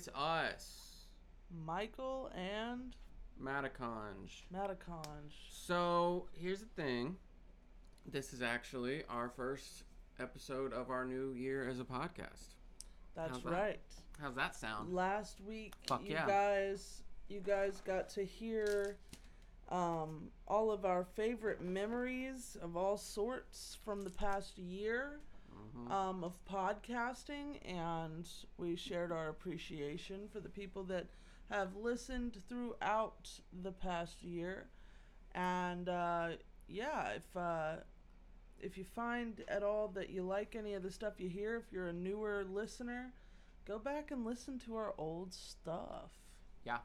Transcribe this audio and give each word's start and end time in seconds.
It's 0.00 0.08
us, 0.14 1.08
Michael 1.66 2.30
and 2.34 2.96
Mataconj. 3.38 4.44
Mataconj. 4.50 5.04
So 5.50 6.26
here's 6.32 6.60
the 6.60 6.82
thing. 6.82 7.16
This 8.10 8.32
is 8.32 8.40
actually 8.40 9.02
our 9.10 9.28
first 9.28 9.84
episode 10.18 10.72
of 10.72 10.88
our 10.88 11.04
new 11.04 11.34
year 11.34 11.68
as 11.68 11.80
a 11.80 11.84
podcast. 11.84 12.54
That's 13.14 13.32
How's 13.32 13.42
that? 13.42 13.52
right. 13.52 13.80
How's 14.18 14.34
that 14.36 14.56
sound? 14.56 14.94
Last 14.94 15.38
week, 15.46 15.74
Fuck 15.86 16.00
you 16.06 16.14
yeah. 16.14 16.26
guys, 16.26 17.02
you 17.28 17.40
guys 17.40 17.82
got 17.84 18.08
to 18.14 18.24
hear 18.24 18.96
um, 19.68 20.30
all 20.48 20.70
of 20.72 20.86
our 20.86 21.04
favorite 21.04 21.60
memories 21.60 22.56
of 22.62 22.74
all 22.74 22.96
sorts 22.96 23.76
from 23.84 24.02
the 24.04 24.08
past 24.10 24.56
year 24.56 25.20
Mhm. 25.74 25.90
um, 25.90 26.24
of 26.24 26.44
podcasting, 26.44 27.60
and 27.64 28.28
we 28.56 28.76
shared 28.76 29.12
our 29.12 29.28
appreciation 29.28 30.28
for 30.28 30.40
the 30.40 30.48
people 30.48 30.84
that 30.84 31.06
have 31.50 31.76
listened 31.76 32.42
throughout 32.48 33.40
the 33.52 33.72
past 33.72 34.22
year. 34.22 34.68
And 35.32 35.88
uh, 35.88 36.36
yeah, 36.68 37.10
if 37.10 37.36
uh, 37.36 37.76
if 38.58 38.76
you 38.76 38.84
find 38.84 39.42
at 39.48 39.62
all 39.62 39.88
that 39.88 40.10
you 40.10 40.22
like 40.22 40.54
any 40.56 40.74
of 40.74 40.82
the 40.82 40.90
stuff 40.90 41.20
you 41.20 41.28
hear, 41.28 41.56
if 41.56 41.72
you're 41.72 41.88
a 41.88 41.92
newer 41.92 42.44
listener, 42.44 43.12
go 43.64 43.78
back 43.78 44.10
and 44.10 44.24
listen 44.24 44.58
to 44.60 44.76
our 44.76 44.94
old 44.98 45.32
stuff. 45.32 46.12
Yeah. 46.64 46.80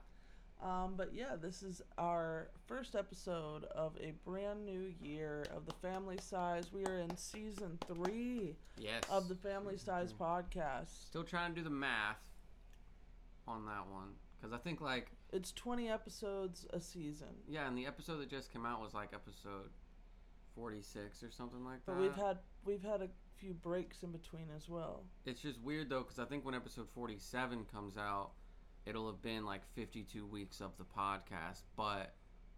Um, 0.61 0.93
but 0.97 1.13
yeah, 1.13 1.35
this 1.39 1.61
is 1.61 1.81
our 1.97 2.47
first 2.65 2.95
episode 2.95 3.65
of 3.65 3.95
a 4.01 4.13
brand 4.27 4.65
new 4.65 4.93
year 5.01 5.45
of 5.55 5.65
the 5.65 5.73
Family 5.73 6.17
Size. 6.19 6.71
We 6.73 6.85
are 6.85 6.99
in 6.99 7.15
season 7.17 7.77
three 7.87 8.55
Yes. 8.77 9.03
of 9.09 9.27
the 9.27 9.35
Family 9.35 9.77
Size 9.77 10.13
podcast. 10.13 11.05
Still 11.07 11.23
trying 11.23 11.51
to 11.53 11.59
do 11.59 11.63
the 11.63 11.69
math 11.69 12.23
on 13.47 13.65
that 13.65 13.87
one 13.91 14.13
because 14.39 14.53
I 14.53 14.57
think 14.57 14.81
like 14.81 15.11
It's 15.31 15.51
20 15.51 15.89
episodes 15.89 16.65
a 16.71 16.79
season. 16.79 17.27
yeah, 17.47 17.67
and 17.67 17.77
the 17.77 17.85
episode 17.85 18.17
that 18.17 18.29
just 18.29 18.51
came 18.51 18.65
out 18.65 18.81
was 18.81 18.93
like 18.93 19.09
episode 19.13 19.69
forty 20.55 20.81
six 20.81 21.21
or 21.21 21.29
something 21.31 21.63
like 21.65 21.85
that. 21.85 21.91
But 21.93 22.01
we've 22.01 22.15
had 22.15 22.37
we've 22.63 22.81
had 22.83 23.01
a 23.01 23.09
few 23.37 23.53
breaks 23.53 24.01
in 24.03 24.11
between 24.11 24.47
as 24.55 24.69
well. 24.69 25.03
It's 25.25 25.41
just 25.41 25.59
weird 25.61 25.89
though, 25.89 25.99
because 26.01 26.17
I 26.17 26.25
think 26.25 26.45
when 26.45 26.55
episode 26.55 26.87
47 26.95 27.65
comes 27.65 27.97
out, 27.97 28.31
it'll 28.85 29.07
have 29.07 29.21
been 29.21 29.45
like 29.45 29.61
52 29.75 30.25
weeks 30.25 30.61
of 30.61 30.71
the 30.77 30.83
podcast, 30.83 31.61
but 31.75 32.13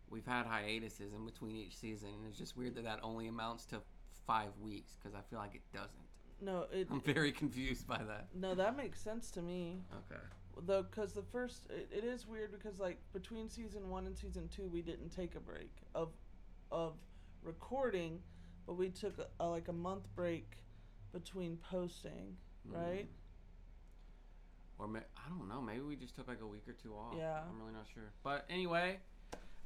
we've 0.09 0.25
had 0.25 0.45
hiatuses 0.45 1.13
in 1.13 1.25
between 1.25 1.55
each 1.55 1.77
season, 1.77 2.09
and 2.09 2.27
it's 2.27 2.37
just 2.37 2.57
weird 2.57 2.75
that 2.75 2.83
that 2.83 2.99
only 3.03 3.27
amounts 3.27 3.65
to 3.67 3.81
five 4.25 4.49
weeks, 4.61 4.93
because 4.97 5.15
I 5.15 5.21
feel 5.29 5.39
like 5.39 5.55
it 5.55 5.61
doesn't. 5.73 6.07
No, 6.41 6.65
it 6.71 6.87
I'm 6.91 7.01
very 7.01 7.31
confused 7.31 7.87
by 7.87 7.97
that. 7.97 8.27
no 8.35 8.53
that 8.53 8.77
makes 8.77 9.01
sense 9.01 9.31
to 9.31 9.41
me. 9.41 9.81
Okay. 9.91 10.21
Though, 10.65 10.83
because 10.83 11.13
the 11.13 11.23
first 11.23 11.67
it, 11.69 11.89
it 11.91 12.03
is 12.03 12.27
weird 12.27 12.51
because 12.51 12.79
like 12.79 12.97
between 13.13 13.49
season 13.49 13.89
one 13.89 14.05
and 14.05 14.17
season 14.17 14.47
two 14.47 14.67
we 14.67 14.81
didn't 14.81 15.09
take 15.09 15.35
a 15.35 15.39
break 15.39 15.71
of 15.95 16.09
of 16.71 16.93
recording, 17.43 18.19
but 18.65 18.73
we 18.77 18.89
took 18.89 19.17
a, 19.17 19.27
a, 19.43 19.47
like 19.47 19.67
a 19.67 19.73
month 19.73 20.07
break 20.15 20.57
between 21.11 21.57
posting, 21.57 22.35
mm-hmm. 22.67 22.77
right? 22.77 23.07
Or 24.79 24.87
may, 24.87 24.99
I 24.99 25.29
don't 25.29 25.47
know, 25.47 25.61
maybe 25.61 25.81
we 25.81 25.95
just 25.95 26.15
took 26.15 26.27
like 26.27 26.41
a 26.41 26.45
week 26.47 26.63
or 26.67 26.73
two 26.73 26.93
off. 26.93 27.15
Yeah. 27.17 27.39
I'm 27.49 27.59
really 27.59 27.73
not 27.73 27.85
sure. 27.93 28.11
But 28.23 28.45
anyway, 28.49 28.99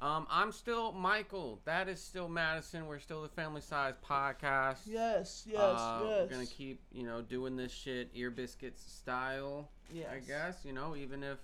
um, 0.01 0.25
I'm 0.29 0.51
still 0.53 0.93
Michael. 0.93 1.59
That 1.65 1.89
is 1.89 2.01
still 2.01 2.29
Madison. 2.29 2.87
We're 2.87 2.99
still 2.99 3.21
the 3.21 3.27
Family 3.29 3.61
Size 3.61 3.95
Podcast. 4.07 4.77
Yes, 4.85 5.45
yes, 5.45 5.59
Uh, 5.59 6.01
yes. 6.05 6.21
We're 6.21 6.27
gonna 6.35 6.45
keep, 6.45 6.81
you 6.93 7.03
know, 7.03 7.21
doing 7.21 7.57
this 7.57 7.71
shit 7.73 8.09
ear 8.13 8.31
biscuits 8.31 8.81
style. 8.89 9.69
Yeah, 9.93 10.05
I 10.13 10.19
guess, 10.19 10.63
you 10.63 10.71
know, 10.71 10.95
even 10.95 11.23
if, 11.23 11.39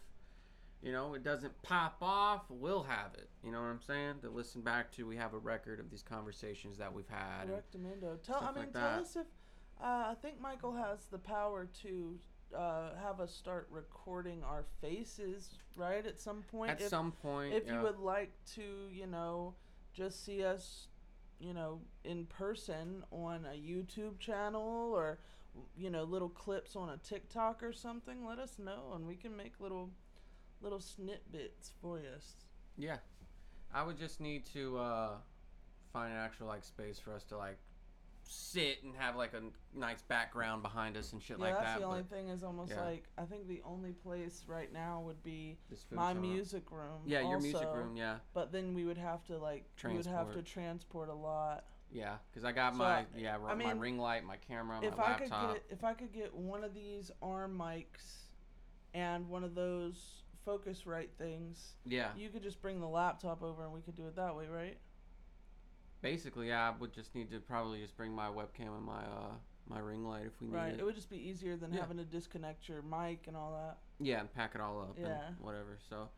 you 0.81 0.93
know, 0.93 1.13
it 1.15 1.23
doesn't 1.23 1.61
pop 1.61 1.97
off, 2.01 2.43
we'll 2.49 2.83
have 2.83 3.13
it. 3.15 3.29
You 3.43 3.51
know 3.51 3.59
what 3.59 3.67
I'm 3.67 3.81
saying? 3.81 4.15
To 4.21 4.29
listen 4.29 4.61
back 4.61 4.91
to, 4.93 5.05
we 5.05 5.17
have 5.17 5.33
a 5.33 5.37
record 5.39 5.81
of 5.81 5.89
these 5.91 6.03
conversations 6.03 6.77
that 6.77 6.93
we've 6.93 7.09
had. 7.09 7.49
and- 7.49 8.23
Tell 8.23 8.37
I 8.41 8.45
mean 8.47 8.55
like 8.55 8.73
tell 8.73 8.81
us 9.01 9.15
if 9.17 9.27
uh, 9.81 9.83
I 10.07 10.15
think 10.21 10.39
Michael 10.39 10.73
has 10.73 11.05
the 11.11 11.19
power 11.19 11.67
to 11.81 12.17
uh, 12.55 12.89
have 13.03 13.19
us 13.19 13.33
start 13.33 13.67
recording 13.71 14.43
our 14.43 14.63
faces, 14.81 15.49
right? 15.75 16.05
At 16.05 16.19
some 16.19 16.43
point. 16.43 16.71
At 16.71 16.81
if, 16.81 16.87
some 16.87 17.11
point, 17.11 17.53
if 17.53 17.65
yeah. 17.65 17.75
you 17.75 17.81
would 17.81 17.99
like 17.99 18.31
to, 18.55 18.63
you 18.91 19.07
know, 19.07 19.55
just 19.93 20.25
see 20.25 20.43
us, 20.43 20.87
you 21.39 21.53
know, 21.53 21.81
in 22.03 22.25
person 22.25 23.03
on 23.11 23.45
a 23.45 23.55
YouTube 23.55 24.19
channel 24.19 24.93
or, 24.93 25.19
you 25.75 25.89
know, 25.89 26.03
little 26.03 26.29
clips 26.29 26.75
on 26.75 26.89
a 26.89 26.97
TikTok 26.97 27.63
or 27.63 27.73
something, 27.73 28.25
let 28.25 28.39
us 28.39 28.59
know 28.59 28.93
and 28.95 29.07
we 29.07 29.15
can 29.15 29.35
make 29.35 29.59
little, 29.59 29.89
little 30.61 30.79
snippets 30.79 31.71
for 31.81 31.99
you. 31.99 32.05
yeah, 32.77 32.97
I 33.73 33.83
would 33.83 33.97
just 33.97 34.19
need 34.21 34.45
to 34.53 34.77
uh, 34.77 35.09
find 35.91 36.13
an 36.13 36.19
actual 36.19 36.47
like 36.47 36.63
space 36.63 36.99
for 36.99 37.13
us 37.13 37.23
to 37.25 37.37
like 37.37 37.57
sit 38.29 38.83
and 38.83 38.93
have 38.95 39.15
like 39.15 39.33
a 39.33 39.41
nice 39.77 40.01
background 40.01 40.61
behind 40.61 40.97
us 40.97 41.13
and 41.13 41.21
shit 41.21 41.37
Yeah, 41.39 41.45
like 41.45 41.53
that's 41.55 41.73
that. 41.73 41.79
the 41.79 41.85
only 41.85 42.03
thing 42.03 42.29
is 42.29 42.43
almost 42.43 42.71
yeah. 42.71 42.81
like 42.83 43.05
I 43.17 43.23
think 43.23 43.47
the 43.47 43.61
only 43.65 43.91
place 43.91 44.43
right 44.47 44.71
now 44.71 45.01
would 45.05 45.23
be 45.23 45.57
my 45.91 46.13
music 46.13 46.71
room. 46.71 47.01
Yeah, 47.05 47.21
your 47.21 47.39
music 47.39 47.67
also, 47.67 47.73
room. 47.77 47.95
Yeah, 47.95 48.17
But 48.33 48.51
then 48.51 48.73
we 48.73 48.83
would 48.85 48.97
have 48.97 49.23
to 49.25 49.37
like 49.37 49.65
we 49.83 49.93
would 49.95 50.05
have 50.05 50.27
to 50.33 50.41
Transport. 50.41 50.45
transport 50.45 51.09
a 51.09 51.13
lot. 51.13 51.65
yeah, 51.91 52.15
because 52.29 52.43
I 52.43 52.51
got 52.51 52.73
So, 52.73 52.79
my 52.79 52.99
I- 52.99 53.05
yeah 53.15 53.37
I 53.47 53.53
my 53.55 53.71
ring 53.71 53.97
light, 53.97 54.25
my 54.25 54.37
camera, 54.37 54.81
my 54.81 54.87
if 54.87 54.99
I 54.99 55.13
could 55.13 55.31
laptop. 55.31 55.53
get 55.53 55.63
if 55.69 55.83
I 55.83 55.93
could 55.93 56.11
get 56.11 56.33
one 56.35 56.63
of 56.63 56.73
these 56.73 57.11
arm 57.21 57.57
mics 57.57 58.25
and 58.93 59.27
one 59.29 59.43
of 59.43 59.55
those 59.55 60.23
Focusrite 60.45 61.09
things, 61.17 61.73
yeah, 61.85 62.09
you 62.17 62.29
could 62.29 62.41
just 62.43 62.61
bring 62.61 62.79
the 62.79 62.87
laptop 62.87 63.43
over 63.43 63.63
and 63.65 63.73
we 63.73 63.81
could 63.81 63.95
do 63.95 64.07
it 64.07 64.15
that 64.15 64.33
way, 64.35 64.47
right? 64.47 64.77
Basically, 66.01 66.47
yeah, 66.49 66.69
I 66.69 66.73
would 66.79 66.93
just 66.93 67.13
need 67.15 67.29
to 67.31 67.39
probably 67.39 67.81
just 67.81 67.95
bring 67.97 68.11
my 68.13 68.27
webcam 68.27 68.75
and 68.75 68.83
my 68.85 68.99
uh 69.01 69.31
my 69.69 69.79
ring 69.79 70.05
light 70.05 70.25
if 70.25 70.39
we 70.39 70.47
need 70.47 70.53
Right. 70.55 70.73
it. 70.73 70.79
It 70.79 70.83
would 70.85 70.95
just 70.95 71.09
be 71.09 71.17
easier 71.17 71.57
than 71.57 71.73
Yeah. 71.73 71.81
having 71.81 71.97
to 71.97 72.05
disconnect 72.05 72.69
your 72.69 72.81
mic 72.81 73.27
and 73.27 73.35
all 73.35 73.51
that. 73.51 73.77
Yeah, 73.99 74.21
and 74.21 74.33
pack 74.33 74.55
it 74.55 74.61
all 74.61 74.79
up 74.81 74.97
Yeah. 74.97 75.27
and 75.27 75.39
whatever. 75.39 75.77
So, 75.89 76.09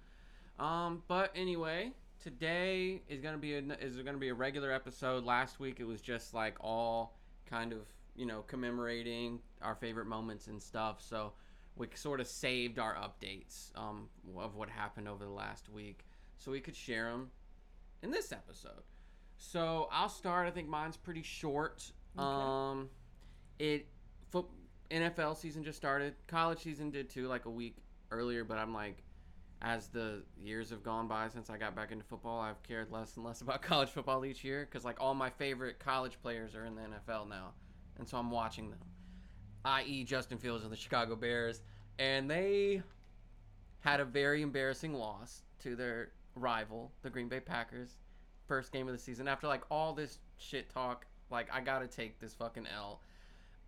um, 0.63 1.03
but 1.07 1.31
anyway, 1.33 1.93
today 2.19 3.01
is 3.07 3.21
gonna 3.21 3.37
be 3.39 3.55
a 3.55 3.59
is 3.77 3.97
gonna 4.03 4.17
be 4.19 4.29
a 4.29 4.33
regular 4.35 4.71
episode. 4.71 5.23
Last 5.23 5.59
week 5.59 5.79
it 5.79 5.85
was 5.85 6.01
just 6.01 6.33
like 6.33 6.57
all 6.61 7.17
kind 7.47 7.73
of 7.73 7.87
you 8.15 8.25
know 8.27 8.43
commemorating 8.43 9.41
our 9.61 9.75
favorite 9.75 10.05
moments 10.05 10.45
and 10.47 10.61
stuff. 10.61 11.01
So 11.01 11.33
we 11.75 11.87
sort 11.95 12.19
of 12.19 12.27
saved 12.27 12.77
our 12.77 12.93
updates 12.95 13.75
um 13.75 14.09
of 14.37 14.55
what 14.55 14.69
happened 14.69 15.07
over 15.07 15.23
the 15.25 15.31
last 15.31 15.69
week, 15.69 16.05
so 16.37 16.51
we 16.51 16.59
could 16.61 16.75
share 16.75 17.09
them 17.09 17.31
in 18.03 18.11
this 18.11 18.31
episode. 18.31 18.83
So 19.39 19.87
I'll 19.91 20.09
start. 20.09 20.47
I 20.47 20.51
think 20.51 20.67
mine's 20.67 20.97
pretty 20.97 21.23
short. 21.23 21.91
Okay. 22.17 22.27
Um, 22.27 22.89
it 23.57 23.87
foot 24.29 24.45
NFL 24.91 25.37
season 25.37 25.63
just 25.63 25.77
started. 25.77 26.13
College 26.27 26.59
season 26.59 26.91
did 26.91 27.09
too, 27.09 27.27
like 27.27 27.45
a 27.45 27.49
week 27.49 27.77
earlier. 28.11 28.43
But 28.43 28.57
I'm 28.57 28.73
like, 28.73 29.01
as 29.61 29.87
the 29.87 30.23
years 30.37 30.69
have 30.69 30.83
gone 30.83 31.07
by 31.07 31.29
since 31.29 31.49
I 31.49 31.57
got 31.57 31.73
back 31.73 31.91
into 31.91 32.03
football, 32.03 32.41
I've 32.41 32.61
cared 32.63 32.91
less 32.91 33.15
and 33.15 33.25
less 33.25 33.41
about 33.41 33.61
college 33.61 33.89
football 33.89 34.25
each 34.25 34.43
year 34.43 34.67
because 34.69 34.83
like 34.83 34.97
all 34.99 35.13
my 35.13 35.29
favorite 35.29 35.79
college 35.79 36.21
players 36.21 36.53
are 36.53 36.65
in 36.65 36.75
the 36.75 36.81
NFL 36.81 37.29
now, 37.29 37.53
and 37.97 38.07
so 38.07 38.17
I'm 38.17 38.29
watching 38.29 38.69
them. 38.69 38.79
I.e., 39.65 40.03
Justin 40.03 40.37
Fields 40.37 40.63
and 40.63 40.71
the 40.71 40.77
Chicago 40.77 41.15
Bears, 41.15 41.61
and 41.97 42.29
they 42.29 42.81
had 43.79 44.01
a 44.01 44.05
very 44.05 44.41
embarrassing 44.41 44.93
loss 44.93 45.43
to 45.59 45.75
their 45.75 46.11
rival, 46.35 46.91
the 47.01 47.09
Green 47.09 47.27
Bay 47.27 47.39
Packers, 47.39 47.97
first 48.49 48.73
game 48.73 48.87
of 48.87 48.93
the 48.93 48.99
season. 48.99 49.29
After 49.29 49.47
like 49.47 49.61
all 49.71 49.93
this 49.93 50.19
shit 50.37 50.69
talk, 50.69 51.05
like 51.31 51.47
I 51.53 51.61
gotta 51.61 51.87
take 51.87 52.19
this 52.19 52.33
fucking 52.33 52.67
L. 52.67 52.99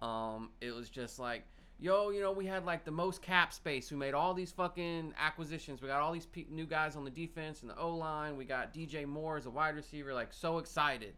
Um, 0.06 0.50
it 0.59 0.72
was 0.72 0.90
just 0.90 1.19
like, 1.19 1.44
yo, 1.79 2.09
you 2.09 2.20
know, 2.20 2.32
we 2.32 2.46
had 2.46 2.66
like 2.66 2.84
the 2.84 2.91
most 2.91 3.22
cap 3.22 3.53
space. 3.53 3.91
We 3.91 3.97
made 3.97 4.14
all 4.14 4.34
these 4.34 4.52
fucking 4.52 5.14
acquisitions. 5.17 5.82
We 5.82 5.88
got 5.88 6.02
all 6.02 6.11
these 6.11 6.26
pe- 6.26 6.47
new 6.50 6.66
guys 6.66 6.97
on 6.97 7.06
the 7.06 7.11
defense 7.11 7.61
and 7.61 7.70
the 7.70 7.78
O 7.78 7.96
line. 7.96 8.35
We 8.35 8.44
got 8.44 8.73
DJ 8.73 9.06
Moore 9.06 9.38
as 9.38 9.46
a 9.46 9.52
wide 9.52 9.76
receiver. 9.76 10.14
Like 10.14 10.34
so 10.34 10.58
excited. 10.58 11.14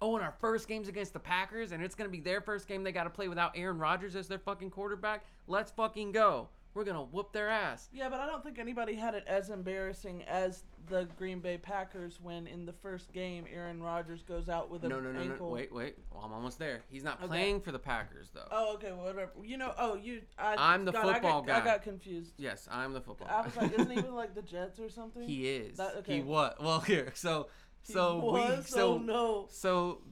Oh, 0.00 0.14
and 0.14 0.24
our 0.24 0.34
first 0.40 0.66
game's 0.66 0.88
against 0.88 1.12
the 1.12 1.18
Packers, 1.18 1.72
and 1.72 1.82
it's 1.82 1.94
gonna 1.94 2.08
be 2.08 2.20
their 2.20 2.40
first 2.40 2.68
game. 2.68 2.82
They 2.84 2.92
got 2.92 3.04
to 3.04 3.10
play 3.10 3.28
without 3.28 3.52
Aaron 3.54 3.78
Rodgers 3.78 4.16
as 4.16 4.28
their 4.28 4.38
fucking 4.38 4.70
quarterback. 4.70 5.26
Let's 5.46 5.72
fucking 5.72 6.12
go. 6.12 6.48
We're 6.72 6.84
gonna 6.84 7.02
whoop 7.02 7.32
their 7.32 7.48
ass. 7.48 7.88
Yeah, 7.92 8.08
but 8.08 8.20
I 8.20 8.26
don't 8.26 8.44
think 8.44 8.58
anybody 8.58 8.94
had 8.94 9.14
it 9.14 9.24
as 9.26 9.50
embarrassing 9.50 10.22
as 10.24 10.62
the 10.88 11.08
Green 11.18 11.40
Bay 11.40 11.58
Packers 11.58 12.20
when 12.22 12.46
in 12.46 12.64
the 12.64 12.72
first 12.72 13.12
game 13.12 13.44
Aaron 13.52 13.82
Rodgers 13.82 14.22
goes 14.22 14.48
out 14.48 14.70
with 14.70 14.84
an 14.84 14.90
No, 14.90 15.00
no, 15.00 15.10
no, 15.10 15.20
ankle. 15.20 15.48
no. 15.48 15.52
Wait, 15.54 15.74
wait. 15.74 15.96
Well, 16.12 16.22
I'm 16.24 16.32
almost 16.32 16.60
there. 16.60 16.82
He's 16.88 17.02
not 17.02 17.18
Okay. 17.18 17.26
playing 17.26 17.60
for 17.62 17.72
the 17.72 17.78
Packers 17.80 18.30
though. 18.32 18.46
Oh, 18.52 18.74
okay, 18.74 18.92
whatever. 18.92 19.32
You 19.42 19.56
know, 19.58 19.74
oh, 19.78 19.96
you. 19.96 20.22
I, 20.38 20.54
I'm 20.56 20.84
the 20.84 20.92
God, 20.92 21.06
I 21.06 21.12
football 21.14 21.42
got, 21.42 21.62
I 21.62 21.64
got 21.64 21.82
confused. 21.82 22.34
Yes, 22.36 22.68
I'm 22.70 22.92
the 22.92 23.00
football. 23.00 23.26
I 23.28 23.42
was 23.42 23.52
guy. 23.52 23.62
like, 23.62 23.72
isn't 23.72 23.90
he 23.90 24.02
like 24.02 24.34
the 24.36 24.42
Jets 24.42 24.78
or 24.78 24.88
something? 24.90 25.22
he 25.22 25.48
is. 25.48 25.76
That- 25.76 25.96
okay. 25.96 26.16
He 26.16 26.22
what? 26.22 26.62
Well, 26.62 26.80
here. 26.80 27.10
So, 27.16 27.48
so 27.82 28.30
we 28.32 28.62
so 28.62 28.94
oh 28.94 28.98
no. 28.98 29.46
so 29.50 30.02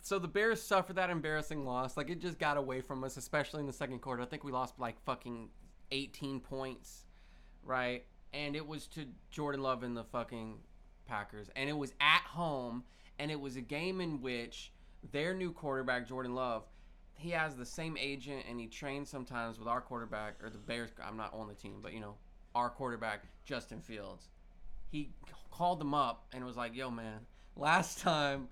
so 0.00 0.18
the 0.18 0.28
Bears 0.28 0.62
suffered 0.62 0.96
that 0.96 1.10
embarrassing 1.10 1.66
loss. 1.66 1.96
Like 1.96 2.08
it 2.08 2.20
just 2.20 2.38
got 2.38 2.56
away 2.56 2.80
from 2.80 3.04
us, 3.04 3.16
especially 3.18 3.60
in 3.60 3.66
the 3.66 3.72
second 3.72 3.98
quarter. 4.00 4.22
I 4.22 4.26
think 4.26 4.44
we 4.44 4.52
lost 4.52 4.78
like 4.78 4.98
fucking 5.04 5.50
18 5.90 6.40
points. 6.40 7.04
right? 7.64 8.04
And 8.32 8.54
it 8.54 8.66
was 8.66 8.86
to 8.88 9.06
Jordan 9.30 9.62
Love 9.62 9.82
and 9.82 9.96
the 9.96 10.04
fucking 10.04 10.58
Packers, 11.06 11.48
and 11.56 11.68
it 11.68 11.76
was 11.76 11.92
at 12.00 12.22
home, 12.22 12.84
and 13.18 13.30
it 13.30 13.40
was 13.40 13.56
a 13.56 13.60
game 13.60 14.00
in 14.00 14.20
which 14.20 14.72
their 15.12 15.34
new 15.34 15.52
quarterback 15.52 16.06
Jordan 16.06 16.34
Love, 16.34 16.64
he 17.14 17.30
has 17.30 17.56
the 17.56 17.64
same 17.64 17.96
agent, 17.96 18.44
and 18.48 18.60
he 18.60 18.66
trains 18.66 19.08
sometimes 19.08 19.58
with 19.58 19.68
our 19.68 19.80
quarterback 19.80 20.34
or 20.42 20.50
the 20.50 20.58
Bears. 20.58 20.90
I'm 21.02 21.16
not 21.16 21.32
on 21.32 21.48
the 21.48 21.54
team, 21.54 21.78
but 21.82 21.92
you 21.92 22.00
know, 22.00 22.16
our 22.54 22.68
quarterback 22.68 23.22
Justin 23.44 23.80
Fields. 23.80 24.28
He 24.90 25.10
called 25.50 25.80
them 25.80 25.94
up 25.94 26.26
and 26.32 26.44
was 26.44 26.56
like, 26.56 26.74
"Yo, 26.74 26.90
man, 26.90 27.20
last 27.56 28.00
time." 28.00 28.48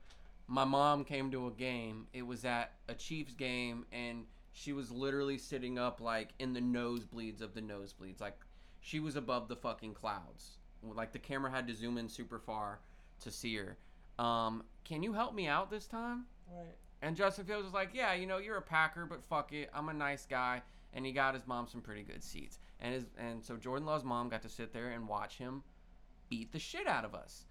My 0.46 0.64
mom 0.64 1.04
came 1.04 1.30
to 1.30 1.46
a 1.46 1.50
game. 1.50 2.06
It 2.12 2.20
was 2.20 2.44
at 2.44 2.72
a 2.86 2.94
Chiefs 2.94 3.32
game, 3.32 3.86
and 3.92 4.26
she 4.54 4.72
was 4.72 4.90
literally 4.90 5.36
sitting 5.36 5.78
up 5.78 6.00
like 6.00 6.30
in 6.38 6.54
the 6.54 6.60
nosebleeds 6.60 7.42
of 7.42 7.54
the 7.54 7.60
nosebleeds. 7.60 8.20
Like 8.20 8.38
she 8.80 9.00
was 9.00 9.16
above 9.16 9.48
the 9.48 9.56
fucking 9.56 9.94
clouds. 9.94 10.58
Like 10.82 11.12
the 11.12 11.18
camera 11.18 11.50
had 11.50 11.66
to 11.68 11.74
zoom 11.74 11.98
in 11.98 12.08
super 12.08 12.38
far 12.38 12.80
to 13.20 13.30
see 13.30 13.56
her. 13.56 13.76
Um, 14.18 14.62
can 14.84 15.02
you 15.02 15.12
help 15.12 15.34
me 15.34 15.48
out 15.48 15.70
this 15.70 15.86
time? 15.86 16.24
Right. 16.48 16.76
And 17.02 17.16
Justin 17.16 17.44
Fields 17.44 17.64
was 17.64 17.74
like, 17.74 17.90
Yeah, 17.92 18.14
you 18.14 18.26
know, 18.26 18.38
you're 18.38 18.56
a 18.56 18.62
Packer, 18.62 19.06
but 19.06 19.24
fuck 19.24 19.52
it. 19.52 19.70
I'm 19.74 19.88
a 19.88 19.94
nice 19.94 20.24
guy. 20.24 20.62
And 20.92 21.04
he 21.04 21.10
got 21.10 21.34
his 21.34 21.46
mom 21.48 21.66
some 21.66 21.80
pretty 21.80 22.04
good 22.04 22.22
seats. 22.22 22.60
And 22.78 22.94
his 22.94 23.04
and 23.18 23.44
so 23.44 23.56
Jordan 23.56 23.86
Love's 23.86 24.04
mom 24.04 24.28
got 24.28 24.42
to 24.42 24.48
sit 24.48 24.72
there 24.72 24.90
and 24.90 25.08
watch 25.08 25.36
him 25.36 25.64
beat 26.30 26.52
the 26.52 26.58
shit 26.60 26.86
out 26.86 27.04
of 27.04 27.14
us. 27.14 27.44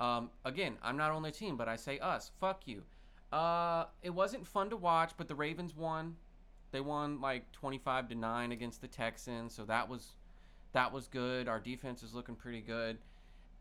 Um, 0.00 0.30
again, 0.44 0.76
I'm 0.82 0.96
not 0.96 1.12
on 1.12 1.22
the 1.22 1.30
team, 1.30 1.56
but 1.56 1.68
I 1.68 1.76
say 1.76 2.00
us. 2.00 2.32
Fuck 2.40 2.66
you. 2.66 2.82
Uh, 3.32 3.84
it 4.02 4.10
wasn't 4.10 4.46
fun 4.46 4.70
to 4.70 4.76
watch, 4.76 5.12
but 5.16 5.28
the 5.28 5.34
Ravens 5.34 5.76
won. 5.76 6.16
They 6.70 6.80
won 6.80 7.20
like 7.20 7.50
25 7.52 8.10
to 8.10 8.14
9 8.14 8.52
against 8.52 8.80
the 8.80 8.88
Texans, 8.88 9.54
so 9.54 9.64
that 9.64 9.88
was 9.88 10.14
that 10.72 10.92
was 10.92 11.06
good. 11.06 11.48
Our 11.48 11.60
defense 11.60 12.02
is 12.02 12.14
looking 12.14 12.34
pretty 12.34 12.60
good. 12.60 12.98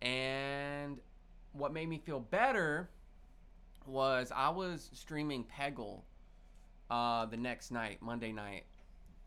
And 0.02 1.00
what 1.54 1.74
made 1.74 1.88
me 1.88 1.98
feel 1.98 2.20
better 2.20 2.90
was 3.86 4.32
I 4.36 4.50
was 4.50 4.90
streaming 4.94 5.46
Peggle 5.46 6.02
uh, 6.90 7.26
the 7.26 7.38
next 7.38 7.72
night, 7.72 8.02
Monday 8.02 8.32
night, 8.32 8.66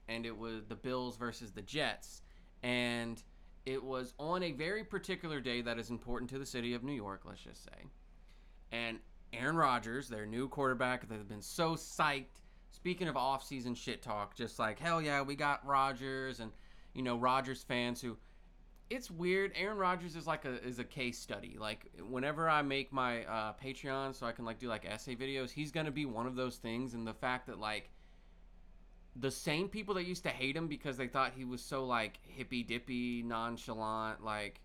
and 0.08 0.26
it 0.26 0.36
was 0.36 0.66
the 0.66 0.74
Bills 0.74 1.16
versus 1.16 1.52
the 1.52 1.62
Jets. 1.62 2.22
And 2.62 3.22
it 3.66 3.82
was 3.82 4.14
on 4.18 4.42
a 4.42 4.52
very 4.52 4.84
particular 4.84 5.40
day 5.40 5.62
that 5.62 5.78
is 5.78 5.90
important 5.90 6.30
to 6.30 6.38
the 6.38 6.46
city 6.46 6.74
of 6.74 6.82
New 6.82 6.92
York, 6.92 7.22
let's 7.24 7.42
just 7.42 7.64
say. 7.64 7.86
And 8.72 8.98
Aaron 9.32 9.56
Rodgers, 9.56 10.08
their 10.08 10.26
new 10.26 10.48
quarterback, 10.48 11.08
they've 11.08 11.28
been 11.28 11.42
so 11.42 11.74
psyched. 11.74 12.42
Speaking 12.72 13.08
of 13.08 13.16
off-season 13.16 13.74
shit 13.74 14.02
talk, 14.02 14.34
just 14.34 14.58
like 14.58 14.78
hell 14.78 15.02
yeah, 15.02 15.22
we 15.22 15.34
got 15.34 15.66
Rodgers, 15.66 16.40
and 16.40 16.52
you 16.94 17.02
know 17.02 17.16
Rodgers 17.16 17.62
fans 17.62 18.00
who. 18.00 18.16
It's 18.88 19.08
weird. 19.08 19.52
Aaron 19.54 19.78
Rodgers 19.78 20.16
is 20.16 20.26
like 20.26 20.44
a 20.44 20.60
is 20.66 20.80
a 20.80 20.84
case 20.84 21.16
study. 21.16 21.56
Like 21.60 21.86
whenever 22.08 22.48
I 22.48 22.62
make 22.62 22.92
my 22.92 23.24
uh, 23.24 23.52
Patreon, 23.64 24.16
so 24.16 24.26
I 24.26 24.32
can 24.32 24.44
like 24.44 24.58
do 24.58 24.66
like 24.66 24.84
essay 24.84 25.14
videos, 25.14 25.50
he's 25.50 25.70
gonna 25.70 25.92
be 25.92 26.06
one 26.06 26.26
of 26.26 26.34
those 26.34 26.56
things. 26.56 26.94
And 26.94 27.06
the 27.06 27.14
fact 27.14 27.46
that 27.46 27.60
like 27.60 27.90
the 29.16 29.30
same 29.30 29.68
people 29.68 29.94
that 29.94 30.06
used 30.06 30.22
to 30.24 30.28
hate 30.30 30.56
him 30.56 30.68
because 30.68 30.96
they 30.96 31.06
thought 31.06 31.32
he 31.36 31.44
was 31.44 31.62
so 31.62 31.84
like 31.84 32.18
hippy 32.22 32.62
dippy, 32.62 33.22
nonchalant, 33.22 34.24
like 34.24 34.60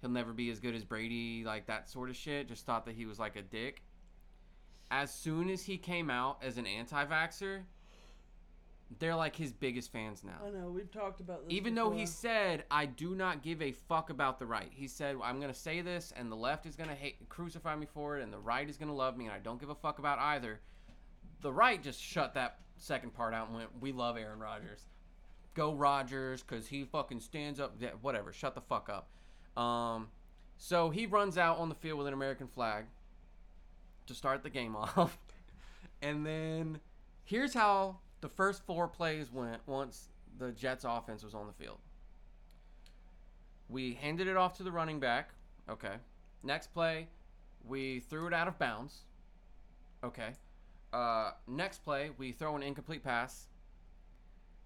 he'll 0.00 0.10
never 0.10 0.32
be 0.32 0.50
as 0.50 0.60
good 0.60 0.74
as 0.74 0.84
Brady, 0.84 1.44
like 1.44 1.66
that 1.66 1.88
sort 1.88 2.10
of 2.10 2.16
shit, 2.16 2.48
just 2.48 2.66
thought 2.66 2.84
that 2.86 2.94
he 2.94 3.06
was 3.06 3.18
like 3.18 3.36
a 3.36 3.42
dick. 3.42 3.82
As 4.92 5.10
soon 5.10 5.48
as 5.48 5.62
he 5.64 5.78
came 5.78 6.10
out 6.10 6.36
as 6.42 6.58
an 6.58 6.66
anti 6.66 7.02
vaxxer, 7.06 7.62
they're 8.98 9.16
like 9.16 9.34
his 9.34 9.50
biggest 9.50 9.90
fans 9.90 10.22
now. 10.22 10.36
I 10.46 10.50
know 10.50 10.68
we've 10.68 10.90
talked 10.90 11.20
about 11.20 11.44
this. 11.44 11.54
Even 11.56 11.74
though 11.74 11.90
he 11.90 12.04
said, 12.04 12.64
I 12.70 12.84
do 12.84 13.14
not 13.14 13.42
give 13.42 13.62
a 13.62 13.72
fuck 13.72 14.10
about 14.10 14.38
the 14.38 14.44
right. 14.44 14.70
He 14.70 14.86
said, 14.86 15.16
I'm 15.24 15.40
going 15.40 15.50
to 15.50 15.58
say 15.58 15.80
this, 15.80 16.12
and 16.14 16.30
the 16.30 16.36
left 16.36 16.66
is 16.66 16.76
going 16.76 16.90
to 16.90 16.94
hate, 16.94 17.26
crucify 17.30 17.74
me 17.74 17.86
for 17.86 18.18
it, 18.18 18.22
and 18.22 18.30
the 18.30 18.38
right 18.38 18.68
is 18.68 18.76
going 18.76 18.90
to 18.90 18.94
love 18.94 19.16
me, 19.16 19.24
and 19.24 19.32
I 19.32 19.38
don't 19.38 19.58
give 19.58 19.70
a 19.70 19.74
fuck 19.74 19.98
about 19.98 20.18
either. 20.18 20.60
The 21.40 21.50
right 21.50 21.82
just 21.82 21.98
shut 21.98 22.34
that 22.34 22.58
second 22.76 23.14
part 23.14 23.32
out 23.32 23.48
and 23.48 23.56
went, 23.56 23.70
We 23.80 23.92
love 23.92 24.18
Aaron 24.18 24.40
Rodgers. 24.40 24.82
Go 25.54 25.72
Rodgers, 25.72 26.42
because 26.42 26.66
he 26.66 26.84
fucking 26.84 27.20
stands 27.20 27.60
up. 27.60 27.76
Yeah, 27.80 27.90
whatever, 28.02 28.30
shut 28.30 28.54
the 28.54 28.60
fuck 28.60 28.90
up. 28.90 29.08
Um, 29.60 30.08
so 30.58 30.90
he 30.90 31.06
runs 31.06 31.38
out 31.38 31.56
on 31.56 31.70
the 31.70 31.74
field 31.74 31.96
with 31.96 32.08
an 32.08 32.12
American 32.12 32.46
flag 32.46 32.84
to 34.06 34.14
start 34.14 34.42
the 34.42 34.50
game 34.50 34.76
off. 34.76 35.18
and 36.00 36.24
then 36.26 36.80
here's 37.24 37.54
how 37.54 37.98
the 38.20 38.28
first 38.28 38.62
four 38.64 38.88
plays 38.88 39.32
went 39.32 39.60
once 39.66 40.08
the 40.38 40.52
Jets 40.52 40.84
offense 40.88 41.22
was 41.22 41.34
on 41.34 41.46
the 41.46 41.52
field. 41.52 41.78
We 43.68 43.94
handed 43.94 44.26
it 44.26 44.36
off 44.36 44.56
to 44.58 44.62
the 44.62 44.72
running 44.72 45.00
back. 45.00 45.30
Okay. 45.70 45.94
Next 46.42 46.72
play, 46.74 47.08
we 47.64 48.00
threw 48.00 48.26
it 48.26 48.34
out 48.34 48.48
of 48.48 48.58
bounds. 48.58 49.02
Okay. 50.04 50.30
Uh, 50.92 51.30
next 51.46 51.84
play, 51.84 52.10
we 52.18 52.32
throw 52.32 52.56
an 52.56 52.62
incomplete 52.62 53.02
pass. 53.02 53.46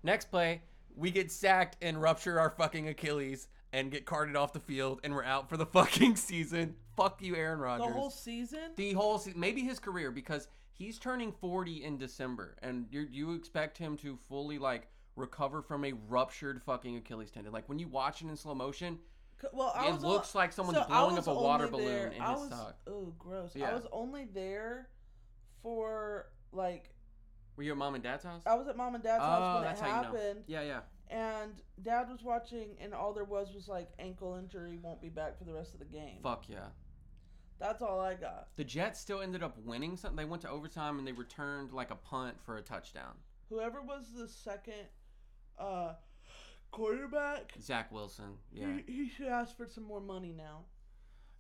Next 0.03 0.31
play, 0.31 0.63
we 0.97 1.11
get 1.11 1.31
sacked 1.31 1.77
and 1.83 2.01
rupture 2.01 2.41
our 2.41 2.51
fucking 2.51 2.89
Achilles 2.89 3.49
and 3.77 3.91
get 3.91 4.07
carted 4.07 4.35
off 4.37 4.55
the 4.55 4.61
field 4.61 5.01
and 5.05 5.15
we're 5.15 5.23
out 5.23 5.51
for 5.51 5.59
the 5.59 5.67
fucking 5.77 6.17
season. 6.17 6.75
Fuck 6.97 7.21
you, 7.21 7.37
Aaron 7.37 7.59
Rodgers. 7.59 7.87
the 7.87 7.93
whole 7.93 8.11
season. 8.11 8.71
The 8.77 8.95
whole 8.95 9.19
se- 9.19 9.35
maybe 9.37 9.61
his 9.61 9.79
career 9.79 10.11
because 10.11 10.49
he's 10.73 10.99
turning 10.99 11.31
40 11.31 11.85
in 11.85 11.99
December 11.99 12.57
and 12.63 12.87
you 12.91 13.07
you 13.11 13.35
expect 13.35 13.77
him 13.77 13.99
to 13.99 14.17
fully 14.29 14.59
like 14.59 14.89
recover 15.15 15.61
from 15.61 15.85
a 15.85 15.93
ruptured 16.09 16.63
fucking 16.63 16.97
Achilles 16.97 17.31
tendon. 17.31 17.53
Like 17.53 17.69
when 17.69 17.79
you 17.79 17.87
watch 17.89 18.23
it 18.23 18.29
in 18.29 18.37
slow 18.37 18.55
motion, 18.55 18.99
Well, 19.53 19.73
I 19.77 19.89
it 19.91 20.01
looks 20.01 20.35
o- 20.35 20.39
like 20.39 20.53
someone's 20.55 20.79
so 20.79 20.87
blowing 20.87 21.19
up 21.19 21.27
a 21.27 21.35
water 21.35 21.69
balloon 21.69 21.87
there- 21.87 22.07
in 22.13 22.23
I 22.23 22.33
his 22.33 22.41
was, 22.41 22.49
sock. 22.51 22.77
Oh, 22.87 23.13
gross! 23.19 23.51
Yeah. 23.55 23.71
I 23.71 23.75
was 23.75 23.87
only 23.93 24.25
there 24.33 24.89
for 25.63 26.31
like 26.53 26.95
Were 27.57 27.63
you 27.63 27.73
at 27.73 27.77
mom 27.77 27.95
and 27.95 28.03
dad's 28.03 28.25
house? 28.25 28.43
I 28.47 28.55
was 28.55 28.69
at 28.69 28.77
mom 28.77 28.95
and 28.95 29.05
dad's 29.05 29.23
Oh, 29.23 29.27
house 29.27 29.55
when 29.57 29.65
oh, 29.65 29.67
that's 29.69 29.81
it 29.81 29.85
how 29.85 29.89
you 29.89 29.97
know. 29.97 30.19
happened, 30.19 30.45
Yeah, 30.47 30.63
yeah. 30.63 30.81
And 31.11 31.53
dad 31.83 32.09
was 32.09 32.23
watching, 32.23 32.77
and 32.81 32.93
all 32.93 33.13
there 33.13 33.25
was 33.25 33.53
was 33.55 33.69
like 33.69 33.89
ankle 33.99 34.35
injury, 34.35 34.79
won't 34.83 35.01
be 35.01 35.09
back 35.09 35.39
for 35.39 35.45
the 35.45 35.53
rest 35.53 35.73
of 35.75 35.79
the 35.81 35.87
game. 35.87 36.19
Fuck 36.23 36.49
yeah. 36.49 36.69
That's 37.59 37.81
all 37.81 38.01
I 38.01 38.15
got. 38.15 38.49
The 38.57 38.65
Jets 38.65 39.01
still 39.01 39.21
ended 39.23 39.43
up 39.43 39.57
winning 39.65 39.97
something. 39.97 40.17
They 40.17 40.29
went 40.29 40.43
to 40.43 40.51
overtime 40.51 40.99
and 40.99 41.07
they 41.07 41.13
returned 41.13 41.73
like 41.73 41.91
a 41.91 41.95
punt 41.95 42.37
for 42.45 42.59
a 42.59 42.63
touchdown. 42.63 43.15
Whoever 43.49 43.81
was 43.81 44.13
the 44.15 44.29
second 44.29 44.89
uh, 45.59 45.95
quarterback, 46.71 47.55
Zach 47.61 47.91
Wilson. 47.93 48.35
Yeah. 48.53 48.67
he, 48.87 48.93
he 48.93 49.09
should 49.09 49.29
ask 49.29 49.57
for 49.57 49.67
some 49.67 49.85
more 49.85 50.01
money 50.01 50.35
now. 50.37 50.65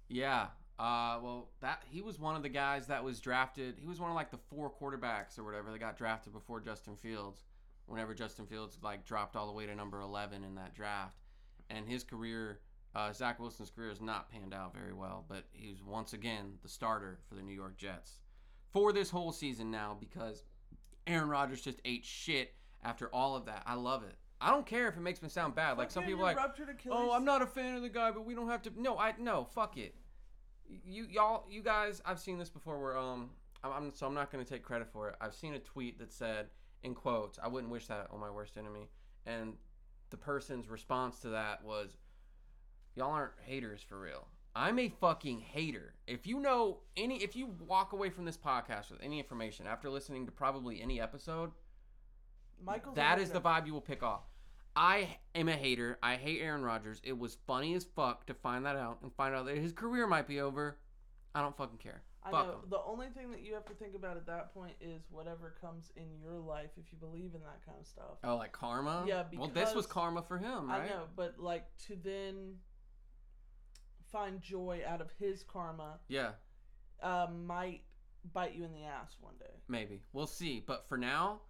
Yeah. 0.08 0.46
Uh, 0.78 1.18
well, 1.22 1.48
that 1.60 1.82
he 1.90 2.02
was 2.02 2.18
one 2.18 2.36
of 2.36 2.42
the 2.42 2.48
guys 2.48 2.86
that 2.86 3.02
was 3.02 3.18
drafted. 3.18 3.76
He 3.78 3.86
was 3.86 3.98
one 3.98 4.10
of 4.10 4.16
like 4.16 4.30
the 4.30 4.38
four 4.50 4.70
quarterbacks 4.70 5.38
or 5.38 5.44
whatever 5.44 5.70
that 5.70 5.80
got 5.80 5.96
drafted 5.96 6.32
before 6.32 6.60
Justin 6.60 6.96
Fields. 6.96 7.44
Whenever 7.86 8.14
Justin 8.14 8.46
Fields 8.46 8.78
like 8.82 9.04
dropped 9.04 9.36
all 9.36 9.46
the 9.46 9.52
way 9.52 9.66
to 9.66 9.74
number 9.74 10.00
eleven 10.00 10.44
in 10.44 10.54
that 10.56 10.74
draft, 10.74 11.18
and 11.70 11.86
his 11.86 12.02
career, 12.04 12.60
uh, 12.94 13.12
Zach 13.12 13.38
Wilson's 13.38 13.70
career 13.70 13.90
has 13.90 14.00
not 14.00 14.30
panned 14.30 14.54
out 14.54 14.74
very 14.74 14.92
well. 14.92 15.24
But 15.28 15.44
he's 15.52 15.82
once 15.82 16.12
again 16.12 16.54
the 16.62 16.68
starter 16.68 17.18
for 17.28 17.34
the 17.34 17.42
New 17.42 17.54
York 17.54 17.76
Jets 17.76 18.20
for 18.72 18.92
this 18.92 19.10
whole 19.10 19.32
season 19.32 19.70
now 19.70 19.96
because 19.98 20.42
Aaron 21.06 21.28
Rodgers 21.28 21.62
just 21.62 21.80
ate 21.84 22.04
shit 22.04 22.54
after 22.82 23.08
all 23.08 23.36
of 23.36 23.46
that. 23.46 23.62
I 23.66 23.74
love 23.74 24.02
it. 24.02 24.16
I 24.40 24.50
don't 24.50 24.66
care 24.66 24.88
if 24.88 24.96
it 24.96 25.00
makes 25.00 25.22
me 25.22 25.28
sound 25.28 25.54
bad. 25.54 25.78
Like 25.78 25.90
some 25.90 26.04
people 26.04 26.22
like. 26.22 26.36
Oh, 26.90 27.12
I'm 27.12 27.24
not 27.24 27.40
a 27.40 27.46
fan 27.46 27.74
of 27.74 27.82
the 27.82 27.88
guy, 27.88 28.10
but 28.10 28.26
we 28.26 28.34
don't 28.34 28.48
have 28.48 28.62
to. 28.62 28.72
No, 28.76 28.98
I 28.98 29.14
no, 29.18 29.44
fuck 29.44 29.78
it. 29.78 29.94
You 30.84 31.06
y'all, 31.10 31.44
you 31.48 31.62
guys, 31.62 32.02
I've 32.04 32.20
seen 32.20 32.38
this 32.38 32.50
before. 32.50 32.78
Where 32.80 32.98
um, 32.98 33.30
I'm, 33.64 33.72
I'm 33.72 33.94
so 33.94 34.06
I'm 34.06 34.14
not 34.14 34.30
gonna 34.30 34.44
take 34.44 34.62
credit 34.62 34.88
for 34.92 35.08
it. 35.08 35.16
I've 35.20 35.34
seen 35.34 35.54
a 35.54 35.58
tweet 35.58 35.98
that 36.00 36.12
said, 36.12 36.48
in 36.86 36.94
quotes, 36.94 37.38
"I 37.38 37.48
wouldn't 37.48 37.70
wish 37.70 37.86
that 37.88 38.10
on 38.10 38.20
my 38.20 38.30
worst 38.30 38.56
enemy," 38.56 38.88
and 39.26 39.58
the 40.08 40.16
person's 40.16 40.68
response 40.68 41.20
to 41.20 41.28
that 41.30 41.62
was, 41.62 41.98
"Y'all 42.94 43.10
aren't 43.10 43.38
haters 43.40 43.82
for 43.82 44.00
real." 44.00 44.28
I'm 44.54 44.78
a 44.78 44.88
fucking 44.88 45.40
hater. 45.40 45.94
If 46.06 46.26
you 46.26 46.40
know 46.40 46.80
any, 46.96 47.22
if 47.22 47.36
you 47.36 47.48
walk 47.66 47.92
away 47.92 48.08
from 48.08 48.24
this 48.24 48.38
podcast 48.38 48.90
with 48.90 49.02
any 49.02 49.18
information 49.18 49.66
after 49.66 49.90
listening 49.90 50.24
to 50.24 50.32
probably 50.32 50.80
any 50.80 50.98
episode, 50.98 51.52
Michael's 52.62 52.94
a 52.94 52.96
that 52.96 53.18
is 53.18 53.30
the 53.30 53.40
vibe 53.40 53.66
you 53.66 53.74
will 53.74 53.82
pick 53.82 54.02
off. 54.02 54.22
I 54.74 55.18
am 55.34 55.48
a 55.48 55.56
hater. 55.56 55.98
I 56.02 56.16
hate 56.16 56.40
Aaron 56.40 56.62
Rodgers. 56.62 57.02
It 57.04 57.18
was 57.18 57.36
funny 57.46 57.74
as 57.74 57.84
fuck 57.84 58.24
to 58.26 58.34
find 58.34 58.64
that 58.64 58.76
out 58.76 59.02
and 59.02 59.12
find 59.12 59.34
out 59.34 59.44
that 59.44 59.58
his 59.58 59.72
career 59.72 60.06
might 60.06 60.26
be 60.26 60.40
over. 60.40 60.78
I 61.34 61.42
don't 61.42 61.56
fucking 61.56 61.78
care. 61.78 62.02
I 62.26 62.30
Fuck 62.32 62.46
know. 62.46 62.60
The 62.70 62.82
only 62.84 63.06
thing 63.08 63.30
that 63.30 63.42
you 63.42 63.54
have 63.54 63.64
to 63.66 63.74
think 63.74 63.94
about 63.94 64.16
at 64.16 64.26
that 64.26 64.52
point 64.52 64.74
is 64.80 65.02
whatever 65.10 65.54
comes 65.60 65.92
in 65.96 66.18
your 66.20 66.38
life 66.40 66.70
if 66.76 66.90
you 66.90 66.98
believe 66.98 67.34
in 67.34 67.40
that 67.42 67.64
kind 67.64 67.78
of 67.80 67.86
stuff. 67.86 68.18
Oh, 68.24 68.36
like 68.36 68.50
karma? 68.52 69.04
Yeah, 69.06 69.24
Well, 69.36 69.48
this 69.48 69.74
was 69.74 69.84
because- 69.86 69.92
karma 69.92 70.22
for 70.22 70.38
him, 70.38 70.68
right? 70.68 70.82
I 70.82 70.88
know, 70.88 71.04
but 71.14 71.38
like 71.38 71.64
to 71.86 71.96
then 71.96 72.56
find 74.10 74.40
joy 74.40 74.82
out 74.86 75.00
of 75.00 75.10
his 75.18 75.42
karma 75.42 75.98
Yeah, 76.08 76.32
uh, 77.02 77.28
might 77.32 77.82
bite 78.32 78.54
you 78.54 78.64
in 78.64 78.72
the 78.72 78.84
ass 78.84 79.16
one 79.20 79.34
day. 79.38 79.54
maybe. 79.68 80.02
We'll 80.12 80.26
see. 80.26 80.60
But 80.60 80.88
for 80.88 80.96
now, 80.98 81.40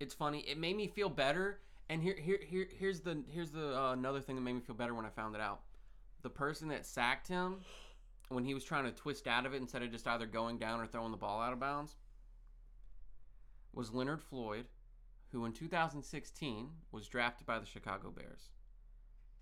it's 0.00 0.14
funny. 0.14 0.40
It 0.40 0.58
made 0.58 0.76
me 0.76 0.88
feel 0.88 1.08
better. 1.08 1.60
And 1.88 2.02
here, 2.02 2.16
here, 2.18 2.40
here, 2.44 2.66
here's 2.76 3.00
the 3.00 3.22
here's 3.28 3.52
the 3.52 3.78
uh, 3.78 3.92
another 3.92 4.20
thing 4.20 4.34
that 4.34 4.42
made 4.42 4.54
me 4.54 4.60
feel 4.60 4.74
better 4.74 4.94
when 4.94 5.04
I 5.06 5.10
found 5.10 5.34
it 5.36 5.40
out. 5.40 5.60
The 6.22 6.30
person 6.30 6.68
that 6.68 6.84
sacked 6.84 7.28
him 7.28 7.60
when 8.28 8.44
he 8.44 8.54
was 8.54 8.64
trying 8.64 8.84
to 8.84 8.90
twist 8.90 9.26
out 9.26 9.46
of 9.46 9.54
it 9.54 9.60
instead 9.60 9.82
of 9.82 9.90
just 9.90 10.06
either 10.06 10.26
going 10.26 10.58
down 10.58 10.80
or 10.80 10.86
throwing 10.86 11.12
the 11.12 11.16
ball 11.16 11.40
out 11.40 11.52
of 11.52 11.60
bounds 11.60 11.96
was 13.72 13.92
Leonard 13.92 14.22
Floyd, 14.22 14.66
who 15.30 15.44
in 15.44 15.52
2016 15.52 16.68
was 16.92 17.06
drafted 17.06 17.46
by 17.46 17.58
the 17.58 17.66
Chicago 17.66 18.10
Bears. 18.10 18.50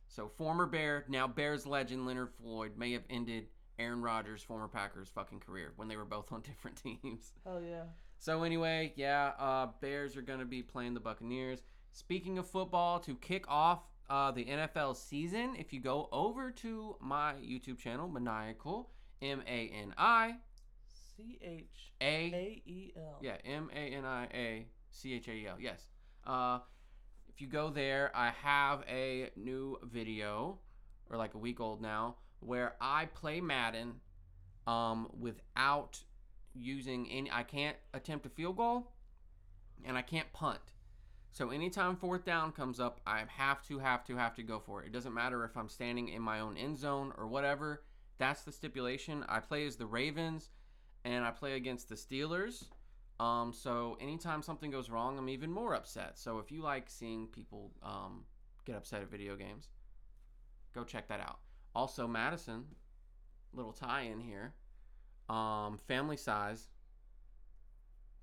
So 0.08 0.28
former 0.28 0.66
Bear, 0.66 1.04
now 1.08 1.26
Bears 1.26 1.66
legend 1.66 2.06
Leonard 2.06 2.30
Floyd 2.30 2.72
may 2.76 2.92
have 2.92 3.04
ended 3.08 3.46
Aaron 3.78 4.02
Rodgers, 4.02 4.42
former 4.42 4.68
Packers, 4.68 5.08
fucking 5.14 5.40
career 5.40 5.72
when 5.76 5.88
they 5.88 5.96
were 5.96 6.04
both 6.04 6.32
on 6.32 6.40
different 6.42 6.76
teams. 6.76 7.32
Hell 7.44 7.62
yeah. 7.62 7.84
So 8.18 8.42
anyway, 8.42 8.92
yeah, 8.96 9.32
uh, 9.38 9.68
Bears 9.80 10.16
are 10.16 10.22
gonna 10.22 10.44
be 10.44 10.62
playing 10.62 10.94
the 10.94 11.00
Buccaneers. 11.00 11.62
Speaking 11.92 12.38
of 12.38 12.48
football, 12.48 12.98
to 13.00 13.14
kick 13.16 13.44
off 13.48 13.82
uh, 14.10 14.30
the 14.30 14.44
NFL 14.44 14.96
season, 14.96 15.54
if 15.58 15.72
you 15.72 15.80
go 15.80 16.08
over 16.12 16.50
to 16.50 16.96
my 17.00 17.34
YouTube 17.34 17.78
channel, 17.78 18.08
Maniacal, 18.08 18.90
M 19.22 19.42
A 19.46 19.68
N 19.68 19.94
I 19.96 20.36
C 21.16 21.38
H 21.42 21.92
A 22.00 22.04
A 22.04 22.62
E 22.66 22.92
L. 22.96 23.18
yeah, 23.22 23.36
M 23.44 23.70
A 23.74 23.78
N 23.78 24.04
I 24.04 24.24
A 24.34 24.66
C 24.90 25.14
H 25.14 25.28
A 25.28 25.32
E 25.32 25.46
L. 25.46 25.56
Yes. 25.58 25.86
Uh, 26.26 26.58
if 27.28 27.40
you 27.40 27.46
go 27.46 27.70
there, 27.70 28.12
I 28.14 28.30
have 28.42 28.84
a 28.88 29.30
new 29.36 29.78
video, 29.82 30.58
or 31.10 31.16
like 31.16 31.34
a 31.34 31.38
week 31.38 31.60
old 31.60 31.80
now, 31.80 32.16
where 32.40 32.74
I 32.80 33.06
play 33.06 33.40
Madden, 33.40 33.94
um, 34.66 35.08
without 35.18 35.98
using 36.54 37.10
any. 37.10 37.30
I 37.32 37.42
can't 37.42 37.76
attempt 37.92 38.26
a 38.26 38.28
field 38.28 38.56
goal, 38.56 38.92
and 39.84 39.96
I 39.96 40.02
can't 40.02 40.32
punt. 40.32 40.60
So 41.34 41.50
anytime 41.50 41.96
fourth 41.96 42.24
down 42.24 42.52
comes 42.52 42.78
up, 42.78 43.00
I 43.08 43.24
have 43.26 43.60
to, 43.66 43.80
have 43.80 44.04
to, 44.04 44.16
have 44.16 44.36
to 44.36 44.44
go 44.44 44.60
for 44.60 44.82
it. 44.82 44.86
It 44.86 44.92
doesn't 44.92 45.12
matter 45.12 45.44
if 45.44 45.56
I'm 45.56 45.68
standing 45.68 46.08
in 46.08 46.22
my 46.22 46.38
own 46.38 46.56
end 46.56 46.78
zone 46.78 47.12
or 47.18 47.26
whatever. 47.26 47.82
That's 48.18 48.42
the 48.42 48.52
stipulation. 48.52 49.24
I 49.28 49.40
play 49.40 49.66
as 49.66 49.74
the 49.74 49.84
Ravens, 49.84 50.50
and 51.04 51.24
I 51.24 51.32
play 51.32 51.54
against 51.54 51.88
the 51.88 51.96
Steelers. 51.96 52.66
Um, 53.18 53.52
so 53.52 53.98
anytime 54.00 54.42
something 54.42 54.70
goes 54.70 54.88
wrong, 54.88 55.18
I'm 55.18 55.28
even 55.28 55.50
more 55.50 55.74
upset. 55.74 56.20
So 56.20 56.38
if 56.38 56.52
you 56.52 56.62
like 56.62 56.88
seeing 56.88 57.26
people 57.26 57.72
um, 57.82 58.22
get 58.64 58.76
upset 58.76 59.02
at 59.02 59.10
video 59.10 59.34
games, 59.34 59.70
go 60.72 60.84
check 60.84 61.08
that 61.08 61.18
out. 61.18 61.40
Also, 61.74 62.06
Madison, 62.06 62.64
little 63.52 63.72
tie-in 63.72 64.20
here. 64.20 64.54
Um, 65.28 65.80
family 65.88 66.16
size 66.16 66.68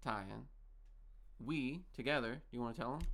tie-in. 0.02 0.44
We 1.46 1.82
together. 1.94 2.42
You 2.52 2.62
want 2.62 2.76
to 2.76 2.82
tell 2.82 2.92
them? 2.92 3.08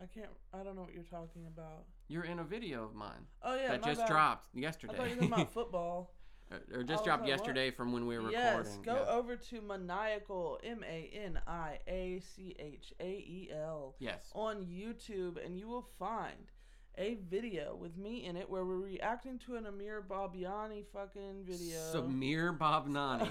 I 0.00 0.06
can't. 0.06 0.30
I 0.54 0.62
don't 0.62 0.76
know 0.76 0.82
what 0.82 0.94
you're 0.94 1.02
talking 1.02 1.46
about. 1.46 1.84
You're 2.08 2.24
in 2.24 2.38
a 2.38 2.44
video 2.44 2.84
of 2.84 2.94
mine 2.94 3.26
Oh 3.42 3.54
yeah, 3.56 3.68
that 3.72 3.82
just 3.82 4.00
bad. 4.00 4.08
dropped 4.08 4.48
I 4.56 4.60
yesterday, 4.60 4.96
thought 4.96 5.08
you 5.10 5.16
were 5.16 5.20
talking 5.22 5.32
about 5.32 5.52
football. 5.52 6.14
or, 6.50 6.78
or 6.78 6.82
just 6.84 7.04
dropped 7.04 7.22
like, 7.22 7.30
what? 7.30 7.38
yesterday 7.40 7.70
from 7.70 7.92
when 7.92 8.06
we 8.06 8.16
were 8.18 8.30
yes, 8.30 8.46
recording. 8.56 8.72
Yes, 8.72 8.84
go 8.84 8.94
Yeah. 8.94 9.16
over 9.18 9.36
to 9.36 9.60
Maniacal 9.60 10.60
M 10.62 10.84
A 10.88 11.10
N 11.12 11.40
I 11.46 11.78
A 11.88 12.20
C 12.20 12.54
H 12.58 12.92
A 13.00 13.04
E 13.04 13.50
L 13.52 13.96
Yes. 13.98 14.30
on 14.34 14.62
YouTube, 14.64 15.44
and 15.44 15.58
you 15.58 15.66
will 15.68 15.86
find 15.98 16.50
a 16.98 17.16
video 17.30 17.76
with 17.80 17.96
me 17.96 18.24
in 18.26 18.36
it 18.36 18.50
where 18.50 18.64
we're 18.64 18.76
reacting 18.76 19.38
to 19.46 19.54
an 19.56 19.66
Amir 19.66 20.04
Babiani 20.08 20.84
fucking 20.92 21.44
video. 21.44 21.78
Samir 21.94 22.58
Bobnani. 22.58 23.28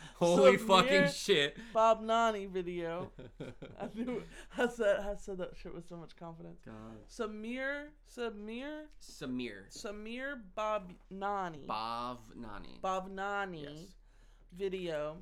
Holy 0.16 0.56
fucking 0.58 1.08
shit. 1.10 1.56
Bob 1.72 2.02
Nani 2.02 2.46
video. 2.46 3.10
I 3.80 3.88
knew 3.94 4.22
I 4.58 4.68
said 4.68 5.00
I 5.00 5.14
said 5.16 5.38
that 5.38 5.52
shit 5.56 5.74
with 5.74 5.88
so 5.88 5.96
much 5.96 6.16
confidence. 6.16 6.60
God. 6.64 6.74
Samir 7.08 7.86
Samir 8.14 8.84
Samir. 9.02 9.70
Samir 9.70 10.40
Bob 10.54 10.92
Nani 11.10 11.64
Bovnani. 11.68 12.80
Bob 12.82 13.10
Nani 13.10 13.62
Yes. 13.62 13.94
video 14.56 15.16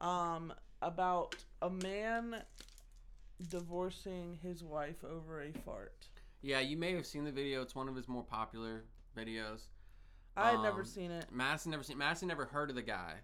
um 0.00 0.52
about 0.82 1.34
a 1.62 1.70
man 1.70 2.42
divorcing 3.48 4.38
his 4.42 4.62
wife 4.62 5.02
over 5.04 5.42
a 5.42 5.52
fart. 5.64 6.09
Yeah, 6.42 6.60
you 6.60 6.76
may 6.76 6.94
have 6.94 7.06
seen 7.06 7.24
the 7.24 7.32
video. 7.32 7.62
It's 7.62 7.74
one 7.74 7.88
of 7.88 7.94
his 7.94 8.08
more 8.08 8.24
popular 8.24 8.84
videos. 9.16 9.66
I 10.36 10.52
had 10.52 10.60
never 10.60 10.80
Um, 10.80 10.86
seen 10.86 11.10
it. 11.10 11.30
Madison 11.30 11.70
never 11.70 11.82
seen. 11.82 11.98
Madison 11.98 12.28
never 12.28 12.46
heard 12.46 12.70
of 12.70 12.76
the 12.76 12.82
guy. 12.82 13.20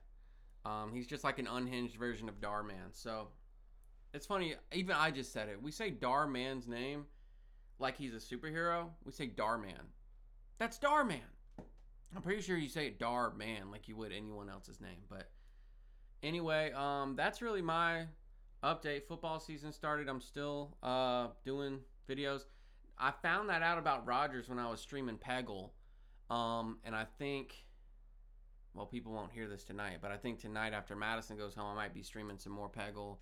Um, 0.65 0.93
he's 0.93 1.07
just 1.07 1.25
like 1.25 1.39
an 1.39 1.47
unhinged 1.47 1.97
version 1.97 2.29
of 2.29 2.41
Darman. 2.41 2.93
So 2.93 3.29
it's 4.13 4.27
funny. 4.27 4.57
Even 4.73 4.97
I 4.97 5.11
just 5.11 5.33
said 5.33 5.49
it. 5.49 5.63
We 5.63 5.71
say 5.71 5.91
Darman's 5.93 6.67
name 6.67 7.07
like 7.79 7.97
he's 7.97 8.13
a 8.13 8.17
superhero. 8.19 8.91
We 9.05 9.13
say 9.13 9.29
Darman. 9.29 9.87
That's 10.59 10.79
Darman. 10.79 11.21
I'm 12.15 12.23
pretty 12.23 12.43
sure 12.43 12.57
you 12.57 12.69
say 12.69 12.95
Darman 12.99 13.71
like 13.71 13.89
you 13.89 13.97
would 13.97 14.13
anyone 14.13 14.51
else's 14.51 14.81
name. 14.81 15.05
But 15.09 15.31
anyway, 16.23 16.73
um, 16.73 17.15
that's 17.17 17.41
really 17.41 17.63
my 17.63 18.07
update. 18.63 19.05
Football 19.07 19.39
season 19.41 19.73
started. 19.73 20.09
I'm 20.09 20.21
still 20.21 20.77
uh 20.83 21.29
doing 21.45 21.81
videos. 22.09 22.45
I 22.99 23.13
found 23.23 23.49
that 23.51 23.63
out 23.63 23.79
about 23.79 24.07
Rodgers 24.07 24.49
when 24.49 24.59
I 24.59 24.71
was 24.71 24.81
streaming 24.81 25.19
Peggle. 25.19 25.71
Um, 26.31 26.79
and 26.85 26.95
I 26.95 27.07
think, 27.19 27.55
well, 28.75 28.87
people 28.87 29.13
won't 29.13 29.33
hear 29.33 29.49
this 29.49 29.65
tonight, 29.65 29.99
but 30.01 30.11
I 30.11 30.17
think 30.17 30.41
tonight 30.41 30.73
after 30.73 30.97
Madison 30.97 31.37
goes 31.37 31.55
home, 31.55 31.73
I 31.73 31.75
might 31.75 31.95
be 31.95 32.03
streaming 32.03 32.39
some 32.39 32.53
more 32.53 32.71
Peggle. 32.71 33.19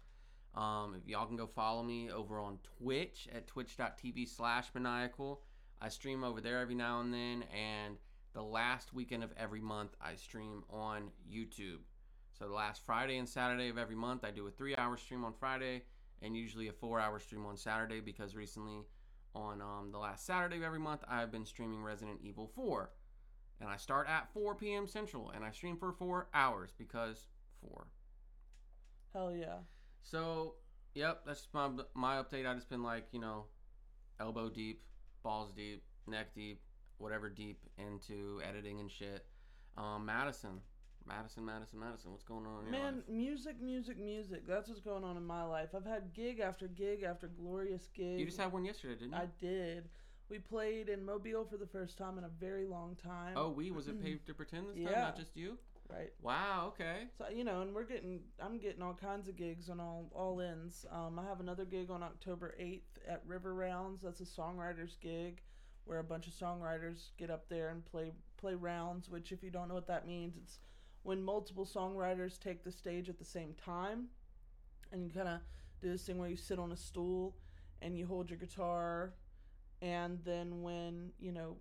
Um, 0.59 0.95
if 0.95 1.09
y'all 1.09 1.27
can 1.27 1.37
go 1.37 1.47
follow 1.47 1.83
me 1.83 2.11
over 2.11 2.39
on 2.39 2.59
Twitch 2.79 3.29
at 3.35 3.47
twitch.tv 3.47 4.29
slash 4.29 4.69
maniacal. 4.73 5.43
I 5.81 5.89
stream 5.89 6.23
over 6.23 6.41
there 6.41 6.61
every 6.61 6.77
now 6.77 7.01
and 7.01 7.13
then, 7.13 7.45
and 7.53 7.97
the 8.33 8.43
last 8.43 8.95
weekend 8.95 9.25
of 9.25 9.33
every 9.37 9.61
month, 9.61 9.97
I 10.01 10.15
stream 10.15 10.63
on 10.71 11.11
YouTube. 11.31 11.81
So 12.39 12.47
the 12.47 12.55
last 12.55 12.83
Friday 12.85 13.19
and 13.19 13.29
Saturday 13.29 13.69
of 13.69 13.79
every 13.79 13.97
month, 13.97 14.25
I 14.25 14.31
do 14.31 14.47
a 14.47 14.51
three 14.51 14.75
hour 14.77 14.97
stream 14.97 15.25
on 15.25 15.33
Friday 15.33 15.83
and 16.23 16.37
usually 16.37 16.69
a 16.69 16.73
four 16.73 17.01
hour 17.01 17.19
stream 17.19 17.47
on 17.47 17.57
Saturday 17.57 18.01
because 18.01 18.35
recently 18.35 18.87
on 19.35 19.61
um, 19.61 19.91
the 19.93 19.99
last 19.99 20.27
Saturday 20.27 20.57
of 20.57 20.63
every 20.63 20.79
month, 20.79 21.03
I've 21.09 21.33
been 21.33 21.45
streaming 21.45 21.83
Resident 21.83 22.21
Evil 22.23 22.51
4. 22.55 22.91
And 23.61 23.69
I 23.69 23.77
start 23.77 24.09
at 24.09 24.33
4 24.33 24.55
p.m. 24.57 24.87
Central 24.87 25.31
and 25.31 25.45
I 25.45 25.51
stream 25.51 25.77
for 25.77 25.93
four 25.93 26.29
hours 26.35 26.73
because 26.77 27.29
4. 27.61 27.87
Hell 29.13 29.33
yeah. 29.33 29.59
So, 30.03 30.55
yep, 30.95 31.23
that's 31.25 31.49
my, 31.53 31.71
my 31.95 32.17
update. 32.17 32.49
I 32.51 32.55
just 32.55 32.69
been 32.69 32.83
like, 32.83 33.07
you 33.13 33.21
know, 33.21 33.45
elbow 34.21 34.51
deep, 34.51 34.83
balls 35.23 35.53
deep, 35.57 35.83
neck 36.07 36.35
deep, 36.35 36.61
whatever 36.99 37.31
deep 37.31 37.61
into 37.79 38.41
editing 38.47 38.81
and 38.81 38.91
shit. 38.91 39.25
Um, 39.77 40.05
Madison. 40.05 40.61
Madison, 41.07 41.45
Madison, 41.45 41.79
Madison. 41.79 42.11
What's 42.11 42.25
going 42.25 42.47
on 42.47 42.71
Man, 42.71 42.97
life? 42.97 43.05
music, 43.09 43.61
music, 43.61 43.99
music. 43.99 44.47
That's 44.47 44.69
what's 44.69 44.81
going 44.81 45.05
on 45.05 45.17
in 45.17 45.25
my 45.25 45.45
life. 45.45 45.71
I've 45.77 45.85
had 45.85 46.15
gig 46.15 46.41
after 46.41 46.67
gig 46.67 47.03
after 47.03 47.29
glorious 47.29 47.89
gig. 47.95 48.19
You 48.19 48.27
just 48.27 48.39
had 48.39 48.53
one 48.53 48.65
yesterday, 48.65 48.95
didn't 48.95 49.13
you? 49.13 49.19
I 49.19 49.29
did. 49.41 49.89
We 50.31 50.39
played 50.39 50.89
in 50.89 51.05
Mobile 51.05 51.45
for 51.45 51.59
the 51.59 51.67
first 51.67 51.99
time 51.99 52.17
in 52.17 52.25
a 52.25 52.31
very 52.41 52.65
long 52.67 52.97
time. 53.03 53.35
oh, 53.37 53.51
we? 53.51 53.71
Was 53.71 53.89
it 53.89 54.03
Paid 54.03 54.25
to 54.27 54.35
Pretend 54.35 54.69
this 54.69 54.77
time? 54.77 54.87
Yeah. 54.93 55.01
Not 55.03 55.17
just 55.17 55.37
you? 55.37 55.59
Right. 55.91 56.13
Wow, 56.23 56.73
okay. 56.75 57.03
So 57.19 57.27
you 57.29 57.45
know, 57.45 57.61
and 57.61 57.75
we're 57.75 57.85
getting, 57.85 58.21
I'm 58.41 58.59
getting 58.59 58.81
all 58.81 58.95
kinds 58.95 59.29
of 59.29 59.37
gigs 59.37 59.69
on 59.69 59.81
all 59.81 60.11
all 60.15 60.41
ends. 60.41 60.87
Um, 60.91 61.19
I 61.19 61.25
have 61.25 61.41
another 61.41 61.67
gig 61.67 61.91
on 61.91 62.03
October 62.03 62.55
eighth 62.59 62.99
at 63.07 63.23
River 63.27 63.55
Rounds. 63.55 64.01
That's 64.03 64.21
a 64.21 64.25
songwriters 64.25 64.99
gig, 65.03 65.43
where 65.85 65.99
a 65.99 66.05
bunch 66.05 66.27
of 66.27 66.33
songwriters 66.33 67.11
get 67.19 67.31
up 67.31 67.51
there 67.51 67.69
and 67.69 67.85
play 67.85 68.13
play 68.39 68.55
rounds. 68.55 69.11
Which, 69.11 69.31
if 69.31 69.43
you 69.43 69.51
don't 69.51 69.69
know 69.69 69.75
what 69.75 69.87
that 69.89 70.07
means, 70.07 70.39
it's 70.43 70.59
when 71.05 71.23
multiple 71.23 71.65
songwriters 71.67 72.41
take 72.41 72.65
the 72.65 72.73
stage 72.73 73.09
at 73.09 73.19
the 73.19 73.25
same 73.25 73.55
time, 73.55 74.07
and 74.91 75.05
you 75.05 75.11
kind 75.11 75.29
of 75.29 75.41
do 75.81 75.91
this 75.91 76.03
thing 76.03 76.19
where 76.19 76.29
you 76.29 76.37
sit 76.37 76.59
on 76.59 76.73
a 76.73 76.77
stool 76.77 77.37
and 77.81 77.97
you 77.97 78.07
hold 78.07 78.31
your 78.31 78.39
guitar, 78.39 79.13
and 79.81 80.19
then 80.25 80.63
when 80.63 81.13
you 81.21 81.31
know 81.31 81.57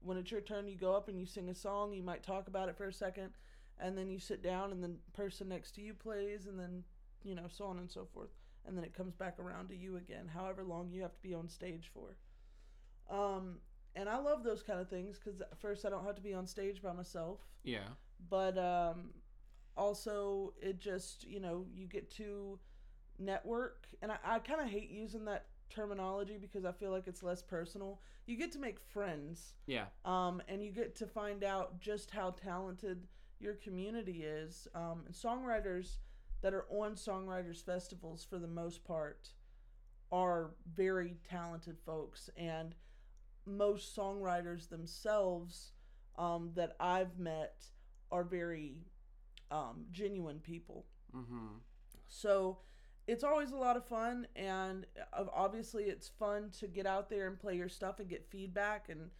when 0.00 0.18
it's 0.18 0.30
your 0.30 0.40
turn, 0.40 0.68
you 0.68 0.76
go 0.76 0.94
up 0.94 1.08
and 1.08 1.18
you 1.18 1.26
sing 1.26 1.48
a 1.48 1.54
song. 1.54 1.92
You 1.92 2.02
might 2.02 2.22
talk 2.22 2.48
about 2.48 2.68
it 2.68 2.76
for 2.76 2.86
a 2.86 2.92
second, 2.92 3.30
and 3.78 3.96
then 3.96 4.10
you 4.10 4.18
sit 4.18 4.42
down, 4.42 4.72
and 4.72 4.82
the 4.82 4.92
person 5.14 5.48
next 5.48 5.74
to 5.76 5.80
you 5.80 5.94
plays, 5.94 6.46
and 6.46 6.58
then 6.58 6.82
you 7.24 7.34
know 7.34 7.46
so 7.48 7.66
on 7.66 7.78
and 7.78 7.90
so 7.90 8.06
forth, 8.12 8.30
and 8.66 8.76
then 8.76 8.84
it 8.84 8.94
comes 8.94 9.14
back 9.14 9.38
around 9.38 9.68
to 9.68 9.76
you 9.76 9.96
again. 9.96 10.28
However 10.32 10.64
long 10.64 10.90
you 10.90 11.02
have 11.02 11.14
to 11.14 11.22
be 11.22 11.34
on 11.34 11.48
stage 11.48 11.90
for. 11.94 12.16
Um, 13.08 13.58
and 13.94 14.08
I 14.08 14.18
love 14.18 14.42
those 14.42 14.62
kind 14.62 14.80
of 14.80 14.90
things 14.90 15.18
because 15.18 15.40
first 15.58 15.84
I 15.86 15.90
don't 15.90 16.04
have 16.04 16.16
to 16.16 16.20
be 16.22 16.34
on 16.34 16.46
stage 16.46 16.82
by 16.82 16.92
myself, 16.92 17.38
Yeah. 17.62 17.88
But 18.28 18.56
um, 18.58 19.10
also 19.76 20.52
it 20.60 20.78
just 20.80 21.24
you 21.24 21.40
know 21.40 21.66
you 21.72 21.86
get 21.86 22.10
to 22.16 22.58
network, 23.18 23.86
and 24.02 24.12
I, 24.12 24.16
I 24.24 24.38
kind 24.40 24.60
of 24.60 24.68
hate 24.68 24.90
using 24.90 25.24
that 25.26 25.46
terminology 25.70 26.38
because 26.40 26.64
I 26.64 26.72
feel 26.72 26.90
like 26.90 27.06
it's 27.06 27.22
less 27.22 27.42
personal. 27.42 28.00
You 28.26 28.36
get 28.36 28.52
to 28.52 28.58
make 28.58 28.78
friends 28.80 29.54
Yeah. 29.66 29.86
um, 30.04 30.42
and 30.48 30.62
you 30.62 30.70
get 30.72 30.96
to 30.96 31.06
find 31.06 31.44
out 31.44 31.80
just 31.80 32.10
how 32.10 32.30
talented 32.30 33.06
your 33.38 33.54
community 33.54 34.22
is. 34.24 34.68
Um, 34.74 35.02
and 35.06 35.14
songwriters 35.14 35.96
that 36.42 36.54
are 36.54 36.66
on 36.70 36.94
songwriters 36.94 37.64
festivals, 37.64 38.24
for 38.28 38.38
the 38.38 38.46
most 38.48 38.84
part, 38.84 39.30
are 40.12 40.50
very 40.74 41.16
talented 41.28 41.78
folks 41.84 42.30
and 42.36 42.74
most 43.44 43.96
songwriters 43.96 44.68
themselves 44.68 45.72
um, 46.16 46.50
that 46.54 46.76
I've 46.80 47.18
met 47.18 47.64
are 48.10 48.24
very 48.24 48.76
um, 49.50 49.86
genuine 49.92 50.38
people. 50.40 50.84
Mm-hmm. 51.14 51.58
So 52.08 52.58
it's 53.06 53.24
always 53.24 53.52
a 53.52 53.56
lot 53.56 53.76
of 53.76 53.84
fun, 53.86 54.26
and 54.34 54.86
uh, 55.12 55.24
obviously 55.34 55.84
it's 55.84 56.08
fun 56.08 56.50
to 56.60 56.66
get 56.66 56.86
out 56.86 57.08
there 57.08 57.26
and 57.26 57.38
play 57.38 57.56
your 57.56 57.68
stuff 57.68 58.00
and 58.00 58.08
get 58.08 58.26
feedback 58.30 58.88
and 58.88 59.10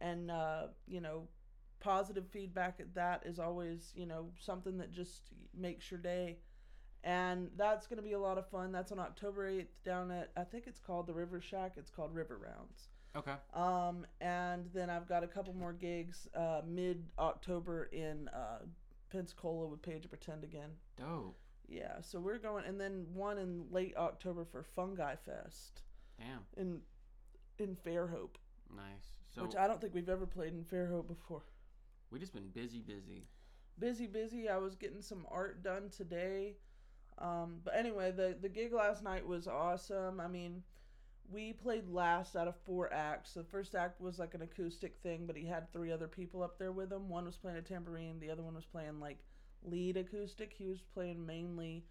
and 0.00 0.30
uh, 0.30 0.66
you 0.86 1.00
know 1.00 1.28
positive 1.80 2.26
feedback 2.30 2.78
at 2.78 2.94
that 2.94 3.22
is 3.24 3.38
always 3.38 3.92
you 3.94 4.06
know 4.06 4.30
something 4.38 4.78
that 4.78 4.92
just 4.92 5.22
makes 5.56 5.90
your 5.90 6.00
day. 6.00 6.38
And 7.02 7.48
that's 7.56 7.86
going 7.86 7.96
to 7.96 8.02
be 8.02 8.12
a 8.12 8.18
lot 8.18 8.36
of 8.36 8.46
fun. 8.50 8.72
That's 8.72 8.92
on 8.92 8.98
October 8.98 9.50
8th 9.50 9.68
down 9.86 10.10
at, 10.10 10.32
I 10.36 10.44
think 10.44 10.64
it's 10.66 10.78
called 10.78 11.06
the 11.06 11.14
River 11.14 11.40
Shack. 11.40 11.72
It's 11.78 11.90
called 11.90 12.14
River 12.14 12.36
Rounds. 12.36 12.88
Okay. 13.16 13.34
Um, 13.54 14.06
and 14.20 14.66
then 14.72 14.88
I've 14.88 15.08
got 15.08 15.24
a 15.24 15.26
couple 15.26 15.52
more 15.54 15.72
gigs 15.72 16.28
uh, 16.36 16.60
mid 16.66 17.04
October 17.18 17.88
in 17.92 18.28
uh, 18.28 18.60
Pensacola 19.10 19.66
with 19.66 19.82
Page 19.82 20.04
of 20.04 20.10
Pretend 20.10 20.44
again. 20.44 20.70
Dope. 20.96 21.36
Yeah, 21.68 22.00
so 22.00 22.18
we're 22.18 22.38
going, 22.38 22.64
and 22.66 22.80
then 22.80 23.06
one 23.14 23.38
in 23.38 23.64
late 23.70 23.94
October 23.96 24.44
for 24.44 24.62
Fungi 24.62 25.14
Fest 25.24 25.82
Damn. 26.18 26.40
in 26.56 26.80
in 27.58 27.76
Fairhope, 27.76 28.36
Nice. 28.74 29.12
So 29.34 29.42
which 29.42 29.54
I 29.54 29.66
don't 29.68 29.80
think 29.80 29.94
we've 29.94 30.08
ever 30.08 30.26
played 30.26 30.52
in 30.52 30.64
Fairhope 30.64 31.06
before. 31.06 31.42
we 32.10 32.18
just 32.18 32.32
been 32.32 32.48
busy, 32.48 32.80
busy. 32.80 33.26
Busy, 33.78 34.06
busy. 34.06 34.48
I 34.48 34.56
was 34.56 34.74
getting 34.74 35.00
some 35.02 35.26
art 35.30 35.62
done 35.62 35.90
today. 35.90 36.56
Um, 37.18 37.60
but 37.64 37.76
anyway, 37.76 38.10
the 38.12 38.36
the 38.40 38.48
gig 38.48 38.72
last 38.72 39.02
night 39.04 39.26
was 39.26 39.46
awesome. 39.46 40.20
I 40.20 40.26
mean, 40.26 40.62
we 41.30 41.52
played 41.52 41.88
last 41.88 42.34
out 42.36 42.48
of 42.48 42.56
four 42.64 42.92
acts. 42.92 43.34
The 43.34 43.44
first 43.44 43.74
act 43.74 44.00
was 44.00 44.18
like 44.18 44.34
an 44.34 44.42
acoustic 44.42 44.96
thing, 45.02 45.26
but 45.26 45.36
he 45.36 45.46
had 45.46 45.72
three 45.72 45.92
other 45.92 46.08
people 46.08 46.42
up 46.42 46.58
there 46.58 46.72
with 46.72 46.92
him. 46.92 47.08
One 47.08 47.24
was 47.24 47.36
playing 47.36 47.58
a 47.58 47.62
tambourine, 47.62 48.18
the 48.20 48.30
other 48.30 48.42
one 48.42 48.54
was 48.54 48.64
playing 48.64 49.00
like 49.00 49.18
lead 49.62 49.96
acoustic. 49.96 50.52
He 50.56 50.66
was 50.66 50.80
playing 50.80 51.24
mainly 51.24 51.84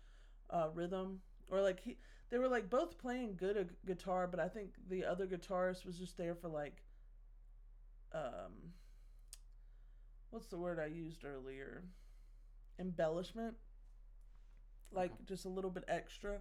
uh, 0.49 0.69
rhythm, 0.73 1.21
or 1.49 1.61
like 1.61 1.79
he. 1.79 1.97
They 2.29 2.37
were 2.37 2.47
like 2.47 2.69
both 2.69 2.97
playing 2.99 3.37
good 3.37 3.57
a- 3.57 3.87
guitar, 3.87 4.27
but 4.27 4.39
I 4.39 4.47
think 4.47 4.73
the 4.89 5.05
other 5.05 5.25
guitarist 5.25 5.85
was 5.85 5.97
just 5.97 6.15
there 6.17 6.35
for 6.35 6.47
like, 6.47 6.83
um, 8.13 8.73
what's 10.29 10.47
the 10.47 10.57
word 10.57 10.79
I 10.79 10.87
used 10.87 11.25
earlier? 11.25 11.83
Embellishment. 12.79 13.55
Like 14.91 15.11
just 15.25 15.45
a 15.45 15.49
little 15.49 15.71
bit 15.71 15.85
extra. 15.87 16.39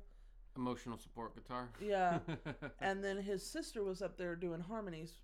Emotional 0.57 0.99
support 0.99 1.35
guitar. 1.35 1.69
Yeah. 1.81 2.19
and 2.81 3.03
then 3.03 3.19
his 3.19 3.45
sister 3.45 3.85
was 3.85 4.03
up 4.03 4.17
there 4.17 4.37
doing 4.37 4.61
harmonies. 4.61 5.19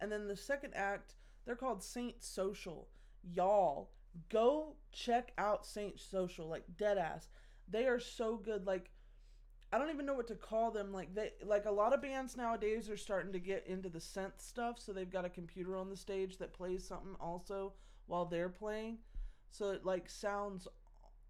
And 0.00 0.10
then 0.12 0.28
the 0.28 0.36
second 0.36 0.74
act, 0.74 1.14
they're 1.44 1.56
called 1.56 1.82
Saint 1.82 2.22
Social. 2.22 2.88
Y'all, 3.22 3.90
go 4.30 4.76
check 4.92 5.32
out 5.38 5.66
Saint 5.66 5.98
Social, 6.00 6.48
like 6.48 6.64
dead 6.76 6.98
ass. 6.98 7.28
They 7.68 7.86
are 7.86 8.00
so 8.00 8.36
good. 8.36 8.66
Like, 8.66 8.90
I 9.72 9.78
don't 9.78 9.90
even 9.90 10.06
know 10.06 10.14
what 10.14 10.28
to 10.28 10.34
call 10.34 10.70
them. 10.70 10.92
Like 10.92 11.14
they, 11.14 11.32
like 11.44 11.64
a 11.64 11.70
lot 11.70 11.92
of 11.92 12.02
bands 12.02 12.36
nowadays 12.36 12.88
are 12.88 12.96
starting 12.96 13.32
to 13.32 13.40
get 13.40 13.66
into 13.66 13.88
the 13.88 13.98
synth 13.98 14.38
stuff. 14.40 14.78
So 14.78 14.92
they've 14.92 15.10
got 15.10 15.24
a 15.24 15.30
computer 15.30 15.76
on 15.76 15.90
the 15.90 15.96
stage 15.96 16.38
that 16.38 16.54
plays 16.54 16.86
something 16.86 17.16
also 17.20 17.72
while 18.06 18.24
they're 18.24 18.48
playing. 18.48 18.98
So 19.50 19.70
it 19.70 19.84
like 19.84 20.08
sounds 20.08 20.68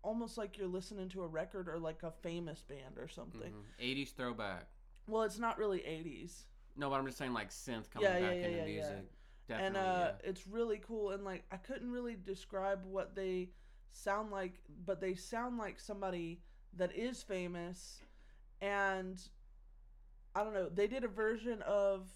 almost 0.07 0.39
like 0.39 0.57
you're 0.57 0.69
listening 0.69 1.09
to 1.11 1.23
a 1.25 1.27
record 1.27 1.69
or 1.69 1.79
like 1.79 2.03
a 2.05 2.11
famous 2.13 2.63
band 2.63 2.97
or 2.97 3.09
something. 3.09 3.53
Mhm. 3.53 3.65
80s 3.81 4.13
throwback. 4.13 4.69
Well, 5.09 5.23
it's 5.23 5.39
not 5.39 5.59
really 5.59 5.81
80s. 5.85 6.47
No, 6.77 6.89
but 6.91 6.97
I'm 7.01 7.07
just 7.07 7.19
saying 7.19 7.33
like 7.33 7.51
synth 7.51 7.91
coming 7.91 8.09
Yeah, 8.09 8.21
back 8.21 8.23
yeah, 8.23 8.29
into 8.47 8.51
yeah, 8.51 8.57
yeah. 8.57 8.65
music. 8.65 9.13
Definitely. 9.49 9.67
and 9.67 9.77
uh, 9.77 10.13
it's 10.25 10.47
really 10.47 10.79
cool. 10.79 11.11
And 11.11 11.25
like, 11.25 11.45
I 11.53 11.57
couldn't 11.57 11.91
really 11.91 12.17
describe 12.17 12.85
what 12.85 13.15
they 13.15 13.51
sound 13.93 14.31
like, 14.31 14.55
but 14.85 15.01
they 15.01 15.15
sound 15.15 15.59
like 15.59 15.79
somebody 15.81 16.41
that 16.75 16.95
is 16.97 17.23
famous. 17.23 18.03
And 18.61 19.21
I 20.35 20.43
don't 20.45 20.53
know, 20.55 20.69
they 20.69 20.87
did 20.87 21.05
a 21.05 21.09
version 21.09 21.63
of, 21.63 22.09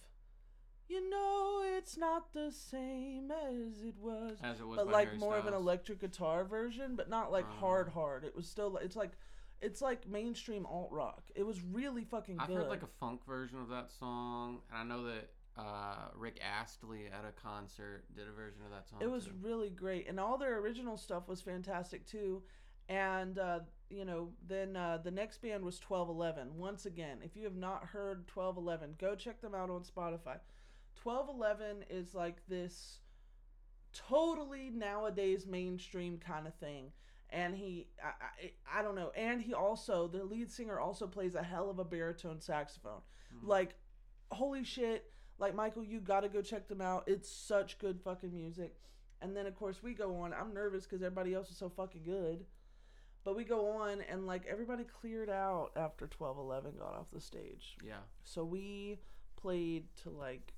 you 0.90 1.09
know, 1.09 1.62
it's 1.79 1.96
not 1.96 2.33
the 2.33 2.50
same 2.50 3.31
as 3.31 3.83
it 3.83 3.94
was. 4.00 4.37
As 4.42 4.59
it 4.61 4.66
was 4.66 4.76
But 4.76 4.88
like 4.90 5.09
Harry 5.09 5.18
more 5.18 5.37
of 5.37 5.46
an 5.46 5.55
electric 5.55 6.00
guitar 6.00 6.44
version, 6.44 6.96
but 6.96 7.09
not 7.09 7.31
like 7.31 7.46
Oh. 7.48 7.61
hard, 7.61 7.88
hard. 7.90 8.24
It 8.24 8.35
was 8.35 8.48
still, 8.48 8.76
it's 8.79 8.96
like, 8.96 9.12
it's 9.61 9.81
like 9.81 10.09
mainstream 10.09 10.66
alt 10.66 10.90
rock. 10.90 11.22
It 11.35 11.44
was 11.44 11.62
really 11.62 12.05
fucking 12.05 12.40
I've 12.40 12.48
good. 12.48 12.57
heard 12.57 12.68
like 12.68 12.83
a 12.83 12.88
funk 12.98 13.24
version 13.24 13.61
of 13.61 13.68
that 13.68 13.90
song, 13.92 14.62
and 14.70 14.79
I 14.79 14.85
know 14.96 15.05
that 15.05 15.31
uh, 15.57 16.09
Rick 16.16 16.40
Astley 16.42 17.07
at 17.07 17.24
a 17.29 17.33
concert 17.33 18.05
did 18.16 18.26
a 18.26 18.33
version 18.33 18.62
of 18.64 18.70
that 18.70 18.88
song. 18.88 19.00
It 19.03 19.11
was 19.11 19.26
too. 19.26 19.33
really 19.42 19.70
great, 19.70 20.09
and 20.09 20.18
all 20.18 20.38
their 20.38 20.59
original 20.59 20.96
stuff 20.96 21.29
was 21.29 21.40
fantastic 21.40 22.07
too. 22.07 22.42
And 22.88 23.38
uh, 23.38 23.61
you 23.90 24.05
know, 24.05 24.31
then 24.48 24.76
uh, 24.76 24.98
the 25.05 25.11
next 25.11 25.42
band 25.42 25.64
was 25.64 25.79
Twelve 25.79 26.09
Eleven. 26.09 26.57
Once 26.57 26.87
again, 26.87 27.18
if 27.22 27.37
you 27.37 27.44
have 27.44 27.57
not 27.57 27.85
heard 27.85 28.26
Twelve 28.26 28.57
Eleven, 28.57 28.94
go 28.98 29.14
check 29.14 29.40
them 29.40 29.55
out 29.55 29.70
on 29.70 29.83
Spotify. 29.83 30.38
Twelve 31.03 31.29
Eleven 31.29 31.85
is 31.89 32.15
like 32.15 32.47
this 32.49 32.99
totally 33.93 34.71
nowadays 34.71 35.47
mainstream 35.47 36.19
kind 36.19 36.47
of 36.47 36.55
thing. 36.55 36.93
And 37.31 37.55
he, 37.55 37.87
I, 38.03 38.09
I, 38.77 38.81
I 38.81 38.83
don't 38.83 38.97
know. 38.97 39.13
And 39.17 39.41
he 39.41 39.55
also, 39.55 40.09
the 40.09 40.25
lead 40.25 40.51
singer 40.51 40.81
also 40.81 41.07
plays 41.07 41.35
a 41.37 41.43
hell 41.43 41.71
of 41.71 41.79
a 41.79 41.85
baritone 41.85 42.41
saxophone. 42.41 43.03
Mhm. 43.33 43.47
Like, 43.47 43.77
holy 44.33 44.65
shit. 44.65 45.13
Like, 45.39 45.55
Michael, 45.55 45.85
you 45.85 46.01
gotta 46.01 46.29
go 46.29 46.43
check 46.43 46.69
them 46.69 46.81
out. 46.81 47.05
It's 47.07 47.31
such 47.31 47.79
good 47.79 48.01
fucking 48.01 48.35
music. 48.35 48.75
And 49.23 49.37
then, 49.37 49.47
of 49.47 49.55
course, 49.55 49.83
we 49.83 49.95
go 49.95 50.17
on. 50.17 50.35
I'm 50.35 50.53
nervous 50.53 50.85
because 50.85 51.03
everybody 51.03 51.35
else 51.35 51.51
is 51.51 51.57
so 51.57 51.69
fucking 51.69 52.03
good. 52.05 52.45
But 53.23 53.37
we 53.37 53.45
go 53.45 53.71
on, 53.79 54.01
and 54.11 54.27
like, 54.27 54.47
everybody 54.47 54.83
cleared 54.85 55.31
out 55.31 55.71
after 55.77 56.07
1211 56.07 56.79
got 56.79 56.95
off 56.95 57.11
the 57.13 57.21
stage. 57.21 57.77
Yeah. 57.87 58.01
So 58.25 58.45
we 58.45 58.99
played 59.37 59.85
to 60.03 60.11
like 60.11 60.53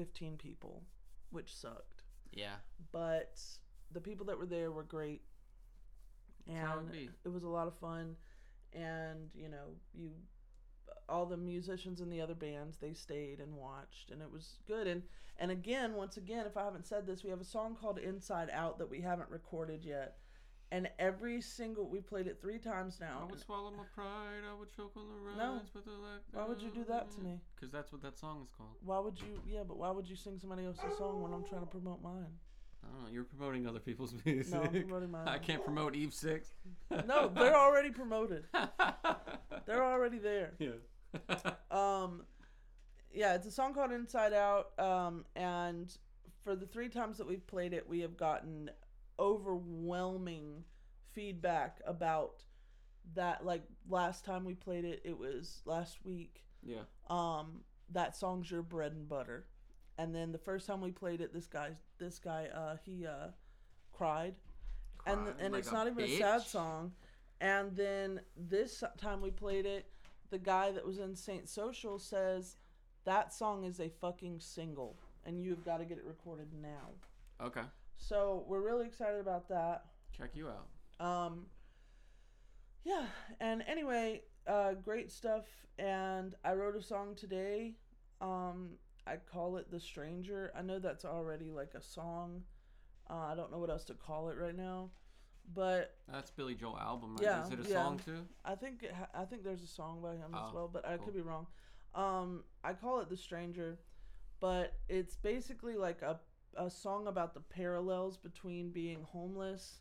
15 0.00 0.38
people, 0.38 0.82
which 1.30 1.54
sucked. 1.54 2.04
Yeah. 2.32 2.56
But 2.90 3.38
the 3.92 4.00
people 4.00 4.24
that 4.26 4.38
were 4.38 4.46
there 4.46 4.72
were 4.72 4.82
great. 4.82 5.20
It 6.46 6.54
And 6.54 6.90
be. 6.90 7.10
it 7.22 7.28
was 7.28 7.42
a 7.42 7.48
lot 7.48 7.66
of 7.66 7.74
fun. 7.74 8.16
And, 8.72 9.28
you 9.34 9.50
know, 9.50 9.76
you 9.94 10.12
all 11.08 11.26
the 11.26 11.36
musicians 11.36 12.00
in 12.00 12.08
the 12.08 12.20
other 12.20 12.34
bands 12.34 12.76
they 12.78 12.92
stayed 12.92 13.40
and 13.40 13.56
watched 13.56 14.12
and 14.12 14.22
it 14.22 14.30
was 14.30 14.58
good 14.68 14.86
and 14.86 15.02
and 15.38 15.50
again 15.50 15.94
once 15.94 16.16
again 16.16 16.46
if 16.46 16.56
i 16.56 16.62
haven't 16.62 16.86
said 16.86 17.04
this 17.04 17.24
we 17.24 17.30
have 17.30 17.40
a 17.40 17.44
song 17.44 17.76
called 17.80 17.98
inside 17.98 18.48
out 18.52 18.78
that 18.78 18.88
we 18.88 19.00
haven't 19.00 19.28
recorded 19.28 19.84
yet 19.84 20.18
and 20.72 20.88
every 20.98 21.40
single 21.40 21.88
we 21.88 22.00
played 22.00 22.26
it 22.26 22.38
three 22.40 22.58
times 22.58 22.98
now 23.00 23.22
I 23.22 23.30
would 23.30 23.40
swallow 23.40 23.70
my 23.70 23.84
pride. 23.94 24.42
I 24.50 24.58
would 24.58 24.70
choke 24.74 24.92
on 24.96 25.04
the 25.08 25.36
No. 25.36 25.52
rise, 25.54 25.68
but 25.72 25.84
the 25.84 25.90
why 26.32 26.44
would 26.46 26.62
you 26.62 26.70
do 26.70 26.84
that 26.88 27.10
to 27.12 27.20
me 27.20 27.40
Because 27.56 27.70
that's 27.72 27.92
what 27.92 28.02
that 28.02 28.18
song 28.18 28.42
is 28.42 28.48
called. 28.56 28.76
Why 28.84 28.98
would 28.98 29.18
you? 29.20 29.40
Yeah, 29.46 29.62
but 29.66 29.76
why 29.78 29.90
would 29.90 30.08
you 30.08 30.16
sing 30.16 30.38
somebody 30.38 30.64
else's 30.64 30.96
song 30.98 31.22
when 31.22 31.32
I'm 31.32 31.44
trying 31.44 31.62
to 31.62 31.66
promote 31.66 32.02
mine? 32.02 32.26
I 32.82 32.86
don't 32.94 33.04
know. 33.04 33.10
You're 33.12 33.24
promoting 33.24 33.66
other 33.66 33.78
people's 33.78 34.14
music. 34.24 34.52
No, 34.54 34.62
I'm 34.62 34.70
promoting 34.70 35.10
mine. 35.10 35.28
I 35.28 35.38
can't 35.38 35.62
promote 35.62 35.94
Eve 35.94 36.14
Six. 36.14 36.54
No, 37.06 37.28
they're 37.34 37.56
already 37.56 37.90
promoted. 37.90 38.44
They're 39.66 39.84
already 39.84 40.18
there. 40.18 40.52
yeah. 40.58 40.70
Um, 41.70 42.22
yeah, 43.12 43.34
it's 43.34 43.46
a 43.46 43.50
song 43.50 43.74
called 43.74 43.92
Inside 43.92 44.32
Out. 44.32 44.70
Um, 44.78 45.24
and 45.36 45.92
for 46.44 46.54
the 46.56 46.66
three 46.66 46.88
times 46.88 47.18
that 47.18 47.26
we've 47.26 47.46
played 47.46 47.72
it, 47.72 47.88
we 47.88 48.00
have 48.00 48.16
gotten 48.16 48.70
overwhelming 49.20 50.64
feedback 51.14 51.80
about 51.86 52.42
that. 53.14 53.44
Like 53.44 53.62
last 53.88 54.24
time 54.24 54.44
we 54.44 54.54
played 54.54 54.84
it, 54.84 55.02
it 55.04 55.16
was 55.18 55.62
last 55.64 55.98
week. 56.04 56.44
yeah. 56.62 56.82
um 57.08 57.60
that 57.92 58.14
song's 58.16 58.48
your 58.50 58.62
bread 58.62 58.92
and 58.92 59.08
butter 59.08 59.46
and 59.98 60.14
then 60.14 60.30
the 60.30 60.38
first 60.38 60.64
time 60.66 60.80
we 60.80 60.92
played 60.92 61.20
it 61.20 61.32
this 61.34 61.48
guy 61.48 61.70
this 61.98 62.20
guy 62.20 62.46
uh 62.54 62.76
he 62.84 63.04
uh 63.04 63.26
cried 63.92 64.34
cried 64.98 65.18
and 65.18 65.34
and 65.40 65.52
like 65.52 65.60
it's 65.60 65.72
not 65.72 65.88
even 65.88 66.04
a 66.04 66.18
sad 66.18 66.40
song 66.42 66.92
and 67.40 67.74
then 67.76 68.20
this 68.36 68.84
time 68.96 69.20
we 69.20 69.30
played 69.30 69.66
it 69.66 69.86
the 70.30 70.38
guy 70.38 70.70
that 70.70 70.86
was 70.86 70.98
in 70.98 71.16
saint 71.16 71.48
social 71.48 71.98
says 71.98 72.56
that 73.04 73.32
song 73.34 73.64
is 73.64 73.80
a 73.80 73.88
fucking 73.88 74.38
single 74.38 74.96
and 75.26 75.42
you've 75.42 75.64
got 75.64 75.78
to 75.78 75.84
get 75.84 75.98
it 75.98 76.04
recorded 76.04 76.46
now 76.62 76.90
Okay. 77.42 77.62
So 78.00 78.44
we're 78.48 78.60
really 78.62 78.86
excited 78.86 79.20
about 79.20 79.48
that 79.48 79.84
Check 80.16 80.30
you 80.34 80.48
out. 80.48 80.66
um, 81.06 81.46
yeah, 82.84 83.04
and 83.40 83.62
anyway, 83.68 84.22
uh, 84.46 84.72
great 84.72 85.10
stuff. 85.12 85.44
And 85.78 86.34
I 86.44 86.54
wrote 86.54 86.76
a 86.76 86.82
song 86.82 87.14
today. 87.14 87.76
Um, 88.22 88.70
I 89.06 89.16
call 89.16 89.56
it 89.58 89.70
"The 89.70 89.78
Stranger." 89.80 90.50
I 90.56 90.62
know 90.62 90.78
that's 90.78 91.04
already 91.04 91.50
like 91.50 91.72
a 91.74 91.82
song. 91.82 92.42
Uh, 93.08 93.14
I 93.32 93.34
don't 93.34 93.50
know 93.52 93.58
what 93.58 93.70
else 93.70 93.84
to 93.84 93.94
call 93.94 94.30
it 94.30 94.36
right 94.38 94.56
now, 94.56 94.90
but 95.54 95.94
That's 96.10 96.30
Billy 96.30 96.54
Joel 96.54 96.78
album, 96.78 97.14
right? 97.16 97.22
Yeah, 97.24 97.44
Is 97.46 97.52
it 97.52 97.60
a 97.60 97.68
yeah. 97.68 97.74
song 97.74 98.00
too? 98.04 98.26
I 98.44 98.54
think 98.54 98.82
it 98.82 98.92
ha- 98.92 99.08
I 99.14 99.24
think 99.26 99.42
there's 99.44 99.62
a 99.62 99.66
song 99.66 100.00
by 100.02 100.12
him 100.12 100.34
as 100.34 100.48
Oh, 100.50 100.54
well, 100.54 100.70
but 100.72 100.86
I 100.86 100.96
cool. 100.96 101.06
could 101.06 101.14
be 101.14 101.20
wrong. 101.22 101.46
Um, 101.94 102.44
I 102.64 102.72
call 102.72 103.00
it 103.00 103.08
"The 103.10 103.16
Stranger," 103.16 103.78
but 104.40 104.72
it's 104.88 105.16
basically 105.16 105.76
like 105.76 106.00
a 106.02 106.18
a 106.56 106.70
song 106.70 107.06
about 107.06 107.34
the 107.34 107.40
parallels 107.40 108.16
between 108.16 108.70
being 108.70 109.06
homeless 109.12 109.80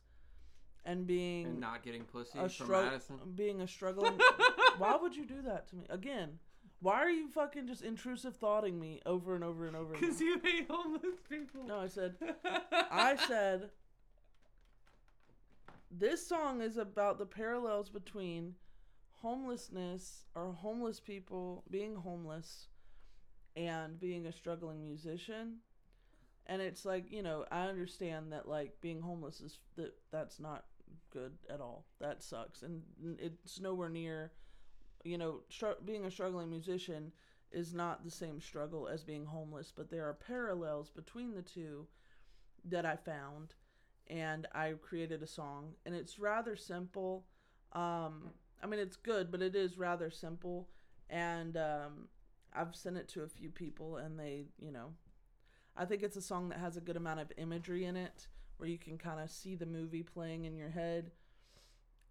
and 0.85 1.05
being 1.05 1.45
And 1.45 1.59
not 1.59 1.83
getting 1.83 2.03
pussy 2.03 2.39
a 2.39 2.47
from 2.49 2.69
Madison. 2.71 3.19
being 3.35 3.61
a 3.61 3.67
struggling. 3.67 4.19
why 4.77 4.95
would 4.95 5.15
you 5.15 5.25
do 5.25 5.41
that 5.43 5.67
to 5.69 5.75
me 5.75 5.85
again? 5.89 6.39
Why 6.81 6.95
are 6.95 7.09
you 7.09 7.27
fucking 7.27 7.67
just 7.67 7.83
intrusive 7.83 8.37
thoughting 8.37 8.79
me 8.79 9.01
over 9.05 9.35
and 9.35 9.43
over 9.43 9.67
and 9.67 9.75
over? 9.75 9.93
Because 9.93 10.21
you 10.21 10.39
hate 10.41 10.67
homeless 10.69 11.19
people. 11.29 11.65
No, 11.65 11.79
I 11.79 11.87
said 11.87 12.15
I 12.71 13.17
said 13.27 13.69
this 15.91 16.25
song 16.25 16.61
is 16.61 16.77
about 16.77 17.17
the 17.17 17.25
parallels 17.25 17.89
between 17.89 18.55
homelessness 19.21 20.23
or 20.35 20.53
homeless 20.53 20.99
people 20.99 21.63
being 21.69 21.95
homeless 21.95 22.67
and 23.55 23.99
being 23.99 24.25
a 24.25 24.31
struggling 24.31 24.81
musician. 24.81 25.57
And 26.49 26.61
it's 26.61 26.83
like, 26.83 27.11
you 27.11 27.23
know, 27.23 27.45
I 27.51 27.67
understand 27.67 28.33
that 28.33 28.47
like 28.47 28.81
being 28.81 29.01
homeless 29.01 29.39
is 29.39 29.59
that 29.77 29.93
that's 30.11 30.39
not 30.39 30.65
good 31.11 31.33
at 31.49 31.61
all. 31.61 31.85
That 32.01 32.21
sucks 32.21 32.63
and 32.63 32.81
it's 33.19 33.61
nowhere 33.61 33.89
near 33.89 34.31
you 35.03 35.17
know, 35.17 35.41
str- 35.49 35.81
being 35.85 36.05
a 36.05 36.11
struggling 36.11 36.49
musician 36.49 37.11
is 37.51 37.73
not 37.73 38.03
the 38.03 38.11
same 38.11 38.39
struggle 38.41 38.87
as 38.87 39.03
being 39.03 39.25
homeless, 39.25 39.71
but 39.75 39.89
there 39.89 40.07
are 40.07 40.13
parallels 40.13 40.89
between 40.89 41.33
the 41.33 41.41
two 41.41 41.87
that 42.65 42.85
I 42.85 42.95
found, 42.95 43.55
and 44.07 44.47
I 44.53 44.73
created 44.81 45.23
a 45.23 45.27
song, 45.27 45.73
and 45.85 45.95
it's 45.95 46.19
rather 46.19 46.55
simple. 46.55 47.25
Um, 47.73 48.31
I 48.61 48.67
mean, 48.67 48.79
it's 48.79 48.97
good, 48.97 49.31
but 49.31 49.41
it 49.41 49.55
is 49.55 49.77
rather 49.77 50.11
simple, 50.11 50.67
and 51.09 51.57
um, 51.57 52.07
I've 52.53 52.75
sent 52.75 52.97
it 52.97 53.07
to 53.09 53.23
a 53.23 53.27
few 53.27 53.49
people, 53.49 53.97
and 53.97 54.19
they, 54.19 54.45
you 54.59 54.71
know, 54.71 54.91
I 55.79 55.85
think 55.85 56.03
it's 56.03 56.17
a 56.17 56.21
song 56.21 56.49
that 56.49 56.59
has 56.59 56.75
a 56.75 56.81
good 56.81 56.97
amount 56.97 57.21
of 57.21 57.31
imagery 57.37 57.85
in 57.85 57.95
it, 57.95 58.27
where 58.57 58.67
you 58.67 58.77
can 58.77 58.97
kind 58.97 59.21
of 59.21 59.31
see 59.31 59.55
the 59.55 59.65
movie 59.65 60.03
playing 60.03 60.43
in 60.43 60.57
your 60.57 60.69
head. 60.69 61.11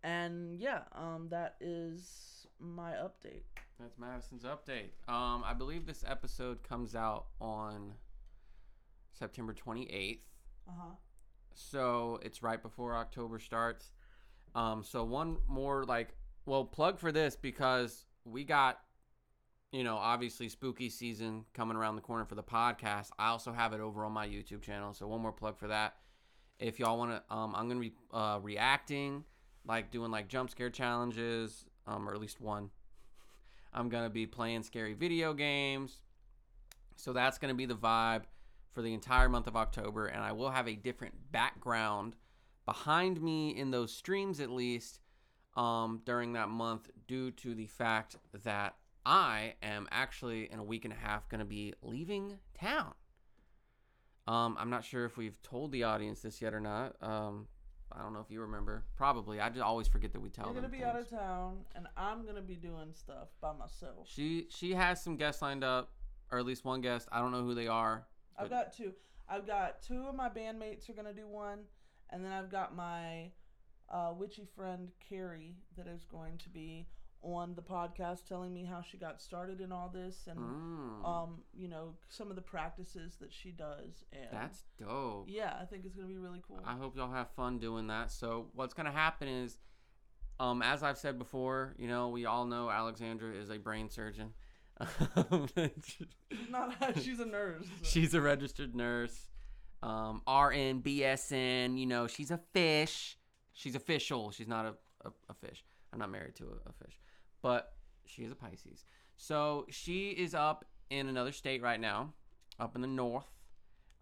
And 0.03 0.59
yeah, 0.59 0.81
um, 0.93 1.29
that 1.31 1.57
is 1.61 2.47
my 2.59 2.93
update. 2.93 3.43
That's 3.79 3.99
Madison's 3.99 4.45
update. 4.45 4.91
Um, 5.13 5.45
I 5.45 5.53
believe 5.53 5.87
this 5.87 6.03
episode 6.07 6.63
comes 6.63 6.97
out 6.97 7.27
on 7.41 7.93
September 9.13 9.53
28th. 9.53 10.21
Uh 10.67 10.73
huh. 10.77 10.95
So 11.55 12.21
it's 12.23 12.43
right 12.43 12.63
before 12.63 12.97
October 12.97 13.39
starts. 13.39 13.93
Um, 14.55 14.83
so 14.83 15.05
one 15.05 15.37
more 15.47 15.85
like, 15.85 16.15
well, 16.47 16.65
plug 16.65 16.99
for 16.99 17.13
this 17.13 17.37
because 17.37 18.07
we 18.25 18.45
got, 18.45 18.79
you 19.73 19.85
know, 19.85 19.97
obviously 19.97 20.49
spooky 20.49 20.89
season 20.89 21.45
coming 21.53 21.77
around 21.77 21.97
the 21.97 22.03
corner 22.03 22.25
for 22.25 22.35
the 22.35 22.43
podcast. 22.43 23.11
I 23.19 23.29
also 23.29 23.53
have 23.53 23.73
it 23.73 23.81
over 23.81 24.05
on 24.05 24.13
my 24.13 24.27
YouTube 24.27 24.63
channel. 24.63 24.95
So 24.95 25.07
one 25.07 25.21
more 25.21 25.33
plug 25.33 25.59
for 25.59 25.69
that. 25.69 25.97
If 26.59 26.79
y'all 26.79 26.99
want 26.99 27.11
to, 27.13 27.35
um, 27.35 27.55
I'm 27.55 27.69
gonna 27.69 27.81
be 27.81 27.93
uh, 28.13 28.41
reacting, 28.43 29.25
like 29.67 29.91
doing 29.91 30.11
like 30.11 30.29
jump 30.29 30.51
scare 30.51 30.71
challenges, 30.71 31.67
um, 31.87 32.09
or 32.09 32.15
at 32.15 32.21
least 32.21 32.41
one. 32.41 32.71
I'm 33.75 33.89
gonna 33.89 34.11
be 34.11 34.27
playing 34.27 34.63
scary 34.63 34.95
video 34.95 35.35
games. 35.35 35.99
So 36.97 37.13
that's 37.13 37.39
gonna 37.39 37.55
be 37.55 37.67
the 37.67 37.77
vibe 37.77 38.23
for 38.73 38.83
the 38.83 38.95
entire 38.95 39.29
month 39.29 39.47
of 39.47 39.57
October, 39.57 40.07
and 40.07 40.25
I 40.25 40.33
will 40.33 40.51
have 40.51 40.67
a 40.67 40.75
different 40.75 41.15
background 41.31 42.17
behind 42.65 43.23
me 43.23 43.51
in 43.57 43.71
those 43.71 43.95
streams 43.95 44.41
at 44.41 44.51
least 44.51 45.01
um, 45.57 46.03
during 46.05 46.33
that 46.33 46.49
month 46.49 46.91
due 47.07 47.31
to 47.33 47.55
the 47.55 47.67
fact 47.67 48.17
that 48.45 48.75
I 49.09 49.55
am 49.63 49.89
actually 49.91 50.53
in 50.53 50.59
a 50.59 50.63
week 50.63 50.85
and 50.85 50.93
a 50.93 50.97
half 50.97 51.31
going 51.31 51.39
to 51.39 51.47
be 51.47 51.73
leaving 51.81 52.39
town. 52.61 52.93
Um, 54.27 54.55
I'm 54.61 54.69
not 54.69 54.85
sure 54.85 55.07
if 55.07 55.17
we've 55.17 55.41
told 55.43 55.73
the 55.73 55.85
audience 55.85 56.21
this 56.21 56.43
yet 56.43 56.53
or 56.53 56.61
not. 56.61 56.95
Um, 57.01 57.47
I 57.91 58.03
don't 58.03 58.13
know 58.13 58.21
if 58.21 58.31
you 58.31 58.43
remember. 58.43 58.85
Probably. 58.99 59.41
I 59.41 59.49
just 59.49 59.63
always 59.63 59.89
forget 59.89 60.13
that 60.13 60.21
we 60.21 60.29
tell 60.29 60.45
You're 60.45 60.61
them. 60.61 60.65
gonna 60.65 60.77
be 60.77 60.85
out 60.85 61.01
of 61.01 61.09
town, 61.09 61.61
and 61.75 61.87
I'm 61.97 62.27
gonna 62.27 62.43
be 62.43 62.57
doing 62.57 62.93
stuff 62.93 63.29
by 63.41 63.55
myself. 63.55 64.07
She 64.07 64.47
she 64.51 64.75
has 64.75 65.03
some 65.03 65.17
guests 65.17 65.41
lined 65.41 65.65
up, 65.65 65.91
or 66.31 66.39
at 66.39 66.45
least 66.45 66.67
one 66.67 66.83
guest. 66.83 67.09
I 67.11 67.21
don't 67.21 67.33
know 67.33 67.43
who 67.43 67.55
they 67.55 67.67
are. 67.67 68.07
I've 68.39 68.51
got 68.51 68.77
two. 68.77 68.93
I've 69.27 69.47
got 69.47 69.81
two 69.81 70.03
of 70.03 70.15
my 70.15 70.29
bandmates 70.29 70.91
are 70.91 70.93
gonna 70.93 71.15
do 71.15 71.27
one, 71.27 71.61
and 72.11 72.23
then 72.23 72.31
I've 72.31 72.51
got 72.51 72.77
my 72.77 73.31
uh, 73.89 74.13
witchy 74.15 74.47
friend 74.55 74.91
Carrie 75.09 75.57
that 75.79 75.87
is 75.87 76.05
going 76.05 76.37
to 76.37 76.51
be 76.51 76.87
on 77.23 77.55
the 77.57 77.63
podcast, 77.63 78.25
telling 78.29 78.53
me 78.55 78.65
how 78.65 78.81
she 78.81 78.97
got 78.97 79.21
started 79.21 79.61
in 79.61 79.73
all 79.73 79.89
this, 79.93 80.27
and 80.29 80.39
Mm, 80.39 81.05
um, 81.05 81.43
you 81.53 81.69
know, 81.69 81.95
some 82.09 82.31
of 82.31 82.37
the 82.37 82.43
practices 82.43 83.17
that 83.21 83.33
she 83.33 83.51
does. 83.51 84.05
And 84.13 84.29
that's 84.33 84.63
dope. 84.79 85.27
yeah, 85.29 85.57
I 85.61 85.65
think 85.65 85.85
it's 85.85 85.95
gonna 85.97 86.09
be 86.09 86.17
really 86.19 86.41
cool. 86.47 86.61
I 86.65 86.75
hope 86.77 86.97
y'all 86.97 87.11
have 87.11 87.31
fun 87.31 87.59
doing 87.59 87.89
that. 87.89 88.11
So 88.13 88.49
what's 88.55 88.73
gonna 88.75 88.93
happen 88.93 89.27
is, 89.29 89.59
um, 90.41 90.63
as 90.63 90.83
I've 90.85 90.99
said 90.99 91.19
before, 91.19 91.75
you 91.79 91.89
know, 91.89 92.09
we 92.11 92.25
all 92.27 92.47
know 92.47 92.71
Alexandra 92.71 93.33
is 93.35 93.51
a 93.51 93.59
brain 93.59 93.91
surgeon. 93.91 94.33
she's 95.85 96.07
not. 96.51 96.75
she's 97.01 97.19
a 97.21 97.25
nurse. 97.27 97.65
so- 97.65 97.85
She's 97.89 98.15
a 98.15 98.21
registered 98.21 98.75
nurse. 98.75 99.29
Um, 99.83 100.23
RN, 100.27 100.83
BSN, 100.83 101.79
you 101.79 101.87
know, 101.87 102.07
she's 102.07 102.31
a 102.31 102.39
fish. 102.53 103.17
She's 103.53 103.75
official. 103.75 104.31
She's 104.31 104.49
not 104.49 104.67
a, 104.67 104.75
a, 105.05 105.11
a 105.31 105.35
fish. 105.35 105.65
I'm 105.93 105.99
not 106.01 106.11
married 106.11 106.37
to 106.37 106.45
a, 106.45 106.69
a 106.69 106.73
fish. 106.85 106.99
But 107.43 107.73
she 108.05 108.25
is 108.25 108.33
a 108.33 108.35
Pisces. 108.35 108.85
So 109.17 109.67
she 109.71 110.11
is 110.11 110.35
up 110.35 110.65
in 110.91 111.09
another 111.09 111.33
state 111.33 111.63
right 111.63 111.81
now, 111.81 112.13
up 112.59 112.75
in 112.75 112.81
the 112.81 112.89
north, 112.89 113.31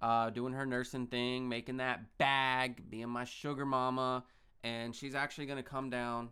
uh, 0.01 0.31
doing 0.31 0.53
her 0.53 0.66
nursing 0.66 1.07
thing, 1.07 1.49
making 1.49 1.79
that 1.79 2.18
bag, 2.18 2.88
being 2.90 3.09
my 3.09 3.25
sugar 3.25 3.66
mama. 3.66 4.25
And 4.62 4.94
she's 4.94 5.14
actually 5.14 5.46
going 5.46 5.62
to 5.62 5.68
come 5.68 5.90
down 5.90 6.31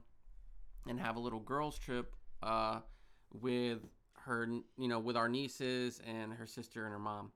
and 0.89 0.99
have 1.01 1.17
a 1.17 1.21
little 1.21 1.41
girls' 1.41 1.79
trip 1.79 2.15
uh, 2.43 2.81
with 3.33 3.79
her, 4.25 4.49
you 4.79 4.89
know, 4.89 4.99
with 4.99 5.17
our 5.17 5.29
nieces 5.29 6.01
and 6.07 6.33
her 6.33 6.47
sister 6.47 6.85
and 6.85 6.93
her 6.93 6.99
mom. 6.99 7.33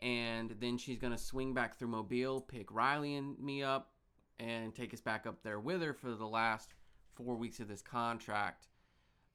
And 0.00 0.54
then 0.60 0.78
she's 0.78 0.98
going 0.98 1.12
to 1.12 1.18
swing 1.18 1.54
back 1.54 1.76
through 1.76 1.88
Mobile, 1.88 2.40
pick 2.40 2.72
Riley 2.72 3.16
and 3.16 3.38
me 3.38 3.62
up, 3.62 3.90
and 4.38 4.74
take 4.74 4.94
us 4.94 5.00
back 5.00 5.26
up 5.26 5.42
there 5.42 5.58
with 5.58 5.82
her 5.82 5.92
for 5.92 6.14
the 6.14 6.26
last 6.26 6.74
four 7.14 7.34
weeks 7.34 7.58
of 7.58 7.68
this 7.68 7.82
contract. 7.82 8.68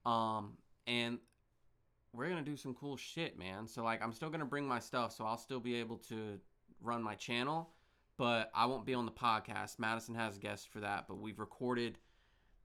Um, 0.06 0.58
and 0.88 1.20
we're 2.14 2.30
gonna 2.30 2.42
do 2.42 2.58
some 2.58 2.74
cool 2.74 2.98
shit, 2.98 3.38
man. 3.38 3.68
So 3.68 3.84
like, 3.84 4.02
I'm 4.04 4.14
still 4.14 4.30
gonna 4.30 4.46
bring 4.46 4.68
my 4.68 4.80
stuff, 4.80 5.14
so 5.14 5.26
I'll 5.26 5.38
still 5.38 5.60
be 5.60 5.76
able 5.76 5.98
to 6.10 6.40
run 6.82 7.02
my 7.02 7.16
channel, 7.16 7.70
but 8.18 8.52
I 8.54 8.66
won't 8.66 8.86
be 8.86 8.94
on 8.94 9.06
the 9.06 9.12
podcast. 9.12 9.80
Madison 9.80 10.16
has 10.16 10.38
guests 10.38 10.66
for 10.66 10.80
that, 10.82 11.08
but 11.08 11.20
we've 11.20 11.40
recorded 11.40 11.98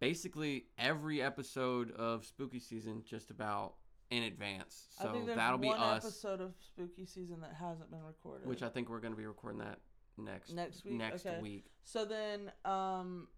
basically 0.00 0.66
every 0.78 1.22
episode 1.22 1.90
of 1.92 2.24
Spooky 2.26 2.60
Season 2.60 3.02
just 3.04 3.30
about 3.30 3.74
in 4.10 4.22
advance. 4.24 4.88
I 4.98 5.04
So 5.04 5.12
think 5.12 5.26
that'll 5.34 5.58
be 5.58 5.68
one 5.68 5.80
us, 5.80 6.04
episode 6.04 6.40
of 6.40 6.54
Spooky 6.60 7.06
Season 7.06 7.40
that 7.40 7.54
hasn't 7.54 7.90
been 7.90 8.02
recorded. 8.02 8.46
which 8.48 8.62
I 8.62 8.68
think 8.68 8.88
we're 8.88 9.00
gonna 9.00 9.16
be 9.16 9.26
recording 9.26 9.60
that 9.60 9.78
next 10.16 10.52
Next 10.52 10.84
week? 10.84 10.94
Next 10.94 11.24
Okay. 11.26 11.40
week. 11.40 11.66
So 11.84 12.04
then, 12.04 12.52
um, 12.64 13.28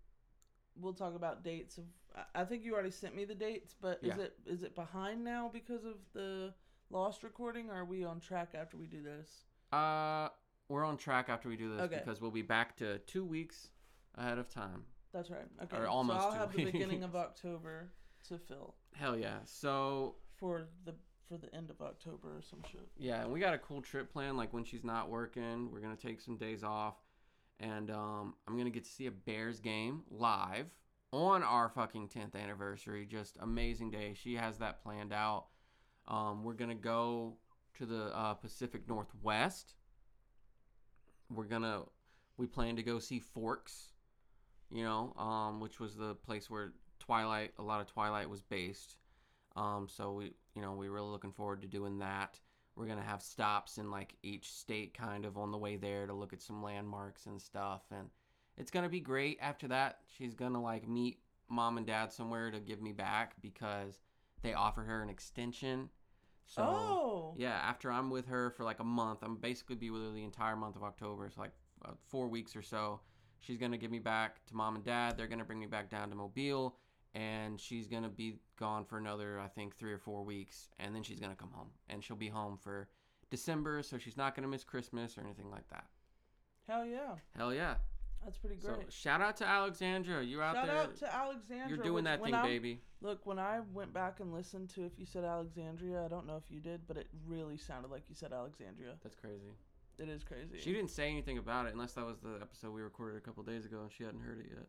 we'll 0.76 0.94
talk 0.94 1.14
about 1.14 1.42
dates 1.44 1.78
of. 1.78 1.84
I- 2.34 2.44
think 2.44 2.64
you 2.64 2.74
already 2.74 2.90
sent 2.90 3.14
me 3.14 3.24
the 3.24 3.34
dates, 3.34 3.74
but 3.80 4.00
is 4.02 4.18
it 4.18 4.34
is 4.46 4.62
it 4.62 4.74
behind 4.74 5.22
now 5.24 5.48
because 5.52 5.84
of 5.84 5.96
the 6.12 6.52
lost 6.90 7.22
recording? 7.22 7.70
Or 7.70 7.74
are 7.80 7.84
we 7.84 8.04
on 8.04 8.20
track 8.20 8.50
after 8.54 8.76
we 8.76 8.86
do 8.86 9.02
this? 9.02 9.44
Uh, 9.72 10.28
we're 10.68 10.84
on 10.84 10.96
track 10.96 11.28
after 11.28 11.48
we 11.48 11.56
do 11.56 11.70
this 11.72 11.82
Okay. 11.82 12.00
because 12.04 12.20
we'll 12.20 12.30
be 12.32 12.42
back 12.42 12.76
to 12.78 12.98
two 13.00 13.24
weeks 13.24 13.68
ahead 14.16 14.38
of 14.38 14.48
time. 14.48 14.84
That's 15.12 15.30
right. 15.30 15.46
Okay. 15.62 15.76
Or 15.76 15.86
almost 15.86 16.20
so 16.20 16.26
I'll 16.26 16.32
have 16.32 16.52
the 16.52 16.64
beginning 16.64 17.04
of 17.04 17.14
October 17.16 17.92
to 18.28 18.38
fill 18.38 18.74
Hell 18.94 19.16
yeah! 19.16 19.38
So 19.44 20.16
for 20.36 20.66
the 20.84 20.94
for 21.28 21.38
the 21.38 21.52
end 21.54 21.70
of 21.70 21.80
October 21.80 22.38
or 22.38 22.42
some 22.42 22.60
shit. 22.70 22.88
yeah, 22.96 23.22
and 23.22 23.32
we 23.32 23.38
got 23.38 23.54
a 23.54 23.58
cool 23.58 23.80
trip 23.82 24.12
planned. 24.12 24.36
Like 24.36 24.52
when 24.52 24.64
she's 24.64 24.82
not 24.84 25.08
working, 25.08 25.70
we're 25.72 25.80
gonna 25.80 25.94
take 25.96 26.20
some 26.20 26.36
days 26.36 26.64
off, 26.64 26.96
and 27.60 27.90
um, 27.90 28.34
I'm 28.48 28.56
gonna 28.56 28.70
get 28.70 28.84
to 28.84 28.90
see 28.90 29.06
a 29.06 29.10
Bears 29.10 29.60
game 29.60 30.02
live 30.10 30.66
on 31.12 31.42
our 31.42 31.68
fucking 31.68 32.08
10th 32.08 32.34
anniversary. 32.34 33.06
Just 33.06 33.36
amazing 33.40 33.90
day. 33.90 34.14
She 34.14 34.34
has 34.34 34.58
that 34.58 34.82
planned 34.82 35.12
out. 35.12 35.46
Um, 36.08 36.42
we're 36.42 36.54
gonna 36.54 36.74
go 36.74 37.36
to 37.78 37.86
the 37.86 38.16
uh, 38.16 38.34
Pacific 38.34 38.88
Northwest. 38.88 39.74
We're 41.28 41.44
gonna 41.44 41.82
we 42.36 42.46
plan 42.46 42.76
to 42.76 42.82
go 42.82 42.98
see 42.98 43.20
Forks, 43.20 43.92
you 44.70 44.82
know, 44.82 45.12
um, 45.18 45.60
which 45.60 45.78
was 45.78 45.94
the 45.94 46.14
place 46.14 46.48
where 46.48 46.72
Twilight, 46.98 47.52
a 47.58 47.62
lot 47.62 47.80
of 47.80 47.86
Twilight 47.86 48.30
was 48.30 48.40
based. 48.40 48.96
Um, 49.56 49.88
so 49.90 50.12
we, 50.12 50.32
you 50.54 50.62
know, 50.62 50.72
we're 50.72 50.90
really 50.90 51.10
looking 51.10 51.32
forward 51.32 51.60
to 51.62 51.68
doing 51.68 51.98
that. 51.98 52.38
We're 52.80 52.86
gonna 52.86 53.02
have 53.02 53.20
stops 53.20 53.76
in 53.76 53.90
like 53.90 54.14
each 54.22 54.50
state, 54.50 54.94
kind 54.94 55.26
of 55.26 55.36
on 55.36 55.52
the 55.52 55.58
way 55.58 55.76
there 55.76 56.06
to 56.06 56.14
look 56.14 56.32
at 56.32 56.40
some 56.40 56.62
landmarks 56.62 57.26
and 57.26 57.38
stuff, 57.38 57.82
and 57.90 58.08
it's 58.56 58.70
gonna 58.70 58.88
be 58.88 59.00
great. 59.00 59.36
After 59.42 59.68
that, 59.68 59.98
she's 60.16 60.34
gonna 60.34 60.62
like 60.62 60.88
meet 60.88 61.18
mom 61.50 61.76
and 61.76 61.86
dad 61.86 62.10
somewhere 62.10 62.50
to 62.50 62.58
give 62.58 62.80
me 62.80 62.92
back 62.92 63.34
because 63.42 64.00
they 64.40 64.54
offered 64.54 64.86
her 64.86 65.02
an 65.02 65.10
extension. 65.10 65.90
So 66.46 66.62
oh. 66.62 67.34
yeah, 67.36 67.60
after 67.62 67.92
I'm 67.92 68.08
with 68.08 68.26
her 68.28 68.48
for 68.48 68.64
like 68.64 68.80
a 68.80 68.84
month, 68.84 69.18
I'm 69.22 69.36
basically 69.36 69.76
be 69.76 69.90
with 69.90 70.00
her 70.02 70.12
the 70.12 70.24
entire 70.24 70.56
month 70.56 70.76
of 70.76 70.82
October, 70.82 71.28
so 71.28 71.42
like 71.42 71.52
uh, 71.84 71.90
four 72.08 72.28
weeks 72.28 72.56
or 72.56 72.62
so. 72.62 73.00
She's 73.40 73.58
gonna 73.58 73.76
give 73.76 73.90
me 73.90 73.98
back 73.98 74.42
to 74.46 74.56
mom 74.56 74.76
and 74.76 74.84
dad. 74.84 75.18
They're 75.18 75.26
gonna 75.26 75.44
bring 75.44 75.60
me 75.60 75.66
back 75.66 75.90
down 75.90 76.08
to 76.08 76.16
Mobile, 76.16 76.76
and 77.14 77.60
she's 77.60 77.86
gonna 77.86 78.08
be 78.08 78.36
gone 78.58 78.84
for 78.84 78.98
another, 78.98 79.40
I 79.40 79.48
think, 79.48 79.76
three 79.76 79.92
or 79.92 79.98
four 79.98 80.24
weeks, 80.24 80.68
and 80.78 80.94
then 80.94 81.02
she's 81.02 81.20
gonna 81.20 81.34
come 81.34 81.50
home, 81.52 81.70
and 81.88 82.02
she'll 82.02 82.16
be 82.16 82.28
home 82.28 82.56
for 82.56 82.88
December, 83.30 83.82
so 83.82 83.98
she's 83.98 84.16
not 84.16 84.34
gonna 84.34 84.48
miss 84.48 84.64
Christmas 84.64 85.16
or 85.16 85.22
anything 85.22 85.50
like 85.50 85.68
that. 85.70 85.86
Hell 86.68 86.84
yeah. 86.86 87.16
Hell 87.36 87.52
yeah! 87.52 87.74
That's 88.24 88.36
pretty 88.36 88.56
great 88.56 88.76
So 88.76 88.84
shout 88.90 89.20
out 89.20 89.36
to 89.38 89.46
Alexandra. 89.46 90.22
You're 90.22 90.42
out 90.42 90.54
there. 90.54 90.66
Shout 90.66 90.74
there. 90.74 90.82
out 90.82 90.96
to 90.96 91.14
Alexandra. 91.14 91.68
You're 91.68 91.84
doing 91.84 92.04
that 92.04 92.22
thing, 92.22 92.34
I'm- 92.34 92.46
baby. 92.46 92.82
Look, 93.02 93.24
when 93.24 93.38
I 93.38 93.60
went 93.72 93.94
back 93.94 94.20
and 94.20 94.30
listened 94.32 94.68
to 94.70 94.84
if 94.84 94.98
you 94.98 95.06
said 95.06 95.24
Alexandria, 95.24 96.04
I 96.04 96.08
don't 96.08 96.26
know 96.26 96.36
if 96.36 96.50
you 96.50 96.60
did, 96.60 96.86
but 96.86 96.98
it 96.98 97.08
really 97.26 97.56
sounded 97.56 97.90
like 97.90 98.02
you 98.10 98.14
said 98.14 98.32
Alexandria. 98.32 98.98
That's 99.02 99.16
crazy. 99.16 99.54
It 99.98 100.08
is 100.08 100.22
crazy. 100.22 100.58
She 100.58 100.72
didn't 100.72 100.90
say 100.90 101.08
anything 101.08 101.38
about 101.38 101.66
it 101.66 101.72
unless 101.72 101.94
that 101.94 102.04
was 102.04 102.18
the 102.20 102.38
episode 102.42 102.72
we 102.72 102.82
recorded 102.82 103.16
a 103.16 103.20
couple 103.20 103.42
days 103.42 103.64
ago 103.64 103.80
and 103.82 103.90
she 103.90 104.04
hadn't 104.04 104.20
heard 104.20 104.40
it 104.40 104.46
yet. 104.50 104.66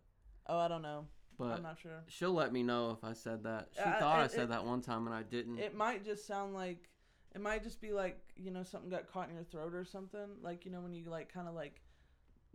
oh, 0.47 0.58
I 0.58 0.67
don't 0.67 0.82
know. 0.82 1.06
But 1.38 1.54
I'm 1.58 1.63
not 1.63 1.80
sure. 1.80 2.04
she'll 2.08 2.34
let 2.34 2.52
me 2.54 2.62
know 2.63 2.91
if 2.91 3.04
I 3.04 3.13
said 3.13 3.44
that. 3.44 3.70
She 3.74 3.80
Uh, 3.82 4.00
thought 4.00 4.20
I 4.20 4.26
it- 4.26 4.32
said 4.32 4.44
it- 4.44 4.50
that 4.50 4.65
one 4.65 4.82
time 4.82 5.06
and 5.08 5.15
I 5.15 5.24
didn't. 5.24 5.58
It 5.60 5.76
might 5.76 6.04
just 6.06 6.26
sound 6.26 6.54
like 6.54 6.89
it 7.34 7.41
might 7.41 7.63
just 7.63 7.80
be 7.82 7.91
like 7.94 8.20
you 8.36 8.52
know 8.52 8.63
something 8.63 8.89
got 8.89 9.08
caught 9.08 9.30
in 9.30 9.36
your 9.36 9.44
throat 9.46 9.74
or 9.74 9.86
something. 9.86 10.38
Like 10.41 10.65
you 10.65 10.72
know 10.72 10.82
when 10.82 10.94
you 10.94 11.06
like 11.06 11.32
kind 11.34 11.48
of 11.48 11.54
like 11.56 11.82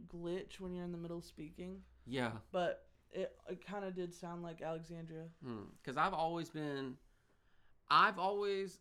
glitch 0.09 0.61
when 0.61 0.73
you're 0.75 0.85
in 0.85 0.93
the 0.93 0.99
middle 0.99 1.19
of 1.19 1.25
speaking. 1.25 1.83
yeah. 2.07 2.33
But 2.53 2.87
it 3.12 3.37
it 3.49 3.65
kind 3.67 3.85
of 3.85 3.95
did 3.95 4.12
sound 4.15 4.43
like 4.43 4.61
Alexandria. 4.62 5.29
Because 5.81 5.97
I've 5.97 6.12
always 6.15 6.51
been, 6.51 6.97
I've 7.89 8.19
always, 8.19 8.81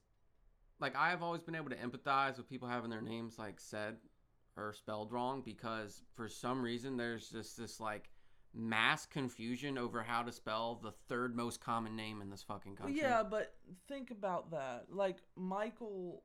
like, 0.79 0.95
I've 0.95 1.21
always 1.23 1.41
been 1.41 1.55
able 1.55 1.69
to 1.69 1.75
empathize 1.77 2.37
with 2.37 2.49
people 2.49 2.67
having 2.67 2.89
their 2.89 3.01
names, 3.01 3.37
like, 3.39 3.59
said 3.61 3.97
or 4.57 4.73
spelled 4.73 5.11
wrong 5.11 5.41
because 5.41 6.03
for 6.15 6.27
some 6.27 6.61
reason 6.61 6.97
there's 6.97 7.29
just 7.29 7.55
this, 7.57 7.79
like, 7.79 8.09
mass 8.55 9.05
confusion 9.05 9.77
over 9.77 10.01
how 10.01 10.23
to 10.23 10.31
spell 10.31 10.79
the 10.81 10.91
third 11.09 11.35
most 11.35 11.59
common 11.59 11.95
name 11.95 12.21
in 12.21 12.29
this 12.29 12.41
fucking 12.43 12.75
country. 12.75 12.97
yeah, 12.97 13.21
but 13.23 13.53
think 13.87 14.11
about 14.11 14.51
that. 14.51 14.85
Like 14.89 15.17
Michael, 15.35 16.23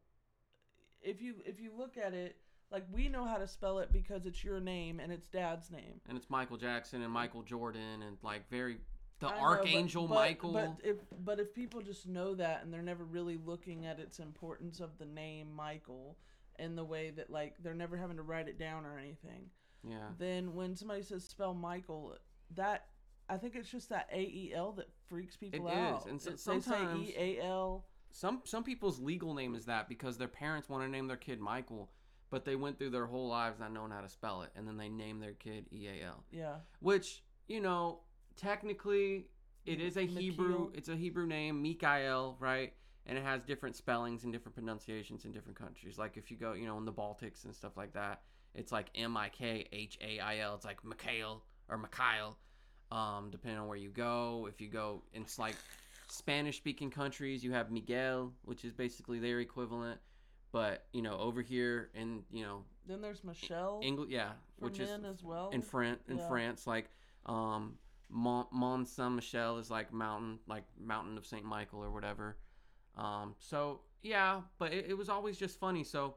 if 1.02 1.20
you 1.20 1.34
if 1.44 1.60
you 1.60 1.72
look 1.76 1.96
at 1.96 2.14
it, 2.14 2.36
like 2.70 2.84
we 2.92 3.08
know 3.08 3.24
how 3.24 3.36
to 3.36 3.48
spell 3.48 3.78
it 3.80 3.92
because 3.92 4.26
it's 4.26 4.44
your 4.44 4.60
name 4.60 5.00
and 5.00 5.10
it's 5.12 5.26
Dad's 5.26 5.70
name. 5.70 6.00
And 6.08 6.16
it's 6.16 6.30
Michael 6.30 6.56
Jackson 6.56 7.02
and 7.02 7.12
Michael 7.12 7.42
Jordan 7.42 8.02
and, 8.06 8.16
like, 8.22 8.48
very, 8.48 8.78
the 9.18 9.26
I 9.26 9.30
know, 9.34 9.40
Archangel 9.42 10.06
but- 10.06 10.14
Michael. 10.14 10.52
But 10.52 10.76
if 10.84 10.96
but 11.24 11.40
if 11.40 11.52
people 11.52 11.80
just 11.82 12.06
know 12.06 12.34
that 12.36 12.62
and 12.62 12.72
they're 12.72 12.80
never 12.82 13.04
really 13.04 13.38
looking 13.44 13.86
at 13.86 13.98
its 13.98 14.18
importance 14.20 14.78
of 14.80 14.98
the 14.98 15.04
name 15.06 15.52
Michael 15.54 16.16
in 16.58 16.76
the 16.76 16.84
way 16.84 17.10
that 17.10 17.30
like 17.30 17.54
they're 17.62 17.74
never 17.74 17.96
having 17.96 18.16
to 18.18 18.22
write 18.22 18.46
it 18.48 18.58
down 18.58 18.86
or 18.86 18.98
anything, 18.98 19.50
yeah. 19.88 20.08
then 20.18 20.54
when 20.54 20.76
somebody 20.76 21.02
says 21.02 21.24
spell 21.24 21.54
Michael, 21.54 22.16
that 22.54 22.86
I 23.28 23.36
think 23.36 23.54
it's 23.54 23.70
just 23.70 23.88
that 23.90 24.08
A 24.12 24.20
E 24.20 24.52
L 24.54 24.72
that 24.72 24.88
freaks 25.08 25.36
people 25.36 25.68
is, 25.68 25.74
out. 25.74 26.06
and 26.06 26.20
so- 26.20 26.30
It's- 26.30 26.44
they 26.44 26.54
say 26.60 26.60
sometimes- 26.60 27.08
E 27.08 27.14
A 27.16 27.40
L. 27.42 27.86
Some 28.12 28.40
some 28.44 28.64
people's 28.64 28.98
legal 28.98 29.34
name 29.34 29.54
is 29.54 29.66
that 29.66 29.88
because 29.88 30.18
their 30.18 30.26
parents 30.28 30.68
want 30.68 30.82
to 30.82 30.88
name 30.88 31.06
their 31.06 31.16
kid 31.16 31.40
Michael, 31.40 31.92
but 32.28 32.44
they 32.44 32.56
went 32.56 32.76
through 32.78 32.90
their 32.90 33.06
whole 33.06 33.28
lives 33.28 33.60
not 33.60 33.72
knowing 33.72 33.92
how 33.92 34.00
to 34.00 34.08
spell 34.08 34.42
it, 34.42 34.50
and 34.56 34.66
then 34.66 34.76
they 34.76 34.88
name 34.88 35.20
their 35.20 35.34
kid 35.34 35.66
E 35.72 35.86
A 35.86 36.04
L. 36.06 36.24
Yeah. 36.32 36.56
Which 36.80 37.22
you 37.46 37.60
know, 37.60 38.00
technically, 38.36 39.28
it 39.64 39.80
is 39.80 39.96
a 39.96 40.00
Mikhail. 40.06 40.18
Hebrew. 40.20 40.70
It's 40.74 40.88
a 40.88 40.96
Hebrew 40.96 41.26
name, 41.26 41.62
Mikael, 41.62 42.36
right? 42.40 42.72
And 43.06 43.16
it 43.16 43.22
has 43.24 43.42
different 43.42 43.76
spellings 43.76 44.24
and 44.24 44.32
different 44.32 44.54
pronunciations 44.54 45.24
in 45.24 45.32
different 45.32 45.58
countries. 45.58 45.98
Like 45.98 46.16
if 46.16 46.30
you 46.30 46.36
go, 46.36 46.52
you 46.54 46.66
know, 46.66 46.78
in 46.78 46.84
the 46.84 46.92
Baltics 46.92 47.44
and 47.44 47.54
stuff 47.54 47.76
like 47.76 47.92
that, 47.94 48.22
it's 48.54 48.72
like 48.72 48.88
M 48.94 49.16
I 49.16 49.28
K 49.28 49.66
H 49.72 49.98
A 50.00 50.18
I 50.20 50.38
L. 50.38 50.54
It's 50.54 50.64
like 50.64 50.84
Mikhail 50.84 51.42
or 51.68 51.78
Mikhail, 51.78 52.36
um, 52.90 53.28
depending 53.30 53.60
on 53.60 53.68
where 53.68 53.76
you 53.76 53.90
go. 53.90 54.48
If 54.50 54.60
you 54.60 54.68
go, 54.68 55.02
it's 55.12 55.38
like 55.38 55.56
Spanish-speaking 56.08 56.90
countries, 56.90 57.44
you 57.44 57.52
have 57.52 57.70
Miguel, 57.70 58.32
which 58.44 58.64
is 58.64 58.72
basically 58.72 59.18
their 59.20 59.40
equivalent. 59.40 60.00
But 60.52 60.86
you 60.92 61.02
know, 61.02 61.16
over 61.18 61.42
here 61.42 61.90
in 61.94 62.24
you 62.32 62.42
know 62.44 62.64
Then 62.86 63.00
there's 63.00 63.22
Michelle 63.22 63.80
England, 63.82 64.10
yeah, 64.10 64.30
which 64.58 64.80
is 64.80 64.90
as 64.90 65.22
well. 65.22 65.50
in 65.50 65.62
France 65.62 66.00
in 66.08 66.18
Yeah. 66.18 66.28
France 66.28 66.66
like 66.66 66.90
um 67.26 67.78
Mont, 68.08 68.48
Mont 68.52 68.88
Saint 68.88 69.12
Michel 69.12 69.58
is 69.58 69.70
like 69.70 69.92
mountain 69.92 70.40
like 70.48 70.64
mountain 70.76 71.16
of 71.16 71.24
Saint 71.24 71.44
Michael 71.44 71.84
or 71.84 71.92
whatever 71.92 72.36
um 72.96 73.36
so 73.38 73.82
yeah 74.02 74.40
but 74.58 74.72
it, 74.72 74.86
it 74.88 74.94
was 74.94 75.08
always 75.08 75.38
just 75.38 75.60
funny 75.60 75.84
so 75.84 76.16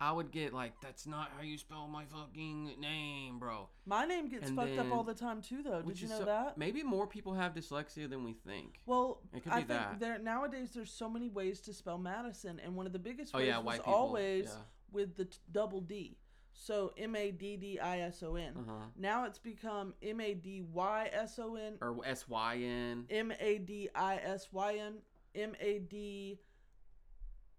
I 0.00 0.12
would 0.12 0.30
get 0.30 0.52
like 0.54 0.80
that's 0.80 1.06
not 1.06 1.30
how 1.36 1.42
you 1.42 1.58
spell 1.58 1.88
my 1.88 2.04
fucking 2.04 2.72
name 2.80 3.38
bro 3.38 3.68
My 3.84 4.04
name 4.04 4.28
gets 4.28 4.46
and 4.46 4.56
fucked 4.56 4.78
up 4.78 4.92
all 4.92 5.02
the 5.02 5.14
time 5.14 5.42
too, 5.42 5.62
though. 5.62 5.78
Did 5.78 5.86
which 5.86 6.00
you 6.00 6.04
is 6.06 6.10
know 6.12 6.18
so- 6.20 6.24
that? 6.26 6.56
maybe 6.56 6.82
more 6.82 7.06
people 7.06 7.34
have 7.34 7.52
dyslexia 7.54 8.08
than 8.08 8.22
we 8.24 8.32
think 8.34 8.80
Well, 8.86 9.20
It 9.34 9.42
could 9.42 9.52
I 9.52 9.60
be 9.62 9.66
think 9.66 9.80
that. 9.80 10.00
there 10.00 10.18
nowadays 10.18 10.70
there's 10.72 10.92
so 10.92 11.08
many 11.10 11.28
ways 11.28 11.60
to 11.62 11.72
spell 11.74 11.98
Madison, 11.98 12.60
and 12.64 12.76
one 12.76 12.86
of 12.86 12.92
the 12.92 12.98
biggest 12.98 13.34
oh 13.34 13.38
ways 13.38 13.48
yeah 13.48 13.56
was 13.58 13.64
white 13.66 13.78
people 13.80 13.94
always 13.94 14.44
yeah. 14.46 14.62
with 14.92 15.16
the 15.16 15.24
t- 15.24 15.38
double 15.50 15.80
D. 15.80 16.16
So 16.52 16.92
M 16.98 17.14
A 17.14 17.30
D 17.30 17.56
D 17.56 17.78
I 17.78 18.00
S 18.00 18.22
O 18.22 18.34
N. 18.36 18.52
uh-huh 18.58 18.72
Now 18.96 19.24
it's 19.26 19.38
become 19.38 19.94
M 20.02 20.20
A 20.20 20.34
D 20.34 20.62
Y 20.72 21.08
S 21.12 21.38
O 21.38 21.54
N, 21.56 21.74
or 21.80 21.96
S 22.04 22.28
Y 22.28 22.56
N 22.56 23.04
M 23.10 23.32
A 23.38 23.58
D 23.58 23.88
I 23.94 24.16
S 24.16 24.48
Y 24.52 24.74
N, 24.76 24.94
M 25.34 25.54
A 25.60 25.78
D. 25.80 26.38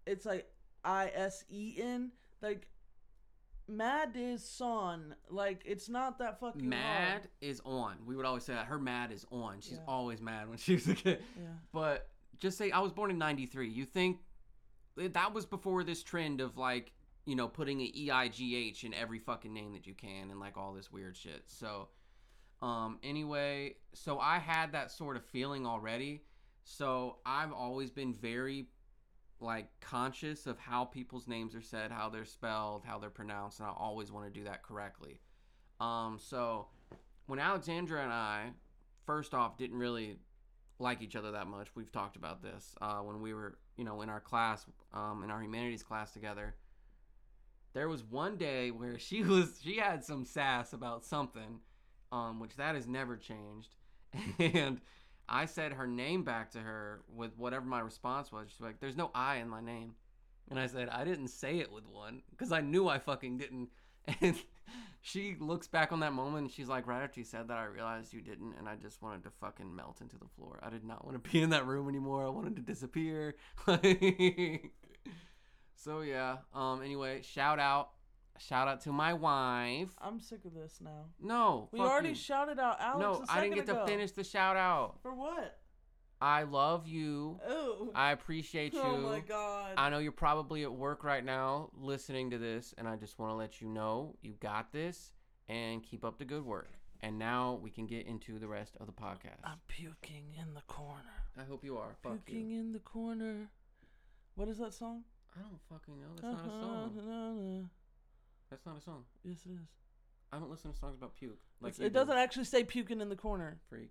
It's 0.06 0.24
like 0.26 0.50
I 0.84 1.10
S 1.14 1.44
E 1.50 1.76
N. 1.80 2.12
Like 2.42 2.66
Mad 3.68 4.10
is 4.16 4.42
son. 4.42 5.14
Like 5.28 5.62
it's 5.64 5.88
not 5.88 6.18
that 6.18 6.40
fucking 6.40 6.68
mad 6.68 7.08
hard. 7.10 7.28
is 7.40 7.60
on 7.64 7.96
we 8.04 8.16
would 8.16 8.26
always 8.26 8.42
say 8.44 8.52
that 8.54 8.66
her 8.66 8.78
mad 8.78 9.12
is 9.12 9.24
on 9.30 9.60
she's 9.60 9.74
Yeah. 9.78 9.84
always 9.86 10.20
mad 10.20 10.48
when 10.48 10.58
she 10.66 10.74
was 10.74 10.88
a 10.88 10.94
kid 10.94 11.22
Yeah. 11.38 11.44
But 11.72 12.08
just 12.38 12.58
say 12.58 12.70
I 12.72 12.80
was 12.80 12.90
born 12.92 13.10
in 13.10 13.18
93. 13.18 13.68
You 13.68 13.84
think 13.84 14.18
that 14.96 15.32
was 15.32 15.46
before 15.46 15.84
this 15.84 16.02
trend 16.02 16.40
of 16.40 16.56
like, 16.58 16.92
you 17.26 17.36
know, 17.36 17.46
putting 17.46 17.80
an 17.80 17.90
E 17.94 18.10
I 18.10 18.28
G 18.28 18.56
H 18.56 18.82
in 18.84 18.92
every 18.92 19.18
fucking 19.20 19.52
name 19.52 19.72
that 19.74 19.86
you 19.86 19.94
can 19.94 20.30
and 20.30 20.40
like 20.40 20.56
all 20.56 20.72
this 20.72 20.90
weird 20.90 21.16
shit. 21.16 21.42
So 21.46 21.88
um 22.62 22.98
anyway, 23.04 23.76
so 23.94 24.18
I 24.18 24.38
had 24.38 24.72
that 24.72 24.90
sort 24.90 25.16
of 25.16 25.24
feeling 25.24 25.64
already. 25.66 26.24
So 26.64 27.18
I've 27.24 27.52
always 27.52 27.90
been 27.90 28.14
very 28.14 28.66
like 29.40 29.68
conscious 29.80 30.46
of 30.46 30.58
how 30.58 30.84
people's 30.84 31.26
names 31.26 31.54
are 31.54 31.62
said, 31.62 31.90
how 31.90 32.08
they're 32.08 32.24
spelled, 32.24 32.84
how 32.84 32.98
they're 32.98 33.10
pronounced, 33.10 33.60
and 33.60 33.68
I 33.68 33.72
always 33.72 34.12
want 34.12 34.26
to 34.26 34.38
do 34.38 34.44
that 34.44 34.62
correctly. 34.62 35.20
Um 35.80 36.18
so 36.20 36.66
when 37.26 37.38
Alexandra 37.38 38.02
and 38.02 38.12
I 38.12 38.50
first 39.06 39.34
off 39.34 39.56
didn't 39.56 39.78
really 39.78 40.18
like 40.80 41.02
each 41.02 41.16
other 41.16 41.32
that 41.32 41.46
much. 41.46 41.68
We've 41.74 41.92
talked 41.92 42.16
about 42.16 42.42
this 42.42 42.74
uh, 42.80 42.98
when 42.98 43.20
we 43.20 43.34
were, 43.34 43.58
you 43.76 43.84
know, 43.84 44.02
in 44.02 44.08
our 44.08 44.20
class, 44.20 44.64
um, 44.92 45.22
in 45.22 45.30
our 45.30 45.40
humanities 45.42 45.82
class 45.82 46.12
together. 46.12 46.54
There 47.72 47.88
was 47.88 48.02
one 48.02 48.36
day 48.36 48.70
where 48.70 48.98
she 48.98 49.22
was 49.24 49.60
she 49.62 49.76
had 49.76 50.04
some 50.04 50.24
sass 50.24 50.72
about 50.72 51.04
something, 51.04 51.60
um, 52.10 52.40
which 52.40 52.56
that 52.56 52.74
has 52.74 52.88
never 52.88 53.16
changed, 53.16 53.74
and 54.38 54.80
I 55.30 55.46
said 55.46 55.72
her 55.72 55.86
name 55.86 56.24
back 56.24 56.50
to 56.52 56.58
her 56.58 57.02
with 57.14 57.38
whatever 57.38 57.64
my 57.64 57.80
response 57.80 58.32
was. 58.32 58.48
She's 58.50 58.60
like, 58.60 58.80
"There's 58.80 58.96
no 58.96 59.10
I 59.14 59.36
in 59.36 59.48
my 59.48 59.60
name," 59.60 59.94
and 60.50 60.58
I 60.58 60.66
said 60.66 60.88
I 60.88 61.04
didn't 61.04 61.28
say 61.28 61.58
it 61.58 61.72
with 61.72 61.86
one 61.86 62.22
because 62.30 62.52
I 62.52 62.60
knew 62.60 62.88
I 62.88 62.98
fucking 62.98 63.38
didn't, 63.38 63.68
and 64.20 64.36
she 65.02 65.36
looks 65.38 65.66
back 65.66 65.92
on 65.92 66.00
that 66.00 66.12
moment 66.12 66.42
and 66.42 66.50
she's 66.50 66.68
like, 66.68 66.86
right 66.86 67.02
after 67.02 67.20
you 67.20 67.24
said 67.24 67.48
that, 67.48 67.56
I 67.56 67.64
realized 67.64 68.12
you 68.12 68.20
didn't, 68.20 68.54
and 68.58 68.68
I 68.68 68.76
just 68.76 69.00
wanted 69.02 69.22
to 69.24 69.30
fucking 69.40 69.74
melt 69.74 70.00
into 70.00 70.18
the 70.18 70.28
floor. 70.36 70.60
I 70.62 70.68
did 70.70 70.84
not 70.84 71.04
want 71.04 71.22
to 71.22 71.30
be 71.30 71.40
in 71.42 71.50
that 71.50 71.66
room 71.66 71.88
anymore. 71.88 72.24
I 72.24 72.28
wanted 72.28 72.56
to 72.56 72.62
disappear. 72.62 73.36
so 75.74 76.00
yeah. 76.02 76.38
Um. 76.54 76.82
Anyway, 76.82 77.22
shout 77.22 77.58
out, 77.58 77.90
shout 78.40 78.68
out 78.68 78.80
to 78.82 78.92
my 78.92 79.12
wife. 79.12 79.90
I'm 80.00 80.20
sick 80.20 80.44
of 80.44 80.54
this 80.54 80.80
now. 80.80 81.06
No, 81.20 81.68
We 81.72 81.80
already 81.80 82.10
you. 82.10 82.14
shouted 82.14 82.58
out 82.58 82.80
Alex. 82.80 83.00
no, 83.00 83.24
I 83.28 83.38
I 83.38 83.42
didn't 83.42 83.56
get 83.56 83.66
to 83.66 83.86
finish 83.86 84.12
the 84.12 84.24
shout 84.24 84.56
out. 84.56 84.98
For 85.02 85.14
what? 85.14 85.58
I 86.22 86.42
love 86.42 86.86
you. 86.86 87.40
Oh. 87.48 87.90
I 87.94 88.12
appreciate 88.12 88.74
oh 88.76 88.78
you. 88.78 89.06
Oh 89.06 89.10
my 89.10 89.20
god. 89.20 89.72
I 89.76 89.88
know 89.88 89.98
you're 89.98 90.12
probably 90.12 90.64
at 90.64 90.72
work 90.72 91.02
right 91.02 91.24
now 91.24 91.70
listening 91.74 92.30
to 92.30 92.38
this, 92.38 92.74
and 92.76 92.86
I 92.86 92.96
just 92.96 93.18
want 93.18 93.32
to 93.32 93.36
let 93.36 93.60
you 93.60 93.68
know 93.68 94.16
you 94.20 94.34
got 94.40 94.72
this 94.72 95.12
and 95.48 95.82
keep 95.82 96.04
up 96.04 96.18
the 96.18 96.24
good 96.24 96.44
work. 96.44 96.72
And 97.02 97.18
now 97.18 97.58
we 97.62 97.70
can 97.70 97.86
get 97.86 98.06
into 98.06 98.38
the 98.38 98.46
rest 98.46 98.76
of 98.78 98.86
the 98.86 98.92
podcast. 98.92 99.40
I'm 99.44 99.60
puking 99.68 100.34
in 100.38 100.52
the 100.52 100.60
corner. 100.66 101.24
I 101.38 101.44
hope 101.44 101.64
you 101.64 101.78
are. 101.78 101.96
Fuck 102.02 102.26
puking 102.26 102.50
you. 102.50 102.60
in 102.60 102.72
the 102.72 102.78
corner. 102.80 103.48
What 104.34 104.48
is 104.48 104.58
that 104.58 104.74
song? 104.74 105.04
I 105.34 105.40
don't 105.40 105.60
fucking 105.70 105.98
know. 105.98 106.08
That's 106.20 106.36
not 106.36 106.46
a 106.46 106.60
song. 106.60 106.98
Uh-huh. 106.98 107.68
That's 108.50 108.66
not 108.66 108.76
a 108.78 108.80
song. 108.80 109.04
Yes, 109.24 109.38
it 109.46 109.52
is. 109.52 109.68
I 110.32 110.38
don't 110.38 110.50
listen 110.50 110.72
to 110.72 110.78
songs 110.78 110.96
about 110.96 111.14
puke. 111.16 111.38
Like 111.60 111.70
It's- 111.70 111.78
you 111.80 111.86
it 111.86 111.88
do, 111.90 111.94
doesn't 112.00 112.16
actually 112.16 112.44
say 112.44 112.64
puking 112.64 113.00
in 113.00 113.08
the 113.08 113.16
corner. 113.16 113.58
freak. 113.68 113.90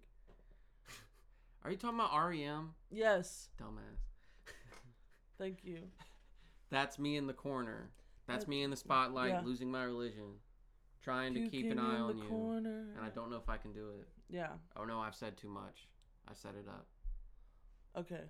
Are 1.63 1.71
you 1.71 1.77
talking 1.77 1.99
about 1.99 2.11
REM? 2.27 2.73
Yes. 2.89 3.49
Dumbass. 3.61 3.99
Thank 5.37 5.63
you. 5.63 5.79
That's 6.69 6.99
me 6.99 7.17
in 7.17 7.27
the 7.27 7.33
corner. 7.33 7.89
That's 8.27 8.47
me 8.47 8.61
in 8.61 8.69
the 8.69 8.75
spotlight, 8.77 9.29
yeah. 9.29 9.41
losing 9.43 9.71
my 9.71 9.81
religion, 9.83 10.35
trying 11.01 11.33
to 11.33 11.39
keep 11.41 11.63
Puking 11.63 11.71
an 11.71 11.79
eye 11.79 11.95
in 11.95 12.01
on 12.01 12.07
the 12.17 12.23
you. 12.23 12.29
corner. 12.29 12.85
And 12.95 13.03
I 13.03 13.09
don't 13.09 13.31
know 13.31 13.37
if 13.37 13.49
I 13.49 13.57
can 13.57 13.73
do 13.73 13.89
it. 13.99 14.07
Yeah. 14.29 14.49
Oh 14.77 14.83
no, 14.85 14.99
I've 14.99 15.15
said 15.15 15.35
too 15.35 15.49
much. 15.49 15.87
I 16.29 16.33
set 16.35 16.51
it 16.53 16.67
up. 16.67 16.85
Okay. 17.97 18.21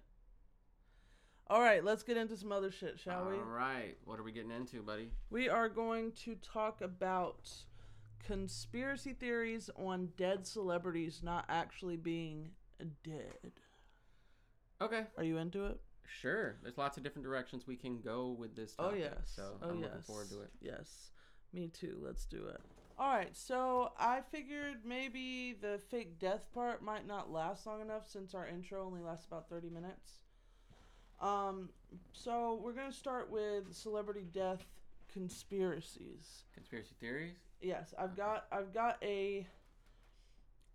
All 1.50 1.62
right, 1.62 1.84
let's 1.84 2.04
get 2.04 2.16
into 2.18 2.38
some 2.38 2.52
other 2.52 2.70
shit, 2.72 3.00
shall 3.00 3.26
we? 3.26 3.36
All 3.36 3.42
right, 3.44 3.98
what 4.06 4.20
are 4.20 4.24
we 4.24 4.32
getting 4.32 4.52
into, 4.52 4.84
buddy? 4.84 5.10
We 5.32 5.50
are 5.50 5.68
going 5.68 6.12
to 6.24 6.36
talk 6.36 6.82
about 6.82 7.50
conspiracy 8.24 9.14
theories 9.14 9.70
on 9.76 10.10
dead 10.16 10.46
celebrities 10.46 11.22
not 11.24 11.46
actually 11.50 11.98
being 11.98 12.50
dead. 13.04 13.52
Okay, 14.82 15.06
Are 15.18 15.24
you 15.24 15.38
into 15.38 15.66
it? 15.66 15.80
sure. 16.22 16.58
There's 16.64 16.78
lots 16.78 16.98
of 16.98 17.04
different 17.04 17.26
directions 17.26 17.66
we 17.68 17.76
can 17.76 18.00
go 18.00 18.30
with 18.38 18.56
this 18.56 18.76
Oh 18.80 18.86
topic. 18.86 19.00
yes. 19.02 19.32
So 19.36 19.58
oh 19.62 19.70
I'm 19.70 19.80
yes. 19.80 19.86
looking 19.90 20.02
forward 20.04 20.30
to 20.30 20.42
it. 20.42 20.50
Yes. 20.62 21.10
Me 21.54 21.68
too. 21.68 21.98
Let's 22.04 22.26
do 22.26 22.46
it. 22.48 22.62
All 22.98 23.10
right. 23.10 23.36
So 23.36 23.92
I 24.00 24.22
figured 24.32 24.78
maybe 24.86 25.56
the 25.62 25.80
fake 25.90 26.18
death 26.20 26.48
part 26.54 26.82
might 26.84 27.06
not 27.06 27.32
last 27.32 27.68
long 27.68 27.82
enough 27.82 28.08
since 28.08 28.34
our 28.34 28.48
intro 28.48 28.84
only 28.86 29.02
lasts 29.02 29.28
about 29.28 29.50
30 29.50 29.70
minutes. 29.70 30.14
Um 31.22 31.70
so 32.14 32.60
we're 32.64 32.74
going 32.74 32.92
to 32.92 32.96
start 32.98 33.30
with 33.32 33.74
celebrity 33.74 34.26
death 34.32 34.64
conspiracies. 35.12 36.44
Conspiracy 36.54 36.96
theories. 37.00 37.36
Yes, 37.62 37.94
I've 37.98 38.16
got 38.16 38.46
I've 38.52 38.74
got 38.74 38.98
a 39.04 39.48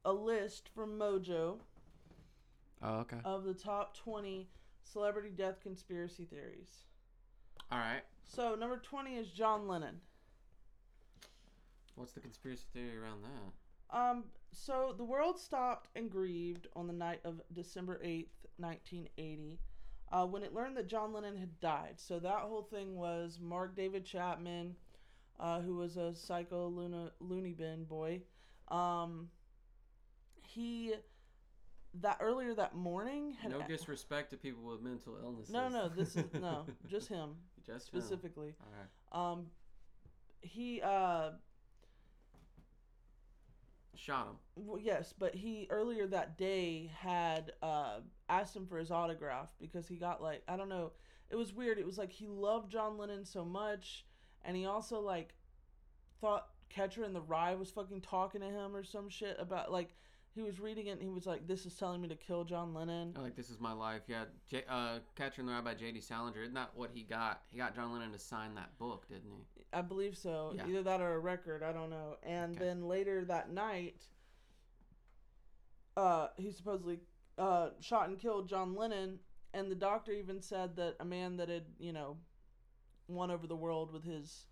a 0.05 0.13
list 0.13 0.69
from 0.75 0.99
Mojo 0.99 1.59
Oh, 2.83 2.97
okay. 3.01 3.17
of 3.25 3.45
the 3.45 3.55
top 3.55 3.97
20 3.97 4.49
celebrity 4.83 5.31
death 5.31 5.61
conspiracy 5.63 6.25
theories. 6.27 6.85
All 7.73 7.79
right. 7.79 8.03
So, 8.27 8.55
number 8.55 8.77
20 8.77 9.17
is 9.17 9.29
John 9.29 9.67
Lennon. 9.67 10.01
What's 11.95 12.13
the 12.13 12.21
conspiracy 12.21 12.65
theory 12.75 12.99
around 12.99 13.23
that? 13.23 13.97
Um, 13.99 14.25
so 14.53 14.95
the 14.97 15.05
world 15.05 15.39
stopped 15.39 15.89
and 15.97 16.11
grieved 16.11 16.67
on 16.77 16.87
the 16.87 16.93
night 16.93 17.21
of 17.25 17.41
December 17.55 18.01
8th, 18.05 18.27
1980, 18.59 19.59
uh, 20.15 20.25
when 20.25 20.45
it 20.45 20.55
learned 20.55 20.77
that 20.77 20.87
John 20.87 21.13
Lennon 21.13 21.37
had 21.37 21.59
died. 21.61 21.95
So 21.97 22.21
that 22.21 22.39
whole 22.39 22.63
thing 22.63 22.95
was 22.95 23.41
Mark 23.43 23.75
David 23.75 24.05
Chapman, 24.05 24.77
uh, 25.41 25.61
who 25.61 25.75
was 25.75 25.97
a 25.97 26.15
psycho 26.15 26.69
Luna, 26.69 27.11
loony 27.19 27.53
bin 27.53 27.85
boy. 27.85 28.23
Um, 28.69 29.29
he, 30.37 30.95
that 32.01 32.19
earlier 32.21 32.55
that 32.55 32.77
morning 32.77 33.35
had. 33.41 33.51
No 33.51 33.63
disrespect 33.67 34.31
to 34.31 34.37
people 34.37 34.63
with 34.63 34.81
mental 34.81 35.17
illnesses. 35.21 35.53
no, 35.53 35.69
no, 35.69 35.89
this 35.89 36.15
is, 36.15 36.25
no, 36.41 36.65
just 36.89 37.09
him 37.09 37.31
just 37.67 37.93
him. 37.93 38.01
specifically. 38.01 38.55
All 38.61 39.21
right. 39.21 39.33
Um, 39.33 39.47
he, 40.43 40.81
uh, 40.81 41.31
Shot 43.97 44.27
him. 44.27 44.37
Well, 44.57 44.81
yes, 44.81 45.15
but 45.17 45.35
he 45.35 45.67
earlier 45.71 46.07
that 46.09 46.37
day 46.37 46.91
had 46.99 47.53
uh, 47.63 48.01
asked 48.29 48.57
him 48.57 48.67
for 48.67 48.79
his 48.79 48.91
autograph 48.91 49.51
because 49.61 49.87
he 49.87 49.97
got 49.97 50.23
like 50.23 50.43
I 50.49 50.57
don't 50.57 50.69
know. 50.69 50.93
It 51.31 51.37
was 51.37 51.53
weird. 51.53 51.79
It 51.79 51.87
was 51.87 51.99
like 51.99 52.13
he 52.13 52.27
loved 52.27 52.71
John 52.71 52.99
Lennon 52.99 53.25
so 53.25 53.45
much, 53.45 54.05
and 54.45 54.57
he 54.57 54.67
also 54.67 55.01
like 55.01 55.35
thought 56.21 56.49
Catcher 56.69 57.05
in 57.05 57.13
the 57.13 57.21
Rye 57.21 57.55
was 57.55 57.71
fucking 57.71 58.01
talking 58.01 58.41
to 58.41 58.49
him 58.49 58.75
or 58.75 58.83
some 58.83 59.09
shit 59.09 59.37
about 59.39 59.71
like 59.71 59.95
he 60.35 60.43
was 60.43 60.59
reading 60.59 60.89
it 60.89 60.93
and 60.93 61.03
he 61.03 61.09
was 61.09 61.27
like, 61.27 61.47
"This 61.47 61.65
is 61.65 61.75
telling 61.77 62.01
me 62.01 62.09
to 62.09 62.17
kill 62.17 62.45
John 62.45 62.75
Lennon." 62.75 63.15
Like 63.21 63.37
this 63.37 63.51
is 63.51 63.61
my 63.61 63.73
life. 63.73 64.03
Yeah, 64.09 64.25
J- 64.51 64.65
uh, 64.69 64.99
Catcher 65.15 65.41
in 65.43 65.47
the 65.47 65.53
Rye 65.53 65.61
by 65.61 65.75
J.D. 65.75 66.01
Salinger. 66.01 66.43
Isn't 66.43 66.55
that 66.55 66.71
what 66.75 66.91
he 66.93 67.03
got? 67.03 67.43
He 67.51 67.59
got 67.59 67.75
John 67.75 67.93
Lennon 67.93 68.13
to 68.13 68.19
sign 68.19 68.55
that 68.57 68.77
book, 68.79 69.09
didn't 69.09 69.31
he? 69.31 69.63
I 69.73 69.83
believe 69.83 70.17
so. 70.17 70.53
Yeah. 70.57 70.67
Either 70.67 70.83
that 70.83 71.01
or 71.01 71.15
a 71.15 71.19
record. 71.19 71.63
I 71.63 71.73
don't 71.73 71.91
know. 71.91 72.17
And 72.23 72.57
Okay. 72.57 72.65
then 72.65 72.89
later 72.89 73.25
that 73.27 73.51
night, 73.53 74.03
uh, 75.97 76.29
he 76.37 76.51
supposedly 76.51 77.01
uh, 77.39 77.71
shot 77.81 78.09
and 78.09 78.19
killed 78.19 78.49
John 78.49 78.75
Lennon. 78.75 79.19
And 79.53 79.71
the 79.71 79.77
doctor 79.77 80.11
even 80.13 80.41
said 80.41 80.77
that 80.77 80.97
a 80.99 81.05
man 81.05 81.37
that 81.37 81.49
had, 81.49 81.67
you 81.79 81.93
know, 81.93 82.17
won 83.07 83.31
over 83.31 83.47
the 83.47 83.55
world 83.57 83.93
with 83.93 84.03
his 84.05 84.47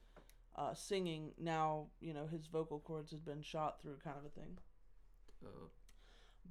uh, 0.54 0.74
singing, 0.74 1.32
now, 1.38 1.86
you 2.00 2.12
know, 2.14 2.26
his 2.26 2.46
vocal 2.46 2.78
cords 2.78 3.10
had 3.10 3.24
been 3.24 3.42
shot 3.42 3.80
through, 3.82 3.96
kind 4.04 4.16
of 4.16 4.24
a 4.24 4.28
thing. 4.28 4.58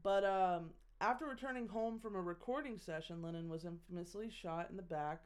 But 0.03 0.23
um, 0.25 0.71
after 0.99 1.25
returning 1.25 1.67
home 1.67 1.99
from 1.99 2.15
a 2.15 2.21
recording 2.21 2.77
session, 2.77 3.21
Lennon 3.21 3.49
was 3.49 3.65
infamously 3.65 4.29
shot 4.29 4.67
in 4.69 4.77
the 4.77 4.83
back 4.83 5.21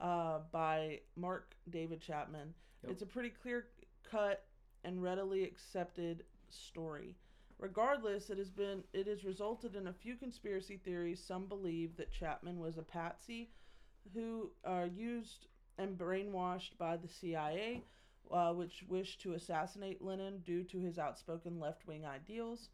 uh, 0.00 0.40
by 0.50 1.00
Mark 1.16 1.54
David 1.70 2.00
Chapman. 2.00 2.54
Yep. 2.82 2.92
It's 2.92 3.02
a 3.02 3.06
pretty 3.06 3.30
clear 3.30 3.66
cut 4.10 4.44
and 4.84 5.02
readily 5.02 5.44
accepted 5.44 6.24
story. 6.50 7.16
Regardless, 7.58 8.30
it 8.30 8.38
has 8.38 8.50
been 8.50 8.84
it 8.92 9.06
has 9.08 9.24
resulted 9.24 9.74
in 9.74 9.88
a 9.88 9.92
few 9.92 10.14
conspiracy 10.16 10.80
theories. 10.84 11.22
Some 11.24 11.46
believe 11.46 11.96
that 11.96 12.12
Chapman 12.12 12.60
was 12.60 12.78
a 12.78 12.82
patsy 12.82 13.50
who 14.14 14.50
uh, 14.64 14.86
used 14.94 15.46
and 15.78 15.98
brainwashed 15.98 16.78
by 16.78 16.96
the 16.96 17.08
CIA, 17.08 17.82
uh, 18.30 18.52
which 18.52 18.84
wished 18.88 19.20
to 19.22 19.34
assassinate 19.34 20.02
Lennon 20.02 20.38
due 20.44 20.62
to 20.64 20.78
his 20.78 20.98
outspoken 20.98 21.58
left 21.58 21.86
wing 21.86 22.06
ideals. 22.06 22.68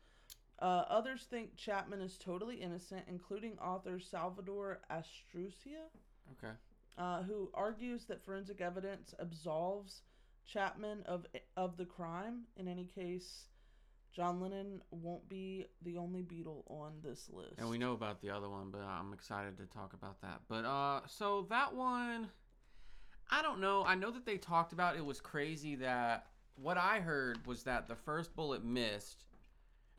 Uh, 0.64 0.86
others 0.88 1.26
think 1.28 1.54
Chapman 1.56 2.00
is 2.00 2.16
totally 2.16 2.56
innocent, 2.56 3.02
including 3.06 3.58
author 3.58 4.00
Salvador 4.00 4.80
Astucia, 4.90 5.90
okay. 6.32 6.54
uh, 6.96 7.22
who 7.22 7.50
argues 7.52 8.06
that 8.06 8.24
forensic 8.24 8.62
evidence 8.62 9.12
absolves 9.20 10.00
Chapman 10.46 11.02
of 11.04 11.26
of 11.58 11.76
the 11.76 11.84
crime. 11.84 12.44
In 12.56 12.66
any 12.66 12.86
case, 12.86 13.48
John 14.14 14.40
Lennon 14.40 14.80
won't 14.90 15.28
be 15.28 15.66
the 15.82 15.98
only 15.98 16.22
Beatle 16.22 16.62
on 16.70 16.92
this 17.02 17.28
list. 17.30 17.58
And 17.58 17.68
we 17.68 17.76
know 17.76 17.92
about 17.92 18.22
the 18.22 18.30
other 18.30 18.48
one, 18.48 18.70
but 18.70 18.80
I'm 18.80 19.12
excited 19.12 19.58
to 19.58 19.66
talk 19.66 19.92
about 19.92 20.22
that. 20.22 20.40
But 20.48 20.64
uh, 20.64 21.00
so 21.06 21.46
that 21.50 21.74
one, 21.74 22.28
I 23.30 23.42
don't 23.42 23.60
know. 23.60 23.84
I 23.84 23.96
know 23.96 24.10
that 24.12 24.24
they 24.24 24.38
talked 24.38 24.72
about 24.72 24.96
it 24.96 25.04
was 25.04 25.20
crazy 25.20 25.74
that 25.76 26.28
what 26.54 26.78
I 26.78 27.00
heard 27.00 27.46
was 27.46 27.64
that 27.64 27.86
the 27.86 27.96
first 27.96 28.34
bullet 28.34 28.64
missed, 28.64 29.24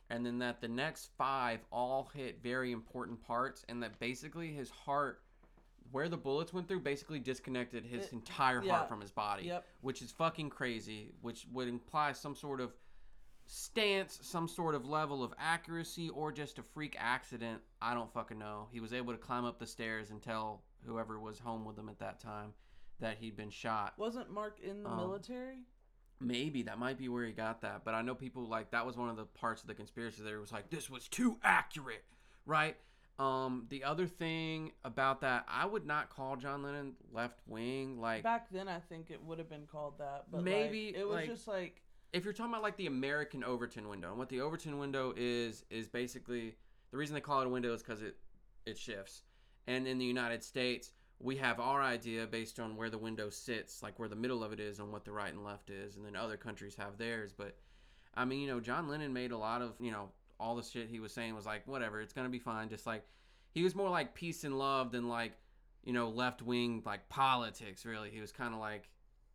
and 0.10 0.26
then 0.26 0.40
that 0.40 0.62
the 0.62 0.68
next 0.68 1.10
five 1.18 1.60
all 1.72 2.10
hit 2.14 2.42
very 2.42 2.72
important 2.72 3.22
parts, 3.26 3.66
and 3.70 3.82
that 3.84 4.00
basically 4.00 4.54
his 4.54 4.70
heart, 4.70 5.22
where 5.92 6.10
the 6.10 6.18
bullets 6.18 6.54
went 6.54 6.68
through, 6.68 6.80
basically 6.82 7.20
disconnected 7.20 7.86
his 7.86 8.06
It- 8.08 8.14
entire 8.14 8.64
yeah. 8.64 8.78
heart 8.78 8.90
from 8.90 9.02
his 9.02 9.12
body, 9.12 9.44
Yep. 9.46 9.66
which 9.82 10.02
is 10.02 10.12
fucking 10.12 10.50
crazy. 10.50 11.14
Which 11.22 11.48
would 11.52 11.68
imply 11.68 12.12
some 12.12 12.36
sort 12.36 12.60
of 12.62 12.76
stance, 13.48 14.20
some 14.26 14.48
sort 14.48 14.74
of 14.76 14.86
level 14.88 15.24
of 15.24 15.34
accuracy, 15.38 16.10
or 16.10 16.32
just 16.32 16.58
a 16.58 16.64
freak 16.64 16.96
accident. 17.00 17.62
I 17.82 17.94
don't 17.94 18.12
fucking 18.12 18.40
know. 18.40 18.68
He 18.72 18.80
was 18.80 18.94
able 18.94 19.14
to 19.14 19.20
climb 19.20 19.46
up 19.46 19.60
the 19.60 19.68
stairs 19.68 20.10
and 20.10 20.22
tell 20.22 20.64
whoever 20.86 21.20
was 21.20 21.40
home 21.40 21.64
with 21.66 21.78
him 21.78 21.88
at 21.90 22.00
that 22.00 22.20
time 22.20 22.54
that 23.00 23.18
he'd 23.18 23.36
been 23.36 23.50
shot. 23.52 23.98
Wasn't 23.98 24.32
Mark 24.32 24.60
in 24.62 24.82
the 24.84 24.90
Um, 24.90 24.98
military? 24.98 25.60
Maybe 26.20 26.64
that 26.64 26.80
might 26.80 26.98
be 26.98 27.10
where 27.10 27.26
he 27.26 27.32
got 27.34 27.62
that, 27.62 27.84
but 27.84 27.94
I 27.94 28.02
know 28.02 28.16
people 28.16 28.48
like 28.48 28.72
that 28.72 28.86
was 28.86 28.96
one 28.96 29.10
of 29.10 29.18
the 29.18 29.26
parts 29.26 29.62
of 29.62 29.68
the 29.68 29.74
conspiracy 29.74 30.24
that 30.24 30.40
was 30.40 30.52
like 30.52 30.70
this 30.70 30.90
was 30.90 31.08
too 31.08 31.38
accurate, 31.44 32.04
right? 32.46 32.78
Um, 33.20 33.66
the 33.70 33.84
other 33.84 34.08
thing 34.08 34.72
about 34.84 35.22
that, 35.22 35.46
I 35.48 35.66
would 35.66 35.86
not 35.86 36.10
call 36.10 36.36
John 36.36 36.64
Lennon 36.64 36.94
left 37.14 37.40
wing. 37.48 38.00
Like, 38.00 38.24
Back 38.24 38.48
then, 38.52 38.68
I 38.68 38.80
think 38.80 39.10
it 39.10 39.24
would 39.24 39.40
have 39.40 39.50
been 39.50 39.68
called 39.72 40.00
that, 40.00 40.26
but 40.30 40.44
Maybe, 40.44 40.88
like, 40.88 40.96
it 40.98 41.06
was 41.08 41.16
like- 41.16 41.30
just 41.30 41.48
like 41.48 41.82
if 42.14 42.24
you're 42.24 42.34
talking 42.34 42.52
about 42.54 42.64
like 42.64 42.78
the 42.78 42.88
American 42.88 43.44
Overton 43.44 43.90
window, 43.90 44.10
and 44.10 44.18
what 44.18 44.30
the 44.30 44.40
Overton 44.42 44.78
window 44.80 45.14
is 45.18 45.66
is 45.70 45.88
basically 45.88 46.56
the 46.92 46.98
reason 46.98 47.14
they 47.14 47.22
call 47.22 47.42
it 47.42 47.48
a 47.48 47.50
window 47.50 47.74
is 47.74 47.82
because 47.84 48.02
it 48.02 48.16
it 48.66 48.78
shifts. 48.78 49.24
And 49.68 49.86
in 49.88 49.98
the 49.98 50.06
United 50.06 50.44
States, 50.44 50.92
we 51.20 51.38
have 51.38 51.60
our 51.60 51.82
idea 51.82 52.28
based 52.28 52.60
on 52.60 52.76
where 52.76 52.90
the 52.90 52.98
window 52.98 53.30
sits, 53.30 53.82
like 53.82 53.98
where 54.00 54.10
the 54.10 54.16
middle 54.16 54.44
of 54.44 54.52
it 54.52 54.60
is, 54.60 54.80
on 54.80 54.92
what 54.92 55.06
the 55.06 55.12
right 55.12 55.34
and 55.34 55.44
left 55.44 55.70
is, 55.70 55.96
and 55.96 56.06
then 56.06 56.16
other 56.16 56.38
countries 56.38 56.76
have 56.76 56.98
theirs. 56.98 57.34
But 57.36 57.58
I 58.16 58.26
mean, 58.26 58.42
you 58.42 58.48
know, 58.48 58.60
John 58.60 58.88
Lennon 58.88 59.14
made 59.14 59.32
a 59.32 59.38
lot 59.38 59.62
of 59.62 59.74
you 59.80 59.92
know 59.92 60.10
all 60.40 60.56
the 60.56 60.64
shit 60.64 60.90
he 60.90 61.00
was 61.00 61.14
saying 61.14 61.36
was 61.36 61.46
like 61.46 61.68
whatever, 61.68 62.02
it's 62.02 62.14
gonna 62.14 62.30
be 62.30 62.40
fine. 62.40 62.70
Just 62.70 62.86
like 62.86 63.06
he 63.52 63.64
was 63.64 63.76
more 63.76 63.90
like 63.90 64.14
peace 64.14 64.44
and 64.44 64.58
love 64.58 64.92
than 64.92 65.08
like 65.08 65.34
you 65.84 65.94
know 65.94 66.10
left 66.10 66.42
wing 66.42 66.84
like 66.86 67.08
politics. 67.10 67.86
Really, 67.86 68.10
he 68.10 68.20
was 68.20 68.32
kind 68.32 68.54
of 68.54 68.60
like 68.60 68.90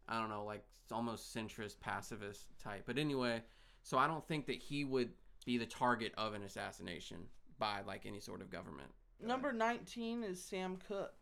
I 0.09 0.21
don't 0.21 0.29
know, 0.29 0.45
like 0.45 0.65
almost 0.93 1.35
centrist, 1.35 1.81
pacifist 1.81 2.47
type. 2.63 2.83
But 2.85 2.99
anyway, 2.99 3.43
so 3.83 3.97
I 3.97 4.07
don't 4.07 4.27
think 4.27 4.47
that 4.47 4.57
he 4.57 4.85
would 4.85 5.11
be 5.47 5.57
the 5.57 5.67
target 5.67 6.13
of 6.19 6.35
an 6.35 6.43
assassination 6.43 7.19
by 7.59 7.81
like 7.87 8.05
any 8.07 8.21
sort 8.21 8.43
of 8.43 8.51
government. 8.51 8.91
number 9.25 9.53
nineteen 9.53 10.23
is 10.23 10.43
Sam 10.43 10.77
Cooke. 10.87 11.20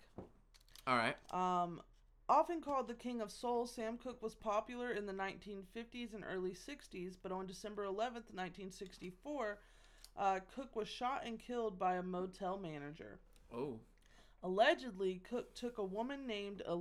All 0.88 0.96
right. 0.96 1.16
Um, 1.32 1.82
often 2.30 2.62
called 2.62 2.88
the 2.88 2.94
King 2.94 3.20
of 3.20 3.30
Soul, 3.30 3.66
Sam 3.66 3.98
Cooke 3.98 4.22
was 4.22 4.34
popular 4.34 4.90
in 4.92 5.04
the 5.04 5.12
1950s 5.12 6.14
and 6.14 6.24
early 6.26 6.52
60s, 6.52 7.16
but 7.22 7.30
on 7.30 7.46
December 7.46 7.84
11th, 7.84 8.32
1964, 8.32 9.58
uh, 10.16 10.40
Cooke 10.54 10.74
was 10.74 10.88
shot 10.88 11.24
and 11.26 11.38
killed 11.38 11.78
by 11.78 11.96
a 11.96 12.02
motel 12.02 12.58
manager. 12.58 13.20
Oh. 13.54 13.78
Allegedly, 14.42 15.20
Cooke 15.28 15.54
took 15.54 15.76
a 15.76 15.84
woman 15.84 16.26
named 16.26 16.62
uh, 16.66 16.72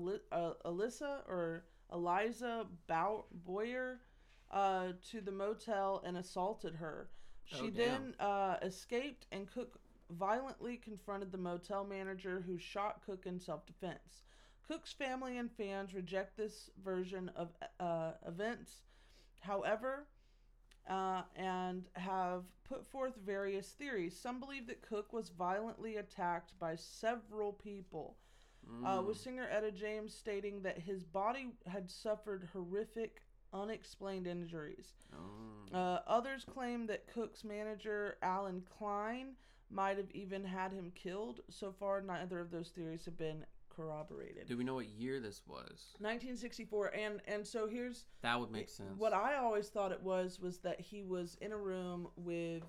Alyssa 0.66 1.28
or 1.28 1.66
Eliza 1.92 2.66
Bow- 2.88 3.26
Boyer 3.32 4.00
uh, 4.52 4.94
to 5.12 5.20
the 5.20 5.32
motel 5.32 6.02
and 6.06 6.16
assaulted 6.18 6.76
her. 6.76 7.10
She 7.44 7.68
Oh, 7.68 7.70
then 7.70 8.16
uh, 8.20 8.58
escaped, 8.62 9.26
and 9.32 9.52
Cooke 9.52 9.80
violently 10.10 10.78
confronted 10.78 11.32
the 11.32 11.38
motel 11.38 11.84
manager 11.84 12.44
who 12.46 12.58
shot 12.58 13.02
Cooke 13.06 13.26
in 13.26 13.40
self 13.40 13.66
defense. 13.66 14.24
Cooke's 14.68 14.92
family 14.94 15.38
and 15.38 15.52
fans 15.52 15.94
reject 15.94 16.36
this 16.36 16.70
version 16.84 17.32
of 17.36 17.50
uh, 17.80 18.12
events, 18.28 18.84
however, 19.40 20.08
uh, 20.90 21.22
and 21.36 21.86
have 21.94 22.44
put 22.68 22.86
forth 22.86 23.16
various 23.26 23.70
theories. 23.70 24.18
Some 24.20 24.40
believe 24.42 24.68
that 24.68 24.82
Cooke 24.82 25.14
was 25.14 25.30
violently 25.30 25.96
attacked 25.98 26.58
by 26.60 26.76
several 26.76 27.54
people, 27.54 28.18
uh, 28.84 28.98
Mm. 29.00 29.06
with 29.08 29.18
singer 29.18 29.48
Etta 29.50 29.72
James 29.72 30.14
stating 30.14 30.62
that 30.64 30.78
his 30.80 31.06
body 31.06 31.54
had 31.66 31.90
suffered 31.90 32.50
horrific, 32.52 33.22
unexplained 33.54 34.28
injuries. 34.28 34.96
Oh. 35.14 35.74
Uh, 35.78 36.02
others 36.06 36.44
claim 36.44 36.86
that 36.88 37.08
Cooke's 37.08 37.46
manager, 37.46 38.18
Allen 38.22 38.66
Klein, 38.78 39.38
might 39.70 39.98
have 39.98 40.12
even 40.12 40.44
had 40.44 40.72
him 40.72 40.92
killed. 40.96 41.42
So 41.50 41.72
far, 41.72 42.02
neither 42.02 42.40
of 42.40 42.52
those 42.52 42.70
theories 42.70 43.06
have 43.06 43.18
been 43.18 43.46
corroborated. 43.70 44.48
Do 44.48 44.58
we 44.58 44.64
know 44.64 44.76
what 44.76 44.88
year 44.88 45.20
this 45.20 45.42
was? 45.46 45.94
1964, 46.00 46.96
and 46.96 47.22
and 47.28 47.46
so 47.46 47.68
here's 47.68 48.06
That 48.22 48.40
would 48.40 48.52
make 48.52 48.70
sense. 48.70 48.98
what 48.98 49.14
I 49.14 49.36
always 49.36 49.70
thought 49.70 49.92
it 49.92 50.02
was 50.02 50.40
was 50.40 50.58
that 50.60 50.80
he 50.82 51.04
was 51.04 51.38
in 51.42 51.52
a 51.52 51.58
room 51.58 52.08
with 52.16 52.64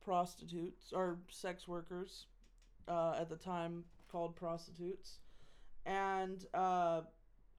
prostitutes 0.00 0.92
or 0.92 1.18
sex 1.28 1.68
workers 1.68 2.26
uh, 2.88 3.16
at 3.20 3.28
the 3.28 3.36
time 3.36 3.84
called 4.10 4.34
prostitutes, 4.34 5.18
and 5.84 6.46
uh, 6.54 7.02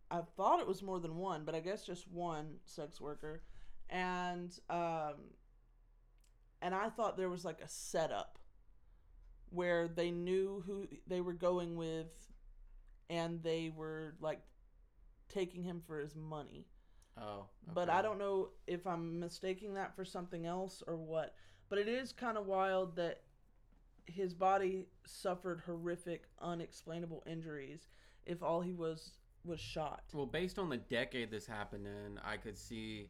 I 0.10 0.22
thought 0.36 0.60
it 0.60 0.68
was 0.68 0.82
more 0.82 1.00
than 1.00 1.18
one, 1.18 1.44
but 1.46 1.54
I 1.54 1.60
guess 1.60 1.86
just 1.86 2.08
one 2.08 2.56
sex 2.66 3.00
worker, 3.00 3.44
and 3.90 4.52
um, 4.72 5.14
and 6.62 6.76
I 6.76 6.90
thought 6.90 7.18
there 7.18 7.30
was 7.30 7.46
like 7.46 7.62
a 7.62 7.68
setup 7.68 8.38
where 9.50 9.88
they 9.88 10.12
knew 10.12 10.64
who 10.66 10.88
they 11.08 11.22
were 11.22 11.34
going 11.34 11.76
with, 11.76 12.08
and 13.10 13.42
they 13.42 13.72
were 13.76 14.16
like 14.20 14.42
taking 15.28 15.64
him 15.64 15.82
for 15.86 16.00
his 16.00 16.16
money. 16.16 16.68
oh. 17.18 17.46
But. 17.74 17.90
I 17.90 18.02
don't 18.02 18.20
know 18.20 18.50
if 18.68 18.86
I'm 18.86 19.20
mistaking 19.20 19.74
that 19.76 19.96
for 19.96 20.06
something 20.06 20.46
else 20.46 20.84
or 20.86 20.96
what. 20.96 21.36
But 21.70 21.80
it 21.80 21.88
is 21.88 22.12
kind 22.12 22.38
of 22.38 22.48
wild 22.48 22.96
that 22.96 23.22
his 24.06 24.34
body 24.34 24.88
suffered 25.06 25.62
horrific, 25.66 26.24
unexplainable 26.42 27.24
injuries 27.28 27.88
if 28.26 28.42
all 28.42 28.62
he 28.62 28.74
was 28.74 29.12
was 29.44 29.60
shot. 29.60 30.04
Well, 30.14 30.26
based 30.26 30.60
on 30.60 30.70
the 30.70 30.78
decade 30.78 31.32
this 31.32 31.46
happened 31.46 31.88
in, 31.88 32.20
I 32.24 32.38
could 32.38 32.58
see. 32.58 33.10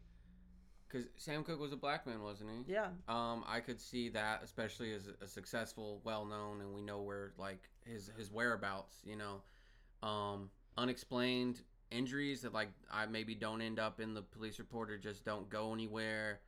Because 0.89 1.07
Sam 1.17 1.43
Cooke 1.43 1.59
was 1.59 1.71
a 1.71 1.77
black 1.77 2.07
man, 2.07 2.23
wasn't 2.23 2.49
he? 2.49 2.73
Yeah. 2.73 2.87
Um, 3.07 3.43
I 3.47 3.59
could 3.59 3.79
see 3.79 4.09
that, 4.09 4.41
especially 4.43 4.93
as 4.93 5.07
a 5.21 5.27
successful, 5.27 6.01
well-known, 6.03 6.61
and 6.61 6.73
we 6.73 6.81
know 6.81 7.01
where 7.01 7.33
like 7.37 7.69
his 7.85 8.09
his 8.17 8.31
whereabouts. 8.31 8.97
You 9.03 9.17
know, 9.17 10.07
um, 10.07 10.49
unexplained 10.77 11.61
injuries 11.91 12.41
that 12.41 12.53
like 12.53 12.69
I 12.91 13.05
maybe 13.05 13.35
don't 13.35 13.61
end 13.61 13.79
up 13.79 13.99
in 13.99 14.13
the 14.13 14.21
police 14.21 14.59
report 14.59 14.89
or 14.89 14.97
just 14.97 15.25
don't 15.25 15.49
go 15.49 15.73
anywhere. 15.73 16.39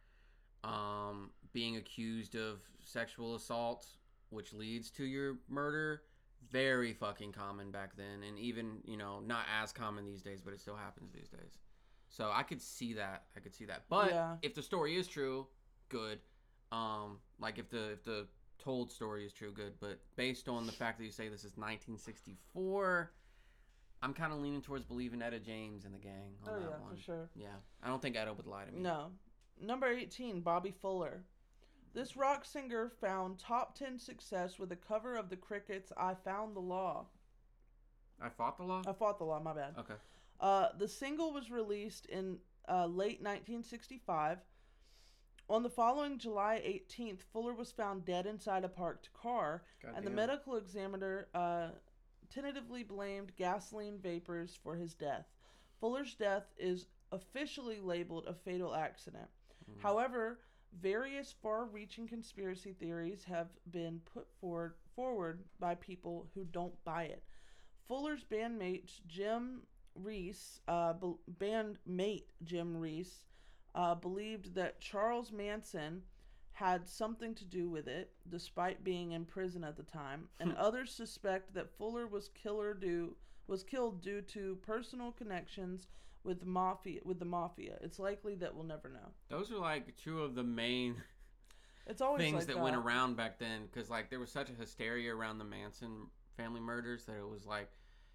Um, 0.63 1.31
being 1.53 1.77
accused 1.77 2.35
of 2.35 2.59
sexual 2.83 3.35
assault, 3.35 3.85
which 4.29 4.53
leads 4.53 4.89
to 4.91 5.03
your 5.03 5.37
murder, 5.49 6.03
very 6.51 6.93
fucking 6.93 7.31
common 7.31 7.71
back 7.71 7.95
then, 7.95 8.23
and 8.27 8.39
even 8.39 8.77
you 8.85 8.97
know 8.97 9.19
not 9.19 9.45
as 9.61 9.71
common 9.71 10.05
these 10.05 10.21
days, 10.21 10.41
but 10.41 10.53
it 10.53 10.59
still 10.61 10.75
happens 10.75 11.11
these 11.13 11.29
days. 11.29 11.59
So 12.11 12.29
I 12.31 12.43
could 12.43 12.61
see 12.61 12.93
that. 12.93 13.23
I 13.35 13.39
could 13.39 13.55
see 13.55 13.65
that. 13.65 13.85
But 13.89 14.11
Yeah. 14.11 14.37
if 14.41 14.53
the 14.53 14.61
story 14.61 14.97
is 14.97 15.07
true, 15.07 15.47
good. 15.89 16.19
Um, 16.71 17.19
like 17.39 17.57
if 17.57 17.69
the 17.69 17.91
if 17.91 18.03
the 18.03 18.27
told 18.59 18.91
story 18.91 19.25
is 19.25 19.33
true, 19.33 19.51
good. 19.51 19.79
But 19.79 19.99
based 20.17 20.47
on 20.49 20.65
the 20.65 20.71
fact 20.73 20.97
that 20.99 21.05
you 21.05 21.11
say 21.11 21.29
this 21.29 21.43
is 21.45 21.55
1964, 21.57 23.11
I'm 24.03 24.13
kind 24.13 24.33
of 24.33 24.39
leaning 24.39 24.61
towards 24.61 24.83
believing 24.85 25.21
Etta 25.21 25.39
James 25.39 25.85
and 25.85 25.93
the 25.93 25.99
gang 25.99 26.35
on 26.45 26.49
Oh 26.53 26.59
that 26.59 26.69
yeah, 26.69 26.77
one. 26.79 26.95
for 26.95 27.01
sure. 27.01 27.29
Yeah, 27.35 27.55
I 27.81 27.87
don't 27.87 28.01
think 28.01 28.15
Etta 28.17 28.33
would 28.33 28.45
lie 28.47 28.65
to 28.65 28.71
me. 28.71 28.81
No. 28.81 29.11
Number 29.59 29.87
18, 29.87 30.41
Bobby 30.41 30.71
Fuller. 30.71 31.23
This 31.93 32.15
rock 32.17 32.45
singer 32.45 32.89
found 32.89 33.37
top 33.37 33.75
10 33.77 33.99
success 33.99 34.57
with 34.57 34.71
a 34.71 34.75
cover 34.77 35.15
of 35.15 35.29
the 35.29 35.35
Crickets' 35.35 35.91
I 35.97 36.15
Found 36.15 36.55
the 36.55 36.61
Law. 36.61 37.07
I 38.21 38.29
fought 38.29 38.57
the 38.57 38.63
law. 38.63 38.81
I 38.87 38.93
fought 38.93 39.17
the 39.17 39.25
law, 39.25 39.39
my 39.39 39.53
bad. 39.53 39.75
Okay. 39.77 39.95
Uh, 40.41 40.69
the 40.77 40.87
single 40.87 41.31
was 41.31 41.49
released 41.51 42.07
in 42.07 42.37
uh, 42.67 42.85
late 42.87 43.21
1965. 43.21 44.39
On 45.49 45.63
the 45.63 45.69
following 45.69 46.17
July 46.17 46.61
18th, 46.65 47.19
Fuller 47.31 47.53
was 47.53 47.71
found 47.71 48.05
dead 48.05 48.25
inside 48.25 48.63
a 48.63 48.69
parked 48.69 49.13
car, 49.13 49.63
and 49.95 50.05
the 50.05 50.09
medical 50.15 50.55
examiner 50.55 51.27
uh, 51.35 51.69
tentatively 52.33 52.83
blamed 52.83 53.35
gasoline 53.35 53.99
vapors 53.99 54.57
for 54.63 54.75
his 54.75 54.93
death. 54.95 55.27
Fuller's 55.79 56.15
death 56.15 56.45
is 56.57 56.87
officially 57.11 57.79
labeled 57.79 58.25
a 58.27 58.33
fatal 58.33 58.73
accident. 58.73 59.29
Mhm. 59.69 59.81
However, 59.81 60.39
various 60.71 61.33
far-reaching 61.33 62.07
conspiracy 62.07 62.71
theories 62.73 63.25
have 63.25 63.49
been 63.69 63.99
put 64.13 64.31
forward 64.39 64.75
forward 64.95 65.43
by 65.59 65.75
people 65.75 66.29
who 66.33 66.45
don't 66.45 66.81
buy 66.83 67.03
it. 67.03 67.23
Fuller's 67.87 68.23
bandmates 68.23 69.05
Jim 69.07 69.63
Reese, 69.95 70.59
uh, 70.67 70.93
be- 70.93 71.15
bandmate 71.39 72.25
Jim 72.43 72.77
Reese, 72.77 73.21
uh, 73.75 73.95
believed 73.95 74.55
that 74.55 74.81
Charles 74.81 75.31
Manson 75.31 76.03
had 76.53 76.87
something 76.87 77.33
to 77.35 77.45
do 77.45 77.69
with 77.69 77.87
it, 77.87 78.11
despite 78.29 78.83
being 78.83 79.11
in 79.11 79.25
prison 79.25 79.63
at 79.63 79.77
the 79.77 79.83
time, 79.83 80.27
and 80.39 80.55
others 80.57 80.91
suspect 80.91 81.53
that 81.53 81.75
Fuller 81.77 82.07
was 82.07 82.29
killer 82.29 82.73
due 82.73 83.15
was 83.47 83.63
killed 83.63 84.01
due 84.01 84.21
to 84.21 84.55
personal 84.61 85.11
connections 85.11 85.87
with 86.23 86.39
the 86.39 86.45
mafia. 86.45 87.01
With 87.03 87.19
the 87.19 87.25
mafia, 87.25 87.77
it's 87.81 87.99
likely 87.99 88.35
that 88.35 88.55
we'll 88.55 88.63
never 88.63 88.89
know. 88.89 89.11
Those 89.29 89.51
are 89.51 89.57
like 89.57 89.95
two 89.97 90.21
of 90.21 90.35
the 90.35 90.43
main 90.43 91.01
It's 91.87 92.01
always 92.01 92.21
things 92.21 92.47
like 92.47 92.47
that, 92.47 92.59
went 92.59 92.75
around 92.75 93.17
back 93.17 93.39
then 93.39 93.63
because 93.65 93.89
like 93.89 94.09
there 94.09 94.19
was 94.19 94.31
such 94.31 94.49
a 94.49 94.53
hysteria 94.53 95.13
around 95.13 95.39
the 95.39 95.43
Manson 95.43 96.07
family 96.37 96.61
murders 96.61 97.05
that 97.05 97.17
it 97.17 97.27
was 97.27 97.45
like 97.45 97.69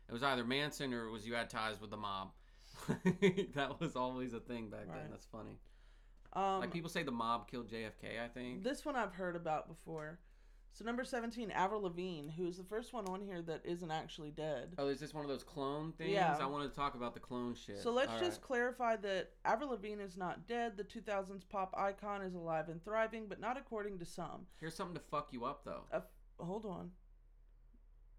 it 0.08 0.12
was 0.12 0.22
either 0.22 0.44
Manson 0.44 0.92
or 0.94 1.06
it 1.06 1.10
was 1.10 1.26
you 1.26 1.34
had 1.34 1.50
ties 1.50 1.80
with 1.80 1.90
the 1.90 1.96
mob. 1.96 2.30
that 3.54 3.80
was 3.80 3.96
always 3.96 4.32
a 4.32 4.40
thing 4.40 4.68
back 4.68 4.86
then. 4.86 5.10
That's 5.10 5.26
funny. 5.26 5.58
Um, 6.32 6.60
like 6.60 6.72
people 6.72 6.90
say 6.90 7.02
the 7.02 7.10
mob 7.10 7.50
killed 7.50 7.68
JFK. 7.68 8.22
I 8.22 8.28
think. 8.28 8.62
This 8.62 8.84
one 8.84 8.96
I've 8.96 9.14
heard 9.14 9.36
about 9.36 9.68
before. 9.68 10.18
So 10.72 10.84
number 10.84 11.04
seventeen, 11.04 11.50
Avril 11.52 11.82
Lavigne, 11.82 12.28
who's 12.36 12.58
the 12.58 12.64
first 12.64 12.92
one 12.92 13.06
on 13.06 13.22
here 13.22 13.40
that 13.40 13.62
isn't 13.64 13.90
actually 13.90 14.30
dead. 14.30 14.74
Oh, 14.76 14.88
is 14.88 15.00
this 15.00 15.14
one 15.14 15.24
of 15.24 15.30
those 15.30 15.42
clone 15.42 15.92
things? 15.92 16.10
Yeah. 16.10 16.36
I 16.38 16.44
wanted 16.44 16.68
to 16.68 16.76
talk 16.76 16.94
about 16.94 17.14
the 17.14 17.20
clone 17.20 17.54
shit. 17.54 17.78
So 17.78 17.90
let's 17.90 18.12
All 18.12 18.18
just 18.18 18.42
right. 18.42 18.46
clarify 18.46 18.96
that 18.96 19.30
Avril 19.46 19.70
Lavigne 19.70 20.02
is 20.02 20.18
not 20.18 20.46
dead. 20.46 20.76
The 20.76 20.84
2000s 20.84 21.48
pop 21.48 21.74
icon 21.78 22.20
is 22.20 22.34
alive 22.34 22.68
and 22.68 22.84
thriving, 22.84 23.24
but 23.26 23.40
not 23.40 23.56
according 23.56 23.98
to 24.00 24.04
some. 24.04 24.46
Here's 24.60 24.74
something 24.74 24.96
to 24.96 25.02
fuck 25.10 25.28
you 25.32 25.46
up 25.46 25.64
though. 25.64 25.84
Uh, 25.90 26.00
hold 26.38 26.66
on. 26.66 26.90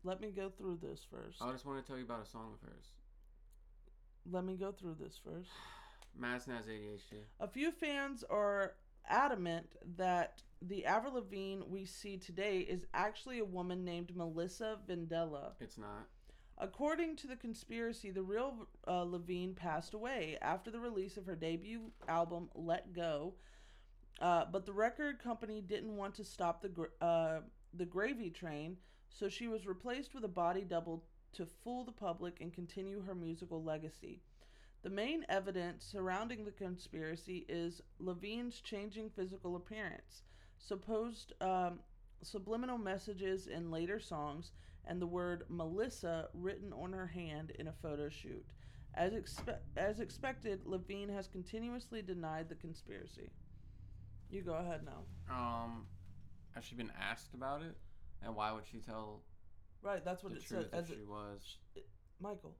Let 0.07 0.21
me 0.21 0.31
go 0.31 0.49
through 0.49 0.79
this 0.81 1.01
first. 1.11 1.41
I 1.41 1.51
just 1.51 1.65
want 1.65 1.83
to 1.83 1.85
tell 1.85 1.97
you 1.97 2.05
about 2.05 2.23
a 2.25 2.29
song 2.29 2.53
of 2.53 2.65
hers. 2.65 2.85
Let 4.31 4.45
me 4.45 4.55
go 4.55 4.71
through 4.71 4.95
this 5.01 5.19
first. 5.21 5.49
Madison 6.17 6.55
has 6.55 6.65
ADHD. 6.65 7.23
A 7.41 7.47
few 7.47 7.73
fans 7.73 8.23
are 8.29 8.75
adamant 9.09 9.75
that 9.97 10.43
the 10.61 10.85
Avril 10.85 11.15
Lavigne 11.15 11.61
we 11.67 11.83
see 11.83 12.15
today 12.15 12.59
is 12.59 12.85
actually 12.93 13.39
a 13.39 13.45
woman 13.45 13.83
named 13.83 14.15
Melissa 14.15 14.77
Vandella. 14.89 15.51
It's 15.59 15.77
not. 15.77 16.07
According 16.57 17.17
to 17.17 17.27
the 17.27 17.35
conspiracy, 17.35 18.09
the 18.09 18.23
real 18.23 18.65
uh, 18.87 19.03
Lavigne 19.03 19.55
passed 19.55 19.93
away 19.93 20.37
after 20.41 20.71
the 20.71 20.79
release 20.79 21.17
of 21.17 21.25
her 21.25 21.35
debut 21.35 21.91
album, 22.07 22.47
Let 22.55 22.93
Go. 22.93 23.33
Uh, 24.21 24.45
but 24.49 24.65
the 24.65 24.71
record 24.71 25.19
company 25.19 25.59
didn't 25.59 25.97
want 25.97 26.15
to 26.15 26.23
stop 26.23 26.61
the 26.61 26.69
gr- 26.69 26.85
uh, 27.01 27.39
the 27.73 27.85
gravy 27.85 28.29
train, 28.29 28.77
so 29.09 29.29
she 29.29 29.47
was 29.47 29.65
replaced 29.67 30.13
with 30.13 30.23
a 30.23 30.29
body 30.29 30.61
double 30.61 31.03
to 31.33 31.45
fool 31.45 31.83
the 31.83 31.91
public 31.91 32.39
and 32.41 32.53
continue 32.53 33.01
her 33.03 33.15
musical 33.15 33.63
legacy. 33.63 34.21
The 34.83 34.89
main 34.89 35.25
evidence 35.27 35.83
surrounding 35.83 36.45
the 36.45 36.51
conspiracy 36.51 37.45
is 37.49 37.81
Lavigne's 37.99 38.61
changing 38.61 39.09
physical 39.09 39.55
appearance, 39.55 40.23
supposed 40.57 41.33
um, 41.41 41.79
subliminal 42.21 42.77
messages 42.77 43.47
in 43.47 43.71
later 43.71 43.99
songs, 43.99 44.51
and 44.85 45.01
the 45.01 45.07
word 45.07 45.43
Melissa 45.49 46.29
written 46.33 46.71
on 46.73 46.93
her 46.93 47.07
hand 47.07 47.51
in 47.59 47.67
a 47.67 47.73
photo 47.73 48.09
shoot. 48.09 48.45
As, 48.93 49.13
expe- 49.13 49.59
as 49.75 49.99
expected, 49.99 50.61
Lavigne 50.65 51.13
has 51.13 51.27
continuously 51.27 52.01
denied 52.01 52.49
the 52.49 52.55
conspiracy. 52.55 53.29
You 54.29 54.41
go 54.41 54.53
ahead 54.53 54.81
now. 54.85 55.03
Um, 55.33 55.85
has 56.55 56.63
she 56.65 56.75
been 56.75 56.91
asked 56.99 57.33
about 57.33 57.61
it? 57.61 57.75
And 58.23 58.35
why 58.35 58.51
would 58.51 58.63
she 58.71 58.79
tell 58.79 59.21
Right, 59.81 60.03
that's 60.03 60.23
what 60.23 60.33
the 60.33 60.39
it 60.39 60.45
truth 60.45 60.63
says. 60.71 60.73
As 60.73 60.85
if 60.89 60.91
it, 60.91 60.99
she 61.01 61.05
was? 61.05 61.57
Michael, 62.19 62.55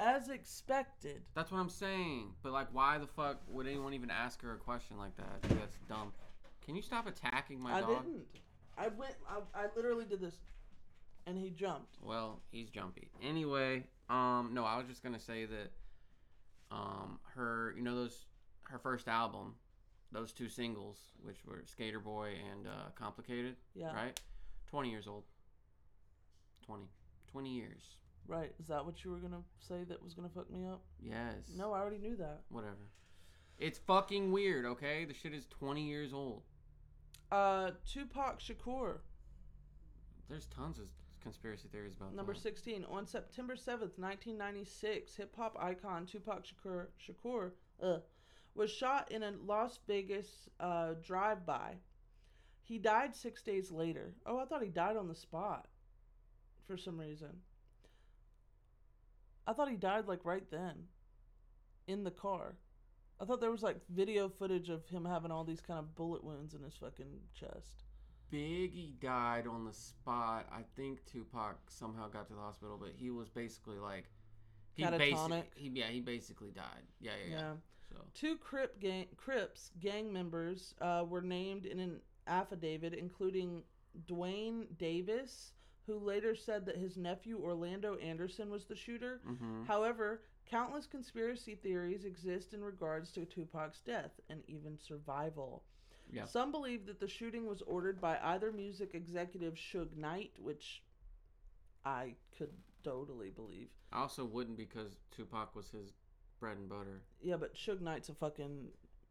as 0.00 0.28
expected. 0.28 1.22
That's 1.34 1.50
what 1.52 1.58
I'm 1.58 1.68
saying. 1.68 2.30
But 2.42 2.52
like, 2.52 2.68
why 2.72 2.98
the 2.98 3.06
fuck 3.06 3.40
would 3.48 3.66
anyone 3.66 3.92
even 3.94 4.10
ask 4.10 4.40
her 4.42 4.54
a 4.54 4.58
question 4.58 4.96
like 4.96 5.14
that? 5.16 5.42
That's 5.58 5.76
dumb. 5.88 6.12
Can 6.64 6.74
you 6.74 6.82
stop 6.82 7.06
attacking 7.06 7.60
my 7.60 7.74
I 7.74 7.80
dog? 7.80 8.04
didn't. 8.04 8.24
I 8.78 8.88
went. 8.88 9.14
I, 9.28 9.40
I 9.54 9.66
literally 9.76 10.04
did 10.06 10.20
this, 10.20 10.36
and 11.26 11.36
he 11.36 11.50
jumped. 11.50 11.96
Well, 12.02 12.40
he's 12.50 12.70
jumpy. 12.70 13.10
Anyway, 13.22 13.84
um, 14.08 14.50
no, 14.54 14.64
I 14.64 14.78
was 14.78 14.86
just 14.86 15.02
gonna 15.02 15.20
say 15.20 15.44
that, 15.44 15.70
um, 16.70 17.18
her, 17.34 17.74
you 17.76 17.82
know, 17.82 17.94
those 17.94 18.24
her 18.64 18.78
first 18.78 19.08
album, 19.08 19.54
those 20.12 20.32
two 20.32 20.48
singles, 20.48 20.98
which 21.22 21.38
were 21.46 21.62
Sk8er 21.66 22.02
Boi 22.02 22.34
and 22.52 22.66
uh, 22.66 22.90
Complicated, 22.94 23.56
Yeah. 23.74 23.92
right? 23.94 24.18
Twenty 24.68 24.90
years 24.90 25.06
old. 25.06 25.24
20. 26.66 26.84
20 27.32 27.50
years. 27.54 27.82
Right. 28.26 28.52
Is 28.60 28.66
that 28.68 28.84
what 28.84 29.02
you 29.04 29.10
were 29.10 29.18
gonna 29.18 29.42
say 29.58 29.84
that 29.88 30.02
was 30.02 30.12
gonna 30.14 30.28
fuck 30.28 30.50
me 30.50 30.66
up? 30.66 30.82
Yes. 31.00 31.34
No, 31.56 31.72
I 31.72 31.80
already 31.80 31.98
knew 31.98 32.16
that. 32.16 32.40
Whatever. 32.50 32.76
It's 33.58 33.78
fucking 33.78 34.30
weird, 34.30 34.66
okay? 34.66 35.04
The 35.06 35.14
shit 35.14 35.32
is 35.34 35.46
20 35.46 35.82
years 35.88 36.12
old. 36.12 36.42
Uh, 37.32 37.72
Tupac 37.90 38.40
Shakur, 38.40 38.98
There's 40.28 40.46
tons 40.46 40.78
of 40.78 40.86
conspiracy 41.22 41.68
theories 41.72 41.94
about 41.96 42.14
number 42.14 42.34
that. 42.34 42.40
16. 42.40 42.84
On 42.90 43.06
September 43.06 43.54
7th, 43.54 43.98
1996, 43.98 45.16
hip 45.16 45.34
hop 45.36 45.56
icon 45.60 46.06
Tupac 46.06 46.44
Shakur, 46.44 46.86
Shakur 47.00 47.52
uh, 47.82 47.98
was 48.54 48.70
shot 48.70 49.10
in 49.10 49.22
a 49.22 49.32
Las 49.44 49.78
Vegas 49.86 50.48
uh, 50.60 50.94
drive 51.02 51.44
by. 51.46 51.74
He 52.68 52.78
died 52.78 53.16
six 53.16 53.42
days 53.42 53.70
later. 53.70 54.12
Oh, 54.26 54.38
I 54.38 54.44
thought 54.44 54.62
he 54.62 54.68
died 54.68 54.98
on 54.98 55.08
the 55.08 55.14
spot 55.14 55.68
for 56.66 56.76
some 56.76 57.00
reason. 57.00 57.30
I 59.46 59.54
thought 59.54 59.70
he 59.70 59.76
died 59.76 60.06
like 60.06 60.26
right 60.26 60.44
then 60.50 60.74
in 61.86 62.04
the 62.04 62.10
car. 62.10 62.56
I 63.18 63.24
thought 63.24 63.40
there 63.40 63.50
was 63.50 63.62
like 63.62 63.78
video 63.88 64.28
footage 64.28 64.68
of 64.68 64.86
him 64.86 65.06
having 65.06 65.30
all 65.30 65.44
these 65.44 65.62
kind 65.62 65.78
of 65.78 65.94
bullet 65.94 66.22
wounds 66.22 66.52
in 66.52 66.62
his 66.62 66.74
fucking 66.74 67.06
chest. 67.32 67.84
Biggie 68.30 69.00
died 69.00 69.46
on 69.46 69.64
the 69.64 69.72
spot. 69.72 70.46
I 70.52 70.60
think 70.76 71.06
Tupac 71.06 71.56
somehow 71.70 72.08
got 72.08 72.28
to 72.28 72.34
the 72.34 72.40
hospital, 72.40 72.76
but 72.78 72.90
he 72.94 73.08
was 73.08 73.30
basically 73.30 73.78
like 73.78 74.04
he 74.74 74.82
Catatonic. 74.82 74.98
basically 74.98 75.44
he 75.54 75.70
yeah, 75.70 75.86
he 75.86 76.02
basically 76.02 76.50
died. 76.50 76.84
Yeah, 77.00 77.12
yeah, 77.24 77.30
yeah. 77.30 77.40
Yeah. 77.40 77.52
So 77.88 77.96
Two 78.12 78.36
Crip 78.36 78.78
gang, 78.78 79.06
Crips 79.16 79.70
gang 79.80 80.12
members 80.12 80.74
uh, 80.82 81.04
were 81.08 81.22
named 81.22 81.64
in 81.64 81.80
an 81.80 82.00
affidavit, 82.28 82.94
including 82.94 83.62
Duane 84.06 84.66
Davis, 84.78 85.52
who 85.86 85.98
later 85.98 86.34
said 86.34 86.66
that 86.66 86.76
his 86.76 86.96
nephew 86.96 87.38
Orlando 87.42 87.96
Anderson 87.96 88.50
was 88.50 88.66
the 88.66 88.76
shooter. 88.76 89.20
mhm. 89.26 89.66
However, 89.66 90.22
countless 90.46 90.86
conspiracy 90.86 91.54
theories 91.54 92.04
exist 92.04 92.54
in 92.54 92.62
regards 92.62 93.10
to 93.12 93.24
Tupac's 93.24 93.80
death 93.80 94.20
and 94.28 94.42
even 94.48 94.78
survival. 94.78 95.64
Yeah. 96.10 96.24
Some 96.24 96.50
believe 96.52 96.86
that 96.86 97.00
the 97.00 97.08
shooting 97.08 97.46
was 97.46 97.60
ordered 97.62 98.00
by 98.00 98.18
either 98.22 98.50
music 98.52 98.94
executive 98.94 99.54
Suge 99.54 99.94
Knight, 99.96 100.32
which 100.38 100.82
I 101.84 102.14
could 102.36 102.52
totally 102.82 103.30
believe. 103.30 103.68
I 103.92 104.00
also 104.00 104.24
wouldn't 104.24 104.56
because 104.56 104.92
Tupac 105.10 105.54
was 105.54 105.70
his 105.70 105.92
bread 106.40 106.56
and 106.56 106.68
butter. 106.68 107.02
Yeah, 107.20 107.36
but 107.36 107.54
Suge 107.54 107.80
Knight's 107.80 108.08
a 108.08 108.14
fucking 108.14 108.68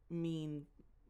mean, 0.10 0.66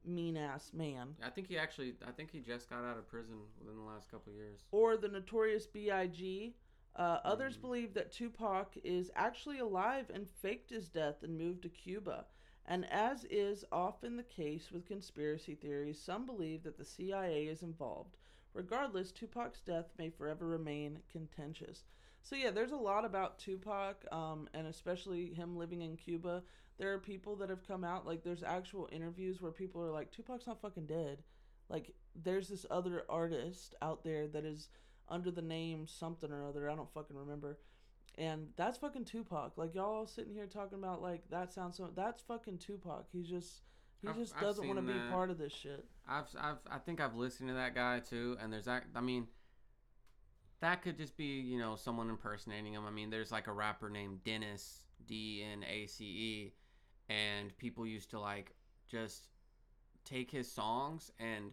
mean 0.08 0.38
ass 0.38 0.72
man. 0.74 1.16
I 1.24 1.30
think 1.30 1.47
he 1.47 1.58
actually 1.58 1.95
I 2.08 2.12
think 2.12 2.32
he 2.32 2.39
just 2.39 2.70
got 2.70 2.84
out 2.84 2.97
of 2.97 3.08
prison 3.08 3.36
within 3.60 3.76
the 3.78 3.84
last 3.84 4.10
couple 4.10 4.32
years. 4.34 4.62
Or 4.72 4.97
the 4.97 5.08
notorious 5.10 5.68
B.I.G. 5.68 6.55
Uh, 6.95 7.20
others 7.24 7.58
Mhm. 7.58 7.62
believe 7.62 7.93
that 7.93 8.12
Tupac 8.12 8.76
is 8.84 9.12
actually 9.16 9.60
alive 9.60 10.10
and 10.12 10.28
faked 10.28 10.72
his 10.72 10.89
death 10.89 11.22
and 11.24 11.38
moved 11.38 11.62
to 11.64 11.70
Cuba. 11.70 12.26
And 12.66 12.86
as 12.91 13.24
is 13.26 13.64
often 13.72 14.18
the 14.18 14.24
case 14.24 14.72
with 14.72 14.86
conspiracy 14.88 15.55
theories, 15.55 16.01
some 16.01 16.26
believe 16.26 16.64
that 16.64 16.78
the 16.78 16.84
CIA 16.86 17.47
is 17.47 17.62
involved. 17.62 18.18
Regardless, 18.53 19.12
Tupac's 19.12 19.62
death 19.62 19.91
may 19.97 20.10
forever 20.10 20.47
remain 20.47 20.99
contentious. 21.12 21.86
So 22.24 22.36
yeah, 22.36 22.49
there's 22.51 22.72
a 22.72 22.76
lot 22.78 23.05
about 23.05 23.38
Tupac, 23.39 24.03
um, 24.12 24.49
and 24.53 24.68
especially 24.68 25.34
him 25.34 25.55
living 25.55 25.82
in 25.84 25.95
Cuba. 25.95 26.43
There 26.78 26.94
are 26.94 27.00
people 27.00 27.36
that 27.38 27.50
have 27.50 27.68
come 27.68 27.84
out, 27.84 28.06
like 28.06 28.24
there's 28.24 28.44
actual 28.44 28.88
interviews 28.92 29.42
where 29.42 29.52
people 29.52 29.82
are 29.82 29.92
like, 29.92 30.12
Tupac's 30.12 30.46
not 30.46 30.62
fucking 30.62 30.86
dead. 30.86 31.24
Like 31.70 31.94
there's 32.16 32.50
this 32.50 32.66
other 32.70 33.04
artist 33.10 33.76
out 33.82 34.04
there 34.04 34.28
that 34.28 34.46
is 34.46 34.70
under 35.10 35.32
the 35.32 35.42
name 35.42 35.88
something 35.88 36.32
or 36.32 36.46
other. 36.46 36.70
I 36.70 36.76
don't 36.76 36.94
fucking 36.94 37.16
remember. 37.18 37.58
And 38.18 38.48
that's 38.56 38.78
fucking 38.78 39.06
Tupac. 39.06 39.58
Like 39.58 39.76
y'all 39.76 40.08
sitting 40.08 40.34
here 40.34 40.48
talking 40.48 40.78
about 40.80 41.02
like 41.02 41.24
that 41.30 41.54
sounds 41.54 41.78
so. 41.78 41.90
That's 41.96 42.22
fucking 42.22 42.58
Tupac. 42.58 43.06
He's 43.12 43.28
just 43.28 43.62
he 44.02 44.08
I've- 44.08 44.20
just 44.20 44.40
doesn't 44.40 44.68
want 44.68 44.80
to 44.80 44.94
be 44.94 45.00
part 45.12 45.30
of 45.30 45.38
this 45.38 45.54
shit. 45.54 45.86
I've 46.08 46.26
I've 46.40 46.58
I 46.70 46.78
think 46.80 47.00
I've 47.00 47.16
listened 47.16 47.50
to 47.50 47.56
that 47.56 47.76
guy 47.76 48.00
too, 48.00 48.38
and 48.42 48.52
there's 48.52 48.66
that. 48.66 48.84
I 48.96 49.02
mean, 49.02 49.28
that 50.62 50.82
could 50.82 50.98
just 50.98 51.16
be 51.18 51.26
you 51.42 51.60
know 51.60 51.76
someone 51.76 52.10
impersonating 52.10 52.74
him. 52.74 52.86
I 52.88 52.92
mean, 52.92 53.10
there's 53.10 53.32
like 53.32 53.48
a 53.48 53.54
rapper 53.54 53.90
named 53.90 54.24
Dennis 54.24 54.86
D 55.06 55.44
N 55.44 55.64
A 55.64 55.86
C 55.86 56.06
E, 56.06 56.54
and 57.10 57.55
people 57.58 57.86
used 57.86 58.10
to 58.12 58.20
like 58.20 58.55
just 58.89 59.28
take 60.05 60.32
his 60.32 60.51
songs 60.51 61.12
and 61.20 61.51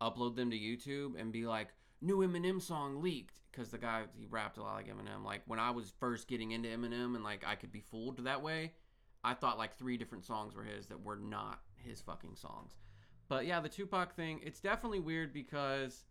upload 0.00 0.36
them 0.36 0.50
to 0.50 0.58
YouTube 0.58 1.20
and 1.20 1.32
be 1.32 1.46
like, 1.46 1.68
"New 2.00 2.18
Eminem 2.18 2.60
song 2.60 3.02
leaked," 3.02 3.40
because 3.50 3.70
the 3.70 3.78
guy 3.78 4.04
he 4.14 4.26
rapped 4.26 4.58
a 4.58 4.62
lot 4.62 4.74
like 4.74 4.88
Eminem. 4.88 5.24
Like 5.24 5.42
when 5.46 5.58
I 5.58 5.70
was 5.70 5.92
first 6.00 6.28
getting 6.28 6.52
into 6.52 6.68
Eminem 6.68 7.14
and 7.14 7.24
like 7.24 7.44
I 7.46 7.54
could 7.54 7.72
be 7.72 7.80
fooled 7.80 8.24
that 8.24 8.42
way, 8.42 8.72
I 9.22 9.34
thought 9.34 9.58
like 9.58 9.76
three 9.76 9.96
different 9.96 10.24
songs 10.24 10.54
were 10.54 10.64
his 10.64 10.86
that 10.86 11.02
were 11.02 11.16
not 11.16 11.60
his 11.76 12.00
fucking 12.00 12.36
songs. 12.36 12.76
But 13.28 13.46
yeah, 13.46 13.60
the 13.60 13.68
Tupac 13.68 14.14
thing, 14.14 14.40
it's 14.42 14.60
definitely 14.60 15.00
weird 15.00 15.32
because 15.32 16.04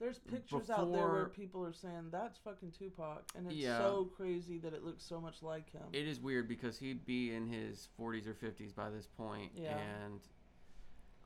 There's 0.00 0.18
pictures 0.20 0.70
out 0.70 0.92
there 0.92 1.08
where 1.10 1.26
people 1.26 1.64
are 1.64 1.72
saying 1.72 2.10
that's 2.12 2.38
fucking 2.38 2.70
Tupac, 2.78 3.24
and 3.36 3.46
it's 3.46 3.56
Yeah. 3.56 3.78
so 3.78 4.04
crazy 4.16 4.58
that 4.58 4.72
it 4.72 4.84
looks 4.84 5.02
so 5.04 5.20
much 5.20 5.42
like 5.42 5.70
him. 5.72 5.82
it 5.92 6.06
is 6.06 6.20
weird 6.20 6.46
because 6.48 6.78
he'd 6.78 7.04
be 7.04 7.32
in 7.34 7.46
his 7.48 7.88
40s 7.98 8.26
or 8.28 8.34
50s 8.34 8.72
by 8.74 8.90
this 8.90 9.06
point 9.06 9.52
Yeah. 9.54 9.76
and 9.78 10.20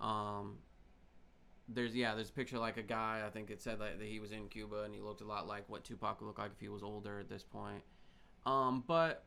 um 0.00 0.58
there's 1.68 1.94
yeah, 1.94 2.14
there's 2.14 2.30
a 2.30 2.32
picture 2.32 2.58
like 2.58 2.76
a 2.76 2.82
guy, 2.82 3.22
I 3.26 3.30
think 3.30 3.50
it 3.50 3.60
said 3.62 3.78
that, 3.80 3.98
that 3.98 4.06
he 4.08 4.18
was 4.20 4.32
in 4.32 4.48
Cuba 4.48 4.82
and 4.82 4.94
he 4.94 5.00
looked 5.00 5.20
a 5.20 5.24
lot 5.26 5.46
like 5.46 5.68
what 5.68 5.84
Tupac 5.84 6.20
would 6.20 6.26
look 6.26 6.38
like 6.38 6.50
if 6.52 6.60
he 6.60 6.68
was 6.68 6.82
older 6.82 7.18
at 7.20 7.28
this 7.28 7.44
point. 7.44 7.82
Um 8.46 8.82
but 8.86 9.24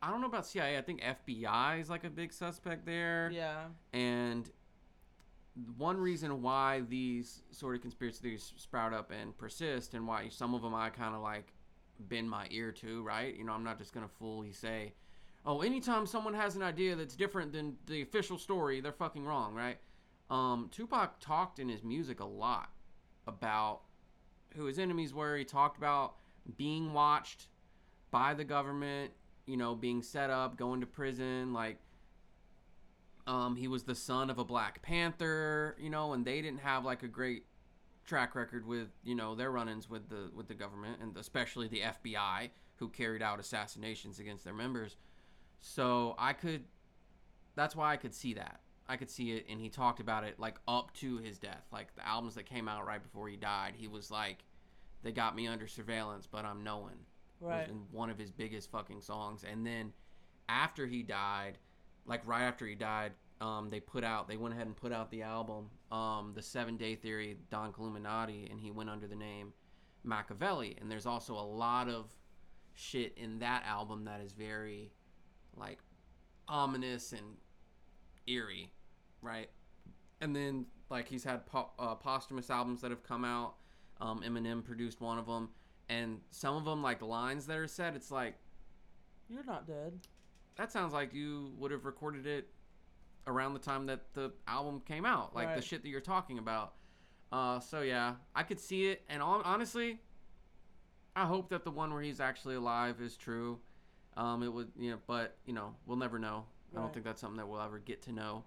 I 0.00 0.10
don't 0.10 0.20
know 0.20 0.26
about 0.26 0.46
CIA. 0.46 0.78
I 0.78 0.82
think 0.82 1.00
FBI 1.02 1.80
is 1.80 1.88
like 1.90 2.02
a 2.04 2.10
big 2.10 2.32
suspect 2.32 2.86
there. 2.86 3.30
yeah, 3.32 3.66
And 3.92 4.50
one 5.76 5.98
reason 5.98 6.42
why 6.42 6.82
these 6.88 7.42
sort 7.50 7.74
of 7.74 7.82
conspiracy 7.82 8.20
theories 8.22 8.52
sprout 8.56 8.94
up 8.94 9.10
and 9.10 9.36
persist, 9.36 9.94
and 9.94 10.06
why 10.06 10.28
some 10.28 10.54
of 10.54 10.62
them 10.62 10.74
I 10.74 10.90
kind 10.90 11.14
of 11.14 11.22
like 11.22 11.52
bend 11.98 12.30
my 12.30 12.46
ear 12.50 12.72
to, 12.72 13.02
right? 13.02 13.36
You 13.36 13.44
know, 13.44 13.52
I'm 13.52 13.64
not 13.64 13.78
just 13.78 13.92
to 13.92 14.08
fully 14.18 14.52
say, 14.52 14.94
oh, 15.44 15.60
anytime 15.60 16.06
someone 16.06 16.34
has 16.34 16.56
an 16.56 16.62
idea 16.62 16.96
that's 16.96 17.16
different 17.16 17.52
than 17.52 17.76
the 17.86 18.02
official 18.02 18.38
story, 18.38 18.80
they're 18.80 18.92
fucking 18.92 19.24
wrong, 19.24 19.54
right? 19.54 19.78
Um, 20.30 20.70
Tupac 20.72 21.20
talked 21.20 21.58
in 21.58 21.68
his 21.68 21.82
music 21.82 22.20
a 22.20 22.24
lot 22.24 22.70
about 23.26 23.82
who 24.56 24.64
his 24.64 24.78
enemies 24.78 25.12
were. 25.12 25.36
He 25.36 25.44
talked 25.44 25.76
about 25.76 26.14
being 26.56 26.92
watched 26.92 27.48
by 28.10 28.34
the 28.34 28.44
government, 28.44 29.12
you 29.46 29.56
know, 29.56 29.74
being 29.74 30.02
set 30.02 30.30
up, 30.30 30.56
going 30.56 30.80
to 30.80 30.86
prison, 30.86 31.52
like 31.52 31.78
um, 33.26 33.56
he 33.56 33.68
was 33.68 33.84
the 33.84 33.94
son 33.94 34.30
of 34.30 34.38
a 34.38 34.44
Black 34.44 34.82
Panther, 34.82 35.76
you 35.78 35.90
know, 35.90 36.12
and 36.12 36.24
they 36.24 36.42
didn't 36.42 36.60
have 36.60 36.84
like 36.84 37.02
a 37.02 37.08
great 37.08 37.44
track 38.04 38.34
record 38.34 38.66
with 38.66 38.88
you 39.04 39.14
know 39.14 39.36
their 39.36 39.52
run-ins 39.52 39.88
with 39.88 40.08
the 40.08 40.28
with 40.34 40.48
the 40.48 40.54
government 40.54 41.00
and 41.00 41.16
especially 41.16 41.68
the 41.68 41.80
FBI 41.80 42.50
who 42.76 42.88
carried 42.88 43.22
out 43.22 43.38
assassinations 43.38 44.18
against 44.18 44.44
their 44.44 44.54
members. 44.54 44.96
So 45.60 46.16
I 46.18 46.32
could, 46.32 46.64
that's 47.54 47.76
why 47.76 47.92
I 47.92 47.96
could 47.96 48.14
see 48.14 48.34
that. 48.34 48.60
I 48.88 48.96
could 48.96 49.08
see 49.08 49.30
it, 49.32 49.46
and 49.48 49.60
he 49.60 49.68
talked 49.68 50.00
about 50.00 50.24
it 50.24 50.40
like 50.40 50.56
up 50.66 50.92
to 50.94 51.18
his 51.18 51.38
death, 51.38 51.64
like 51.72 51.94
the 51.94 52.06
albums 52.06 52.34
that 52.34 52.46
came 52.46 52.68
out 52.68 52.84
right 52.84 53.02
before 53.02 53.28
he 53.28 53.36
died. 53.36 53.74
He 53.76 53.86
was 53.86 54.10
like, 54.10 54.38
"They 55.02 55.12
got 55.12 55.36
me 55.36 55.46
under 55.46 55.68
surveillance, 55.68 56.26
but 56.26 56.44
I'm 56.44 56.64
knowing." 56.64 57.06
right. 57.42 57.60
was 57.60 57.68
in 57.68 57.82
one 57.90 58.10
of 58.10 58.18
his 58.18 58.30
biggest 58.30 58.70
fucking 58.70 59.00
songs. 59.00 59.44
And 59.50 59.66
then 59.66 59.92
after 60.48 60.86
he 60.86 61.02
died, 61.02 61.58
like 62.06 62.26
right 62.26 62.42
after 62.42 62.66
he 62.66 62.74
died, 62.74 63.12
um, 63.40 63.70
they 63.70 63.80
put 63.80 64.04
out, 64.04 64.28
they 64.28 64.36
went 64.36 64.54
ahead 64.54 64.66
and 64.66 64.76
put 64.76 64.92
out 64.92 65.10
the 65.10 65.22
album, 65.22 65.68
um, 65.90 66.32
The 66.34 66.42
Seven 66.42 66.76
Day 66.76 66.94
Theory, 66.94 67.36
Don 67.50 67.72
Killuminati, 67.72 68.50
and 68.50 68.60
he 68.60 68.70
went 68.70 68.88
under 68.88 69.06
the 69.06 69.16
name 69.16 69.52
Machiavelli, 70.04 70.76
and 70.80 70.90
there's 70.90 71.06
also 71.06 71.34
a 71.34 71.42
lot 71.42 71.88
of 71.88 72.12
shit 72.74 73.14
in 73.16 73.38
that 73.40 73.64
album 73.66 74.04
that 74.04 74.20
is 74.20 74.32
very 74.32 74.90
like 75.56 75.78
ominous 76.48 77.12
and 77.12 77.36
eerie, 78.26 78.72
right? 79.20 79.50
And 80.20 80.34
then 80.34 80.66
like 80.90 81.08
he's 81.08 81.24
had 81.24 81.46
po- 81.46 81.70
uh, 81.78 81.94
posthumous 81.94 82.50
albums 82.50 82.80
that 82.82 82.90
have 82.90 83.02
come 83.02 83.24
out. 83.24 83.54
Um, 84.00 84.22
Eminem 84.22 84.64
produced 84.64 85.00
one 85.00 85.18
of 85.18 85.26
them, 85.26 85.50
and 85.88 86.20
some 86.30 86.56
of 86.56 86.64
them 86.64 86.82
like 86.82 87.02
lines 87.02 87.46
that 87.46 87.56
are 87.56 87.68
said. 87.68 87.94
It's 87.94 88.10
like 88.10 88.34
You're 89.28 89.44
not 89.44 89.66
dead. 89.66 90.00
That 90.56 90.72
sounds 90.72 90.92
like 90.92 91.14
you 91.14 91.52
would 91.58 91.70
have 91.70 91.84
recorded 91.84 92.26
it 92.26 92.48
around 93.26 93.54
the 93.54 93.60
time 93.60 93.86
that 93.86 94.12
the 94.14 94.32
album 94.48 94.82
came 94.86 95.04
out, 95.04 95.34
like 95.34 95.54
the 95.54 95.62
shit 95.62 95.82
that 95.82 95.88
you're 95.88 96.00
talking 96.00 96.38
about. 96.38 96.74
Uh, 97.30 97.60
so 97.60 97.80
yeah, 97.80 98.14
I 98.34 98.42
could 98.42 98.60
see 98.60 98.88
it, 98.88 99.02
and 99.08 99.22
on, 99.22 99.42
honestly, 99.44 99.98
I 101.16 101.24
hope 101.24 101.48
that 101.50 101.64
the 101.64 101.70
one 101.70 101.92
where 101.92 102.02
he's 102.02 102.20
actually 102.20 102.56
alive 102.56 103.00
is 103.00 103.16
true. 103.16 103.58
Um, 104.16 104.42
it 104.42 104.52
would, 104.52 104.70
you 104.78 104.90
know, 104.90 104.98
but 105.06 105.36
you 105.46 105.54
know, 105.54 105.74
we'll 105.86 105.96
never 105.96 106.18
know. 106.18 106.44
I 106.74 106.80
don't 106.80 106.92
think 106.92 107.04
that's 107.04 107.20
something 107.20 107.36
that 107.36 107.46
we'll 107.46 107.60
ever 107.60 107.78
get 107.78 108.02
to 108.02 108.12
know. 108.12 108.44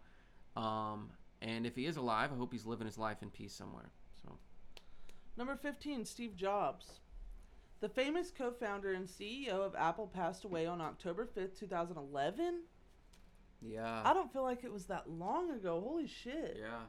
Um, 0.55 1.09
and 1.41 1.65
if 1.65 1.75
he 1.75 1.85
is 1.85 1.97
alive, 1.97 2.31
I 2.33 2.37
hope 2.37 2.51
he's 2.51 2.65
living 2.65 2.87
his 2.87 2.97
life 2.97 3.17
in 3.21 3.29
peace 3.29 3.53
somewhere. 3.53 3.91
So 4.23 4.31
Number 5.37 5.55
15, 5.55 6.05
Steve 6.05 6.35
Jobs. 6.35 6.99
The 7.85 7.89
famous 7.89 8.31
co 8.35 8.49
founder 8.49 8.93
and 8.93 9.07
CEO 9.07 9.63
of 9.63 9.75
Apple 9.75 10.07
passed 10.07 10.43
away 10.43 10.65
on 10.65 10.81
October 10.81 11.23
5th, 11.23 11.59
2011. 11.59 12.61
yeah, 13.61 14.01
I 14.03 14.11
don't 14.11 14.33
feel 14.33 14.41
like 14.41 14.63
it 14.63 14.73
was 14.73 14.85
that 14.85 15.07
long 15.07 15.51
ago. 15.51 15.79
Holy 15.85 16.07
shit. 16.07 16.57
yeah, 16.59 16.79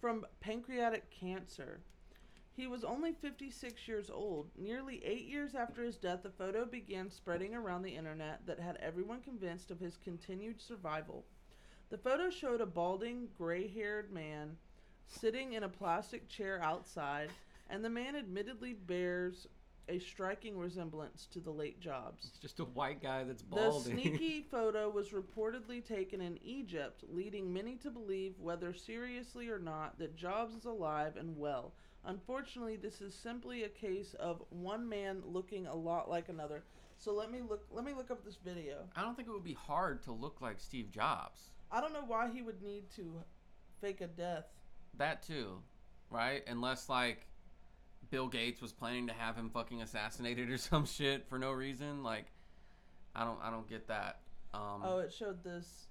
From 0.00 0.24
pancreatic 0.38 1.10
cancer. 1.10 1.80
He 2.52 2.68
was 2.68 2.84
only 2.84 3.14
56 3.14 3.88
years 3.88 4.08
old. 4.08 4.46
Nearly 4.56 5.04
eight 5.04 5.26
years 5.26 5.56
after 5.56 5.82
his 5.82 5.96
death, 5.96 6.24
a 6.24 6.30
photo 6.30 6.64
began 6.64 7.10
spreading 7.10 7.56
around 7.56 7.82
the 7.82 7.96
internet 7.96 8.46
that 8.46 8.60
had 8.60 8.76
everyone 8.76 9.22
convinced 9.22 9.72
of 9.72 9.80
his 9.80 9.96
continued 9.96 10.60
survival. 10.60 11.24
The 11.90 11.98
photo 11.98 12.30
showed 12.30 12.60
a 12.60 12.66
balding, 12.66 13.26
gray 13.36 13.66
haired 13.66 14.12
man 14.12 14.56
sitting 15.08 15.54
in 15.54 15.64
a 15.64 15.68
plastic 15.68 16.28
chair 16.28 16.62
outside, 16.62 17.30
and 17.68 17.84
the 17.84 17.90
man 17.90 18.14
admittedly 18.14 18.72
bears 18.72 19.48
a 19.88 19.98
striking 19.98 20.58
resemblance 20.58 21.26
to 21.32 21.40
the 21.40 21.50
late 21.50 21.80
Jobs. 21.80 22.26
it's 22.26 22.38
just 22.38 22.60
a 22.60 22.64
white 22.64 23.02
guy 23.02 23.24
that's 23.24 23.42
balding. 23.42 23.96
The 23.96 24.02
sneaky 24.02 24.42
photo 24.50 24.88
was 24.88 25.10
reportedly 25.10 25.84
taken 25.84 26.20
in 26.20 26.38
Egypt, 26.42 27.04
leading 27.08 27.52
many 27.52 27.76
to 27.76 27.90
believe, 27.90 28.34
whether 28.40 28.74
seriously 28.74 29.48
or 29.48 29.58
not, 29.58 29.98
that 29.98 30.16
Jobs 30.16 30.54
is 30.54 30.64
alive 30.64 31.16
and 31.16 31.36
well. 31.36 31.72
Unfortunately, 32.04 32.76
this 32.76 33.00
is 33.00 33.14
simply 33.14 33.64
a 33.64 33.68
case 33.68 34.14
of 34.14 34.42
one 34.50 34.88
man 34.88 35.22
looking 35.24 35.66
a 35.66 35.74
lot 35.74 36.08
like 36.08 36.28
another. 36.28 36.64
So 36.98 37.12
let 37.12 37.30
me 37.30 37.40
look. 37.46 37.66
Let 37.70 37.84
me 37.84 37.92
look 37.92 38.10
up 38.10 38.24
this 38.24 38.38
video. 38.42 38.84
I 38.96 39.02
don't 39.02 39.14
think 39.16 39.28
it 39.28 39.32
would 39.32 39.44
be 39.44 39.54
hard 39.54 40.02
to 40.04 40.12
look 40.12 40.40
like 40.40 40.58
Steve 40.60 40.90
Jobs. 40.90 41.50
I 41.70 41.80
don't 41.80 41.92
know 41.92 42.04
why 42.06 42.30
he 42.32 42.42
would 42.42 42.62
need 42.62 42.90
to 42.96 43.22
fake 43.80 44.00
a 44.00 44.06
death. 44.06 44.46
That 44.96 45.22
too, 45.22 45.58
right? 46.10 46.42
Unless 46.46 46.88
like 46.88 47.26
Bill 48.10 48.28
Gates 48.28 48.60
was 48.60 48.72
planning 48.72 49.06
to 49.08 49.12
have 49.12 49.36
him 49.36 49.50
fucking 49.50 49.82
assassinated 49.82 50.50
or 50.50 50.58
some 50.58 50.86
shit 50.86 51.28
for 51.28 51.38
no 51.38 51.52
reason. 51.52 52.02
Like, 52.02 52.26
I 53.14 53.24
don't, 53.24 53.38
I 53.42 53.50
don't 53.50 53.68
get 53.68 53.88
that. 53.88 54.20
Um, 54.54 54.82
Oh, 54.84 54.98
it 54.98 55.12
showed 55.12 55.42
this. 55.44 55.86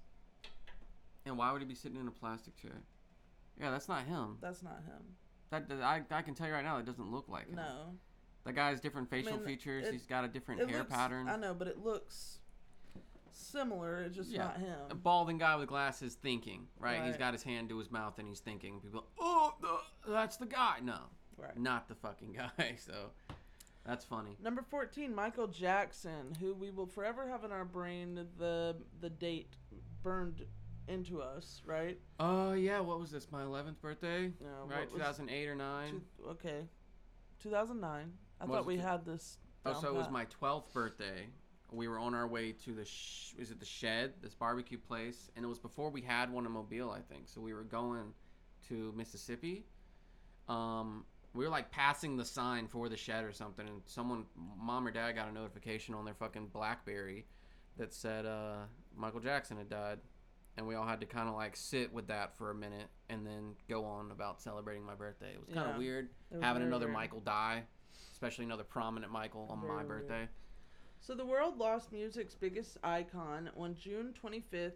and 1.24 1.36
why 1.38 1.52
would 1.52 1.62
he 1.62 1.68
be 1.68 1.74
sitting 1.74 2.00
in 2.00 2.08
a 2.08 2.12
plastic 2.12 2.56
chair? 2.56 2.82
Yeah, 3.60 3.70
that's 3.70 3.88
not 3.88 4.04
him. 4.04 4.38
That's 4.40 4.62
not 4.62 4.82
him. 4.86 5.02
That, 5.50 5.68
that- 5.68 5.82
I, 5.82 6.02
I 6.10 6.22
can 6.22 6.34
tell 6.34 6.46
you 6.46 6.52
right 6.54 6.64
now, 6.64 6.78
it 6.78 6.86
doesn't 6.86 7.10
look 7.10 7.28
like 7.28 7.48
him. 7.48 7.56
No. 7.56 7.92
That 8.44 8.54
guy 8.54 8.68
has 8.70 8.80
different 8.80 9.10
facial 9.10 9.36
mean, 9.38 9.44
features. 9.46 9.86
it- 9.86 9.92
He's 9.92 10.06
got 10.06 10.24
a 10.24 10.28
different 10.28 10.68
hair 10.68 10.80
looks, 10.80 10.92
pattern. 10.94 11.28
I 11.28 11.36
know, 11.36 11.54
but 11.54 11.68
it 11.68 11.78
looks 11.84 12.38
similar. 13.32 14.00
It's 14.02 14.16
just 14.16 14.30
Yeah. 14.30 14.44
not 14.44 14.58
him. 14.58 14.78
A 14.90 14.94
balding 14.94 15.38
guy 15.38 15.56
with 15.56 15.68
glasses 15.68 16.14
thinking, 16.14 16.66
right? 16.78 17.04
He's 17.04 17.16
got 17.16 17.32
his 17.34 17.42
hand 17.42 17.68
to 17.70 17.78
his 17.78 17.90
mouth 17.90 18.18
and 18.18 18.26
he's 18.28 18.40
thinking. 18.40 18.80
People, 18.80 19.04
oh, 19.18 19.54
that's 20.06 20.36
the 20.36 20.46
guy. 20.46 20.76
No, 20.82 20.98
Right. 21.38 21.56
not 21.58 21.88
the 21.88 21.94
fucking 21.94 22.32
guy. 22.58 22.76
So 22.78 23.10
that's 23.84 24.04
funny. 24.04 24.36
Number 24.42 24.62
14, 24.62 25.14
Michael 25.14 25.46
Jackson, 25.46 26.34
who 26.40 26.54
we 26.54 26.70
will 26.70 26.86
forever 26.86 27.28
have 27.28 27.44
in 27.44 27.52
our 27.52 27.64
brain 27.64 28.26
the 28.38 28.76
the 29.00 29.10
date 29.10 29.54
burned 30.02 30.42
into 30.88 31.20
us, 31.20 31.62
right? 31.66 31.98
Oh 32.20 32.52
yeah, 32.52 32.80
what 32.80 33.00
was 33.00 33.10
this? 33.10 33.30
My 33.32 33.42
11th 33.42 33.80
birthday, 33.80 34.32
No, 34.40 34.66
right? 34.68 34.88
2008 34.90 35.48
or 35.48 35.54
nine. 35.56 36.00
Two, 36.18 36.28
okay. 36.30 36.60
2009. 37.42 38.12
I 38.40 38.44
Was 38.44 38.54
thought 38.56 38.66
we 38.66 38.76
two- 38.76 38.82
had 38.82 39.04
this. 39.04 39.38
Oh, 39.64 39.80
so 39.80 39.88
it 39.88 39.94
was 39.94 40.08
my 40.10 40.26
12th 40.26 40.72
birthday. 40.72 41.26
We 41.72 41.88
were 41.88 41.98
on 41.98 42.14
our 42.14 42.28
way 42.28 42.52
to 42.52 42.72
the 42.72 42.84
sh- 42.84 43.32
is 43.36 43.50
it 43.50 43.58
the 43.58 43.66
shed, 43.66 44.12
this 44.22 44.32
barbecue 44.34 44.78
place, 44.78 45.28
and 45.34 45.44
it 45.44 45.48
was 45.48 45.58
before 45.58 45.90
we 45.90 46.00
had 46.00 46.30
one 46.32 46.46
in 46.46 46.52
Mobile, 46.52 46.92
I 46.92 47.00
think. 47.00 47.26
So 47.28 47.40
we 47.40 47.52
were 47.52 47.64
going 47.64 48.14
to 48.68 48.92
Mississippi. 48.96 49.64
Um, 50.48 51.04
we 51.36 51.44
were 51.44 51.50
like 51.50 51.70
passing 51.70 52.16
the 52.16 52.24
sign 52.24 52.66
for 52.66 52.88
the 52.88 52.96
shed 52.96 53.24
or 53.24 53.32
something, 53.32 53.68
and 53.68 53.82
someone, 53.86 54.24
mom 54.58 54.86
or 54.86 54.90
dad, 54.90 55.12
got 55.12 55.28
a 55.28 55.32
notification 55.32 55.94
on 55.94 56.04
their 56.04 56.14
fucking 56.14 56.48
BlackBerry 56.48 57.26
that 57.76 57.92
said 57.92 58.24
uh, 58.26 58.56
Michael 58.96 59.20
Jackson 59.20 59.56
had 59.58 59.68
died, 59.68 59.98
and 60.56 60.66
we 60.66 60.74
all 60.74 60.86
had 60.86 61.00
to 61.00 61.06
kind 61.06 61.28
of 61.28 61.34
like 61.34 61.54
sit 61.56 61.92
with 61.92 62.08
that 62.08 62.36
for 62.36 62.50
a 62.50 62.54
minute 62.54 62.88
and 63.10 63.26
then 63.26 63.54
go 63.68 63.84
on 63.84 64.10
about 64.10 64.40
celebrating 64.40 64.82
my 64.84 64.94
birthday. 64.94 65.32
It 65.34 65.40
was 65.40 65.48
kind 65.54 65.66
of 65.68 65.74
Yeah. 65.74 65.78
weird 65.78 66.08
having 66.40 66.62
another 66.62 66.86
weird. 66.86 66.94
Michael 66.96 67.20
die, 67.20 67.64
especially 68.12 68.44
another 68.46 68.64
prominent 68.64 69.12
Michael 69.12 69.46
on 69.50 69.60
Very 69.60 69.72
my 69.72 69.76
weird. 69.84 69.88
birthday. 69.88 70.28
So 71.00 71.14
the 71.14 71.26
world 71.26 71.58
lost 71.58 71.92
music's 71.92 72.34
biggest 72.34 72.78
icon 72.82 73.50
on 73.56 73.74
June 73.74 74.12
25th, 74.20 74.72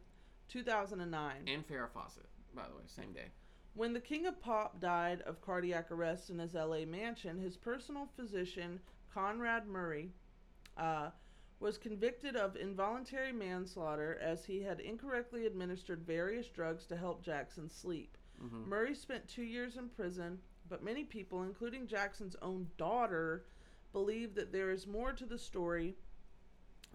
2009. 0.48 1.48
And 1.48 1.66
Farrah 1.66 1.90
Fawcett, 1.90 2.26
by 2.54 2.68
the 2.68 2.76
way, 2.76 2.82
same 2.86 3.12
day. 3.12 3.30
When 3.74 3.92
the 3.92 4.00
king 4.00 4.26
of 4.26 4.40
pop 4.40 4.80
died 4.80 5.22
of 5.22 5.40
cardiac 5.40 5.90
arrest 5.90 6.30
in 6.30 6.38
his 6.38 6.54
LA 6.54 6.84
mansion, 6.84 7.38
his 7.38 7.56
personal 7.56 8.08
physician, 8.16 8.80
Conrad 9.14 9.66
Murray, 9.66 10.12
uh, 10.76 11.10
was 11.60 11.78
convicted 11.78 12.36
of 12.36 12.56
involuntary 12.56 13.32
manslaughter 13.32 14.18
as 14.20 14.44
he 14.44 14.62
had 14.62 14.80
incorrectly 14.80 15.46
administered 15.46 16.02
various 16.06 16.48
drugs 16.48 16.86
to 16.86 16.96
help 16.96 17.22
Jackson 17.22 17.68
sleep. 17.68 18.16
hmm 18.40 18.68
Murray 18.68 18.94
spent 18.94 19.28
two 19.28 19.42
years 19.42 19.76
in 19.76 19.88
prison, 19.88 20.38
but 20.68 20.82
many 20.82 21.04
people, 21.04 21.42
including 21.42 21.86
Jackson's 21.86 22.36
own 22.42 22.66
daughter, 22.76 23.44
believe 23.92 24.34
that 24.34 24.52
there 24.52 24.70
is 24.70 24.86
more 24.86 25.12
to 25.12 25.26
the 25.26 25.38
story. 25.38 25.96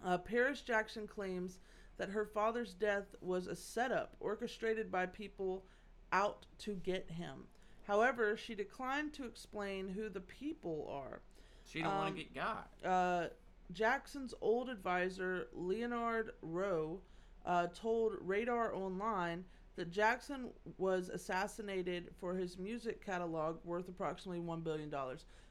Uh, 0.04 0.18
Paris 0.18 0.62
Jackson 0.62 1.06
claims 1.06 1.58
that 1.96 2.10
her 2.10 2.26
father's 2.26 2.74
death 2.74 3.14
was 3.20 3.46
a 3.46 3.56
setup 3.56 4.16
orchestrated 4.20 4.90
by 4.90 5.06
people 5.06 5.64
out 6.12 6.46
to 6.58 6.74
get 6.74 7.10
him. 7.10 7.44
However, 7.86 8.36
she 8.36 8.54
declined 8.54 9.12
to 9.14 9.24
explain 9.24 9.88
who 9.88 10.08
the 10.08 10.20
people 10.20 10.88
are. 10.90 11.20
She 11.64 11.78
didn't 11.80 11.94
want 11.94 12.08
Um, 12.10 12.16
to 12.16 12.22
get 12.24 12.34
got. 12.34 12.70
Uh, 12.84 13.28
Jackson's 13.72 14.34
old 14.40 14.68
advisor, 14.68 15.48
Leonard 15.52 16.32
Rowe, 16.42 17.00
uh, 17.44 17.68
told 17.68 18.14
Radar 18.20 18.74
Online 18.74 19.44
that 19.76 19.90
Jackson 19.90 20.50
was 20.78 21.08
assassinated 21.10 22.10
for 22.18 22.34
his 22.34 22.58
music 22.58 23.04
catalog 23.04 23.58
worth 23.64 23.88
approximately 23.88 24.40
$1 24.42 24.64
billion. 24.64 24.92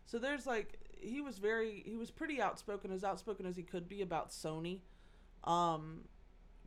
So 0.05 0.17
there's 0.17 0.45
like, 0.47 0.79
he 0.97 1.21
was 1.21 1.37
very, 1.37 1.83
he 1.85 1.95
was 1.95 2.09
pretty 2.11 2.41
outspoken, 2.41 2.91
as 2.91 3.03
outspoken 3.03 3.45
as 3.45 3.55
he 3.55 3.63
could 3.63 3.87
be 3.87 4.01
about 4.01 4.29
Sony 4.31 4.79
um, 5.43 6.01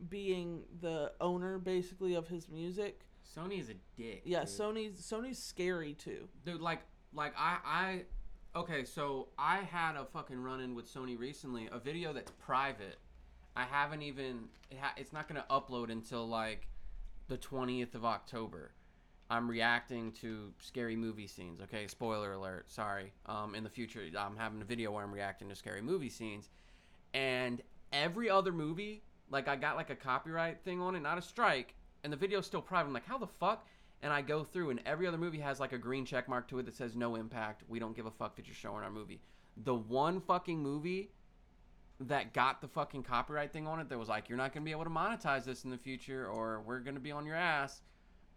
being 0.07 0.63
the 0.81 1.11
owner 1.19 1.57
basically 1.59 2.15
of 2.15 2.27
his 2.29 2.47
music. 2.47 3.01
Sony 3.35 3.59
is 3.59 3.69
a 3.69 3.75
dick. 3.95 4.21
Yeah, 4.25 4.39
dude. 4.41 4.49
Sony's 4.49 5.01
Sony's 5.01 5.37
scary 5.37 5.93
too. 5.93 6.27
dude, 6.45 6.61
like, 6.61 6.81
like 7.13 7.33
I, 7.37 7.57
I, 7.63 8.59
okay, 8.59 8.83
so 8.83 9.29
I 9.37 9.57
had 9.57 9.95
a 9.95 10.05
fucking 10.05 10.41
run 10.41 10.61
in 10.61 10.75
with 10.75 10.91
Sony 10.91 11.17
recently. 11.17 11.69
A 11.71 11.79
video 11.79 12.13
that's 12.13 12.31
private. 12.39 12.97
I 13.55 13.63
haven't 13.63 14.01
even. 14.01 14.45
It 14.71 14.77
ha- 14.79 14.93
it's 14.97 15.13
not 15.13 15.27
gonna 15.27 15.45
upload 15.49 15.91
until 15.91 16.27
like 16.27 16.67
the 17.27 17.37
twentieth 17.37 17.95
of 17.95 18.05
October. 18.05 18.71
I'm 19.31 19.47
reacting 19.47 20.11
to 20.13 20.51
scary 20.59 20.95
movie 20.95 21.27
scenes. 21.27 21.61
Okay, 21.61 21.85
spoiler 21.85 22.33
alert. 22.33 22.71
Sorry. 22.71 23.13
Um, 23.27 23.53
in 23.53 23.63
the 23.63 23.69
future, 23.69 24.01
I'm 24.17 24.35
having 24.35 24.59
a 24.61 24.65
video 24.65 24.91
where 24.91 25.03
I'm 25.03 25.13
reacting 25.13 25.49
to 25.49 25.55
scary 25.55 25.81
movie 25.81 26.09
scenes, 26.09 26.49
and 27.13 27.61
every 27.93 28.29
other 28.29 28.51
movie, 28.51 29.03
like 29.29 29.47
I 29.47 29.55
got 29.55 29.75
like 29.75 29.91
a 29.91 29.95
copyright 29.95 30.61
thing 30.61 30.81
on 30.81 30.95
it, 30.95 31.01
not 31.01 31.17
a 31.19 31.21
strike, 31.21 31.75
and 32.03 32.11
the 32.13 32.17
video's 32.17 32.45
still 32.45 32.61
private. 32.61 32.87
I'm 32.87 32.93
like, 32.93 33.05
how 33.05 33.17
the 33.17 33.27
fuck? 33.27 33.67
And 34.01 34.13
I 34.13 34.21
go 34.21 34.43
through, 34.43 34.69
and 34.69 34.79
every 34.85 35.07
other 35.07 35.17
movie 35.17 35.39
has 35.39 35.59
like 35.59 35.73
a 35.73 35.77
green 35.77 36.05
check 36.05 36.29
mark 36.29 36.47
to 36.49 36.59
it 36.59 36.65
that 36.65 36.75
says 36.75 36.95
no 36.95 37.15
impact. 37.15 37.63
We 37.67 37.79
don't 37.79 37.95
give 37.95 38.05
a 38.05 38.11
fuck 38.11 38.35
that 38.37 38.47
you're 38.47 38.55
showing 38.55 38.83
our 38.83 38.89
movie. 38.91 39.21
The 39.57 39.75
one 39.75 40.21
fucking 40.21 40.57
movie 40.59 41.11
that 42.01 42.33
got 42.33 42.61
the 42.61 42.67
fucking 42.69 43.03
copyright 43.03 43.51
thing 43.51 43.67
on 43.67 43.79
it 43.81 43.89
that 43.89 43.97
was 43.99 44.07
like, 44.07 44.29
you're 44.29 44.37
not 44.37 44.53
gonna 44.53 44.63
be 44.63 44.71
able 44.71 44.85
to 44.85 44.89
monetize 44.89 45.43
this 45.43 45.65
in 45.65 45.69
the 45.69 45.77
future, 45.77 46.27
or 46.27 46.61
we're 46.65 46.79
gonna 46.79 46.99
be 47.01 47.11
on 47.11 47.25
your 47.25 47.35
ass, 47.35 47.81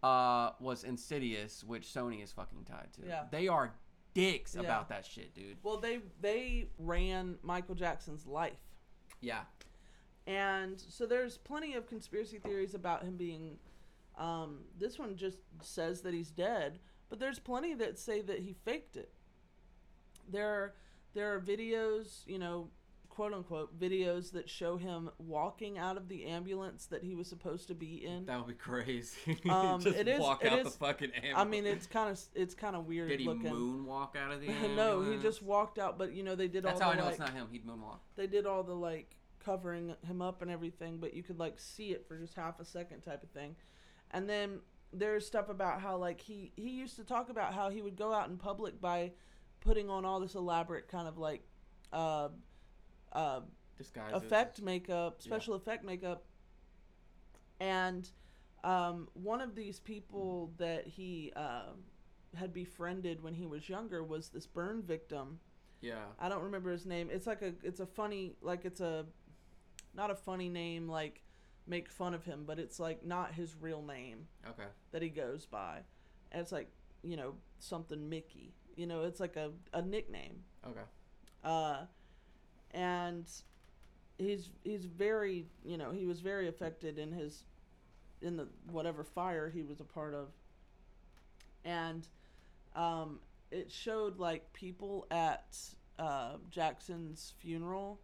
uh, 0.03 0.51
was 0.59 0.83
Insidious, 0.83 1.63
which 1.63 1.83
Sony 1.87 2.21
is 2.21 2.33
fucking 2.33 2.65
tied 2.65 2.89
to. 2.99 3.07
Yeah. 3.07 3.23
They 3.31 3.47
are 3.47 3.73
dicks 4.13 4.53
Yeah. 4.55 4.61
about 4.61 4.89
that 4.89 5.05
shit, 5.05 5.33
dude. 5.33 5.57
Well, 5.63 5.77
they 5.77 6.01
they 6.19 6.67
ran 6.77 7.37
Michael 7.41 7.75
Jackson's 7.75 8.27
life. 8.27 8.59
Yeah. 9.21 9.43
And 10.25 10.81
so 10.89 11.05
there's 11.05 11.37
plenty 11.37 11.73
of 11.73 11.87
conspiracy 11.87 12.39
theories 12.39 12.73
about 12.73 13.03
him 13.03 13.17
being. 13.17 13.57
Um, 14.17 14.59
this 14.79 14.97
one 14.99 15.15
just 15.17 15.39
says 15.61 16.01
that 16.01 16.13
he's 16.13 16.29
dead, 16.29 16.79
but 17.09 17.19
there's 17.19 17.39
plenty 17.39 17.73
that 17.75 17.97
say 17.97 18.21
that 18.21 18.39
he 18.39 18.53
faked 18.63 18.95
it. 18.95 19.11
There, 20.31 20.47
are, 20.47 20.73
there 21.13 21.33
are 21.33 21.39
videos, 21.41 22.21
you 22.27 22.37
know, 22.39 22.69
quote 23.09 23.33
unquote 23.33 23.77
videos 23.79 24.31
that 24.31 24.49
show 24.49 24.77
him 24.77 25.09
walking 25.17 25.77
out 25.77 25.97
of 25.97 26.07
the 26.09 26.25
ambulance 26.25 26.85
that 26.87 27.03
he 27.03 27.13
was 27.15 27.27
supposed 27.27 27.67
to 27.67 27.75
be 27.75 28.05
in. 28.05 28.25
That 28.25 28.37
would 28.37 28.47
be 28.47 28.53
crazy. 28.53 29.37
Um, 29.49 29.81
Just 29.81 29.97
it 29.97 30.07
is- 30.07 30.19
walk 30.19 30.43
it 30.45 30.51
out 30.53 30.59
is- 30.59 30.65
the 30.65 30.71
fucking 30.71 31.11
ambulance. 31.11 31.37
I 31.39 31.43
mean, 31.45 31.65
it's 31.65 31.85
kind 31.87 32.09
of 32.09 32.19
it's 32.33 32.53
kind 32.55 32.75
of 32.75 32.85
weird 32.87 33.09
Did 33.09 33.19
he 33.19 33.27
looking. 33.27 33.51
moonwalk 33.51 34.15
out 34.15 34.31
of 34.31 34.41
the 34.41 34.47
ambulance? 34.49 34.75
no, 34.77 35.01
he 35.11 35.17
just 35.17 35.43
walked 35.43 35.77
out, 35.79 35.97
but 35.99 36.13
you 36.13 36.23
know 36.23 36.35
they 36.35 36.47
did 36.47 36.63
That's 36.63 36.79
all 36.81 36.91
how 36.91 36.93
the 36.93 36.97
I 36.97 36.99
know 36.99 37.05
like, 37.05 37.11
it's 37.13 37.19
not 37.19 37.33
him. 37.33 37.47
He'd 37.51 37.65
moonwalk. 37.67 37.97
they 38.15 38.27
did 38.27 38.45
all 38.45 38.63
the 38.63 38.73
like 38.75 39.15
covering 39.43 39.95
him 40.05 40.21
up 40.21 40.41
and 40.41 40.49
everything, 40.49 40.97
but 40.97 41.13
you 41.13 41.23
could 41.23 41.39
like 41.39 41.59
see 41.59 41.91
it 41.91 42.07
for 42.07 42.17
just 42.17 42.35
half 42.35 42.59
a 42.59 42.65
second 42.65 43.01
type 43.01 43.23
of 43.23 43.29
thing. 43.29 43.55
And 44.11 44.29
then 44.29 44.59
there's 44.91 45.25
stuff 45.25 45.49
about 45.49 45.81
how 45.81 45.97
like 45.97 46.21
he 46.21 46.51
he 46.55 46.69
used 46.69 46.95
to 46.97 47.03
talk 47.03 47.29
about 47.29 47.53
how 47.53 47.69
he 47.69 47.81
would 47.81 47.95
go 47.95 48.13
out 48.13 48.29
in 48.29 48.37
public 48.37 48.79
by 48.79 49.11
putting 49.59 49.89
on 49.89 50.05
all 50.05 50.19
this 50.19 50.35
elaborate 50.35 50.87
kind 50.87 51.07
of 51.07 51.17
like 51.17 51.41
uh 51.91 52.29
uh 53.11 53.41
Disguises. 53.77 54.13
effect 54.13 54.61
makeup, 54.61 55.21
special 55.21 55.55
effect 55.55 55.83
makeup. 55.83 56.25
And 57.59 58.07
um, 58.63 59.07
one 59.13 59.41
of 59.41 59.55
these 59.55 59.79
people 59.79 60.51
that 60.57 60.87
he 60.87 61.33
uh, 61.35 61.71
had 62.35 62.53
befriended 62.53 63.21
when 63.21 63.33
he 63.33 63.45
was 63.45 63.67
younger 63.67 64.03
was 64.03 64.29
this 64.29 64.45
burn 64.45 64.81
victim. 64.83 65.39
Yeah. 65.81 66.05
I 66.19 66.29
don't 66.29 66.43
remember 66.43 66.71
his 66.71 66.85
name. 66.85 67.09
It's 67.11 67.27
like 67.27 67.41
a 67.41 67.53
it's 67.61 67.79
a 67.81 67.85
funny 67.85 68.35
like 68.41 68.63
it's 68.63 68.79
a 68.79 69.05
not 69.95 70.09
a 70.11 70.15
funny 70.15 70.49
name 70.49 70.87
like 70.87 71.21
make 71.67 71.89
fun 71.89 72.13
of 72.13 72.23
him, 72.25 72.43
but 72.45 72.59
it's 72.59 72.79
like 72.79 73.05
not 73.05 73.33
his 73.33 73.55
real 73.59 73.81
name 73.81 74.27
Okay. 74.49 74.67
that 74.91 75.01
he 75.01 75.09
goes 75.09 75.45
by. 75.45 75.79
And 76.31 76.41
it's 76.41 76.51
like, 76.51 76.69
you 77.03 77.15
know, 77.15 77.35
something 77.59 78.09
Mickey. 78.09 78.53
You 78.75 78.87
know, 78.87 79.03
it's 79.03 79.19
like 79.19 79.35
a, 79.35 79.51
a 79.73 79.81
nickname. 79.81 80.43
Okay. 80.67 80.81
Uh 81.43 81.85
and 82.71 83.25
he's 84.17 84.49
he's 84.63 84.85
very 84.85 85.45
you 85.63 85.77
know, 85.77 85.91
he 85.91 86.05
was 86.05 86.19
very 86.21 86.47
affected 86.47 86.97
in 86.97 87.11
his 87.11 87.43
in 88.21 88.35
the 88.37 88.47
whatever 88.71 89.03
fire 89.03 89.49
he 89.49 89.63
was 89.63 89.79
a 89.79 89.83
part 89.85 90.13
of. 90.13 90.29
And 91.63 92.07
um 92.75 93.19
it 93.51 93.71
showed 93.71 94.17
like 94.19 94.51
people 94.53 95.05
at 95.11 95.55
uh, 95.99 96.37
Jackson's 96.49 97.33
funeral, 97.37 97.99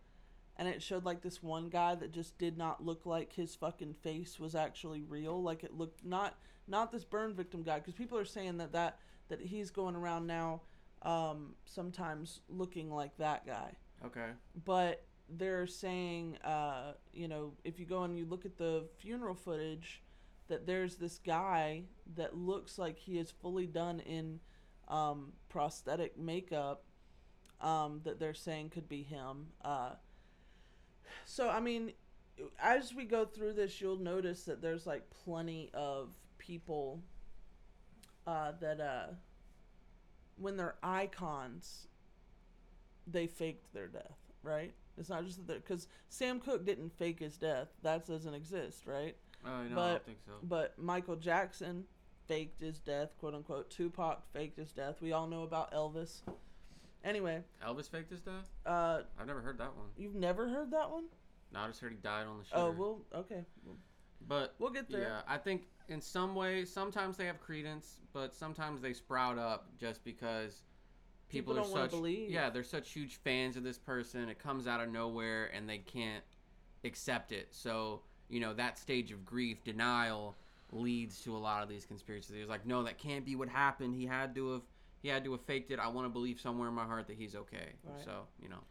and 0.60 0.68
it 0.68 0.84
showed 0.84 1.06
like 1.06 1.22
this 1.22 1.42
one 1.42 1.70
guy 1.70 1.96
that 1.96 2.12
just 2.12 2.38
did 2.38 2.58
not 2.58 2.86
look 2.86 3.06
like 3.06 3.32
his 3.32 3.56
fucking 3.56 3.94
face 3.94 4.38
was 4.38 4.56
actually 4.56 5.02
real. 5.02 5.42
Like 5.42 5.64
it 5.64 5.74
looked 5.74 6.06
not 6.06 6.36
not 6.68 6.92
this 6.92 7.06
burn 7.06 7.34
victim 7.34 7.64
guy, 7.64 7.80
because 7.80 7.94
people 7.94 8.18
are 8.18 8.26
saying 8.26 8.58
that 8.58 8.74
that 8.74 9.00
that 9.30 9.40
he's 9.40 9.72
going 9.72 9.96
around 9.96 10.28
now, 10.28 10.62
um, 11.02 11.56
sometimes 11.66 12.42
looking 12.50 12.92
like 12.92 13.18
that 13.18 13.48
guy. 13.48 13.72
Okay. 14.06 14.32
But 14.66 15.06
they're 15.30 15.66
saying, 15.66 16.38
uh, 16.44 16.94
you 17.14 17.30
know, 17.30 17.54
if 17.64 17.80
you 17.80 17.86
go 17.86 18.04
and 18.04 18.18
you 18.18 18.26
look 18.26 18.46
at 18.46 18.58
the 18.58 18.84
funeral 18.98 19.36
footage, 19.36 20.02
that 20.50 20.68
there's 20.68 20.98
this 20.98 21.20
guy 21.26 21.84
that 22.18 22.36
looks 22.36 22.78
like 22.78 23.00
he 23.00 23.18
is 23.18 23.32
fully 23.32 23.66
done 23.66 24.02
in 24.02 24.42
um, 24.90 25.32
prosthetic 25.48 26.18
makeup 26.18 26.84
um, 27.62 28.02
that 28.04 28.20
they're 28.20 28.34
saying 28.34 28.72
could 28.72 28.90
be 28.90 29.04
him. 29.04 29.48
Uh, 29.64 29.92
so, 31.26 31.50
I 31.50 31.60
mean, 31.60 31.94
as 32.62 32.94
we 32.94 33.06
go 33.06 33.26
through 33.26 33.54
this, 33.54 33.80
you'll 33.82 34.00
notice 34.00 34.44
that 34.44 34.62
there's 34.62 34.86
like 34.88 35.04
plenty 35.24 35.70
of 35.74 36.10
people 36.38 37.02
uh, 38.26 38.54
that, 38.60 38.80
uh, 38.80 39.14
when 40.38 40.56
they're 40.56 40.76
icons, 40.82 41.88
they 43.08 43.28
faked 43.28 43.74
their 43.74 43.88
death, 43.88 44.18
right? 44.44 44.74
It's 44.98 45.10
not 45.10 45.26
just 45.26 45.46
that 45.48 45.66
because 45.66 45.88
Sam 46.10 46.40
Cooke 46.40 46.66
didn't 46.66 46.92
fake 46.98 47.20
his 47.20 47.38
death. 47.38 47.70
That 47.84 48.06
doesn't 48.06 48.34
exist, 48.34 48.86
right? 48.86 49.16
Oh 49.46 49.64
no, 49.64 49.80
I 49.82 49.90
don't 49.92 50.06
think 50.06 50.18
so. 50.26 50.34
But 50.44 50.78
Michael 50.78 51.16
Jackson 51.16 51.86
faked 52.28 52.62
his 52.62 52.80
death, 52.80 53.10
quote 53.20 53.34
unquote. 53.34 53.70
Tupac 53.70 54.24
faked 54.34 54.58
his 54.58 54.72
death. 54.72 55.02
We 55.02 55.14
all 55.14 55.28
know 55.28 55.44
about 55.44 55.72
Elvis. 55.72 56.22
Anyway, 57.04 57.42
Elvis 57.66 57.90
faked 57.90 58.12
his 58.12 58.22
death. 58.22 58.50
uh, 58.66 59.02
I've 59.20 59.28
never 59.28 59.42
heard 59.42 59.58
that 59.60 59.76
one. 59.76 59.88
you've 59.98 60.16
never 60.16 60.50
heard 60.50 60.72
that 60.72 60.90
one? 60.92 61.06
No, 61.54 61.62
I 61.62 61.68
just 61.68 61.80
heard 61.80 61.92
he 61.92 61.98
died 61.98 62.28
on 62.28 62.38
the 62.40 62.44
show. 62.44 62.52
Oh, 62.56 62.72
well, 62.78 63.02
okay. 63.16 63.46
But 64.28 64.54
We'll 64.60 64.70
get 64.70 64.90
there. 64.90 65.02
yeah, 65.02 65.22
I 65.28 65.38
think 65.38 65.68
in 65.88 66.02
some 66.02 66.36
ways, 66.36 66.72
sometimes 66.72 67.18
they 67.18 67.26
have 67.26 67.40
credence, 67.40 68.00
but 68.14 68.36
sometimes 68.36 68.82
they 68.82 68.94
sprout 68.94 69.40
up 69.40 69.70
just 69.80 70.04
because 70.04 70.62
people, 71.30 71.54
People 71.56 71.66
are 71.74 71.84
such 71.84 71.92
believe. 71.92 72.30
yeah, 72.30 72.50
they're 72.50 72.64
such 72.64 72.92
huge 72.92 73.16
fans 73.16 73.56
of 73.56 73.64
this 73.64 73.78
person. 73.78 74.30
It 74.30 74.38
comes 74.38 74.68
out 74.68 74.82
of 74.82 74.92
nowhere 74.92 75.50
and 75.56 75.68
they 75.68 75.80
can't 75.80 76.24
accept 76.84 77.32
it. 77.32 77.48
So 77.52 78.02
you 78.30 78.40
know 78.40 78.54
that 78.54 78.78
stage 78.78 79.12
of 79.12 79.26
grief, 79.26 79.64
denial, 79.64 80.36
leads 80.72 81.22
to 81.24 81.36
a 81.36 81.40
lot 81.40 81.64
of 81.64 81.70
these 81.70 81.86
conspiracy 81.86 82.34
theories. 82.34 82.50
Like, 82.50 82.66
no, 82.68 82.84
that 82.84 83.00
can't 83.00 83.26
be 83.26 83.36
what 83.36 83.50
happened. 83.50 83.96
He 83.96 84.06
had 84.06 84.36
to 84.36 84.52
have 84.54 84.62
he 85.02 85.08
had 85.10 85.24
to 85.24 85.32
have 85.32 85.42
faked 85.42 85.72
it. 85.72 85.80
I 85.80 85.88
want 85.88 86.06
to 86.06 86.10
believe 86.10 86.40
somewhere 86.40 86.68
in 86.68 86.74
my 86.74 86.86
heart 86.86 87.08
that 87.08 87.18
he's 87.18 87.36
okay. 87.36 87.74
Right. 87.84 88.04
So 88.04 88.28
you 88.42 88.50
know, 88.50 88.64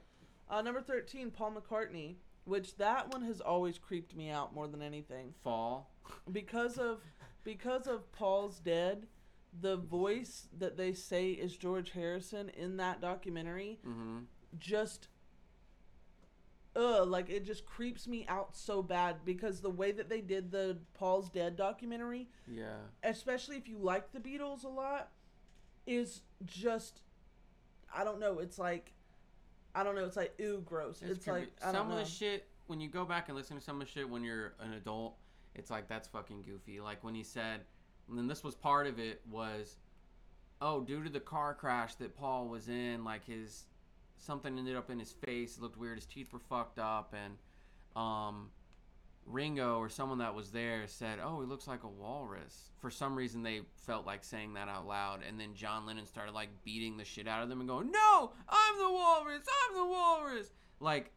Uh, 0.48 0.62
number 0.62 0.80
13, 0.80 1.30
Paul 1.30 1.52
McCartney, 1.52 2.16
which 2.44 2.76
that 2.76 3.12
one 3.12 3.22
has 3.22 3.40
always 3.40 3.78
creeped 3.78 4.14
me 4.16 4.30
out 4.30 4.54
more 4.54 4.66
than 4.68 4.82
anything. 4.82 5.34
fall. 5.42 5.90
because 6.32 6.78
of 6.78 7.00
because 7.44 7.86
of 7.86 8.10
Paul's 8.12 8.58
dead, 8.58 9.06
the 9.60 9.76
voice 9.76 10.48
that 10.58 10.76
they 10.76 10.92
say 10.92 11.30
is 11.32 11.56
George 11.56 11.90
Harrison 11.92 12.48
in 12.50 12.76
that 12.78 13.00
documentary 13.00 13.78
Mm-hmm. 13.86 14.18
just 14.58 15.08
ugh 16.76 17.08
like 17.08 17.28
it 17.30 17.44
just 17.44 17.64
creeps 17.66 18.06
me 18.06 18.24
out 18.28 18.54
so 18.56 18.82
bad 18.82 19.16
because 19.24 19.60
the 19.60 19.70
way 19.70 19.90
that 19.90 20.08
they 20.08 20.20
did 20.20 20.50
the 20.50 20.78
Paul's 20.94 21.28
dead 21.30 21.56
documentary, 21.56 22.28
Yeah. 22.46 22.76
especially 23.02 23.56
if 23.56 23.68
you 23.68 23.78
like 23.78 24.12
the 24.12 24.20
Beatles 24.20 24.64
a 24.64 24.68
lot, 24.68 25.10
is 25.88 26.20
just 26.44 27.00
I 27.94 28.04
don't 28.04 28.20
know, 28.20 28.38
it's 28.38 28.58
like 28.58 28.92
I 29.74 29.82
don't 29.82 29.94
know, 29.94 30.04
it's 30.04 30.16
like 30.16 30.34
ooh 30.40 30.62
gross. 30.64 31.02
It's, 31.02 31.24
creepy. 31.24 31.40
like 31.40 31.52
I 31.64 31.72
some 31.72 31.90
of 31.90 31.96
know. 31.96 32.04
the 32.04 32.08
shit 32.08 32.46
when 32.66 32.80
you 32.80 32.88
go 32.88 33.04
back 33.04 33.28
and 33.28 33.36
listen 33.36 33.56
to 33.56 33.62
some 33.62 33.80
of 33.80 33.86
the 33.86 33.92
shit 33.92 34.08
when 34.08 34.22
you're 34.22 34.52
an 34.60 34.74
adult, 34.74 35.16
it's 35.54 35.70
like 35.70 35.88
that's 35.88 36.06
fucking 36.06 36.42
goofy. 36.42 36.80
Like 36.80 37.02
when 37.02 37.14
he 37.14 37.22
said, 37.24 37.60
and 38.08 38.16
then 38.16 38.26
this 38.26 38.44
was 38.44 38.54
part 38.54 38.86
of 38.86 38.98
it 38.98 39.22
was, 39.30 39.76
oh, 40.60 40.82
due 40.82 41.02
to 41.02 41.10
the 41.10 41.20
car 41.20 41.54
crash 41.54 41.94
that 41.96 42.16
Paul 42.16 42.48
was 42.48 42.68
in, 42.68 43.04
like 43.04 43.24
his 43.26 43.64
something 44.18 44.58
ended 44.58 44.76
up 44.76 44.90
in 44.90 44.98
his 44.98 45.12
face, 45.12 45.56
it 45.56 45.62
looked 45.62 45.78
weird, 45.78 45.96
his 45.96 46.06
teeth 46.06 46.32
were 46.32 46.38
fucked 46.38 46.78
up, 46.78 47.14
and 47.14 47.36
um, 47.96 48.50
Ringo 49.30 49.78
or 49.78 49.88
someone 49.88 50.18
that 50.18 50.34
was 50.34 50.50
there 50.50 50.86
said, 50.86 51.18
oh, 51.22 51.40
he 51.40 51.46
looks 51.46 51.66
like 51.66 51.84
a 51.84 51.88
walrus. 51.88 52.70
For 52.78 52.90
some 52.90 53.16
reason, 53.16 53.42
they 53.42 53.62
felt 53.86 54.06
like 54.06 54.24
saying 54.24 54.54
that 54.54 54.68
out 54.68 54.86
loud, 54.86 55.20
and 55.26 55.38
then 55.38 55.54
John 55.54 55.86
Lennon 55.86 56.06
started 56.06 56.34
like 56.34 56.48
beating 56.64 56.96
the 56.96 57.04
shit 57.04 57.28
out 57.28 57.42
of 57.42 57.48
them 57.48 57.60
and 57.60 57.68
going, 57.68 57.90
no, 57.90 58.32
I'm 58.48 58.78
the 58.78 58.90
walrus, 58.90 59.46
I'm 59.68 59.76
the 59.76 59.86
walrus, 59.86 60.52
like 60.80 61.12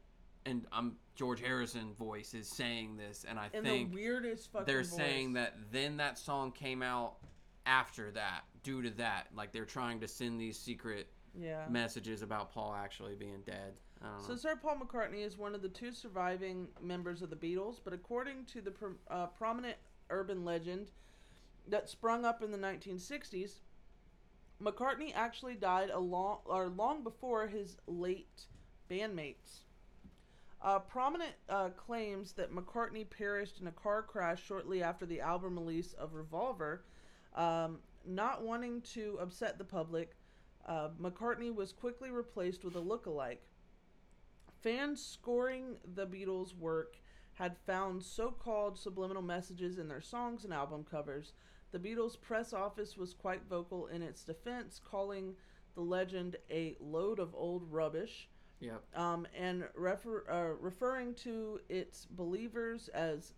and 0.45 0.65
I'm 0.71 0.95
George 1.15 1.39
Harrison 1.39 1.93
voice 1.93 2.33
is 2.33 2.47
saying 2.47 2.97
this, 2.97 3.25
and 3.27 3.37
I 3.37 3.49
and 3.53 3.65
think 3.65 3.91
the 3.91 3.95
weirdest 3.95 4.51
fucking 4.51 4.65
they're 4.65 4.83
voice. 4.83 4.91
saying 4.91 5.33
that 5.33 5.55
then 5.71 5.97
that 5.97 6.17
song 6.17 6.51
came 6.51 6.81
out 6.81 7.17
after 7.65 8.11
that 8.11 8.41
due 8.63 8.81
to 8.81 8.89
that. 8.91 9.27
Like 9.35 9.51
they're 9.51 9.65
trying 9.65 9.99
to 9.99 10.07
send 10.07 10.39
these 10.39 10.57
secret 10.57 11.07
yeah. 11.39 11.65
messages 11.69 12.21
about 12.21 12.51
Paul 12.51 12.75
actually 12.77 13.15
being 13.15 13.41
dead. 13.45 13.73
Know. 14.01 14.09
So 14.25 14.35
Sir 14.35 14.55
Paul 14.55 14.77
McCartney 14.77 15.25
is 15.25 15.37
one 15.37 15.53
of 15.53 15.61
the 15.61 15.69
two 15.69 15.91
surviving 15.91 16.67
members 16.81 17.21
of 17.21 17.29
the 17.29 17.35
Beatles, 17.35 17.79
but 17.83 17.93
according 17.93 18.45
to 18.45 18.61
the 18.61 18.73
uh, 19.09 19.27
prominent 19.27 19.77
urban 20.09 20.43
legend 20.43 20.91
that 21.67 21.89
sprung 21.89 22.25
up 22.25 22.41
in 22.41 22.51
the 22.51 22.57
1960s, 22.57 23.59
McCartney 24.61 25.11
actually 25.15 25.55
died 25.55 25.89
a 25.89 25.99
long 25.99 26.39
or 26.45 26.67
long 26.67 27.03
before 27.03 27.47
his 27.47 27.77
late 27.87 28.45
bandmates. 28.89 29.61
Uh, 30.61 30.79
prominent 30.79 31.33
uh, 31.49 31.69
claims 31.69 32.33
that 32.33 32.53
McCartney 32.53 33.09
perished 33.09 33.59
in 33.61 33.67
a 33.67 33.71
car 33.71 34.03
crash 34.03 34.43
shortly 34.45 34.83
after 34.83 35.05
the 35.05 35.19
album 35.19 35.57
release 35.57 35.93
of 35.93 36.13
Revolver. 36.13 36.83
Um, 37.35 37.79
not 38.05 38.43
wanting 38.43 38.81
to 38.93 39.17
upset 39.19 39.57
the 39.57 39.63
public, 39.63 40.15
uh, 40.67 40.89
McCartney 41.01 41.53
was 41.53 41.71
quickly 41.71 42.11
replaced 42.11 42.63
with 42.63 42.75
a 42.75 42.79
look-alike. 42.79 43.41
Fans 44.61 45.03
scoring 45.03 45.77
the 45.95 46.05
Beatles' 46.05 46.55
work 46.55 46.97
had 47.33 47.57
found 47.65 48.03
so 48.03 48.29
called 48.31 48.77
subliminal 48.77 49.23
messages 49.23 49.77
in 49.77 49.87
their 49.87 50.01
songs 50.01 50.43
and 50.43 50.53
album 50.53 50.85
covers. 50.89 51.33
The 51.71 51.79
Beatles' 51.79 52.19
press 52.19 52.53
office 52.53 52.97
was 52.97 53.13
quite 53.13 53.43
vocal 53.49 53.87
in 53.87 54.01
its 54.01 54.23
defense, 54.23 54.79
calling 54.83 55.35
the 55.73 55.81
legend 55.81 56.35
a 56.49 56.75
load 56.79 57.19
of 57.19 57.33
old 57.33 57.71
rubbish, 57.71 58.27
Yep. 58.59 58.83
um, 58.95 59.25
and 59.35 59.67
refer, 59.73 60.23
uh, 60.29 60.55
referring 60.61 61.15
to 61.15 61.59
its 61.69 62.05
believers 62.05 62.89
as 62.89 63.33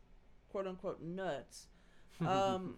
quote 0.50 0.68
unquote 0.68 1.02
nuts. 1.02 1.68
Um, 2.22 2.78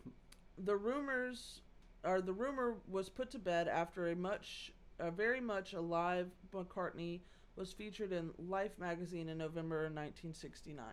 the 0.58 0.78
rumors 0.78 1.62
or 2.04 2.22
the 2.22 2.32
rumor 2.34 2.76
was 2.88 3.10
put 3.10 3.32
to 3.32 3.40
bed 3.40 3.68
after 3.68 4.08
a 4.10 4.16
much 4.16 4.72
a 4.98 5.12
very 5.12 5.42
much 5.42 5.74
alive 5.74 6.32
McCartney 6.54 7.20
was 7.56 7.72
featured 7.72 8.12
in 8.12 8.32
Life 8.38 8.78
magazine 8.78 9.30
in 9.30 9.38
November 9.38 9.84
1969. 9.84 10.84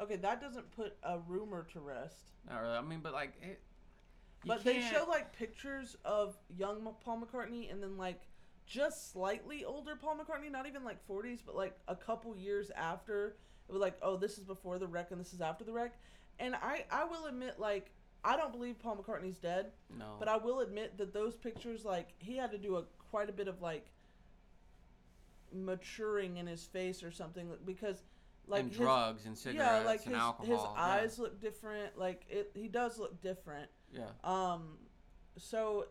Okay, 0.00 0.16
that 0.16 0.40
doesn't 0.40 0.70
put 0.72 0.96
a 1.02 1.18
rumor 1.26 1.66
to 1.72 1.80
rest. 1.80 2.32
Not 2.48 2.60
really. 2.60 2.76
I 2.76 2.82
mean, 2.82 3.00
but 3.02 3.12
like, 3.12 3.32
it, 3.42 3.60
But 4.44 4.64
they 4.64 4.74
can't- 4.74 4.94
show 4.94 5.06
like 5.08 5.36
pictures 5.36 5.96
of 6.04 6.36
young 6.56 6.86
Paul 7.04 7.22
McCartney 7.22 7.70
and 7.70 7.82
then 7.82 7.96
like 7.96 8.20
just 8.66 9.12
slightly 9.12 9.64
older 9.64 9.96
Paul 9.96 10.18
McCartney, 10.18 10.50
not 10.50 10.66
even 10.66 10.84
like 10.84 11.06
40s, 11.06 11.40
but 11.44 11.54
like 11.56 11.78
a 11.88 11.96
couple 11.96 12.36
years 12.36 12.70
after. 12.70 13.36
It 13.68 13.72
was 13.72 13.80
like, 13.80 13.96
oh, 14.02 14.16
this 14.16 14.38
is 14.38 14.44
before 14.44 14.78
the 14.78 14.86
wreck 14.86 15.10
and 15.10 15.20
this 15.20 15.32
is 15.32 15.40
after 15.40 15.64
the 15.64 15.72
wreck. 15.72 15.98
And 16.38 16.54
I, 16.54 16.84
I 16.90 17.04
will 17.04 17.26
admit, 17.26 17.58
like, 17.58 17.90
I 18.22 18.36
don't 18.36 18.52
believe 18.52 18.78
Paul 18.78 18.96
McCartney's 18.96 19.38
dead, 19.38 19.72
no. 19.96 20.16
but 20.18 20.28
I 20.28 20.36
will 20.36 20.60
admit 20.60 20.98
that 20.98 21.14
those 21.14 21.34
pictures, 21.34 21.84
like, 21.84 22.08
he 22.18 22.36
had 22.36 22.50
to 22.52 22.58
do 22.58 22.76
a 22.76 22.84
quite 23.10 23.28
a 23.30 23.32
bit 23.32 23.48
of 23.48 23.62
like 23.62 23.86
maturing 25.64 26.36
in 26.36 26.46
his 26.46 26.64
face 26.64 27.02
or 27.02 27.10
something 27.10 27.48
because, 27.64 28.02
like, 28.46 28.62
and 28.62 28.70
his, 28.70 28.78
drugs 28.78 29.26
and 29.26 29.36
cigarettes 29.36 29.70
yeah, 29.84 29.86
like 29.86 30.04
and 30.04 30.14
his 30.14 30.22
alcohol. 30.22 30.46
his 30.46 30.60
yeah. 30.62 30.82
eyes 30.82 31.18
look 31.18 31.40
different. 31.40 31.98
Like 31.98 32.22
it, 32.28 32.50
he 32.54 32.68
does 32.68 32.98
look 32.98 33.20
different. 33.22 33.70
Yeah. 33.92 34.04
Um, 34.24 34.78
so 35.36 35.86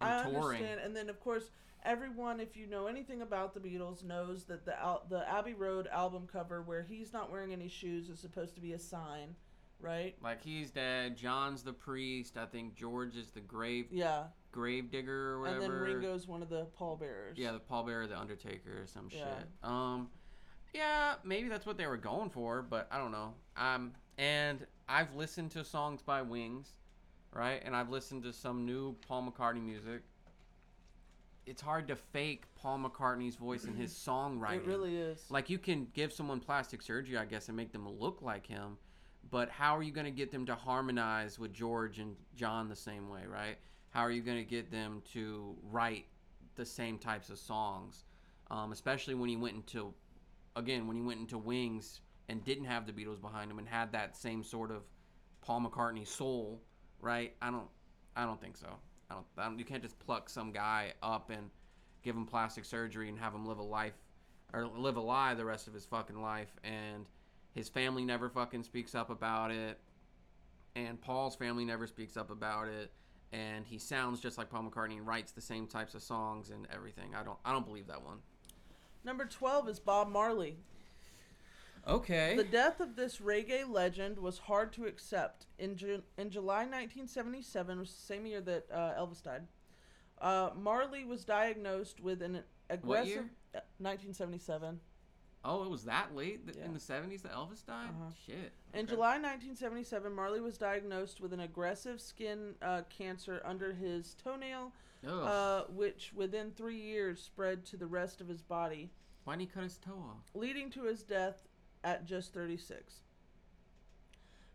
I 0.00 0.22
touring. 0.22 0.36
understand, 0.36 0.80
and 0.84 0.96
then 0.96 1.08
of 1.08 1.20
course 1.20 1.50
everyone, 1.84 2.40
if 2.40 2.56
you 2.56 2.66
know 2.66 2.86
anything 2.86 3.22
about 3.22 3.54
the 3.54 3.60
Beatles, 3.60 4.04
knows 4.04 4.44
that 4.44 4.64
the 4.64 4.74
the 5.08 5.28
Abbey 5.28 5.54
Road 5.54 5.88
album 5.88 6.28
cover 6.30 6.62
where 6.62 6.82
he's 6.82 7.12
not 7.12 7.30
wearing 7.30 7.52
any 7.52 7.68
shoes 7.68 8.08
is 8.08 8.18
supposed 8.18 8.54
to 8.54 8.60
be 8.60 8.72
a 8.72 8.78
sign, 8.78 9.34
right? 9.82 10.14
Like 10.22 10.42
he's 10.42 10.70
dead. 10.70 11.16
John's 11.16 11.62
the 11.62 11.72
priest. 11.72 12.36
I 12.36 12.46
think 12.46 12.74
George 12.74 13.16
is 13.16 13.30
the 13.30 13.40
grave 13.40 13.86
Yeah, 13.90 14.24
grave 14.52 14.90
digger 14.90 15.32
or 15.32 15.40
whatever. 15.40 15.60
and 15.64 15.74
then 15.74 15.80
Ringo's 15.80 16.26
one 16.28 16.42
of 16.42 16.48
the 16.48 16.66
pallbearers. 16.78 17.36
Yeah, 17.36 17.52
the 17.52 17.60
pallbearer, 17.60 18.08
the 18.08 18.18
Undertaker, 18.18 18.82
or 18.82 18.86
some 18.86 19.08
Yeah. 19.10 19.38
shit. 19.38 19.48
Um, 19.62 20.08
yeah, 20.74 21.14
maybe 21.24 21.48
that's 21.48 21.66
what 21.66 21.76
they 21.76 21.86
were 21.86 21.96
going 21.98 22.30
for, 22.30 22.62
but 22.62 22.88
I 22.90 22.98
don't 22.98 23.12
know. 23.12 23.34
Um, 23.56 23.92
and 24.18 24.66
I've 24.88 25.14
listened 25.14 25.50
to 25.52 25.64
songs 25.64 26.00
by 26.02 26.22
Wings, 26.22 26.72
right? 27.32 27.60
And 27.64 27.74
I've 27.76 27.90
listened 27.90 28.22
to 28.24 28.32
some 28.32 28.64
new 28.64 28.94
Paul 29.06 29.30
McCartney 29.30 29.62
music. 29.62 30.02
It's 31.44 31.60
hard 31.60 31.88
to 31.88 31.96
fake 31.96 32.44
Paul 32.54 32.78
McCartney's 32.78 33.34
voice 33.36 33.64
and 33.64 33.76
his 33.76 33.92
songwriting. 34.06 34.58
it 34.58 34.66
really 34.66 34.96
is. 34.96 35.24
Like 35.28 35.50
you 35.50 35.58
can 35.58 35.88
give 35.92 36.12
someone 36.12 36.40
plastic 36.40 36.80
surgery, 36.82 37.16
I 37.18 37.24
guess, 37.24 37.48
and 37.48 37.56
make 37.56 37.72
them 37.72 37.88
look 37.88 38.22
like 38.22 38.46
him, 38.46 38.78
but 39.32 39.48
how 39.48 39.74
are 39.74 39.82
you 39.82 39.90
going 39.90 40.04
to 40.04 40.12
get 40.12 40.30
them 40.30 40.44
to 40.44 40.54
harmonize 40.54 41.38
with 41.38 41.54
George 41.54 41.98
and 41.98 42.14
John 42.36 42.68
the 42.68 42.76
same 42.76 43.08
way, 43.08 43.22
right? 43.26 43.56
How 43.88 44.02
are 44.02 44.10
you 44.10 44.20
going 44.20 44.36
to 44.36 44.44
get 44.44 44.70
them 44.70 45.02
to 45.14 45.56
write 45.70 46.04
the 46.54 46.66
same 46.66 46.98
types 46.98 47.30
of 47.30 47.38
songs, 47.38 48.04
um, 48.50 48.72
especially 48.72 49.14
when 49.14 49.30
he 49.30 49.36
went 49.36 49.56
into, 49.56 49.94
again, 50.54 50.86
when 50.86 50.96
he 50.96 51.02
went 51.02 51.18
into 51.18 51.38
Wings 51.38 52.02
and 52.28 52.44
didn't 52.44 52.66
have 52.66 52.86
the 52.86 52.92
Beatles 52.92 53.22
behind 53.22 53.50
him 53.50 53.58
and 53.58 53.66
had 53.66 53.90
that 53.92 54.18
same 54.18 54.44
sort 54.44 54.70
of 54.70 54.82
Paul 55.40 55.62
McCartney 55.62 56.06
soul, 56.06 56.60
right? 57.00 57.34
I 57.40 57.50
don't, 57.50 57.68
I 58.14 58.26
don't 58.26 58.40
think 58.40 58.58
so. 58.58 58.68
I 59.10 59.14
don't, 59.14 59.26
I 59.38 59.44
don't. 59.44 59.58
You 59.58 59.64
can't 59.64 59.82
just 59.82 59.98
pluck 59.98 60.28
some 60.28 60.52
guy 60.52 60.92
up 61.02 61.30
and 61.30 61.48
give 62.02 62.14
him 62.14 62.26
plastic 62.26 62.66
surgery 62.66 63.08
and 63.08 63.18
have 63.18 63.34
him 63.34 63.46
live 63.46 63.58
a 63.58 63.62
life 63.62 63.96
or 64.52 64.66
live 64.66 64.96
a 64.96 65.00
lie 65.00 65.32
the 65.32 65.44
rest 65.44 65.68
of 65.68 65.72
his 65.72 65.86
fucking 65.86 66.20
life 66.20 66.54
and 66.64 67.06
his 67.54 67.68
family 67.68 68.04
never 68.04 68.28
fucking 68.28 68.62
speaks 68.62 68.94
up 68.94 69.10
about 69.10 69.50
it 69.50 69.78
and 70.74 71.00
Paul's 71.00 71.36
family 71.36 71.64
never 71.64 71.86
speaks 71.86 72.16
up 72.16 72.30
about 72.30 72.68
it 72.68 72.92
and 73.32 73.64
he 73.66 73.78
sounds 73.78 74.20
just 74.20 74.36
like 74.38 74.50
Paul 74.50 74.64
McCartney 74.70 74.98
and 74.98 75.06
writes 75.06 75.32
the 75.32 75.40
same 75.40 75.66
types 75.66 75.94
of 75.94 76.02
songs 76.02 76.50
and 76.50 76.66
everything. 76.72 77.14
I 77.14 77.22
don't 77.22 77.38
I 77.44 77.52
don't 77.52 77.66
believe 77.66 77.86
that 77.86 78.02
one. 78.02 78.18
Number 79.04 79.24
twelve 79.24 79.68
is 79.68 79.78
Bob 79.78 80.10
Marley. 80.10 80.58
Okay. 81.86 82.36
The 82.36 82.44
death 82.44 82.80
of 82.80 82.94
this 82.94 83.18
reggae 83.18 83.68
legend 83.68 84.18
was 84.18 84.38
hard 84.38 84.72
to 84.74 84.86
accept. 84.86 85.46
In, 85.58 85.76
Ju- 85.76 86.02
in 86.16 86.30
July 86.30 86.58
1977, 86.58 87.78
was 87.80 87.90
the 87.90 88.00
same 88.00 88.24
year 88.24 88.40
that 88.40 88.66
uh, 88.72 88.92
Elvis 89.00 89.20
died, 89.22 89.42
uh, 90.20 90.50
Marley 90.56 91.04
was 91.04 91.24
diagnosed 91.24 92.00
with 92.00 92.22
an 92.22 92.44
aggressive. 92.70 93.08
year? 93.08 93.30
uh, 93.54 93.66
1977. 93.78 94.78
Oh, 95.44 95.64
it 95.64 95.70
was 95.70 95.84
that 95.84 96.14
late 96.14 96.44
th- 96.46 96.56
Yeah. 96.58 96.66
in 96.66 96.72
the 96.74 96.78
70s 96.80 97.22
that 97.22 97.32
Elvis 97.32 97.64
died? 97.66 97.88
Uh-huh. 97.90 98.10
Shit. 98.26 98.52
In 98.74 98.86
July 98.86 99.18
1977, 99.18 100.12
Marley 100.14 100.40
was 100.40 100.56
diagnosed 100.56 101.20
with 101.20 101.32
an 101.32 101.40
aggressive 101.40 102.00
skin 102.00 102.54
uh, 102.62 102.82
cancer 102.88 103.40
under 103.44 103.72
his 103.72 104.14
toenail, 104.14 104.72
uh, 105.06 105.62
which 105.64 106.12
within 106.14 106.50
three 106.52 106.80
years 106.80 107.20
spread 107.22 107.64
to 107.66 107.76
the 107.76 107.86
rest 107.86 108.20
of 108.20 108.28
his 108.28 108.40
body, 108.42 108.90
Why 109.24 109.34
didn't 109.34 109.48
he 109.50 109.54
cut 109.54 109.62
his 109.64 109.78
toe 109.78 109.92
off? 110.10 110.30
leading 110.34 110.70
to 110.70 110.84
his 110.84 111.02
death 111.02 111.48
at 111.84 112.04
just 112.04 112.32
36. 112.32 113.00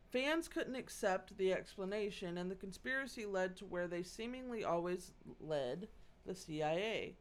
Fans 0.10 0.48
couldn't 0.48 0.76
accept 0.76 1.38
the 1.38 1.52
explanation, 1.52 2.38
and 2.38 2.50
the 2.50 2.56
conspiracy 2.56 3.26
led 3.26 3.58
to 3.58 3.66
where 3.66 3.88
they 3.88 4.04
seemingly 4.04 4.64
always 4.64 5.12
led 5.42 5.90
the 6.26 6.34
CIA. 6.34 7.18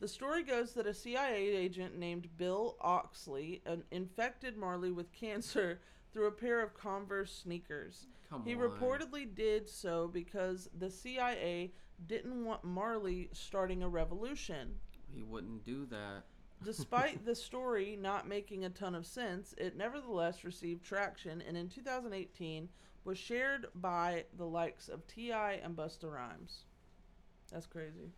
The 0.00 0.08
story 0.08 0.44
goes 0.44 0.74
that 0.74 0.86
a 0.86 0.94
CIA 0.94 1.48
agent 1.48 1.98
named 1.98 2.28
Bill 2.36 2.76
Oxley 2.80 3.62
infected 3.90 4.56
Marley 4.56 4.92
with 4.92 5.12
cancer 5.12 5.80
through 6.12 6.26
a 6.26 6.32
pair 6.32 6.62
of 6.62 6.74
Converse 6.74 7.32
sneakers. 7.32 8.06
Come 8.30 8.44
He 8.44 8.54
on. 8.54 8.60
reportedly 8.60 9.34
did 9.34 9.68
so 9.68 10.06
because 10.08 10.68
the 10.78 10.90
CIA 10.90 11.72
didn't 12.06 12.44
want 12.44 12.62
Marley 12.62 13.28
starting 13.32 13.82
a 13.82 13.88
revolution. 13.88 14.74
He 15.12 15.22
wouldn't 15.22 15.64
do 15.64 15.84
that. 15.86 16.24
Despite 16.64 17.24
the 17.26 17.34
story 17.34 17.96
not 18.00 18.28
making 18.28 18.64
a 18.64 18.70
ton 18.70 18.94
of 18.94 19.06
sense, 19.06 19.54
it 19.58 19.76
nevertheless 19.76 20.44
received 20.44 20.84
traction 20.84 21.42
and 21.46 21.56
in 21.56 21.68
2018 21.68 22.68
was 23.04 23.18
shared 23.18 23.66
by 23.76 24.24
the 24.36 24.44
likes 24.46 24.88
of 24.88 25.06
T.I. 25.08 25.52
and 25.64 25.76
Busta 25.76 26.12
Rhymes. 26.12 26.64
That's 27.52 27.66
crazy. 27.66 28.12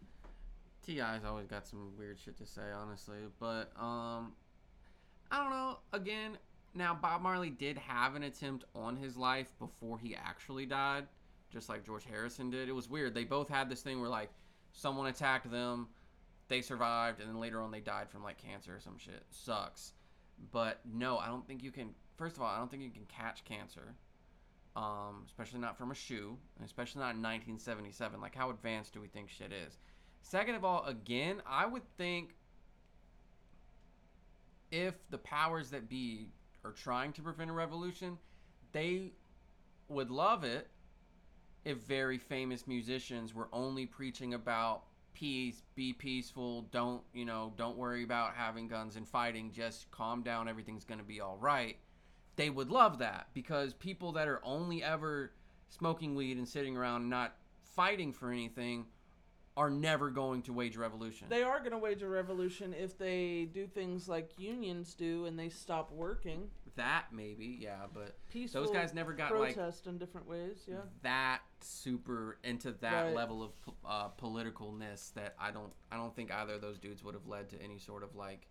T.I.'s 0.91 1.25
always 1.25 1.47
got 1.47 1.69
some 1.69 1.93
weird 1.97 2.19
shit 2.19 2.37
to 2.39 2.45
say, 2.45 2.73
honestly. 2.75 3.19
But 3.39 3.71
um, 3.79 4.33
I 5.31 5.39
don't 5.39 5.51
know. 5.51 5.79
Again, 5.93 6.37
now 6.75 6.99
Bob 7.01 7.23
Marley 7.23 7.51
did 7.51 7.79
have 7.79 8.17
an 8.17 8.25
attempt 8.25 8.65
on 8.75 8.97
his 8.97 9.17
life 9.17 9.53
before 9.61 10.01
he 10.01 10.17
actually 10.17 10.67
died, 10.67 11.07
just 11.49 11.69
like 11.69 11.87
George 11.87 12.05
Harrison 12.05 12.51
did. 12.51 12.69
It 12.69 12.73
was 12.73 12.91
weird. 12.91 13.15
They 13.15 13.23
both 13.23 13.49
had 13.49 13.71
this 13.71 13.83
thing 13.83 14.01
where 14.01 14.11
like 14.11 14.31
someone 14.73 15.07
attacked 15.07 15.49
them, 15.49 15.87
they 16.49 16.61
survived, 16.61 17.21
and 17.21 17.29
then 17.29 17.39
later 17.39 17.61
on 17.61 17.71
they 17.71 17.79
died 17.81 18.11
from 18.11 18.25
like 18.25 18.43
cancer 18.43 18.75
or 18.75 18.81
some 18.81 18.99
shit. 18.99 19.23
Sucks. 19.31 19.93
But 20.51 20.81
no, 20.93 21.19
I 21.19 21.29
don't 21.29 21.47
think 21.47 21.63
you 21.63 21.71
can. 21.71 21.91
First 22.17 22.37
of 22.37 22.43
all, 22.43 22.49
I 22.49 22.59
don't 22.59 22.69
think 22.69 22.83
you 22.83 22.91
can 22.91 23.07
catch 23.07 23.45
cancer. 23.45 23.95
Um, 24.75 25.23
especially 25.27 25.61
not 25.61 25.79
from 25.79 25.93
a 25.93 25.95
shoe, 25.95 26.37
especially 26.65 27.01
not 27.01 27.15
in 27.15 27.23
1977. 27.23 28.21
Like, 28.21 28.35
how 28.35 28.51
advanced 28.51 28.93
do 28.93 29.01
we 29.01 29.09
think 29.09 29.29
shit 29.29 29.53
is? 29.53 29.79
Second 30.23 30.55
of 30.55 30.65
all, 30.65 30.85
again, 30.85 31.43
I 31.47 31.67
would 31.67 31.83
think 31.97 32.35
if 34.71 34.95
the 35.11 35.19
powers 35.19 35.71
that 35.71 35.89
be 35.89 36.29
are 36.65 36.73
trying 36.73 37.13
to 37.15 37.23
prevent 37.23 37.51
a 37.51 37.53
revolution, 37.53 38.19
they 38.73 39.13
would 39.89 40.11
love 40.11 40.45
it 40.45 40.69
if 41.65 41.79
very 41.79 42.19
famous 42.19 42.67
musicians 42.67 43.35
were 43.35 43.49
only 43.53 43.87
preaching 43.87 44.35
about 44.35 44.85
peace, 45.13 45.63
be 45.75 45.93
peaceful, 45.93 46.63
don't, 46.71 47.03
you 47.13 47.25
know, 47.25 47.53
don't 47.57 47.77
worry 47.77 48.05
about 48.05 48.35
having 48.35 48.69
guns 48.69 48.97
and 48.97 49.07
fighting, 49.07 49.51
just 49.53 49.91
calm 49.91 50.23
down, 50.23 50.49
everything's 50.49 50.85
going 50.85 51.01
to 51.01 51.05
be 51.05 51.21
all 51.21 51.37
right. 51.39 51.77
They 52.37 52.49
would 52.49 52.71
love 52.71 52.99
that 52.99 53.29
because 53.35 53.75
people 53.75 54.13
that 54.13 54.29
are 54.29 54.41
only 54.45 54.83
ever 54.83 55.33
smoking 55.69 56.15
weed 56.15 56.39
and 56.39 56.49
sitting 56.49 56.77
around 56.77 57.09
not 57.09 57.37
fighting 57.63 58.13
for 58.13 58.31
anything 58.31 58.87
are 59.57 59.71
never 59.71 60.11
going 60.11 60.43
to 60.43 60.53
wage 60.53 60.77
revolution. 60.77 61.27
They 61.29 61.43
are 61.43 61.59
going 61.59 61.73
to 61.73 61.79
wage 61.79 62.03
a 62.03 62.09
revolution 62.09 62.73
if 62.73 62.97
they 62.97 63.49
do 63.53 63.67
things 63.67 64.09
like 64.09 64.31
unions 64.39 64.95
do 64.95 65.27
and 65.27 65.39
they 65.39 65.49
stop 65.49 65.91
working. 65.93 66.49
that 66.77 67.07
maybe, 67.13 67.59
yeah, 67.61 67.87
but 67.93 68.17
Peaceful 68.31 68.63
those 68.63 68.71
guys 68.71 68.95
never 68.95 69.13
got 69.13 69.37
like 69.37 69.55
protest 69.55 69.87
in 69.87 69.99
different 69.99 70.29
ways, 70.29 70.63
yeah. 70.67 70.77
that 71.03 71.41
super 71.61 72.39
into 72.45 72.73
that 72.81 73.07
Right. 73.07 73.15
level 73.15 73.43
of 73.43 73.53
uh, 73.85 74.09
politicalness 74.23 75.13
that 75.15 75.35
I 75.39 75.51
don't 75.51 75.73
I 75.91 75.97
don't 75.97 76.15
think 76.15 76.33
either 76.33 76.55
of 76.55 76.61
those 76.61 76.79
dudes 76.79 77.03
would 77.05 77.15
have 77.15 77.27
led 77.27 77.51
to 77.51 77.61
any 77.63 77.79
sort 77.79 78.03
of 78.05 78.15
like 78.15 78.47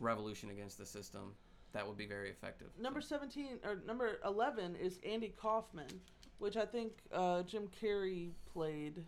revolution 0.00 0.50
against 0.50 0.78
the 0.78 0.86
system 0.86 1.34
that 1.72 1.86
would 1.86 1.96
be 1.96 2.06
very 2.06 2.30
effective. 2.30 2.68
Number 2.80 3.00
So, 3.00 3.16
17 3.16 3.58
or 3.64 3.80
number 3.86 4.18
11 4.24 4.76
is 4.76 4.98
Andy 5.04 5.34
Kaufman, 5.40 5.88
which 6.38 6.56
I 6.56 6.64
think 6.64 6.92
uh, 7.12 7.42
Jim 7.42 7.68
Carrey 7.80 8.30
played 8.52 9.04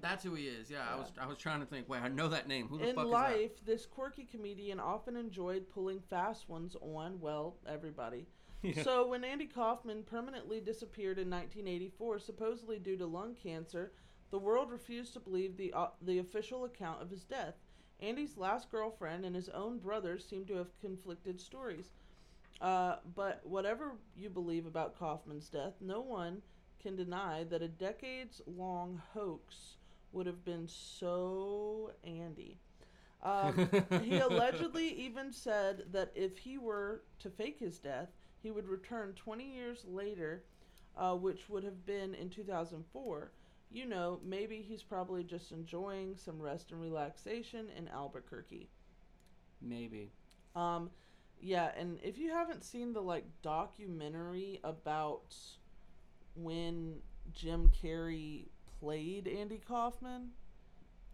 That's 0.00 0.24
who 0.24 0.34
he 0.34 0.44
is. 0.44 0.70
Yeah, 0.70 0.84
I 0.90 0.96
was 0.96 1.12
I 1.20 1.26
was 1.26 1.36
trying 1.36 1.60
to 1.60 1.66
think. 1.66 1.88
Wait, 1.88 2.00
I 2.02 2.08
know 2.08 2.28
that 2.28 2.48
name. 2.48 2.68
Who 2.68 2.78
the 2.78 2.88
In 2.88 2.94
fuck 2.94 3.06
life, 3.06 3.64
this 3.64 3.86
quirky 3.86 4.24
comedian 4.24 4.80
often 4.80 5.16
enjoyed 5.16 5.68
pulling 5.68 6.00
fast 6.00 6.48
ones 6.48 6.76
on, 6.80 7.20
well, 7.20 7.56
everybody. 7.66 8.26
is 8.62 8.76
that? 8.76 8.84
So 8.84 9.06
when 9.06 9.24
Andy 9.24 9.46
Kaufman 9.46 10.02
permanently 10.02 10.60
disappeared 10.60 11.18
in 11.18 11.28
1984, 11.28 12.18
supposedly 12.18 12.78
due 12.78 12.96
to 12.96 13.06
lung 13.06 13.34
cancer, 13.34 13.92
the 14.30 14.38
world 14.38 14.70
refused 14.70 15.12
to 15.14 15.20
believe 15.20 15.56
the 15.56 15.72
uh, 15.72 15.88
the 16.02 16.18
official 16.18 16.64
account 16.64 17.02
of 17.02 17.10
his 17.10 17.24
death. 17.24 17.54
Andy's 18.00 18.38
last 18.38 18.70
girlfriend 18.70 19.24
and 19.24 19.36
his 19.36 19.50
own 19.50 19.78
brothers 19.78 20.26
seem 20.26 20.46
to 20.46 20.56
have 20.56 20.78
conflicted 20.80 21.40
stories. 21.40 21.90
Uh, 22.60 22.96
but 23.14 23.40
whatever 23.44 23.92
you 24.16 24.28
believe 24.28 24.66
about 24.66 24.98
Kaufman's 24.98 25.48
death, 25.48 25.74
no 25.80 26.00
one 26.00 26.42
can 26.80 26.96
deny 26.96 27.44
that 27.44 27.62
a 27.62 27.68
decades 27.68 28.40
long 28.46 29.00
hoax 29.12 29.76
would 30.12 30.26
have 30.26 30.44
been 30.44 30.66
so 30.68 31.92
Andy. 32.04 32.58
Um, 33.22 33.68
he 34.02 34.18
allegedly 34.18 34.88
even 34.88 35.32
said 35.32 35.84
that 35.92 36.10
if 36.14 36.38
he 36.38 36.58
were 36.58 37.02
to 37.20 37.30
fake 37.30 37.58
his 37.58 37.78
death, 37.78 38.08
he 38.42 38.50
would 38.50 38.68
return 38.68 39.12
20 39.14 39.44
years 39.44 39.84
later, 39.86 40.44
uh, 40.96 41.14
which 41.14 41.48
would 41.48 41.64
have 41.64 41.84
been 41.84 42.14
in 42.14 42.30
2004. 42.30 43.32
You 43.72 43.86
know, 43.86 44.20
maybe 44.24 44.64
he's 44.66 44.82
probably 44.82 45.22
just 45.22 45.52
enjoying 45.52 46.16
some 46.16 46.40
rest 46.40 46.72
and 46.72 46.80
relaxation 46.80 47.66
in 47.76 47.88
Albuquerque. 47.88 48.68
Maybe. 49.60 50.10
Um, 50.56 50.90
yeah, 51.40 51.70
and 51.76 51.98
if 52.02 52.18
you 52.18 52.30
haven't 52.30 52.64
seen 52.64 52.92
the 52.92 53.00
like 53.02 53.24
documentary 53.42 54.60
about 54.64 55.34
when 56.34 56.96
Jim 57.32 57.70
Carrey 57.82 58.46
played 58.80 59.28
Andy 59.28 59.60
Kaufman, 59.66 60.30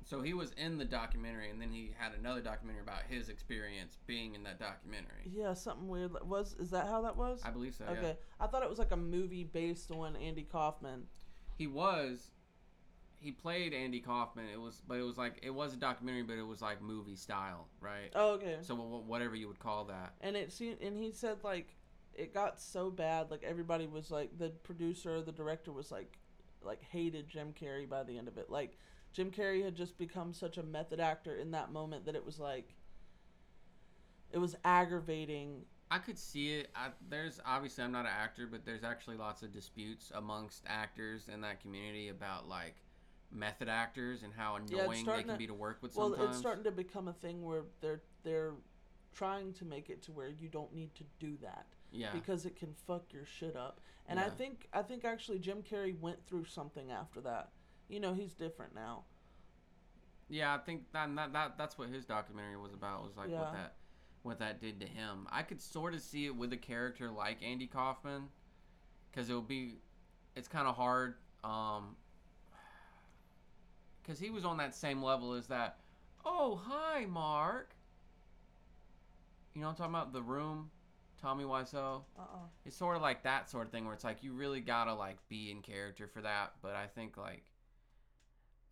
So 0.04 0.22
he 0.22 0.34
was 0.34 0.52
in 0.52 0.78
the 0.78 0.84
documentary, 0.84 1.50
and 1.50 1.60
then 1.60 1.72
he 1.72 1.92
had 1.98 2.12
another 2.18 2.40
documentary 2.40 2.82
about 2.82 3.02
his 3.08 3.28
experience 3.28 3.98
being 4.06 4.34
in 4.34 4.44
that 4.44 4.58
documentary. 4.60 5.24
yeah, 5.30 5.52
something 5.54 5.88
weird 5.88 6.12
was 6.26 6.54
is 6.60 6.70
that 6.70 6.86
how 6.86 7.02
that 7.02 7.16
was? 7.16 7.42
I 7.44 7.50
believe 7.50 7.74
so. 7.74 7.84
Okay, 7.86 8.00
Yeah. 8.08 8.12
I 8.40 8.46
thought 8.46 8.62
it 8.62 8.70
was 8.70 8.78
like 8.78 8.92
a 8.92 8.96
movie 8.96 9.44
based 9.44 9.90
on 9.90 10.16
Andy 10.16 10.44
Kaufman. 10.44 11.04
He 11.58 11.66
was. 11.66 12.30
He 13.18 13.32
played 13.32 13.72
Andy 13.72 14.00
Kaufman. 14.00 14.46
It 14.52 14.60
was, 14.60 14.82
but 14.86 14.98
it 14.98 15.02
was 15.02 15.16
like 15.16 15.40
it 15.42 15.50
was 15.50 15.72
a 15.72 15.76
documentary, 15.76 16.22
but 16.22 16.36
it 16.36 16.46
was 16.46 16.62
like 16.62 16.80
movie 16.82 17.16
style, 17.16 17.66
right? 17.80 18.12
Oh, 18.14 18.32
okay. 18.34 18.58
So 18.60 18.74
whatever 18.76 19.34
you 19.34 19.48
would 19.48 19.58
call 19.58 19.86
that. 19.86 20.14
And 20.20 20.36
it 20.36 20.52
seemed, 20.52 20.80
and 20.82 20.96
he 20.96 21.10
said 21.10 21.38
like 21.42 21.74
it 22.14 22.32
got 22.32 22.60
so 22.60 22.90
bad, 22.90 23.30
like 23.30 23.42
everybody 23.42 23.86
was 23.86 24.10
like 24.10 24.38
the 24.38 24.50
producer, 24.50 25.20
the 25.22 25.32
director 25.32 25.72
was 25.72 25.90
like, 25.90 26.18
like 26.62 26.82
hated 26.82 27.28
Jim 27.28 27.52
Carrey 27.60 27.88
by 27.88 28.02
the 28.02 28.16
end 28.18 28.28
of 28.28 28.38
it. 28.38 28.50
Like 28.50 28.76
Jim 29.12 29.30
Carrey 29.30 29.64
had 29.64 29.74
just 29.74 29.96
become 29.98 30.32
such 30.32 30.58
a 30.58 30.62
method 30.62 31.00
actor 31.00 31.36
in 31.36 31.50
that 31.52 31.72
moment 31.72 32.04
that 32.06 32.14
it 32.14 32.24
was 32.24 32.38
like, 32.38 32.74
it 34.32 34.38
was 34.38 34.56
aggravating. 34.64 35.62
I 35.90 35.98
could 35.98 36.18
see 36.18 36.54
it. 36.54 36.70
I, 36.74 36.88
there's 37.08 37.40
obviously 37.46 37.84
I'm 37.84 37.92
not 37.92 38.06
an 38.06 38.12
actor, 38.18 38.46
but 38.50 38.64
there's 38.64 38.82
actually 38.84 39.16
lots 39.16 39.42
of 39.42 39.52
disputes 39.52 40.10
amongst 40.14 40.64
actors 40.66 41.28
in 41.32 41.40
that 41.42 41.60
community 41.60 42.08
about 42.08 42.48
like 42.48 42.74
method 43.30 43.68
actors 43.68 44.22
and 44.22 44.32
how 44.36 44.56
annoying 44.56 45.04
they 45.04 45.22
can 45.22 45.28
to- 45.28 45.36
be 45.36 45.46
to 45.46 45.54
work 45.54 45.78
with 45.82 45.94
Well, 45.96 46.10
sometimes. 46.10 46.30
it's 46.30 46.38
starting 46.38 46.64
to 46.64 46.70
become 46.72 47.08
a 47.08 47.12
thing 47.12 47.44
where 47.44 47.62
they're 47.80 48.02
they're 48.24 48.54
trying 49.14 49.52
to 49.54 49.64
make 49.64 49.88
it 49.88 50.02
to 50.02 50.12
where 50.12 50.28
you 50.28 50.48
don't 50.48 50.74
need 50.74 50.94
to 50.96 51.04
do 51.18 51.36
that. 51.42 51.66
yeah. 51.92 52.10
because 52.12 52.44
it 52.44 52.56
can 52.56 52.74
fuck 52.86 53.04
your 53.12 53.24
shit 53.24 53.56
up. 53.56 53.80
And 54.08 54.20
I 54.20 54.28
think 54.28 54.68
I 54.72 54.82
think 54.82 55.04
actually 55.04 55.38
Jim 55.38 55.62
Carrey 55.68 55.98
went 55.98 56.24
through 56.26 56.44
something 56.44 56.90
after 56.92 57.20
that. 57.22 57.50
You 57.88 58.00
know, 58.00 58.14
he's 58.14 58.34
different 58.34 58.74
now. 58.74 59.04
Yeah, 60.28 60.54
I 60.54 60.58
think 60.58 60.92
that, 60.92 61.14
that 61.16 61.32
that 61.32 61.58
that's 61.58 61.78
what 61.78 61.88
his 61.88 62.04
documentary 62.04 62.56
was 62.56 62.72
about. 62.72 63.04
Was 63.04 63.16
like 63.16 63.30
Yeah. 63.30 63.40
what 63.40 63.52
that 63.52 63.74
what 64.22 64.38
that 64.40 64.60
did 64.60 64.80
to 64.80 64.86
him. 64.86 65.26
I 65.30 65.42
could 65.42 65.60
sort 65.60 65.94
of 65.94 66.00
see 66.00 66.26
it 66.26 66.34
with 66.34 66.52
a 66.52 66.56
character 66.56 67.10
like 67.10 67.42
Andy 67.44 67.66
Kaufman, 67.68 68.24
because 69.10 69.30
it 69.30 69.34
would 69.34 69.46
be, 69.46 69.76
it's 70.34 70.48
kind 70.48 70.66
of 70.66 70.74
hard, 70.74 71.14
um, 71.44 71.94
because 74.02 74.18
he 74.18 74.30
was 74.30 74.44
on 74.44 74.56
that 74.56 74.74
same 74.74 75.00
level 75.00 75.32
as 75.34 75.46
that. 75.46 75.78
Oh 76.24 76.56
hi, 76.56 77.06
Mark. 77.06 77.70
You 79.54 79.60
know 79.60 79.68
what 79.68 79.72
I'm 79.74 79.76
talking 79.76 79.94
about? 79.94 80.12
The 80.12 80.22
Room, 80.22 80.70
Tommy 81.20 81.44
Wiseau. 81.44 82.02
Uh 82.18 82.22
uh 82.22 82.46
It's 82.64 82.76
sort 82.76 82.96
of 82.96 83.02
like 83.02 83.22
that 83.24 83.50
sort 83.50 83.66
of 83.66 83.72
thing 83.72 83.84
where 83.84 83.94
it's 83.94 84.04
like 84.04 84.22
you 84.22 84.32
really 84.32 84.60
gotta 84.60 84.94
like 84.94 85.16
be 85.28 85.50
in 85.50 85.62
character 85.62 86.06
for 86.06 86.22
that. 86.22 86.52
But 86.62 86.74
I 86.74 86.86
think 86.86 87.16
like. 87.16 87.44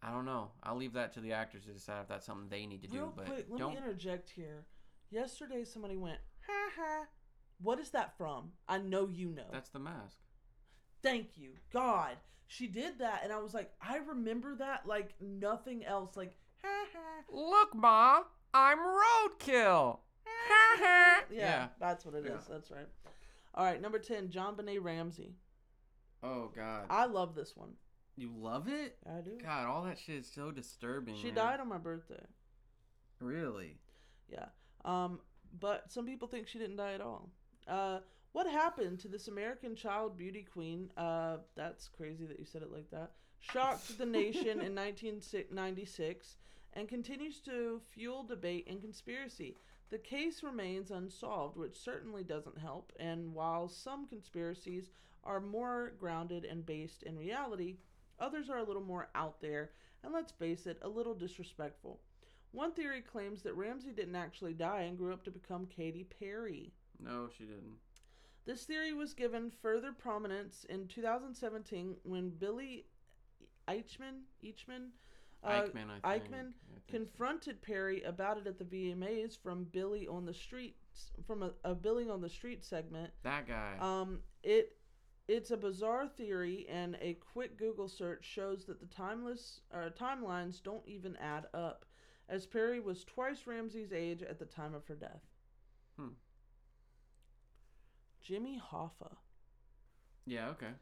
I 0.07 0.11
don't 0.11 0.27
know. 0.27 0.51
I'll 0.63 0.77
leave 0.77 0.93
that 0.93 1.15
to 1.15 1.21
the 1.21 1.33
actors 1.33 1.65
to 1.65 1.73
decide 1.73 2.03
if 2.03 2.09
that's 2.09 2.27
something 2.27 2.49
they 2.51 2.67
need 2.67 2.83
to 2.83 2.89
do. 2.89 2.99
Real 2.99 3.13
but 3.17 3.25
quick, 3.25 3.47
let 3.49 3.59
don't 3.59 3.73
me 3.73 3.79
interject 3.79 4.29
here. 4.29 4.67
Yesterday 5.11 5.65
somebody 5.65 5.97
went, 5.97 6.19
ha 6.47 6.71
ha. 6.77 7.07
What 7.63 7.81
is 7.81 7.89
that 7.91 8.19
from? 8.19 8.53
I 8.69 8.77
know 8.79 9.09
you 9.11 9.31
know. 9.31 9.47
That's 9.51 9.71
the 9.71 9.79
mask. 9.79 10.19
Thank 11.03 11.39
you. 11.39 11.53
God. 11.73 12.17
She 12.47 12.67
did 12.67 12.99
that 12.99 13.23
and 13.25 13.33
I 13.33 13.39
was 13.39 13.55
like, 13.55 13.73
I 13.81 13.97
remember 13.97 14.55
that 14.57 14.87
like 14.87 15.15
nothing 15.21 15.87
else. 15.87 16.19
Like, 16.19 16.37
ha 16.63 16.85
ha. 16.93 17.25
Look, 17.31 17.75
Ma, 17.75 18.25
I'm 18.53 18.79
roadkill. 18.79 20.01
Yeah, 21.31 21.39
Yeah. 21.39 21.68
that's 21.81 22.05
what 22.05 22.14
it 22.14 22.25
is. 22.27 22.31
Yeah. 22.31 22.39
That's 22.55 22.70
right. 22.70 22.87
All 23.55 23.64
right, 23.64 23.81
number 23.81 23.99
10, 23.99 24.29
JonBenét 24.29 24.83
Ramsey. 24.83 25.35
Oh 26.22 26.51
God, 26.55 26.87
I 26.91 27.07
love 27.07 27.35
this 27.35 27.55
one. 27.57 27.70
you 28.16 28.31
love 28.35 28.68
it? 28.68 28.97
I 29.07 29.20
do. 29.20 29.39
God, 29.43 29.66
all 29.66 29.83
that 29.85 29.99
shit 29.99 30.16
is 30.16 30.31
so 30.33 30.51
disturbing. 30.51 31.16
She 31.16 31.27
man. 31.27 31.35
died 31.35 31.61
on 31.61 31.68
my 31.68 31.79
birthday. 31.79 32.25
Really? 33.20 33.79
Yeah. 34.29 34.47
Um, 34.85 35.20
but 35.61 35.91
some 35.91 36.07
people 36.07 36.29
think 36.29 36.49
she 36.49 36.59
didn't 36.59 36.77
die 36.77 36.95
at 36.95 37.01
all. 37.01 37.31
Uh, 37.68 37.99
what 38.33 38.47
happened 38.51 38.99
to 39.01 39.09
this 39.09 39.29
American 39.29 39.77
child 39.77 40.16
beauty 40.18 40.43
queen? 40.51 40.91
Uh, 40.97 41.37
that's 41.57 41.89
crazy 41.89 42.27
that 42.27 42.39
you 42.39 42.45
said 42.45 42.62
it 42.62 42.72
like 42.72 42.91
that. 42.91 43.12
Shocked 43.41 43.99
the 43.99 44.07
nation 44.07 44.61
in 44.61 44.75
1996 44.75 46.37
and 46.72 46.89
continues 46.89 47.41
to 47.41 47.81
fuel 47.95 48.25
debate 48.25 48.66
and 48.68 48.81
conspiracy. 48.81 49.55
The 49.91 49.99
case 49.99 50.43
remains 50.43 50.91
unsolved, 50.91 51.57
which 51.57 51.78
certainly 51.78 52.24
doesn't 52.24 52.59
help. 52.59 52.93
And 52.99 53.35
while 53.35 53.68
some 53.68 54.07
conspiracies 54.07 54.91
are 55.22 55.41
more 55.41 55.93
grounded 55.99 56.45
and 56.45 56.66
based 56.66 57.03
in 57.03 57.16
reality, 57.16 57.76
others 58.18 58.51
are 58.51 58.59
a 58.59 58.64
little 58.64 58.82
more 58.82 59.09
out 59.14 59.41
there 59.41 59.70
and 60.05 60.12
let's 60.12 60.32
face 60.32 60.66
it, 60.66 60.78
a 60.82 60.89
little 60.89 61.14
disrespectful. 61.14 61.99
One 62.53 62.72
theory 62.72 63.01
claims 63.01 63.43
that 63.43 63.55
Ramsey 63.55 63.91
didn't 63.91 64.14
actually 64.14 64.53
die 64.53 64.82
and 64.82 64.99
grew 64.99 65.12
up 65.12 65.24
to 65.24 65.30
become 65.30 65.66
Katy 65.66 66.05
Perry. 66.20 66.72
No, 67.01 67.28
she 67.37 67.45
didn't. 67.45 67.78
This 68.47 68.64
theory 68.64 68.93
was 68.93 69.14
given 69.14 69.51
further 69.51 69.93
prominence 69.93 70.66
in 70.68 70.87
2017 70.87 71.97
when 72.03 72.28
Billy 72.28 72.85
Eichmann, 73.66 74.24
Eichmann, 74.45 74.91
uh, 75.45 75.63
Eichmann, 75.63 75.91
I 76.03 76.19
think. 76.19 76.25
Eichmann 76.25 76.35
I 76.35 76.43
think 76.43 76.55
so. 76.91 76.97
confronted 76.97 77.63
Perry 77.63 78.03
about 78.03 78.39
it 78.39 78.47
at 78.47 78.59
the 78.59 78.65
VMAs 78.65 79.37
from 79.43 79.65
Billy 79.73 80.07
on 80.07 80.25
the 80.25 80.35
Streets, 80.35 81.13
from 81.27 81.43
a, 81.43 81.51
a 81.65 81.75
Billy 81.75 82.09
on 82.09 82.21
the 82.21 82.29
Street 82.29 82.65
segment. 82.65 83.11
that 83.23 83.47
guy. 83.47 83.75
Um, 83.81 84.21
it 84.43 84.77
it's 85.27 85.51
a 85.51 85.57
bizarre 85.57 86.07
theory, 86.07 86.67
and 86.69 86.99
a 87.01 87.15
quick 87.15 87.57
Google 87.57 87.89
search 87.89 88.25
shows 88.25 88.67
that 88.67 88.79
the 88.81 88.87
timeless 88.87 89.61
uh, 89.73 89.89
timelines 89.99 90.63
don't 90.63 90.87
even 90.87 91.17
add 91.17 91.47
up, 91.55 91.87
as 92.29 92.45
Perry 92.47 92.79
was 92.81 93.05
twice 93.05 93.47
Ramsey's 93.47 93.93
age 93.93 94.23
at 94.23 94.39
the 94.39 94.45
time 94.45 94.75
of 94.75 94.87
her 94.87 94.95
death. 94.95 95.23
Hmm. 95.99 96.09
Jimmy 98.21 98.61
Hoffa. 98.73 99.17
yeah. 100.27 100.49
Okay. 100.51 100.73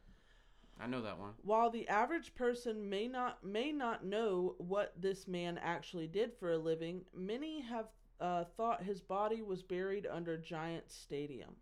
I 0.80 0.86
know 0.86 1.02
that 1.02 1.18
one. 1.18 1.32
While 1.42 1.70
the 1.70 1.88
average 1.88 2.34
person 2.34 2.88
may 2.88 3.06
not 3.06 3.44
may 3.44 3.72
not 3.72 4.04
know 4.04 4.56
what 4.58 4.94
this 5.00 5.28
man 5.28 5.58
actually 5.58 6.08
did 6.08 6.32
for 6.34 6.52
a 6.52 6.58
living, 6.58 7.02
many 7.14 7.60
have 7.60 7.86
uh, 8.20 8.44
thought 8.56 8.82
his 8.82 9.00
body 9.00 9.42
was 9.42 9.62
buried 9.62 10.06
under 10.06 10.36
Giant 10.36 10.90
Stadium. 10.90 11.56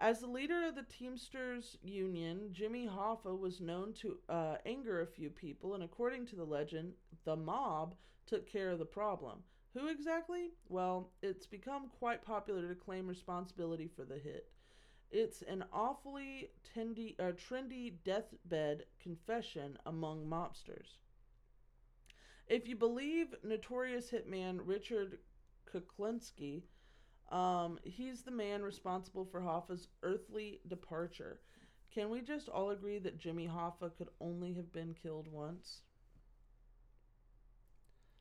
As 0.00 0.20
the 0.20 0.28
leader 0.28 0.64
of 0.64 0.76
the 0.76 0.84
Teamsters 0.84 1.76
Union, 1.82 2.50
Jimmy 2.52 2.86
Hoffa 2.86 3.36
was 3.36 3.60
known 3.60 3.92
to 3.94 4.18
uh, 4.28 4.56
anger 4.64 5.00
a 5.00 5.06
few 5.06 5.28
people, 5.28 5.74
and 5.74 5.82
according 5.82 6.26
to 6.26 6.36
the 6.36 6.44
legend, 6.44 6.92
the 7.24 7.34
mob 7.34 7.96
took 8.24 8.46
care 8.46 8.70
of 8.70 8.78
the 8.78 8.84
problem. 8.84 9.42
Who 9.74 9.88
exactly? 9.88 10.50
Well, 10.68 11.10
it's 11.20 11.46
become 11.46 11.90
quite 11.98 12.22
popular 12.22 12.68
to 12.68 12.74
claim 12.74 13.08
responsibility 13.08 13.88
for 13.88 14.04
the 14.04 14.18
hit. 14.18 14.48
It's 15.10 15.42
an 15.42 15.64
awfully 15.72 16.50
tendy, 16.74 17.18
uh, 17.18 17.32
trendy 17.32 17.94
deathbed 18.04 18.84
confession 19.00 19.78
among 19.86 20.26
mobsters. 20.26 20.98
If 22.46 22.68
you 22.68 22.76
believe 22.76 23.34
notorious 23.42 24.10
hitman 24.10 24.60
Richard 24.62 25.18
Kuklinski, 25.66 26.62
um, 27.30 27.78
he's 27.84 28.22
the 28.22 28.30
man 28.30 28.62
responsible 28.62 29.24
for 29.24 29.40
Hoffa's 29.40 29.88
earthly 30.02 30.60
departure. 30.66 31.40
Can 31.90 32.10
we 32.10 32.20
just 32.20 32.48
all 32.48 32.70
agree 32.70 32.98
that 32.98 33.18
Jimmy 33.18 33.46
Hoffa 33.46 33.94
could 33.96 34.08
only 34.20 34.52
have 34.54 34.72
been 34.72 34.94
killed 34.94 35.28
once? 35.28 35.82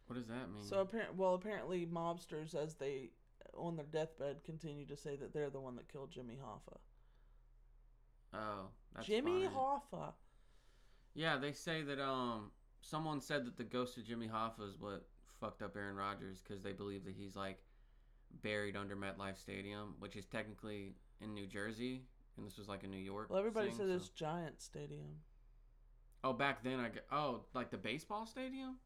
What 0.07 0.15
does 0.15 0.27
that 0.27 0.49
mean? 0.53 0.63
So 0.63 0.79
apparent, 0.81 1.15
well, 1.15 1.33
apparently 1.33 1.85
mobsters, 1.85 2.55
as 2.55 2.75
they 2.75 3.11
on 3.57 3.75
their 3.75 3.85
deathbed, 3.85 4.43
continue 4.43 4.85
to 4.85 4.95
say 4.95 5.15
that 5.15 5.33
they're 5.33 5.49
the 5.49 5.59
one 5.59 5.75
that 5.75 5.91
killed 5.91 6.11
Jimmy 6.11 6.37
Hoffa. 6.41 6.77
oh, 8.33 8.67
that's 8.95 9.07
Jimmy 9.07 9.45
funny. 9.45 9.55
Hoffa. 9.55 10.13
Yeah, 11.13 11.37
they 11.37 11.51
say 11.51 11.81
that 11.83 11.99
um 11.99 12.51
someone 12.81 13.21
said 13.21 13.45
that 13.45 13.57
the 13.57 13.63
ghost 13.63 13.97
of 13.97 14.05
Jimmy 14.05 14.27
Hoffa 14.27 14.67
is 14.67 14.75
what 14.79 15.07
fucked 15.39 15.61
up 15.61 15.75
Aaron 15.75 15.95
Rodgers 15.95 16.41
because 16.41 16.61
they 16.61 16.73
believe 16.73 17.05
that 17.05 17.13
he's 17.17 17.35
like 17.35 17.59
buried 18.43 18.75
under 18.75 18.95
MetLife 18.95 19.37
Stadium, 19.37 19.95
which 19.99 20.15
is 20.15 20.25
technically 20.25 20.95
in 21.21 21.33
New 21.33 21.47
Jersey, 21.47 22.03
and 22.37 22.45
this 22.45 22.57
was 22.57 22.67
like 22.67 22.83
a 22.83 22.87
New 22.87 22.97
York. 22.97 23.29
Well, 23.29 23.39
everybody 23.39 23.69
thing, 23.69 23.77
said 23.77 23.87
so- 23.87 23.95
it's 23.95 24.09
Giant 24.09 24.61
Stadium. 24.61 25.21
Oh, 26.23 26.33
back 26.33 26.63
then 26.63 26.79
I 26.79 26.89
get. 26.89 27.05
Oh, 27.11 27.41
like 27.53 27.69
the 27.69 27.77
baseball 27.77 28.25
stadium. 28.25 28.77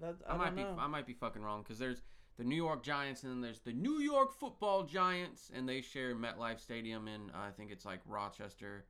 That 0.00 0.16
I, 0.26 0.34
I, 0.34 0.36
might 0.36 0.56
be. 0.56 0.62
I 0.62 0.86
might 0.86 1.06
be 1.06 1.12
fucking 1.12 1.42
wrong 1.42 1.62
because 1.62 1.78
there's 1.78 2.02
the 2.40 2.46
New 2.46 2.56
York 2.56 2.82
Giants 2.82 3.22
and 3.22 3.30
then 3.30 3.42
there's 3.42 3.60
the 3.60 3.74
New 3.74 4.00
York 4.00 4.32
Football 4.32 4.84
Giants 4.84 5.52
and 5.54 5.68
they 5.68 5.82
share 5.82 6.14
MetLife 6.14 6.58
Stadium 6.58 7.06
in 7.06 7.30
I 7.34 7.50
think 7.50 7.70
it's 7.70 7.84
like 7.84 8.00
Rochester, 8.06 8.86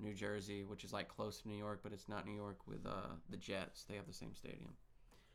New 0.00 0.14
Jersey, 0.14 0.64
which 0.64 0.82
is 0.82 0.94
like 0.94 1.06
close 1.06 1.42
to 1.42 1.48
New 1.48 1.58
York, 1.58 1.80
but 1.82 1.92
it's 1.92 2.08
not 2.08 2.24
New 2.24 2.34
York 2.34 2.66
with 2.66 2.86
uh 2.86 3.12
the 3.28 3.36
Jets. 3.36 3.84
They 3.84 3.96
have 3.96 4.06
the 4.06 4.14
same 4.14 4.34
stadium. 4.34 4.70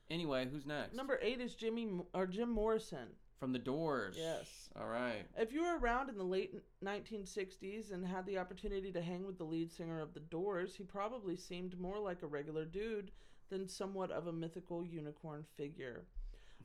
Anyway, 0.09 0.47
who's 0.51 0.65
next? 0.65 0.95
Number 0.95 1.19
eight 1.21 1.39
is 1.39 1.53
Jimmy 1.53 1.87
or 2.15 2.25
Jim 2.25 2.49
Morrison. 2.49 3.09
From 3.39 3.53
the 3.53 3.59
Doors. 3.59 4.15
Yes. 4.17 4.69
All 4.79 4.87
right. 4.87 5.25
If 5.37 5.53
you 5.53 5.63
were 5.63 5.77
around 5.77 6.09
in 6.09 6.17
the 6.17 6.23
late 6.23 6.53
1960s 6.83 7.91
and 7.91 8.05
had 8.05 8.25
the 8.25 8.37
opportunity 8.37 8.91
to 8.91 9.01
hang 9.01 9.25
with 9.25 9.39
the 9.39 9.43
lead 9.43 9.71
singer 9.71 9.99
of 9.99 10.13
The 10.13 10.19
Doors, 10.19 10.75
he 10.75 10.83
probably 10.83 11.35
seemed 11.35 11.79
more 11.79 11.97
like 11.97 12.21
a 12.21 12.27
regular 12.27 12.65
dude 12.65 13.09
than 13.49 13.67
somewhat 13.67 14.11
of 14.11 14.27
a 14.27 14.31
mythical 14.31 14.85
unicorn 14.85 15.43
figure. 15.57 16.05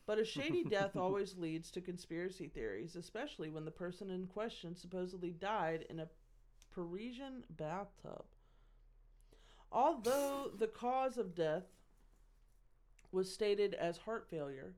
But 0.07 0.18
a 0.18 0.24
shady 0.24 0.62
death 0.62 0.96
always 0.96 1.36
leads 1.36 1.70
to 1.72 1.80
conspiracy 1.80 2.48
theories, 2.48 2.94
especially 2.96 3.50
when 3.50 3.64
the 3.64 3.70
person 3.70 4.11
in 4.11 4.26
question 4.28 4.76
supposedly 4.76 5.32
died 5.32 5.84
in 5.90 5.98
a 6.00 6.09
Parisian 6.72 7.44
bathtub. 7.50 8.24
Although 9.72 10.52
the 10.57 10.68
cause 10.68 11.18
of 11.18 11.34
death 11.34 11.64
was 13.11 13.32
stated 13.32 13.74
as 13.74 13.98
heart 13.98 14.28
failure, 14.30 14.74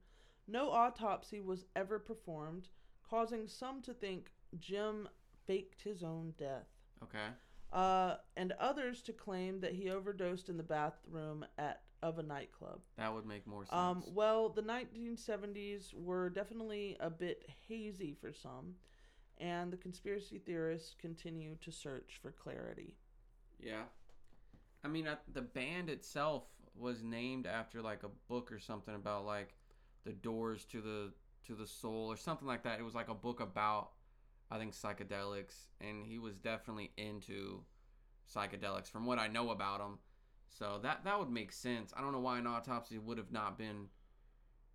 no 0.46 0.70
autopsy 0.70 1.40
was 1.40 1.66
ever 1.76 1.98
performed, 1.98 2.68
causing 3.08 3.46
some 3.46 3.82
to 3.82 3.92
think 3.92 4.30
Jim 4.58 5.08
faked 5.46 5.82
his 5.82 6.02
own 6.02 6.32
death, 6.38 6.68
Okay. 7.02 7.28
Uh, 7.72 8.14
and 8.36 8.52
others 8.58 9.02
to 9.02 9.12
claim 9.12 9.60
that 9.60 9.72
he 9.72 9.90
overdosed 9.90 10.48
in 10.48 10.56
the 10.56 10.62
bathroom 10.62 11.44
at 11.58 11.82
of 12.02 12.18
a 12.18 12.22
nightclub. 12.22 12.80
That 12.96 13.12
would 13.12 13.26
make 13.26 13.46
more 13.46 13.64
sense. 13.64 13.74
Um, 13.74 14.04
well, 14.06 14.48
the 14.50 14.62
1970s 14.62 15.94
were 15.94 16.30
definitely 16.30 16.96
a 17.00 17.10
bit 17.10 17.44
hazy 17.66 18.16
for 18.20 18.32
some, 18.32 18.74
and 19.38 19.72
the 19.72 19.76
conspiracy 19.76 20.38
theorists 20.38 20.94
continue 21.00 21.56
to 21.56 21.72
search 21.72 22.18
for 22.22 22.30
clarity. 22.30 22.96
yeah. 23.58 23.82
I 24.84 24.88
mean, 24.88 25.08
uh, 25.08 25.16
the 25.32 25.42
band 25.42 25.90
itself 25.90 26.44
was 26.76 27.02
named 27.02 27.46
after 27.46 27.82
like 27.82 28.04
a 28.04 28.10
book 28.28 28.52
or 28.52 28.60
something 28.60 28.94
about 28.94 29.26
like 29.26 29.54
the 30.04 30.12
doors 30.12 30.64
to 30.66 30.80
the 30.80 31.12
to 31.46 31.56
the 31.56 31.66
soul 31.66 32.06
or 32.10 32.16
something 32.16 32.46
like 32.46 32.62
that. 32.62 32.78
It 32.78 32.84
was 32.84 32.94
like 32.94 33.08
a 33.08 33.14
book 33.14 33.40
about 33.40 33.90
I 34.50 34.58
think 34.58 34.72
psychedelics, 34.74 35.54
and 35.80 36.06
he 36.06 36.18
was 36.18 36.36
definitely 36.36 36.90
into 36.96 37.60
psychedelics 38.34 38.90
from 38.90 39.06
what 39.06 39.18
I 39.18 39.26
know 39.28 39.50
about 39.50 39.80
him. 39.80 39.98
So 40.48 40.78
that 40.82 41.04
that 41.04 41.18
would 41.18 41.30
make 41.30 41.52
sense. 41.52 41.92
I 41.96 42.00
don't 42.00 42.12
know 42.12 42.20
why 42.20 42.38
an 42.38 42.46
autopsy 42.46 42.98
would 42.98 43.18
have 43.18 43.30
not 43.32 43.58
been 43.58 43.88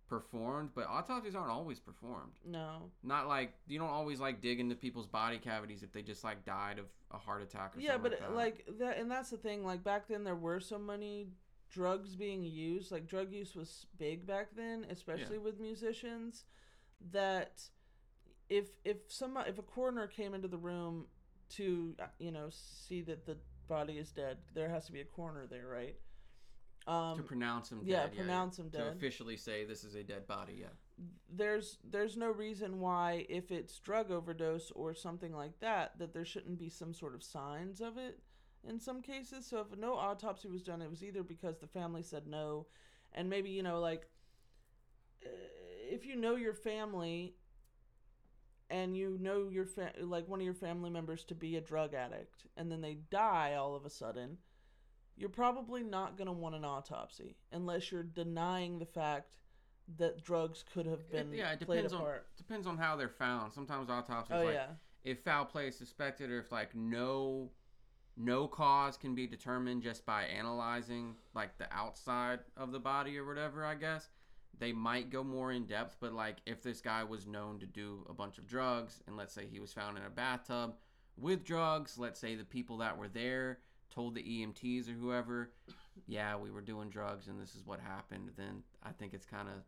performed, 0.08 0.70
but 0.74 0.86
autopsies 0.88 1.34
aren't 1.34 1.50
always 1.50 1.80
performed. 1.80 2.32
No. 2.44 2.90
Not 3.02 3.26
like 3.26 3.54
you 3.66 3.78
don't 3.78 3.88
always 3.90 4.20
like 4.20 4.40
dig 4.40 4.60
into 4.60 4.74
people's 4.76 5.06
body 5.06 5.38
cavities 5.38 5.82
if 5.82 5.92
they 5.92 6.02
just 6.02 6.22
like 6.24 6.44
died 6.44 6.78
of 6.78 6.86
a 7.10 7.18
heart 7.18 7.42
attack 7.42 7.76
or 7.76 7.80
Yeah, 7.80 7.92
something 7.92 8.12
but 8.12 8.36
like 8.36 8.66
that. 8.66 8.76
like 8.76 8.78
that, 8.78 8.98
and 8.98 9.10
that's 9.10 9.30
the 9.30 9.36
thing. 9.36 9.64
Like 9.64 9.82
back 9.82 10.06
then, 10.08 10.24
there 10.24 10.36
were 10.36 10.60
so 10.60 10.78
many 10.78 11.28
drugs 11.70 12.14
being 12.14 12.44
used. 12.44 12.92
Like 12.92 13.06
drug 13.06 13.32
use 13.32 13.54
was 13.54 13.86
big 13.98 14.26
back 14.26 14.48
then, 14.56 14.86
especially 14.90 15.38
with 15.38 15.58
musicians. 15.58 16.44
That 17.10 17.62
if 18.48 18.66
if 18.84 18.96
some 19.08 19.36
if 19.46 19.58
a 19.58 19.62
coroner 19.62 20.06
came 20.06 20.34
into 20.34 20.48
the 20.48 20.58
room 20.58 21.06
to 21.50 21.94
you 22.18 22.30
know 22.30 22.48
see 22.50 23.02
that 23.02 23.26
the 23.26 23.36
body 23.68 23.94
is 23.94 24.10
dead, 24.10 24.38
there 24.54 24.68
has 24.68 24.86
to 24.86 24.92
be 24.92 25.00
a 25.00 25.04
coroner 25.04 25.46
there, 25.46 25.66
right? 25.66 25.96
Um, 26.86 27.16
to 27.16 27.22
pronounce 27.22 27.72
him 27.72 27.78
dead. 27.78 27.88
yeah, 27.88 28.06
yeah, 28.12 28.18
pronounce 28.18 28.58
him 28.58 28.70
To 28.70 28.88
officially 28.88 29.38
say 29.38 29.64
this 29.64 29.84
is 29.84 29.94
a 29.94 30.02
dead 30.02 30.26
body, 30.26 30.58
yeah. 30.60 30.66
there's 31.34 31.78
there's 31.82 32.16
no 32.16 32.30
reason 32.30 32.78
why 32.78 33.24
if 33.30 33.50
it's 33.50 33.78
drug 33.78 34.10
overdose 34.10 34.70
or 34.72 34.94
something 34.94 35.34
like 35.34 35.58
that 35.60 35.98
that 35.98 36.12
there 36.12 36.26
shouldn't 36.26 36.58
be 36.58 36.68
some 36.68 36.92
sort 36.92 37.14
of 37.14 37.22
signs 37.22 37.80
of 37.80 37.96
it 37.96 38.20
in 38.68 38.78
some 38.78 39.00
cases 39.02 39.46
so 39.46 39.60
if 39.60 39.78
no 39.78 39.94
autopsy 39.94 40.48
was 40.48 40.62
done 40.62 40.80
it 40.82 40.90
was 40.90 41.02
either 41.02 41.22
because 41.22 41.58
the 41.58 41.66
family 41.66 42.02
said 42.02 42.26
no 42.26 42.66
and 43.12 43.28
maybe 43.28 43.50
you 43.50 43.62
know 43.62 43.80
like 43.80 44.08
uh, 45.24 45.28
if 45.90 46.06
you 46.06 46.16
know 46.16 46.36
your 46.36 46.54
family 46.54 47.34
and 48.74 48.96
you 48.96 49.16
know 49.20 49.48
your 49.48 49.64
fa- 49.64 49.92
like 50.00 50.28
one 50.28 50.40
of 50.40 50.44
your 50.44 50.52
family 50.52 50.90
members 50.90 51.22
to 51.24 51.34
be 51.34 51.56
a 51.56 51.60
drug 51.60 51.94
addict 51.94 52.46
and 52.56 52.70
then 52.70 52.80
they 52.80 52.94
die 53.10 53.54
all 53.54 53.76
of 53.76 53.84
a 53.86 53.90
sudden 53.90 54.36
you're 55.16 55.28
probably 55.28 55.84
not 55.84 56.16
going 56.16 56.26
to 56.26 56.32
want 56.32 56.56
an 56.56 56.64
autopsy 56.64 57.36
unless 57.52 57.92
you're 57.92 58.02
denying 58.02 58.80
the 58.80 58.84
fact 58.86 59.30
that 59.96 60.24
drugs 60.24 60.64
could 60.72 60.86
have 60.86 61.08
been 61.08 61.32
It- 61.32 61.38
yeah, 61.38 61.52
it 61.52 61.60
depends 61.60 61.92
on 61.92 62.04
depends 62.36 62.66
on 62.66 62.76
how 62.76 62.96
they're 62.96 63.08
found. 63.08 63.52
Sometimes 63.52 63.88
autopsies 63.88 64.34
Oh 64.34 64.44
like 64.44 64.54
yeah, 64.54 64.68
if 65.04 65.20
foul 65.20 65.44
play 65.44 65.68
is 65.68 65.76
suspected 65.76 66.30
or 66.30 66.40
if 66.40 66.50
like 66.50 66.74
no 66.74 67.50
no 68.16 68.48
cause 68.48 68.96
can 68.96 69.14
be 69.14 69.26
determined 69.26 69.82
just 69.82 70.04
by 70.06 70.22
analyzing 70.24 71.14
like 71.34 71.58
the 71.58 71.72
outside 71.72 72.40
of 72.56 72.72
the 72.72 72.80
body 72.80 73.16
or 73.18 73.24
whatever, 73.24 73.64
I 73.64 73.74
guess. 73.74 74.08
They 74.58 74.72
might 74.72 75.10
go 75.10 75.24
more 75.24 75.52
in 75.52 75.64
depth, 75.66 75.96
but 76.00 76.12
like 76.12 76.36
if 76.46 76.62
this 76.62 76.80
guy 76.80 77.04
was 77.04 77.26
known 77.26 77.58
to 77.60 77.66
do 77.66 78.06
a 78.08 78.14
bunch 78.14 78.38
of 78.38 78.46
drugs 78.46 79.02
and 79.06 79.16
let's 79.16 79.34
say 79.34 79.46
he 79.50 79.60
was 79.60 79.72
found 79.72 79.98
in 79.98 80.04
a 80.04 80.10
bathtub 80.10 80.74
with 81.16 81.44
drugs, 81.44 81.98
let's 81.98 82.20
say 82.20 82.34
the 82.34 82.44
people 82.44 82.78
that 82.78 82.96
were 82.96 83.08
there 83.08 83.58
told 83.94 84.14
the 84.14 84.22
EMTs 84.22 84.88
or 84.88 84.92
whoever, 84.92 85.50
yeah, 86.06 86.36
we 86.36 86.50
were 86.50 86.60
doing 86.60 86.88
drugs 86.88 87.28
and 87.28 87.40
this 87.40 87.54
is 87.54 87.64
what 87.64 87.80
happened, 87.80 88.30
then 88.36 88.62
I 88.82 88.90
think 88.90 89.14
it's 89.14 89.26
kind 89.26 89.48
of 89.48 89.62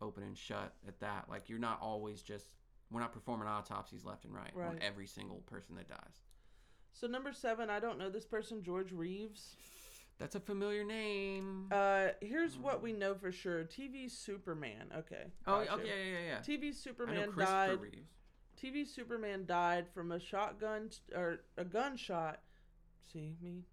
open 0.00 0.22
and 0.22 0.36
shut 0.36 0.74
at 0.86 1.00
that. 1.00 1.26
Like 1.28 1.48
you're 1.48 1.58
not 1.58 1.80
always 1.80 2.22
just 2.22 2.46
we're 2.90 3.00
not 3.00 3.12
performing 3.12 3.48
autopsies 3.48 4.04
left 4.04 4.24
and 4.24 4.34
right, 4.34 4.52
on 4.56 4.78
every 4.80 5.06
single 5.06 5.42
person 5.46 5.74
that 5.76 5.88
dies. 5.88 6.22
So 6.92 7.06
number 7.06 7.32
seven, 7.32 7.68
I 7.68 7.80
don't 7.80 7.98
know 7.98 8.08
this 8.08 8.24
person, 8.24 8.62
George 8.62 8.92
Reeves. 8.92 9.56
That's 10.18 10.34
a 10.34 10.40
familiar 10.40 10.82
name. 10.84 11.66
Uh, 11.70 12.08
here's 12.20 12.56
what 12.58 12.82
we 12.82 12.92
know 12.92 13.14
for 13.14 13.30
sure: 13.30 13.64
TV 13.64 14.10
Superman. 14.10 14.90
Okay. 14.96 15.24
oh, 15.46 15.58
gotcha. 15.64 15.72
okay, 15.74 15.84
yeah, 15.86 16.18
yeah, 16.18 16.26
yeah. 16.26 16.38
TV 16.56 16.74
Superman 16.74 17.30
died. 17.36 17.80
Reeves. 17.80 18.08
TV 18.60 18.86
Superman 18.86 19.44
died 19.44 19.86
from 19.92 20.12
a 20.12 20.18
shotgun 20.18 20.88
or 21.14 21.40
a 21.58 21.64
gunshot. 21.64 22.40
See 23.12 23.34
me. 23.42 23.64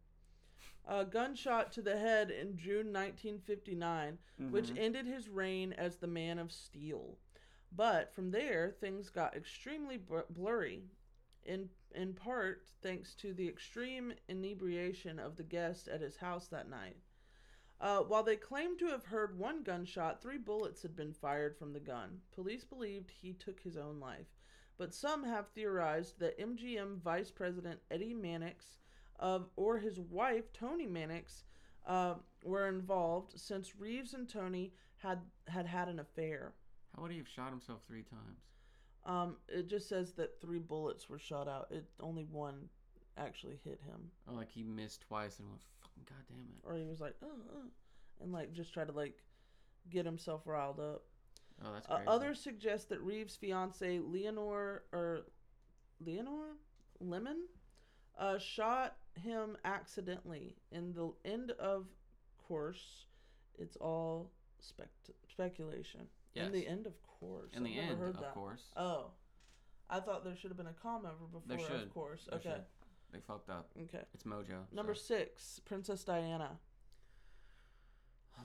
A 0.86 1.06
gunshot 1.06 1.72
to 1.74 1.82
the 1.82 1.98
head 1.98 2.30
in 2.30 2.57
June 2.57 2.91
1959, 2.91 4.18
which 4.52 4.68
Mhm. 4.72 4.78
ended 4.78 5.06
his 5.06 5.30
reign 5.30 5.72
as 5.72 5.95
the 5.95 6.07
Man 6.07 6.38
of 6.38 6.52
Steel. 6.52 7.18
But 7.72 8.14
from 8.14 8.32
there, 8.32 8.70
things 8.70 9.10
got 9.10 9.34
extremely 9.38 9.95
bl- 9.98 10.20
blurry, 10.30 10.84
in 11.45 11.70
in 11.95 12.14
part 12.14 12.65
thanks 12.82 13.14
to 13.15 13.34
the 13.34 13.48
extreme 13.48 14.14
inebriation 14.28 15.20
of 15.20 15.36
the 15.36 15.44
guest 15.44 15.88
at 15.88 16.02
his 16.02 16.18
house 16.18 16.48
that 16.48 16.70
night. 16.70 16.98
Uh, 17.80 17.99
while 17.99 18.24
they 18.24 18.36
claimed 18.36 18.80
to 18.80 18.88
have 18.88 19.03
heard 19.03 19.38
one 19.38 19.61
gunshot, 19.61 20.22
three 20.22 20.38
bullets 20.38 20.82
had 20.82 20.95
been 20.95 21.14
fired 21.14 21.57
from 21.57 21.74
the 21.74 21.80
gun. 21.80 22.22
Police 22.32 22.64
believed 22.64 23.11
he 23.11 23.34
took 23.34 23.60
his 23.60 23.78
own 23.78 23.99
life, 23.99 24.28
but 24.78 24.94
some 24.94 25.24
have 25.24 25.49
theorized 25.49 26.20
that 26.20 26.40
MGM 26.40 27.02
Vice 27.02 27.30
President 27.30 27.80
Eddie 27.91 28.14
Mannix 28.14 28.80
of 29.20 29.49
or 29.56 29.78
his 29.78 29.99
wife 29.99 30.52
Toni 30.53 30.88
Mannix 30.88 31.44
uh, 31.86 32.15
were 32.44 32.68
involved, 32.68 33.40
since 33.40 33.76
Reeves 33.76 34.14
and 34.14 34.30
Toni 34.30 34.74
had 34.98 35.20
had 35.48 35.65
had 35.65 35.90
an 35.90 35.99
affair. 35.99 36.53
How 36.95 37.02
would 37.02 37.11
he 37.11 37.18
have 37.18 37.28
shot 37.28 37.49
himself 37.49 37.82
three 37.86 38.03
times? 38.03 38.40
Um, 39.06 39.36
it 39.50 39.68
just 39.68 39.90
says 39.90 40.14
that 40.14 40.40
three 40.42 40.60
bullets 40.60 41.10
were 41.10 41.20
shot 41.20 41.48
out. 41.48 41.68
It 41.72 41.86
only 42.00 42.24
one 42.24 42.70
actually 43.18 43.60
hit 43.64 43.80
him, 43.86 44.10
Oh, 44.30 44.34
like 44.34 44.50
he 44.50 44.64
missed 44.64 45.02
twice 45.02 45.40
and 45.40 45.50
went, 45.50 45.62
fucking 45.82 46.04
goddamn 46.08 46.46
it. 46.58 46.68
or 46.68 46.76
he 46.76 46.84
was 46.86 47.00
like, 47.02 47.16
uh, 47.22 47.26
uh, 47.28 47.68
and 48.22 48.32
like 48.32 48.54
just 48.54 48.74
tried 48.74 48.88
to 48.88 48.94
like 48.94 49.18
get 49.90 50.06
himself 50.06 50.42
riled 50.46 50.80
up. 50.80 51.04
Oh, 51.64 51.74
that's 51.74 51.88
Uh, 51.90 52.00
others 52.08 52.40
suggest 52.40 52.90
that 52.90 53.02
Reeves' 53.02 53.36
fiance 53.36 54.00
Leonore 54.00 54.84
or 54.92 55.28
Leonore 56.00 56.56
Lemmon 57.04 57.42
uh, 58.18 58.38
shot 58.40 58.96
him 59.16 59.58
accidentally. 59.66 60.56
In 60.72 60.94
the 60.94 61.12
end 61.26 61.52
of 61.52 61.86
course, 62.48 63.06
it's 63.60 63.76
all 63.78 64.32
spect- 64.60 65.12
speculation. 65.30 66.08
Yes. 66.34 66.47
In 66.47 66.51
the 66.51 66.68
end, 66.68 66.85
of 66.88 66.93
course. 67.19 67.51
In 67.53 67.64
the 67.64 67.80
I've 67.80 67.89
end, 67.91 68.01
of 68.01 68.19
that. 68.19 68.34
course. 68.34 68.64
Oh, 68.76 69.11
I 69.89 69.99
thought 69.99 70.23
there 70.23 70.35
should 70.35 70.49
have 70.49 70.57
been 70.57 70.68
a 70.68 70.73
comma 70.81 71.11
before. 71.31 71.41
There 71.47 71.60
should. 71.60 71.84
Of 71.84 71.93
course. 71.93 72.27
There 72.30 72.39
okay. 72.39 72.49
should. 72.49 72.64
They 73.11 73.19
fucked 73.19 73.49
up. 73.49 73.69
Okay. 73.84 74.03
It's 74.14 74.23
Mojo. 74.23 74.64
Number 74.72 74.95
so. 74.95 75.15
six, 75.15 75.60
Princess 75.65 76.03
Diana. 76.03 76.57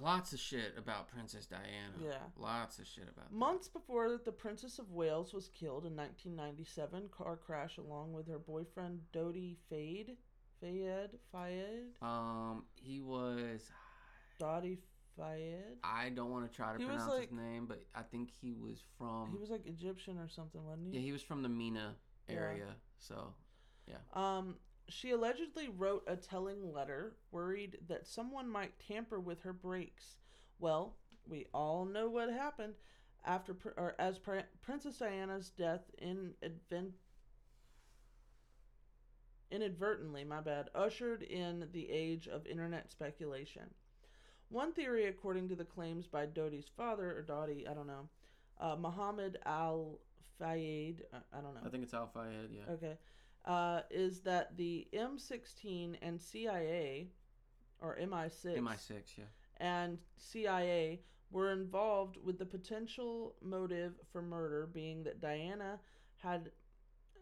Lots 0.00 0.32
of 0.32 0.38
shit 0.38 0.74
about 0.76 1.08
Princess 1.08 1.46
Diana. 1.46 1.94
Yeah. 2.00 2.18
Lots 2.36 2.78
of 2.78 2.86
shit 2.86 3.08
about. 3.08 3.32
Months 3.32 3.68
before 3.68 4.20
the 4.22 4.30
Princess 4.30 4.78
of 4.78 4.92
Wales 4.92 5.32
was 5.32 5.48
killed 5.48 5.86
in 5.86 5.96
1997, 5.96 7.08
car 7.10 7.36
crash 7.36 7.78
along 7.78 8.12
with 8.12 8.28
her 8.28 8.38
boyfriend 8.38 9.00
Dodi 9.12 9.56
Fayed, 9.68 10.16
Fayed, 10.60 11.10
Fayed, 11.32 11.94
Um, 12.02 12.64
he 12.76 13.00
was. 13.00 13.70
Dodi 14.40 14.78
Fayed. 15.18 15.78
I 15.82 16.10
don't 16.10 16.30
want 16.30 16.48
to 16.50 16.54
try 16.56 16.72
to 16.72 16.78
He 16.78 16.84
pronounce 16.84 17.10
like- 17.12 17.22
his 17.30 17.32
name, 17.32 17.66
but 17.66 17.84
I 17.94 18.02
think 18.02 18.30
he 18.30 18.52
was 18.54 18.80
from. 18.96 19.30
He 19.32 19.38
was 19.38 19.50
like 19.50 19.66
Egyptian 19.66 20.18
or 20.18 20.28
something, 20.28 20.64
wasn't 20.64 20.88
he? 20.92 20.98
yeah, 20.98 21.04
he? 21.04 21.12
was 21.12 21.22
from 21.22 21.42
the 21.42 21.48
MENA 21.48 21.96
Yeah. 22.28 22.34
area. 22.34 22.76
So 22.98 23.34
Yeah. 23.86 23.96
Um, 24.12 24.60
she 24.88 25.10
allegedly 25.12 25.68
wrote 25.70 26.04
a 26.06 26.14
telling 26.16 26.72
letter, 26.72 27.16
worried 27.30 27.78
that 27.88 28.06
someone 28.06 28.48
might 28.48 28.78
tamper 28.78 29.18
with 29.18 29.40
her 29.42 29.52
brakes. 29.54 30.18
Well, 30.58 30.98
we 31.26 31.46
all 31.54 31.84
know 31.86 32.08
what 32.10 32.28
happened 32.30 32.74
after 33.24 33.56
or 33.76 33.94
as 33.98 34.18
Princess 34.18 34.98
Diana's 34.98 35.50
death 35.50 35.90
in 35.98 36.34
advent 36.42 36.94
inadvertently, 39.50 40.24
my 40.24 40.40
bad, 40.42 40.68
ushered 40.74 41.22
in 41.22 41.70
the 41.72 41.88
age 41.90 42.28
of 42.28 42.46
internet 42.46 42.90
speculation. 42.90 43.74
One 44.50 44.72
theory, 44.72 45.06
according 45.06 45.48
to 45.50 45.54
the 45.56 45.64
claims 45.64 46.06
by 46.06 46.26
Dodi's 46.26 46.68
father, 46.76 47.10
or 47.18 47.22
Dodi, 47.22 47.68
I 47.68 47.74
don't 47.74 47.86
know, 47.86 48.08
uh, 48.60 48.76
Muhammad 48.76 49.38
Al 49.44 49.98
Fayed, 50.38 51.02
I, 51.12 51.18
I 51.38 51.40
don't 51.40 51.54
know. 51.54 51.60
I 51.64 51.68
think 51.68 51.82
it's 51.82 51.94
Al 51.94 52.06
Fayed. 52.08 52.50
Yeah. 52.52 52.72
Okay. 52.72 52.96
Uh, 53.44 53.82
is 53.90 54.20
that 54.20 54.56
the 54.56 54.86
M16 54.94 55.96
and 56.02 56.20
CIA, 56.20 57.08
or 57.80 57.96
MI6, 58.00 58.58
MI6. 58.58 58.90
Yeah. 59.18 59.24
and 59.58 59.98
CIA 60.16 61.00
were 61.30 61.52
involved 61.52 62.16
with 62.24 62.38
the 62.38 62.46
potential 62.46 63.34
motive 63.42 63.92
for 64.12 64.22
murder 64.22 64.68
being 64.72 65.02
that 65.04 65.20
Diana 65.20 65.78
had 66.16 66.50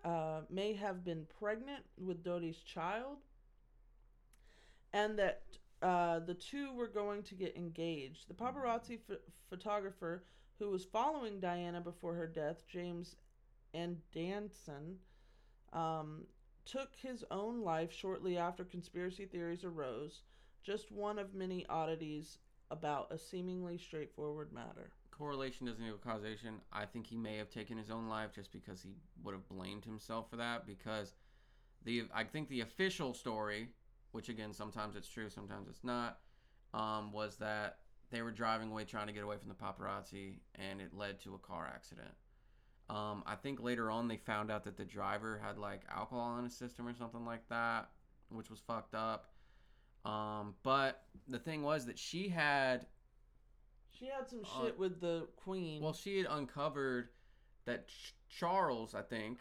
uh, 0.05 0.40
may 0.48 0.73
have 0.73 1.05
been 1.05 1.27
pregnant 1.40 1.82
with 1.98 2.23
Dodi's 2.23 2.59
child, 2.59 3.19
and 4.93 5.19
that 5.19 5.43
uh, 5.87 6.19
the 6.19 6.35
two 6.35 6.73
were 6.75 6.89
going 6.89 7.23
to 7.23 7.37
get 7.37 7.57
engaged. 7.57 8.29
The 8.29 8.35
paparazzi 8.35 8.99
ph- 9.07 9.21
photographer 9.49 10.25
who 10.59 10.71
was 10.71 10.85
following 10.85 11.39
Diana 11.39 11.81
before 11.81 12.15
her 12.15 12.27
death, 12.27 12.65
James 12.67 13.15
and 13.73 13.99
Danson, 14.13 14.97
um, 15.73 16.27
took 16.65 16.89
his 16.97 17.25
own 17.31 17.63
life 17.63 17.93
shortly 17.93 18.37
after 18.37 18.65
conspiracy 18.65 19.27
theories 19.27 19.63
arose. 19.63 20.23
Just 20.65 20.91
one 20.91 21.21
of 21.21 21.35
many 21.35 21.65
oddities 21.69 22.39
about 22.73 23.13
a 23.13 23.19
seemingly 23.19 23.79
straightforward 23.79 24.53
matter. 24.53 24.91
Correlation 25.13 25.69
doesn't 25.69 25.85
equal 25.85 25.99
causation. 25.99 26.61
I 26.73 26.85
think 26.85 27.07
he 27.07 27.17
may 27.17 27.37
have 27.37 27.49
taken 27.49 27.79
his 27.79 27.91
own 27.91 28.09
life 28.09 28.33
just 28.35 28.53
because 28.53 28.83
he 28.83 28.91
would 29.23 29.35
have 29.35 29.49
blamed 29.49 29.85
himself 29.85 30.29
for 30.29 30.37
that. 30.37 30.67
Because 30.67 31.15
the 31.85 32.09
I 32.13 32.25
think 32.25 32.49
the 32.49 32.63
official 32.63 33.15
story, 33.15 33.69
which 34.16 34.28
again 34.30 34.52
sometimes 34.55 34.97
it's 34.97 35.09
true, 35.09 35.28
sometimes 35.28 35.68
it's 35.68 35.84
not, 35.84 36.20
um, 36.72 37.12
was 37.12 37.36
that 37.36 37.80
they 38.10 38.22
were 38.22 38.30
driving 38.32 38.70
away 38.70 38.84
trying 38.84 39.06
to 39.09 39.12
get 39.12 39.22
away 39.22 39.36
from 39.36 39.48
the 39.51 39.55
paparazzi, 39.55 40.40
and 40.55 40.80
it 40.80 40.94
led 40.94 41.20
to 41.20 41.34
a 41.34 41.38
car 41.38 41.66
accident. 41.72 42.14
Um, 42.88 43.22
I 43.26 43.34
think 43.34 43.60
later 43.60 43.90
on 43.90 44.09
they 44.09 44.16
found 44.16 44.51
out 44.51 44.64
that 44.64 44.76
the 44.76 44.84
driver 44.84 45.38
had 45.38 45.59
like 45.59 45.82
alcohol 45.94 46.38
in 46.38 46.44
his 46.44 46.56
system 46.56 46.86
or 46.88 46.94
something 46.94 47.24
like 47.26 47.47
that, 47.51 47.90
which 48.30 48.48
was 48.48 48.60
fucked 48.60 48.94
up. 48.94 49.32
Um, 50.05 50.55
but 50.62 51.02
the 51.28 51.38
thing 51.38 51.62
was 51.62 51.84
that 51.86 51.98
she 51.98 52.28
had 52.28 52.86
She 53.90 54.06
had 54.06 54.28
some 54.28 54.43
Uh, 54.44 54.62
shit 54.64 54.78
with 54.78 55.01
the 55.01 55.26
queen. 55.36 55.82
well, 55.82 55.93
she 55.93 56.18
had 56.18 56.26
uncovered 56.30 57.09
that 57.64 57.88
Ch- 57.88 58.14
Charles, 58.28 58.94
I 58.94 59.02
think, 59.02 59.40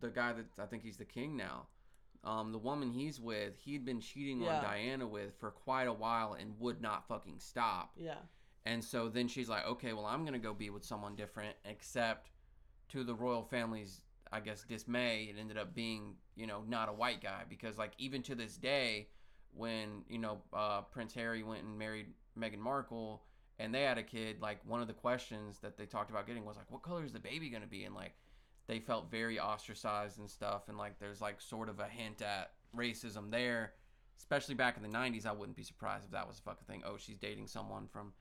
the 0.00 0.08
guy 0.10 0.32
that 0.32 0.46
I 0.58 0.66
think 0.66 0.82
he's 0.82 0.96
the 0.96 1.04
king 1.04 1.36
now, 1.36 1.66
um, 2.24 2.52
the 2.52 2.58
woman 2.58 2.90
he's 2.90 3.20
with, 3.20 3.56
he'd 3.56 3.84
been 3.84 4.00
cheating 4.00 4.42
Yeah. 4.42 4.56
on 4.58 4.62
Diana 4.64 5.06
with 5.06 5.34
for 5.38 5.50
quite 5.50 5.86
a 5.88 5.92
while 5.92 6.34
and 6.34 6.58
would 6.58 6.80
not 6.80 7.06
fucking 7.08 7.38
stop. 7.38 7.92
yeah. 7.96 8.18
And 8.66 8.84
so 8.84 9.08
then 9.08 9.28
she's 9.28 9.48
like, 9.48 9.64
okay, 9.66 9.92
well, 9.94 10.04
I'm 10.04 10.24
gonna 10.26 10.38
go 10.38 10.52
be 10.52 10.68
with 10.68 10.84
someone 10.84 11.16
different, 11.16 11.56
except 11.64 12.30
to 12.88 13.02
the 13.04 13.14
royal 13.14 13.42
family's, 13.44 14.02
I 14.30 14.40
guess, 14.40 14.62
dismay, 14.64 15.24
it 15.34 15.38
ended 15.38 15.56
up 15.56 15.74
being, 15.74 16.16
you 16.36 16.46
know, 16.46 16.62
not 16.68 16.88
a 16.90 16.92
white 16.92 17.22
guy 17.22 17.44
because, 17.48 17.78
like, 17.78 17.92
even 17.98 18.22
to 18.24 18.34
this 18.34 18.56
day, 18.58 19.08
when 19.54 20.04
you 20.08 20.18
know 20.18 20.42
uh, 20.52 20.82
Prince 20.82 21.14
Harry 21.14 21.42
went 21.42 21.64
and 21.64 21.78
married 21.78 22.08
Meghan 22.38 22.58
Markle 22.58 23.22
and 23.58 23.74
they 23.74 23.82
had 23.82 23.96
a 23.96 24.02
kid, 24.02 24.40
like 24.42 24.58
one 24.66 24.82
of 24.82 24.86
the 24.86 24.92
questions 24.92 25.58
that 25.60 25.78
they 25.78 25.86
talked 25.86 26.10
about 26.10 26.26
getting 26.26 26.44
was 26.44 26.56
like, 26.56 26.70
what 26.70 26.82
color 26.82 27.04
is 27.04 27.12
the 27.12 27.18
baby 27.18 27.48
gonna 27.48 27.66
be? 27.66 27.84
And 27.84 27.94
like, 27.94 28.12
they 28.68 28.78
felt 28.78 29.10
very 29.10 29.40
ostracized 29.40 30.18
and 30.20 30.30
stuff, 30.30 30.68
and 30.68 30.78
like, 30.78 31.00
there's 31.00 31.20
like 31.20 31.40
sort 31.40 31.68
of 31.68 31.80
a 31.80 31.86
hint 31.86 32.22
at 32.22 32.52
racism 32.76 33.30
there. 33.32 33.72
Especially 34.16 34.54
back 34.54 34.76
in 34.76 34.82
the 34.82 34.88
'90s, 34.88 35.26
I 35.26 35.32
wouldn't 35.32 35.56
be 35.56 35.62
surprised 35.64 36.04
if 36.04 36.10
that 36.12 36.28
was 36.28 36.38
a 36.38 36.42
fucking 36.42 36.66
thing. 36.68 36.82
Oh, 36.86 36.96
she's 36.96 37.18
dating 37.18 37.46
someone 37.48 37.88
from 37.88 38.12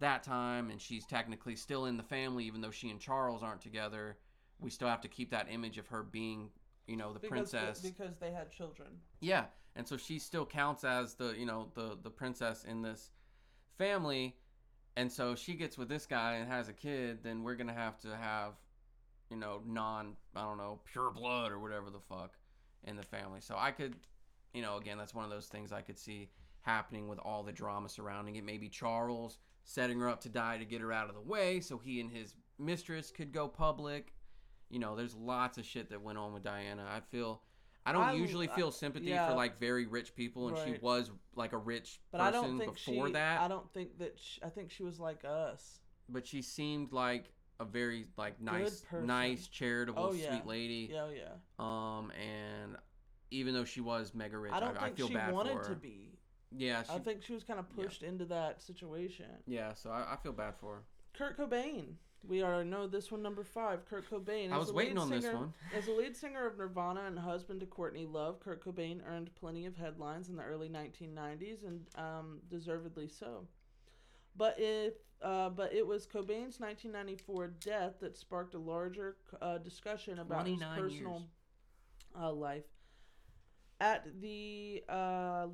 that 0.00 0.22
time 0.22 0.70
and 0.70 0.80
she's 0.80 1.04
technically 1.06 1.56
still 1.56 1.86
in 1.86 1.96
the 1.96 2.02
family 2.04 2.44
even 2.44 2.60
though 2.60 2.70
she 2.70 2.88
and 2.90 3.00
Charles 3.00 3.42
aren't 3.42 3.60
together 3.60 4.16
we 4.60 4.70
still 4.70 4.86
have 4.86 5.00
to 5.00 5.08
keep 5.08 5.28
that 5.30 5.48
image 5.50 5.76
of 5.76 5.88
her 5.88 6.04
being 6.04 6.50
you 6.86 6.96
know 6.96 7.12
the 7.12 7.18
Because, 7.18 7.50
princess 7.50 7.80
because 7.80 8.16
they 8.20 8.30
had 8.30 8.50
children. 8.52 8.90
yeah 9.20 9.46
and 9.74 9.86
so 9.86 9.96
she 9.96 10.20
still 10.20 10.46
counts 10.46 10.84
as 10.84 11.14
the 11.14 11.34
you 11.36 11.44
know 11.46 11.72
the 11.74 11.98
the 12.00 12.10
princess 12.10 12.62
in 12.62 12.80
this 12.80 13.10
family 13.76 14.36
and 14.96 15.10
so 15.10 15.34
she 15.34 15.54
gets 15.54 15.76
with 15.76 15.88
this 15.88 16.06
guy 16.06 16.34
and 16.36 16.48
has 16.48 16.68
a 16.68 16.72
kid 16.72 17.18
then 17.24 17.42
we're 17.42 17.56
gonna 17.56 17.72
have 17.74 17.98
to 17.98 18.16
have 18.16 18.52
you 19.30 19.36
know 19.36 19.60
non 19.66 20.14
i 20.36 20.42
don't 20.42 20.58
know 20.58 20.80
pure 20.90 21.10
blood 21.10 21.52
or 21.52 21.58
whatever 21.58 21.90
the 21.90 22.00
fuck 22.00 22.32
in 22.84 22.96
the 22.96 23.02
family 23.02 23.40
so 23.40 23.54
i 23.58 23.70
could 23.70 23.96
you 24.54 24.62
know 24.62 24.76
again 24.76 24.96
that's 24.98 25.14
one 25.14 25.24
of 25.24 25.30
those 25.30 25.46
things 25.46 25.72
i 25.72 25.80
could 25.82 25.98
see 25.98 26.28
happening 26.62 27.08
with 27.08 27.18
all 27.20 27.42
the 27.42 27.52
drama 27.52 27.88
surrounding 27.88 28.36
it 28.36 28.44
maybe 28.44 28.68
charles 28.68 29.38
setting 29.64 29.98
her 30.00 30.08
up 30.08 30.20
to 30.20 30.28
die 30.28 30.56
to 30.58 30.64
get 30.64 30.80
her 30.80 30.92
out 30.92 31.08
of 31.08 31.14
the 31.14 31.20
way 31.20 31.60
so 31.60 31.78
he 31.78 32.00
and 32.00 32.10
his 32.10 32.34
mistress 32.58 33.10
could 33.10 33.32
go 33.32 33.46
public 33.48 34.14
you 34.70 34.78
know 34.78 34.96
there's 34.96 35.14
lots 35.14 35.58
of 35.58 35.64
shit 35.64 35.90
that 35.90 36.00
went 36.02 36.18
on 36.18 36.32
with 36.32 36.42
diana 36.42 36.84
i 36.94 37.00
feel 37.00 37.42
i 37.86 37.92
don't 37.92 38.02
I- 38.02 38.12
usually 38.14 38.48
feel 38.48 38.70
sympathy 38.70 39.06
yeah. 39.06 39.28
for 39.28 39.34
like 39.34 39.60
very 39.60 39.86
rich 39.86 40.14
people 40.14 40.48
and 40.48 40.58
she 40.58 40.78
was 40.82 41.10
like 41.36 41.52
a 41.52 41.58
rich 41.58 42.00
But 42.10 42.20
I 42.20 42.30
person 42.30 42.42
don't 42.50 42.58
think 42.58 42.74
before 42.74 43.06
she. 43.08 43.12
that 43.12 43.40
I 43.40 43.48
don't 43.48 43.70
think 43.72 43.98
that. 43.98 44.14
She, 44.18 44.42
I 44.42 44.48
think 44.48 44.70
she 44.70 44.82
was 44.82 44.98
like 44.98 45.24
us. 45.24 45.78
but 46.08 46.26
she 46.26 46.42
seemed 46.42 46.92
like 46.92 47.32
a 47.60 47.64
very 47.64 48.06
like 48.16 48.40
nice 48.40 48.84
nice 49.02 49.46
charitable 49.48 50.02
Oh, 50.10 50.12
yeah. 50.12 50.30
sweet 50.30 50.46
lady 50.46 50.90
Yeah, 50.92 51.06
oh, 51.06 51.10
yeah. 51.10 51.24
um 51.58 52.12
and 52.12 52.76
even 53.30 53.52
though 53.52 53.64
she 53.64 53.80
was 53.80 54.14
mega 54.14 54.38
rich 54.38 54.52
I 54.52 54.58
i, 54.58 54.60
don't 54.60 54.76
I 54.78 54.84
think 54.84 54.96
feel 54.96 55.08
she 55.08 55.14
bad 55.14 55.32
wanted 55.32 55.52
for 55.54 55.58
her 55.58 55.64
to 55.70 55.74
be. 55.74 56.12
yeah 56.56 56.82
she, 56.84 56.92
I 56.92 56.98
think 57.00 57.22
she 57.24 57.34
was 57.34 57.42
kind 57.42 57.58
of 57.58 57.68
pushed 57.74 58.02
into 58.02 58.24
that 58.26 58.62
situation. 58.62 59.26
yeah 59.46 59.74
so 59.74 59.90
I, 59.90 60.12
I 60.12 60.16
feel 60.22 60.32
bad 60.32 60.54
for 60.60 60.76
her 60.76 60.82
Kurt 61.14 61.36
Cobain. 61.36 61.94
We 62.28 62.42
already 62.44 62.68
know 62.68 62.86
this 62.86 63.10
one, 63.10 63.22
number 63.22 63.42
five. 63.42 63.88
Kurt 63.88 64.08
Cobain. 64.08 64.52
I 64.52 64.56
As 64.56 64.66
was 64.66 64.72
waiting 64.72 64.98
on 64.98 65.08
this 65.10 65.24
singer- 65.24 65.36
one. 65.36 65.52
As 65.76 65.86
the 65.86 65.92
lead 65.92 66.16
singer 66.16 66.46
of 66.46 66.56
Nirvana 66.58 67.04
and 67.06 67.18
husband 67.18 67.58
to 67.60 67.66
Courtney 67.66 68.06
Love, 68.06 68.38
Kurt 68.40 68.62
Cobain 68.64 69.00
earned 69.08 69.30
plenty 69.34 69.66
of 69.66 69.76
headlines 69.76 70.28
in 70.28 70.36
the 70.36 70.42
early 70.44 70.68
1990s, 70.68 71.66
and 71.66 71.80
um, 71.96 72.38
deservedly 72.50 73.08
so. 73.08 73.46
But 74.38 74.54
if 74.58 74.94
uh, 75.20 75.50
but 75.50 75.74
it 75.74 75.84
was 75.84 76.06
Cobain's 76.06 76.60
1994 76.60 77.48
death 77.60 77.94
that 78.00 78.16
sparked 78.16 78.54
a 78.54 78.58
larger 78.58 79.16
uh, 79.42 79.58
discussion 79.58 80.20
about 80.20 80.46
his 80.46 80.62
personal 80.76 81.24
uh, 82.18 82.32
life. 82.32 82.64
At 83.80 84.20
the 84.20 84.84
uh, 84.88 85.48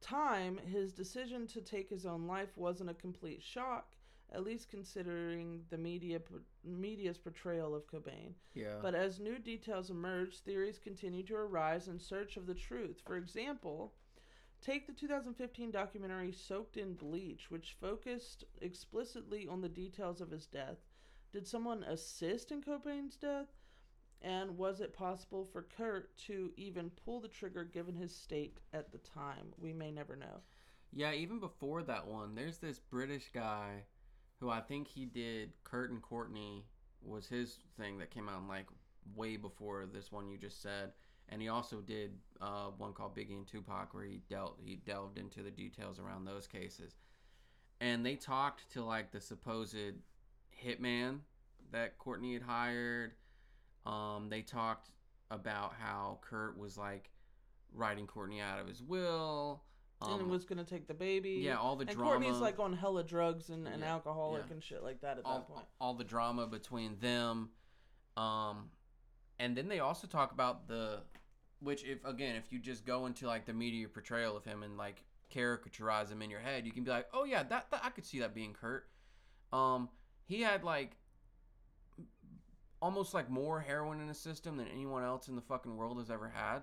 time, 0.00 0.58
his 0.66 0.92
decision 0.92 1.46
to 1.48 1.60
take 1.60 1.88
his 1.88 2.04
own 2.04 2.26
life 2.26 2.56
wasn't 2.56 2.90
a 2.90 2.94
complete 2.94 3.42
shock, 3.42 3.94
at 4.32 4.42
least 4.42 4.68
considering 4.68 5.62
the 5.70 5.78
media 5.78 6.20
media's 6.64 7.18
portrayal 7.18 7.76
of 7.76 7.86
Cobain. 7.86 8.32
yeah 8.54 8.74
But 8.82 8.96
as 8.96 9.20
new 9.20 9.38
details 9.38 9.90
emerged, 9.90 10.40
theories 10.44 10.80
continued 10.80 11.28
to 11.28 11.36
arise 11.36 11.86
in 11.86 11.98
search 12.00 12.36
of 12.36 12.46
the 12.46 12.54
truth. 12.54 13.00
For 13.06 13.16
example, 13.16 13.94
take 14.66 14.86
the 14.86 14.92
2015 14.92 15.70
documentary 15.70 16.32
Soaked 16.32 16.76
in 16.76 16.94
Bleach, 16.94 17.50
which 17.50 17.76
focused 17.80 18.44
explicitly 18.60 19.46
on 19.46 19.60
the 19.60 19.68
details 19.68 20.20
of 20.20 20.30
his 20.30 20.46
death. 20.46 20.78
Did 21.32 21.46
someone 21.46 21.84
assist 21.84 22.50
in 22.50 22.62
Cobain's 22.62 23.16
death? 23.16 23.46
And 24.22 24.58
was 24.58 24.80
it 24.80 24.92
possible 24.92 25.44
for 25.44 25.66
Kurt 25.76 26.16
to 26.26 26.50
even 26.56 26.90
pull 27.04 27.20
the 27.20 27.28
trigger 27.28 27.62
given 27.64 27.94
his 27.94 28.14
state 28.14 28.58
at 28.72 28.90
the 28.90 28.98
time? 28.98 29.52
We 29.56 29.72
may 29.72 29.92
never 29.92 30.16
know. 30.16 30.40
Yeah, 30.92 31.12
even 31.12 31.38
before 31.38 31.82
that 31.84 32.06
one, 32.06 32.34
there's 32.34 32.58
this 32.58 32.80
British 32.80 33.30
guy 33.32 33.84
who 34.40 34.50
I 34.50 34.60
think 34.60 34.88
he 34.88 35.04
did 35.04 35.52
Kurt 35.62 35.90
and 35.90 36.02
Courtney 36.02 36.64
was 37.02 37.28
his 37.28 37.58
thing 37.78 37.98
that 37.98 38.10
came 38.10 38.28
out 38.28 38.48
like 38.48 38.66
way 39.14 39.36
before 39.36 39.86
this 39.86 40.10
one 40.10 40.28
you 40.28 40.38
just 40.38 40.60
said. 40.60 40.92
And 41.28 41.42
he 41.42 41.48
also 41.48 41.80
did 41.80 42.12
uh, 42.40 42.70
one 42.78 42.92
called 42.92 43.16
Biggie 43.16 43.36
and 43.36 43.46
Tupac 43.46 43.92
where 43.94 44.04
he 44.04 44.20
dealt 44.28 44.58
he 44.64 44.76
delved 44.76 45.18
into 45.18 45.42
the 45.42 45.50
details 45.50 45.98
around 45.98 46.24
those 46.24 46.46
cases. 46.46 46.96
And 47.80 48.06
they 48.06 48.14
talked 48.14 48.70
to 48.72 48.84
like 48.84 49.10
the 49.10 49.20
supposed 49.20 49.76
hitman 50.64 51.18
that 51.72 51.98
Courtney 51.98 52.32
had 52.34 52.42
hired. 52.42 53.12
Um, 53.84 54.28
they 54.30 54.42
talked 54.42 54.90
about 55.30 55.74
how 55.78 56.18
Kurt 56.22 56.56
was 56.58 56.78
like 56.78 57.10
writing 57.74 58.06
Courtney 58.06 58.40
out 58.40 58.60
of 58.60 58.68
his 58.68 58.82
will. 58.82 59.62
Um, 60.00 60.20
and 60.20 60.30
was 60.30 60.44
gonna 60.44 60.64
take 60.64 60.86
the 60.86 60.94
baby. 60.94 61.38
yeah, 61.42 61.56
all 61.56 61.74
the 61.74 61.86
and 61.86 61.90
drama. 61.96 62.10
Courtney's 62.10 62.38
like 62.40 62.58
on 62.58 62.74
hella 62.74 63.02
drugs 63.02 63.48
and, 63.48 63.66
and 63.66 63.80
Yeah, 63.80 63.92
alcoholic 63.94 64.44
yeah. 64.46 64.52
and 64.54 64.62
shit 64.62 64.82
like 64.82 65.00
that 65.00 65.18
at 65.18 65.24
all, 65.24 65.38
that 65.38 65.48
point. 65.48 65.66
all 65.80 65.94
the 65.94 66.04
drama 66.04 66.46
between 66.46 66.98
them. 67.00 67.48
Um, 68.16 68.70
and 69.38 69.56
then 69.56 69.68
they 69.68 69.80
also 69.80 70.06
talk 70.06 70.32
about 70.32 70.68
the, 70.68 71.00
which 71.60 71.84
if 71.84 72.04
again, 72.04 72.36
if 72.36 72.52
you 72.52 72.58
just 72.58 72.84
go 72.84 73.06
into 73.06 73.26
like 73.26 73.46
the 73.46 73.52
media 73.52 73.88
portrayal 73.88 74.36
of 74.36 74.44
him 74.44 74.62
and 74.62 74.76
like 74.76 75.04
caricaturize 75.34 76.10
him 76.10 76.22
in 76.22 76.30
your 76.30 76.40
head, 76.40 76.66
you 76.66 76.72
can 76.72 76.84
be 76.84 76.90
like, 76.90 77.06
oh 77.12 77.24
yeah, 77.24 77.42
that, 77.42 77.70
that 77.70 77.80
I 77.84 77.90
could 77.90 78.04
see 78.04 78.20
that 78.20 78.34
being 78.34 78.54
Kurt. 78.54 78.86
Um, 79.52 79.88
he 80.26 80.40
had 80.42 80.64
like 80.64 80.96
almost 82.80 83.14
like 83.14 83.30
more 83.30 83.60
heroin 83.60 84.00
in 84.00 84.08
his 84.08 84.18
system 84.18 84.56
than 84.56 84.68
anyone 84.68 85.02
else 85.02 85.28
in 85.28 85.36
the 85.36 85.42
fucking 85.42 85.76
world 85.76 85.98
has 85.98 86.10
ever 86.10 86.28
had. 86.34 86.60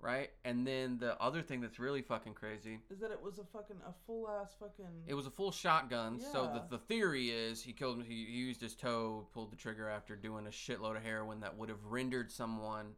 Right, 0.00 0.30
and 0.44 0.64
then 0.64 0.98
the 0.98 1.20
other 1.20 1.42
thing 1.42 1.60
that's 1.60 1.80
really 1.80 2.02
fucking 2.02 2.34
crazy 2.34 2.78
Is 2.88 3.00
that 3.00 3.10
it 3.10 3.20
was 3.20 3.40
a 3.40 3.44
fucking 3.44 3.76
a 3.84 3.92
full 4.06 4.28
ass 4.28 4.54
fucking 4.58 4.86
it 5.08 5.14
was 5.14 5.26
a 5.26 5.30
full 5.30 5.50
shotgun. 5.50 6.20
So 6.20 6.44
Yeah. 6.44 6.60
the, 6.60 6.76
the 6.76 6.78
theory 6.84 7.30
is 7.30 7.60
he 7.62 7.72
killed. 7.72 8.04
He, 8.04 8.24
he 8.26 8.32
used 8.38 8.60
his 8.60 8.76
toe, 8.76 9.26
pulled 9.34 9.50
the 9.50 9.56
trigger 9.56 9.88
after 9.88 10.14
doing 10.14 10.46
a 10.46 10.50
shitload 10.50 10.96
of 10.96 11.02
heroin 11.02 11.40
that 11.40 11.56
would 11.56 11.68
have 11.68 11.84
rendered 11.84 12.30
someone 12.30 12.94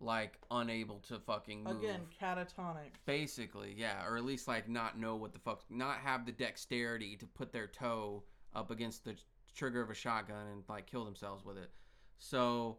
like 0.00 0.38
unable 0.50 1.00
to 1.00 1.18
fucking 1.20 1.64
move. 1.64 1.78
again 1.82 2.00
catatonic. 2.20 2.92
Basically, 3.04 3.74
yeah, 3.76 4.04
or 4.06 4.16
at 4.16 4.24
least 4.24 4.48
like 4.48 4.68
not 4.68 4.98
know 4.98 5.16
what 5.16 5.32
the 5.34 5.38
fuck, 5.38 5.62
not 5.70 5.98
have 5.98 6.24
the 6.24 6.32
dexterity 6.32 7.14
to 7.16 7.26
put 7.26 7.52
their 7.52 7.66
toe 7.66 8.22
up 8.54 8.70
against 8.70 9.04
the 9.04 9.14
trigger 9.54 9.82
of 9.82 9.90
a 9.90 9.94
shotgun 9.94 10.46
and 10.50 10.62
like 10.68 10.86
kill 10.86 11.04
themselves 11.04 11.44
with 11.44 11.58
it. 11.58 11.70
So 12.16 12.78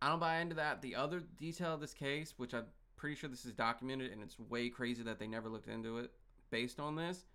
I 0.00 0.08
don't 0.08 0.20
buy 0.20 0.38
into 0.38 0.54
that. 0.56 0.82
The 0.82 0.94
other 0.94 1.20
detail 1.38 1.74
of 1.74 1.80
this 1.80 1.94
case, 1.94 2.34
which 2.36 2.54
I'm 2.54 2.66
pretty 2.96 3.16
sure 3.16 3.28
this 3.28 3.44
is 3.44 3.52
documented, 3.52 4.12
and 4.12 4.22
it's 4.22 4.38
way 4.38 4.68
crazy 4.68 5.02
that 5.02 5.18
they 5.18 5.26
never 5.26 5.48
looked 5.48 5.68
into 5.68 5.98
it. 5.98 6.12
Based 6.50 6.80
on 6.80 6.96
this, 6.96 7.26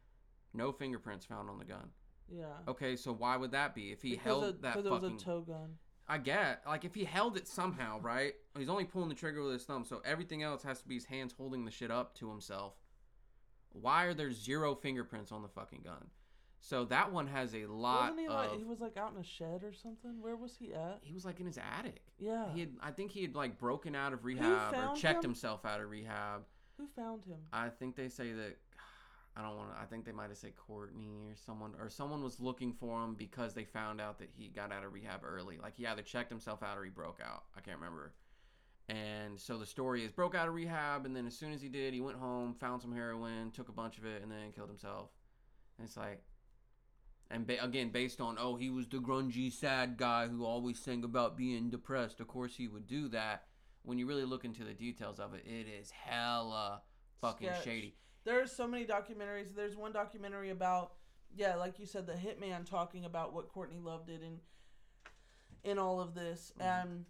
no 0.53 0.71
fingerprints 0.71 1.25
found 1.25 1.49
on 1.49 1.59
the 1.59 1.65
gun. 1.65 1.89
Yeah. 2.29 2.45
Okay, 2.67 2.95
so 2.95 3.13
why 3.13 3.37
would 3.37 3.51
that 3.51 3.75
be? 3.75 3.91
If 3.91 4.01
he 4.01 4.11
Because 4.11 4.23
held 4.25 4.61
that 4.61 4.73
because 4.73 4.85
it 4.85 4.91
was 4.91 5.01
fucking, 5.01 5.17
a 5.17 5.19
toe 5.19 5.41
gun. 5.41 5.75
I 6.07 6.17
get 6.17 6.61
like 6.65 6.83
if 6.85 6.95
he 6.95 7.03
held 7.03 7.37
it 7.37 7.47
somehow, 7.47 7.99
right? 7.99 8.33
He's 8.57 8.69
only 8.69 8.85
pulling 8.85 9.09
the 9.09 9.15
trigger 9.15 9.43
with 9.43 9.53
his 9.53 9.63
thumb, 9.63 9.85
so 9.85 10.01
everything 10.05 10.41
else 10.43 10.63
has 10.63 10.81
to 10.81 10.87
be 10.87 10.95
his 10.95 11.05
hands 11.05 11.33
holding 11.37 11.65
the 11.65 11.71
shit 11.71 11.91
up 11.91 12.15
to 12.15 12.29
himself. 12.29 12.73
Why 13.69 14.05
are 14.05 14.13
there 14.13 14.31
zero 14.31 14.75
fingerprints 14.75 15.31
on 15.31 15.41
the 15.41 15.47
fucking 15.47 15.81
gun? 15.83 16.07
So 16.65 16.85
that 16.85 17.11
one 17.11 17.27
has 17.27 17.53
a 17.53 17.65
lot 17.65 18.11
Wasn't 18.11 18.19
he 18.21 18.25
of. 18.27 18.33
like 18.33 18.57
he 18.57 18.63
was 18.63 18.79
like 18.79 18.95
out 18.95 19.11
in 19.13 19.19
a 19.19 19.23
shed 19.23 19.65
or 19.65 19.73
something? 19.73 20.21
Where 20.21 20.37
was 20.37 20.55
he 20.57 20.73
at? 20.73 20.99
he 21.01 21.13
was 21.13 21.25
like 21.25 21.41
in 21.41 21.45
his 21.45 21.57
attic. 21.57 22.01
Yeah. 22.17 22.45
He 22.53 22.61
had, 22.61 22.69
I 22.81 22.91
think 22.91 23.11
he 23.11 23.21
had 23.21 23.35
like 23.35 23.59
broken 23.59 23.95
out 23.95 24.13
of 24.13 24.23
rehab 24.23 24.73
or 24.73 24.95
checked 24.95 25.25
him? 25.25 25.31
himself 25.31 25.65
out 25.65 25.81
of 25.81 25.89
rehab. 25.89 26.43
Who 26.77 26.87
found 26.95 27.25
him? 27.25 27.35
I 27.51 27.67
think 27.67 27.97
they 27.97 28.07
say 28.07 28.31
that 28.31 28.55
I 29.35 29.41
don't 29.41 29.57
want 29.57 29.75
to. 29.75 29.81
I 29.81 29.83
think 29.83 30.05
they 30.05 30.13
might 30.13 30.29
have 30.29 30.37
said 30.37 30.55
Courtney 30.55 31.27
or 31.29 31.35
someone 31.35 31.73
or 31.77 31.89
someone 31.89 32.23
was 32.23 32.39
looking 32.39 32.71
for 32.71 33.03
him 33.03 33.15
because 33.15 33.53
they 33.53 33.65
found 33.65 33.99
out 33.99 34.17
that 34.19 34.29
he 34.33 34.47
got 34.47 34.71
out 34.71 34.85
of 34.85 34.93
rehab 34.93 35.19
early. 35.25 35.57
Like 35.61 35.75
he 35.75 35.85
either 35.85 36.01
checked 36.01 36.29
himself 36.29 36.63
out 36.63 36.77
or 36.77 36.85
he 36.85 36.89
broke 36.89 37.19
out. 37.21 37.43
I 37.57 37.59
can't 37.59 37.77
remember. 37.77 38.13
And 38.87 39.37
so 39.37 39.57
the 39.57 39.65
story 39.65 40.05
is 40.05 40.13
broke 40.13 40.33
out 40.33 40.47
of 40.47 40.53
rehab, 40.53 41.05
and 41.05 41.13
then 41.13 41.27
as 41.27 41.35
soon 41.35 41.51
as 41.51 41.61
he 41.61 41.67
did, 41.67 41.93
he 41.93 41.99
went 41.99 42.17
home, 42.17 42.53
found 42.53 42.81
some 42.81 42.93
heroin, 42.93 43.51
took 43.51 43.67
a 43.67 43.73
bunch 43.73 43.97
of 43.97 44.05
it, 44.05 44.21
and 44.21 44.31
then 44.31 44.53
killed 44.55 44.69
himself. 44.69 45.09
And 45.77 45.87
it's 45.87 45.97
like, 45.97 46.21
and 47.31 47.47
ba- 47.47 47.63
again, 47.63 47.89
based 47.89 48.21
on 48.21 48.37
oh, 48.39 48.55
he 48.55 48.69
was 48.69 48.87
the 48.87 48.97
grungy, 48.97 49.51
sad 49.51 49.97
guy 49.97 50.27
who 50.27 50.45
always 50.45 50.79
sang 50.79 51.03
about 51.03 51.37
being 51.37 51.69
depressed. 51.69 52.19
Of 52.19 52.27
course, 52.27 52.55
he 52.55 52.67
would 52.67 52.87
do 52.87 53.07
that. 53.09 53.45
When 53.83 53.97
you 53.97 54.05
really 54.07 54.23
look 54.25 54.45
into 54.45 54.63
the 54.63 54.73
details 54.73 55.19
of 55.19 55.33
it, 55.33 55.43
it 55.45 55.67
is 55.67 55.91
hella 55.91 56.81
fucking 57.21 57.47
Sketch. 57.49 57.63
shady. 57.63 57.95
There's 58.23 58.51
so 58.51 58.65
many 58.67 58.85
documentaries. 58.85 59.53
There's 59.55 59.75
one 59.75 59.91
documentary 59.91 60.49
about 60.51 60.93
yeah, 61.35 61.55
like 61.55 61.79
you 61.79 61.85
said, 61.87 62.05
the 62.05 62.13
hitman 62.13 62.63
talking 62.69 63.05
about 63.05 63.33
what 63.33 63.49
Courtney 63.49 63.79
Love 63.79 64.05
did 64.05 64.21
in 64.21 64.39
in 65.63 65.79
all 65.79 65.99
of 66.01 66.13
this, 66.13 66.51
Mhm. 66.59 66.61
and 66.65 67.05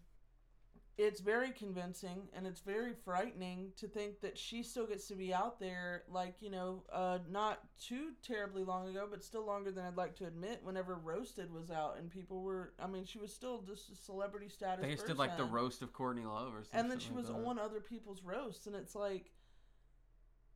it's 0.97 1.21
very 1.21 1.49
convincing 1.51 2.27
and 2.33 2.45
it's 2.45 2.59
very 2.59 2.93
frightening 2.93 3.71
to 3.75 3.87
think 3.87 4.21
that 4.21 4.37
she 4.37 4.61
still 4.61 4.85
gets 4.85 5.07
to 5.07 5.15
be 5.15 5.33
out 5.33 5.59
there 5.59 6.03
like 6.07 6.35
you 6.39 6.51
know 6.51 6.83
uh, 6.91 7.17
not 7.29 7.61
too 7.81 8.11
terribly 8.21 8.63
long 8.63 8.87
ago 8.87 9.07
but 9.09 9.23
still 9.23 9.45
longer 9.45 9.71
than 9.71 9.85
i'd 9.85 9.97
like 9.97 10.15
to 10.15 10.25
admit 10.25 10.59
whenever 10.63 10.95
roasted 10.95 11.51
was 11.51 11.71
out 11.71 11.97
and 11.97 12.11
people 12.11 12.41
were 12.43 12.73
i 12.79 12.85
mean 12.85 13.03
she 13.05 13.17
was 13.17 13.33
still 13.33 13.61
just 13.61 13.89
a 13.91 13.95
celebrity 13.95 14.47
status 14.47 14.85
They 14.85 14.93
just 14.93 15.07
did 15.07 15.17
like 15.17 15.35
the 15.37 15.45
roast 15.45 15.81
of 15.81 15.93
Courtney 15.93 16.25
Love 16.25 16.53
or 16.53 16.63
something. 16.63 16.79
and 16.79 16.91
then 16.91 16.99
she 16.99 17.11
was 17.11 17.29
on 17.29 17.57
other 17.57 17.79
people's 17.79 18.21
roasts 18.23 18.67
and 18.67 18.75
it's 18.75 18.93
like 18.95 19.31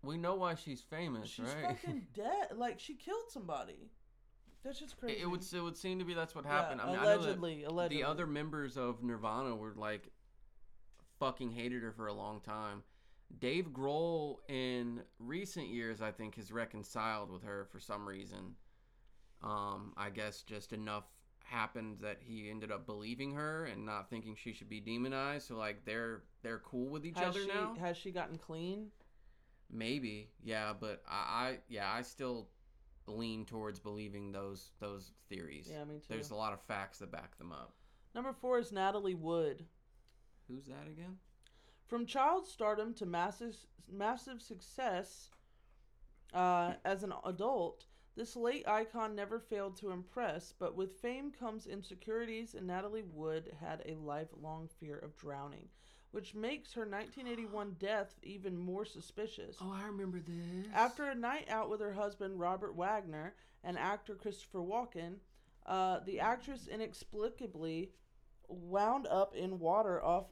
We 0.03 0.18
know 0.18 0.35
why 0.35 0.53
she's 0.55 0.81
famous, 0.81 1.30
she's 1.30 1.45
right? 1.45 1.65
fucking 1.69 2.07
dead 2.14 2.49
like 2.55 2.80
she 2.80 2.93
killed 2.93 3.30
somebody 3.30 3.89
that's 4.64 4.80
just 4.80 4.99
crazy 4.99 5.22
it, 5.22 5.26
would 5.30 5.41
it 5.51 5.61
would 5.61 5.77
seem 5.77 5.97
to 5.99 6.05
be 6.05 6.14
that's 6.14 6.35
what 6.35 6.43
Yeah, 6.45 6.51
happened. 6.51 6.81
I 6.81 6.88
mean, 6.88 6.95
I 6.99 7.05
know 7.05 7.15
allegedly 7.15 7.64
allegedly 7.64 8.03
the 8.03 8.07
other 8.07 8.27
members 8.27 8.76
of 8.77 9.01
Nirvana 9.01 9.55
were 9.55 9.73
like 9.76 10.11
fucking 11.19 11.52
hated 11.52 11.84
her 11.84 11.91
for 11.91 12.07
a 12.07 12.14
long 12.14 12.41
time. 12.41 12.84
Dave 13.39 13.69
Grohl 13.72 14.38
in 14.48 15.02
recent 15.19 15.68
years, 15.68 16.02
I 16.02 16.11
think, 16.11 16.35
has 16.35 16.52
reconciled 16.52 17.30
with 17.31 17.44
her 17.44 17.68
for 17.72 17.80
some 17.80 18.07
reason. 18.07 18.56
Um, 19.44 19.94
I 19.98 20.10
guess 20.10 20.44
just 20.44 20.73
enough 20.73 21.03
happened 21.44 21.98
that 22.02 22.18
he 22.22 22.49
ended 22.49 22.72
up 22.72 22.85
believing 22.85 23.34
her 23.34 23.65
and 23.65 23.85
not 23.85 24.10
thinking 24.10 24.35
she 24.35 24.53
should 24.53 24.69
be 24.69 24.80
demonized. 24.80 25.48
So 25.48 25.56
like 25.56 25.85
they're 25.85 26.23
they're 26.41 26.60
cool 26.60 26.89
with 26.89 27.06
each 27.06 27.18
has 27.18 27.30
other 27.30 27.41
she, 27.41 27.48
now. 27.48 27.76
has 27.80 27.98
she 27.98 28.11
gotten 28.11 28.38
clean 28.38 28.88
Maybe, 29.69 30.30
yeah, 30.41 30.72
but 30.80 31.03
I, 31.10 31.15
I 31.15 31.57
yeah, 31.68 31.91
I 31.91 32.02
still 32.02 32.48
lean 33.06 33.45
towards 33.45 33.80
believing 33.80 34.31
those 34.31 34.72
those 34.80 35.11
theories. 35.30 35.69
yeah 35.72 35.84
me 35.85 35.95
too 35.95 36.06
There's 36.10 36.31
a 36.31 36.35
lot 36.35 36.53
of 36.53 36.61
facts 36.61 36.99
that 36.99 37.11
back 37.11 37.38
them 37.38 37.52
up. 37.52 37.73
number 38.14 38.34
four 38.34 38.60
is 38.60 38.72
natalie 38.72 39.15
wood 39.15 39.65
Who's 40.48 40.65
that 40.65 40.88
again? 40.88 41.18
From 41.88 42.06
child 42.06 42.48
stardom 42.48 42.94
to 42.95 43.06
massive, 43.06 43.56
massive 43.90 44.41
success 44.41 45.30
uh, 46.34 46.74
as 46.84 47.03
an 47.03 47.14
adult, 47.26 47.86
this 48.15 48.36
late 48.36 48.68
icon 48.68 49.15
never 49.15 49.40
failed 49.40 49.78
to 49.78 49.91
impress, 49.91 50.53
but 50.57 50.76
with 50.76 50.99
fame 50.99 51.32
comes 51.32 51.68
insecurities, 51.68 52.56
and 52.56 52.65
Natalie 52.65 53.03
Wood 53.03 53.52
had 53.60 53.84
a 53.86 53.95
lifelong 53.95 54.68
fear 54.80 54.98
of 54.98 55.15
drowning, 55.18 55.68
which 56.11 56.34
makes 56.34 56.74
her 56.74 56.82
1981 56.82 57.76
death 57.80 58.15
even 58.24 58.57
more 58.57 58.86
suspicious. 58.86 59.57
Oh, 59.61 59.72
I 59.72 59.86
remember 59.86 60.19
this. 60.19 60.68
After 60.74 61.06
a 61.06 61.15
night 61.15 61.48
out 61.49 61.69
with 61.69 61.80
her 61.80 61.94
husband 61.94 62.40
Robert 62.40 62.76
Wagner 62.76 63.36
and 63.64 63.78
actor 63.78 64.15
Christopher 64.15 64.60
Walken, 64.60 65.18
uh, 65.65 65.99
the 66.06 66.19
actress 66.19 66.68
inexplicably 66.68 67.91
wound 68.48 69.06
up 69.07 69.36
in 69.36 69.60
water 69.60 70.03
off 70.03 70.26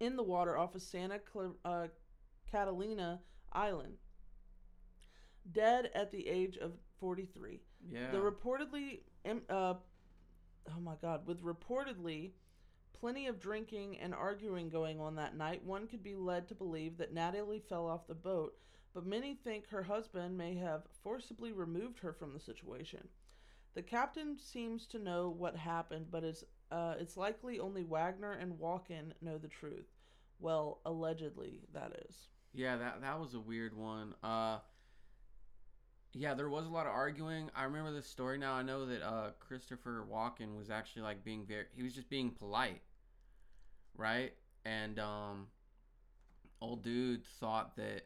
in 0.00 0.16
the 0.16 0.22
water 0.22 0.56
off 0.56 0.74
of 0.74 0.82
Santa 0.82 1.20
uh, 1.64 1.86
Catalina 2.50 3.20
Island, 3.52 3.94
dead 5.52 5.90
at 5.94 6.10
the 6.10 6.26
age 6.28 6.56
of 6.58 6.72
43. 7.00 7.60
yeah, 7.90 8.10
The 8.10 8.18
reportedly, 8.18 9.00
uh, 9.26 9.74
oh 10.70 10.80
my 10.80 10.94
God, 11.00 11.26
with 11.26 11.42
reportedly 11.42 12.32
plenty 12.92 13.26
of 13.26 13.38
drinking 13.40 13.98
and 13.98 14.14
arguing 14.14 14.68
going 14.68 15.00
on 15.00 15.14
that 15.16 15.36
night, 15.36 15.64
one 15.64 15.86
could 15.86 16.02
be 16.02 16.14
led 16.14 16.48
to 16.48 16.54
believe 16.54 16.96
that 16.98 17.14
Natalie 17.14 17.62
fell 17.68 17.86
off 17.86 18.06
the 18.06 18.14
boat, 18.14 18.54
but 18.94 19.06
many 19.06 19.34
think 19.34 19.68
her 19.68 19.82
husband 19.82 20.36
may 20.36 20.56
have 20.56 20.82
forcibly 21.02 21.52
removed 21.52 21.98
her 22.00 22.12
from 22.12 22.32
the 22.32 22.40
situation. 22.40 23.06
The 23.74 23.82
captain 23.82 24.36
seems 24.38 24.86
to 24.88 24.98
know 24.98 25.28
what 25.28 25.54
happened, 25.54 26.06
but 26.10 26.24
it's, 26.24 26.42
uh, 26.70 26.94
it's 26.98 27.16
likely 27.16 27.58
only 27.60 27.82
Wagner 27.84 28.32
and 28.32 28.52
Walken 28.58 29.12
know 29.20 29.38
the 29.38 29.48
truth. 29.48 29.86
Well, 30.40 30.80
allegedly, 30.86 31.62
that 31.74 31.92
is. 32.08 32.28
yeah, 32.52 32.76
that 32.76 33.00
that 33.02 33.18
was 33.18 33.34
a 33.34 33.40
weird 33.40 33.76
one. 33.76 34.14
Uh, 34.22 34.58
yeah, 36.14 36.34
there 36.34 36.48
was 36.48 36.66
a 36.66 36.70
lot 36.70 36.86
of 36.86 36.92
arguing. 36.92 37.50
I 37.54 37.64
remember 37.64 37.92
this 37.92 38.06
story 38.06 38.38
now. 38.38 38.54
I 38.54 38.62
know 38.62 38.86
that 38.86 39.02
uh, 39.02 39.30
Christopher 39.40 40.06
Walken 40.10 40.56
was 40.56 40.70
actually 40.70 41.02
like 41.02 41.24
being 41.24 41.44
very. 41.46 41.64
He 41.74 41.82
was 41.82 41.94
just 41.94 42.08
being 42.08 42.30
polite, 42.30 42.82
right? 43.96 44.32
And 44.64 44.98
um, 44.98 45.46
old 46.60 46.82
dude 46.82 47.24
thought 47.40 47.76
that 47.76 48.02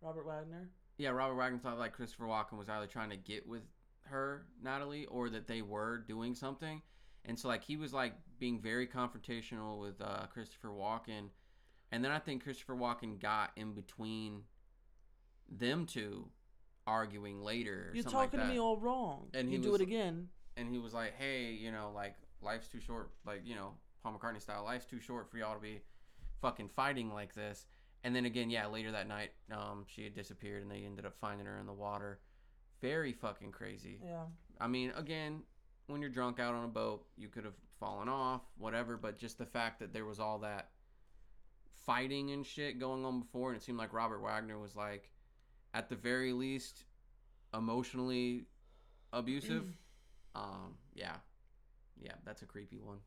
Robert 0.00 0.26
Wagner. 0.26 0.70
Yeah, 0.98 1.10
Robert 1.10 1.36
Wagner 1.36 1.58
thought 1.58 1.78
like 1.78 1.92
Christopher 1.92 2.24
Walken 2.26 2.58
was 2.58 2.68
either 2.68 2.86
trying 2.86 3.10
to 3.10 3.16
get 3.16 3.46
with 3.46 3.62
her, 4.04 4.46
Natalie, 4.62 5.06
or 5.06 5.30
that 5.30 5.46
they 5.46 5.62
were 5.62 5.98
doing 5.98 6.34
something. 6.34 6.82
And 7.24 7.38
so 7.38 7.48
like 7.48 7.62
he 7.64 7.76
was 7.76 7.92
like 7.92 8.14
being 8.38 8.60
very 8.60 8.86
confrontational 8.86 9.78
with 9.80 10.00
uh, 10.00 10.26
Christopher 10.32 10.68
Walken, 10.68 11.28
and 11.92 12.04
then 12.04 12.10
I 12.10 12.18
think 12.18 12.42
Christopher 12.44 12.74
Walken 12.74 13.20
got 13.20 13.50
in 13.56 13.72
between 13.74 14.42
them 15.48 15.86
two 15.86 16.28
arguing 16.86 17.42
later. 17.42 17.90
You're 17.94 18.02
something 18.02 18.18
like 18.18 18.30
talking 18.32 18.46
to 18.46 18.52
me 18.52 18.58
all 18.58 18.76
wrong. 18.76 19.28
And 19.34 19.48
he 19.48 19.56
you 19.56 19.62
do 19.62 19.72
was- 19.72 19.80
it 19.80 19.84
again. 19.84 20.28
and 20.56 20.68
he 20.68 20.78
was 20.78 20.94
like, 20.94 21.14
"Hey, 21.16 21.52
you 21.52 21.70
know, 21.72 21.92
like 21.94 22.16
life's 22.42 22.68
too 22.68 22.80
short, 22.80 23.10
like 23.26 23.42
you 23.44 23.54
know, 23.54 23.74
Paul 24.02 24.18
McCartney 24.18 24.40
style, 24.40 24.64
life's 24.64 24.86
too 24.86 25.00
short 25.00 25.30
for 25.30 25.38
y'all 25.38 25.54
to 25.54 25.60
be 25.60 25.82
fucking 26.40 26.68
fighting 26.70 27.12
like 27.12 27.34
this." 27.34 27.66
And 28.02 28.16
then 28.16 28.24
again, 28.24 28.48
yeah, 28.48 28.66
later 28.66 28.92
that 28.92 29.06
night, 29.08 29.32
um, 29.52 29.84
she 29.86 30.04
had 30.04 30.14
disappeared, 30.14 30.62
and 30.62 30.70
they 30.70 30.84
ended 30.84 31.04
up 31.04 31.14
finding 31.20 31.46
her 31.46 31.58
in 31.58 31.66
the 31.66 31.72
water. 31.74 32.18
Very 32.80 33.12
fucking 33.12 33.52
crazy. 33.52 34.00
Yeah. 34.02 34.24
I 34.58 34.68
mean, 34.68 34.90
again, 34.96 35.42
when 35.90 36.00
you're 36.00 36.10
drunk 36.10 36.40
out 36.40 36.54
on 36.54 36.64
a 36.64 36.68
boat, 36.68 37.04
you 37.16 37.28
could 37.28 37.44
have 37.44 37.54
fallen 37.78 38.08
off, 38.08 38.42
whatever. 38.58 38.96
But 38.96 39.18
just 39.18 39.38
the 39.38 39.46
fact 39.46 39.80
that 39.80 39.92
there 39.92 40.04
was 40.04 40.20
all 40.20 40.38
that 40.40 40.70
fighting 41.86 42.30
and 42.30 42.44
shit 42.44 42.78
going 42.78 43.04
on 43.04 43.20
before, 43.20 43.50
and 43.50 43.56
it 43.56 43.64
seemed 43.64 43.78
like 43.78 43.92
Robert 43.92 44.20
Wagner 44.20 44.58
was 44.58 44.76
like, 44.76 45.10
at 45.72 45.88
the 45.88 45.96
very 45.96 46.32
least, 46.32 46.84
emotionally 47.54 48.46
abusive. 49.12 49.64
um, 50.34 50.74
yeah, 50.94 51.16
yeah, 52.00 52.12
that's 52.24 52.42
a 52.42 52.46
creepy 52.46 52.78
one. 52.80 52.98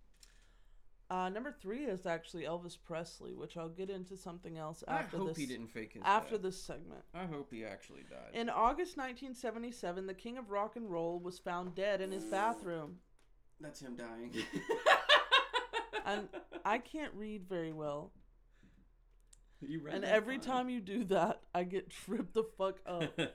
Uh, 1.13 1.29
number 1.29 1.51
three 1.61 1.83
is 1.83 2.07
actually 2.07 2.41
Elvis 2.43 2.75
Presley, 2.83 3.35
which 3.35 3.55
I'll 3.55 3.69
get 3.69 3.91
into 3.91 4.17
something 4.17 4.57
else 4.57 4.83
I 4.87 5.01
after 5.01 5.17
hope 5.17 5.27
this. 5.27 5.37
he 5.37 5.45
didn't 5.45 5.67
fake 5.67 5.93
his. 5.93 6.01
after 6.03 6.31
death. 6.37 6.41
this 6.41 6.59
segment. 6.59 7.03
I 7.13 7.25
hope 7.25 7.49
he 7.51 7.63
actually 7.63 8.01
died. 8.09 8.31
In 8.33 8.49
August 8.49 8.97
1977, 8.97 10.07
the 10.07 10.15
king 10.15 10.39
of 10.39 10.49
rock 10.49 10.75
and 10.75 10.89
roll 10.89 11.19
was 11.19 11.37
found 11.37 11.75
dead 11.75 12.01
in 12.01 12.11
his 12.11 12.23
bathroom. 12.23 12.95
That's 13.61 13.79
him 13.81 13.95
dying. 13.95 14.31
And 16.05 16.27
I 16.65 16.79
can't 16.79 17.13
read 17.13 17.47
very 17.47 17.71
well. 17.71 18.11
You 19.61 19.79
read 19.79 19.95
And 19.95 20.03
every 20.03 20.37
fine. 20.37 20.45
time 20.45 20.69
you 20.69 20.81
do 20.81 21.05
that, 21.05 21.39
I 21.55 21.63
get 21.63 21.89
tripped 22.05 22.33
the 22.33 22.43
fuck 22.57 22.79
up. 22.85 23.17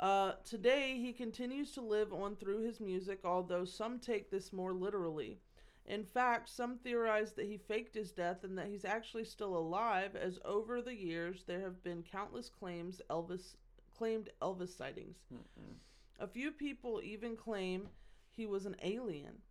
Uh, 0.00 0.32
today, 0.44 0.98
he 1.00 1.12
continues 1.12 1.70
to 1.70 1.80
live 1.80 2.12
on 2.12 2.34
through 2.34 2.58
his 2.66 2.80
music, 2.80 3.20
although 3.24 3.64
some 3.64 4.00
take 4.00 4.32
this 4.32 4.52
more 4.52 4.72
literally. 4.72 5.38
In 5.86 6.04
fact, 6.04 6.48
some 6.48 6.78
theorize 6.78 7.32
that 7.32 7.46
he 7.46 7.56
faked 7.56 7.94
his 7.94 8.12
death 8.12 8.44
and 8.44 8.56
that 8.56 8.68
he's 8.68 8.84
actually 8.84 9.24
still 9.24 9.56
alive, 9.56 10.14
as 10.14 10.38
over 10.44 10.80
the 10.80 10.94
years 10.94 11.44
there 11.46 11.60
have 11.60 11.82
been 11.82 12.02
countless 12.02 12.48
claims 12.48 13.00
Elvis 13.10 13.56
claimed 13.90 14.30
Elvis 14.40 14.76
sightings. 14.76 15.16
Mm-mm. 15.32 15.74
A 16.20 16.26
few 16.26 16.52
people 16.52 17.00
even 17.02 17.36
claim 17.36 17.88
he 18.30 18.46
was 18.46 18.64
an 18.64 18.76
alien 18.82 19.42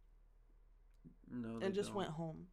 no, 1.30 1.60
and 1.62 1.74
just 1.74 1.90
don't. 1.90 1.98
went 1.98 2.10
home. 2.12 2.48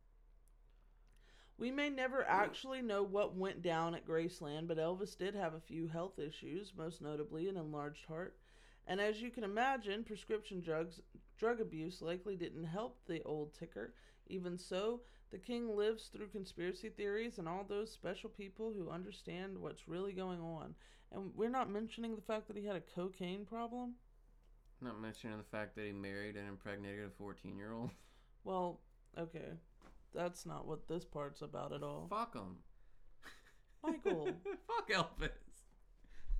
We 1.56 1.70
may 1.72 1.90
never 1.90 2.24
actually 2.24 2.82
know 2.82 3.02
what 3.02 3.36
went 3.36 3.62
down 3.62 3.94
at 3.94 4.06
Graceland, 4.06 4.68
but 4.68 4.78
Elvis 4.78 5.16
did 5.18 5.34
have 5.34 5.54
a 5.54 5.60
few 5.60 5.88
health 5.88 6.18
issues, 6.18 6.72
most 6.76 7.02
notably 7.02 7.48
an 7.48 7.56
enlarged 7.56 8.06
heart. 8.06 8.36
And 8.86 9.00
as 9.00 9.20
you 9.20 9.30
can 9.30 9.42
imagine, 9.42 10.04
prescription 10.04 10.60
drugs, 10.60 11.00
drug 11.38 11.60
abuse 11.60 12.02
likely 12.02 12.36
didn't 12.36 12.64
help 12.64 12.98
the 13.06 13.22
old 13.22 13.54
ticker. 13.54 13.94
Even 14.26 14.58
so, 14.58 15.00
the 15.30 15.38
king 15.38 15.76
lives 15.76 16.06
through 16.06 16.28
conspiracy 16.28 16.88
theories 16.88 17.38
and 17.38 17.48
all 17.48 17.64
those 17.64 17.92
special 17.92 18.30
people 18.30 18.72
who 18.76 18.90
understand 18.90 19.56
what's 19.56 19.88
really 19.88 20.12
going 20.12 20.40
on. 20.40 20.74
And 21.12 21.30
we're 21.34 21.48
not 21.48 21.70
mentioning 21.70 22.14
the 22.14 22.22
fact 22.22 22.48
that 22.48 22.56
he 22.56 22.66
had 22.66 22.76
a 22.76 22.82
cocaine 22.94 23.44
problem. 23.44 23.94
Not 24.80 25.00
mentioning 25.00 25.38
the 25.38 25.44
fact 25.44 25.74
that 25.76 25.86
he 25.86 25.92
married 25.92 26.36
and 26.36 26.48
impregnated 26.48 27.06
a 27.06 27.10
14 27.10 27.56
year 27.56 27.72
old. 27.72 27.90
Well, 28.44 28.80
okay. 29.18 29.52
That's 30.14 30.46
not 30.46 30.66
what 30.66 30.88
this 30.88 31.04
part's 31.04 31.42
about 31.42 31.72
at 31.72 31.82
all. 31.82 32.06
Fuck 32.08 32.34
him. 32.34 32.56
Michael. 33.82 34.28
Fuck 34.66 34.90
Elvis. 34.90 35.30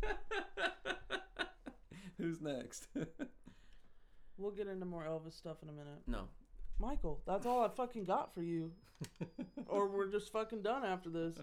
Who's 2.19 2.41
next? 2.41 2.89
We'll 4.39 4.53
get 4.53 4.69
into 4.69 4.87
more 4.87 5.05
Elvis 5.05 5.37
stuff 5.37 5.57
in 5.63 5.69
a 5.69 5.73
minute. 5.73 6.03
no. 6.07 6.29
Michael, 6.81 7.21
that's 7.27 7.45
all 7.45 7.65
I 7.65 7.69
fucking 7.69 8.05
got 8.05 8.33
for 8.33 8.41
you. 8.41 8.71
or 9.67 9.89
we're 9.89 10.07
just 10.07 10.31
fucking 10.33 10.63
done 10.63 10.85
after 10.85 11.11
this. 11.11 11.35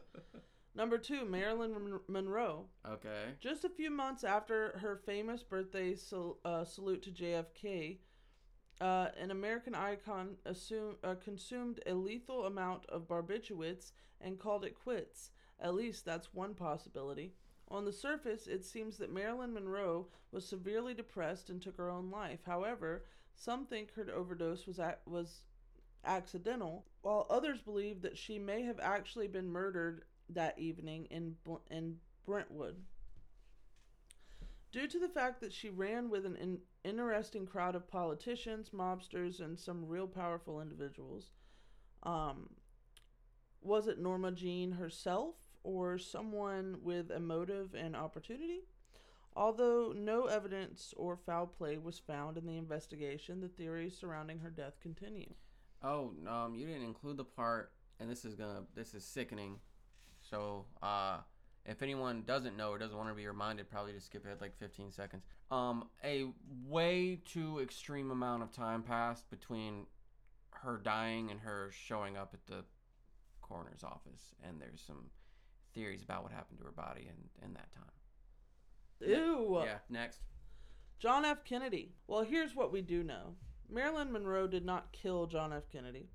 Number 0.75 0.97
two, 0.97 1.25
Marilyn 1.25 1.73
Monroe. 2.07 2.65
okay. 2.89 3.33
Just 3.41 3.65
a 3.65 3.69
few 3.69 3.91
months 3.91 4.23
after 4.23 4.77
her 4.79 4.95
famous 5.05 5.43
birthday 5.43 5.95
sal- 5.95 6.37
uh, 6.45 6.63
salute 6.63 7.01
to 7.03 7.11
JFK, 7.11 7.97
uh, 8.79 9.07
an 9.19 9.31
American 9.31 9.75
icon 9.75 10.35
assume, 10.45 10.95
uh, 11.03 11.15
consumed 11.15 11.81
a 11.85 11.93
lethal 11.93 12.45
amount 12.45 12.85
of 12.87 13.07
barbiturates 13.07 13.91
and 14.21 14.39
called 14.39 14.63
it 14.63 14.75
quits. 14.75 15.31
At 15.59 15.75
least 15.75 16.05
that's 16.05 16.33
one 16.33 16.53
possibility. 16.53 17.33
On 17.69 17.83
the 17.83 17.91
surface, 17.91 18.47
it 18.47 18.63
seems 18.63 18.97
that 18.97 19.11
Marilyn 19.11 19.53
Monroe 19.53 20.07
was 20.31 20.47
severely 20.47 20.93
depressed 20.93 21.49
and 21.49 21.61
took 21.61 21.77
her 21.77 21.89
own 21.89 22.11
life. 22.11 22.39
However, 22.45 23.05
some 23.33 23.65
think 23.65 23.93
her 23.93 24.05
overdose 24.13 24.67
was 24.67 24.79
ac- 24.79 24.97
was 25.05 25.43
accidental, 26.03 26.85
while 27.01 27.25
others 27.29 27.61
believe 27.61 28.01
that 28.01 28.17
she 28.17 28.37
may 28.37 28.61
have 28.61 28.79
actually 28.79 29.27
been 29.27 29.49
murdered 29.49 30.05
that 30.29 30.57
evening 30.59 31.05
in 31.05 31.35
in 31.69 31.99
Brentwood. 32.25 32.83
Due 34.71 34.87
to 34.87 34.99
the 34.99 35.09
fact 35.09 35.39
that 35.39 35.53
she 35.53 35.69
ran 35.69 36.09
with 36.09 36.25
an 36.25 36.35
in- 36.35 36.61
interesting 36.83 37.45
crowd 37.45 37.75
of 37.75 37.87
politicians, 37.87 38.71
mobsters, 38.71 39.39
and 39.39 39.57
some 39.57 39.87
real 39.87 40.07
powerful 40.07 40.61
individuals, 40.61 41.31
um, 42.03 42.49
was 43.61 43.87
it 43.87 43.99
Norma 43.99 44.31
Jean 44.31 44.73
herself 44.73 45.35
or 45.65 45.97
someone 45.97 46.77
with 46.83 47.11
a 47.11 47.19
motive 47.19 47.73
and 47.75 47.95
opportunity? 47.95 48.61
Although 49.35 49.93
no 49.93 50.27
evidence 50.27 50.93
or 50.95 51.17
foul 51.17 51.47
play 51.47 51.77
was 51.77 51.99
found 51.99 52.37
in 52.37 52.45
the 52.45 52.57
investigation, 52.57 53.41
the 53.41 53.49
theories 53.49 53.97
surrounding 53.97 54.39
her 54.39 54.49
death 54.49 54.79
continue. 54.81 55.33
Oh, 55.83 56.13
um, 56.27 56.55
you 56.55 56.65
didn't 56.65 56.83
include 56.83 57.17
the 57.17 57.25
part, 57.25 57.73
and 57.99 58.09
this 58.09 58.23
is 58.23 58.35
gonna, 58.35 58.63
this 58.75 58.93
is 58.93 59.03
sickening. 59.03 59.59
So, 60.21 60.65
uh, 60.81 61.17
if 61.65 61.81
anyone 61.81 62.23
doesn't 62.25 62.55
know 62.55 62.69
or 62.69 62.77
doesn't 62.77 62.95
want 62.95 63.09
to 63.09 63.15
be 63.15 63.27
reminded, 63.27 63.69
probably 63.69 63.91
just 63.91 64.05
skip 64.05 64.23
ahead 64.23 64.39
like 64.39 64.55
15 64.55 64.91
seconds. 64.91 65.23
Um, 65.51 65.89
a 66.03 66.27
way 66.65 67.19
too 67.25 67.59
extreme 67.59 68.11
amount 68.11 68.43
of 68.43 68.51
time 68.51 68.83
passed 68.83 69.29
between 69.29 69.87
her 70.51 70.77
dying 70.77 71.29
and 71.29 71.39
her 71.41 71.71
showing 71.73 72.17
up 72.17 72.31
at 72.33 72.45
the 72.47 72.63
coroner's 73.41 73.83
office, 73.83 74.33
and 74.47 74.61
there's 74.61 74.81
some 74.85 75.09
theories 75.75 76.03
about 76.03 76.23
what 76.23 76.31
happened 76.31 76.57
to 76.59 76.65
her 76.65 76.71
body 76.71 77.01
in, 77.01 77.45
in 77.45 77.53
that 77.53 77.71
time. 77.73 77.83
Ew! 79.01 79.61
Yeah, 79.63 79.77
next. 79.89 80.21
John 80.99 81.25
F. 81.25 81.43
Kennedy. 81.43 81.91
Well, 82.07 82.23
here's 82.23 82.55
what 82.55 82.71
we 82.71 82.81
do 82.81 83.03
know 83.03 83.35
Marilyn 83.69 84.11
Monroe 84.11 84.47
did 84.47 84.65
not 84.65 84.91
kill 84.91 85.27
John 85.27 85.53
F. 85.53 85.63
Kennedy. 85.71 86.07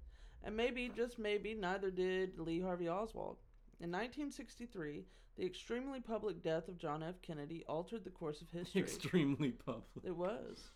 And 0.42 0.56
maybe, 0.56 0.90
just 0.96 1.18
maybe, 1.18 1.54
neither 1.54 1.90
did 1.90 2.38
Lee 2.38 2.60
Harvey 2.60 2.88
Oswald. 2.88 3.36
In 3.78 3.90
1963, 3.90 5.04
the 5.36 5.44
extremely 5.44 6.00
public 6.00 6.42
death 6.42 6.68
of 6.68 6.78
John 6.78 7.02
F. 7.02 7.16
Kennedy 7.22 7.62
altered 7.68 8.04
the 8.04 8.10
course 8.10 8.40
of 8.40 8.50
history. 8.50 8.80
Extremely 8.82 9.50
public. 9.50 10.04
It 10.04 10.16
was. 10.16 10.70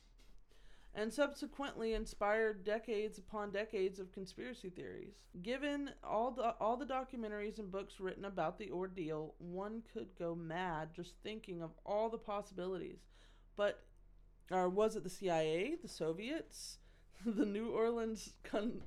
And 0.97 1.13
subsequently 1.13 1.93
inspired 1.93 2.65
decades 2.65 3.19
upon 3.19 3.51
decades 3.51 3.99
of 3.99 4.13
conspiracy 4.13 4.71
theories. 4.71 5.15
Given 5.43 5.91
all 6.05 6.31
the 6.31 6.55
all 6.61 6.77
the 6.77 6.87
documentaries 6.87 7.59
and 7.59 7.71
books 7.71 7.99
written 7.99 8.25
about 8.25 8.59
the 8.59 8.71
ordeal, 8.71 9.35
one 9.39 9.83
could 9.93 10.17
go 10.17 10.37
mad 10.37 10.91
just 10.95 11.15
thinking 11.25 11.63
of 11.63 11.73
all 11.85 12.09
the 12.11 12.19
possibilities. 12.19 13.01
But 13.57 13.83
or 14.53 14.69
was 14.69 14.95
it 14.95 15.03
the 15.03 15.11
CIA, 15.11 15.75
the 15.83 15.89
Soviets, 15.89 16.79
the 17.27 17.47
New 17.47 17.71
Orleans 17.71 18.35
con- 18.45 18.83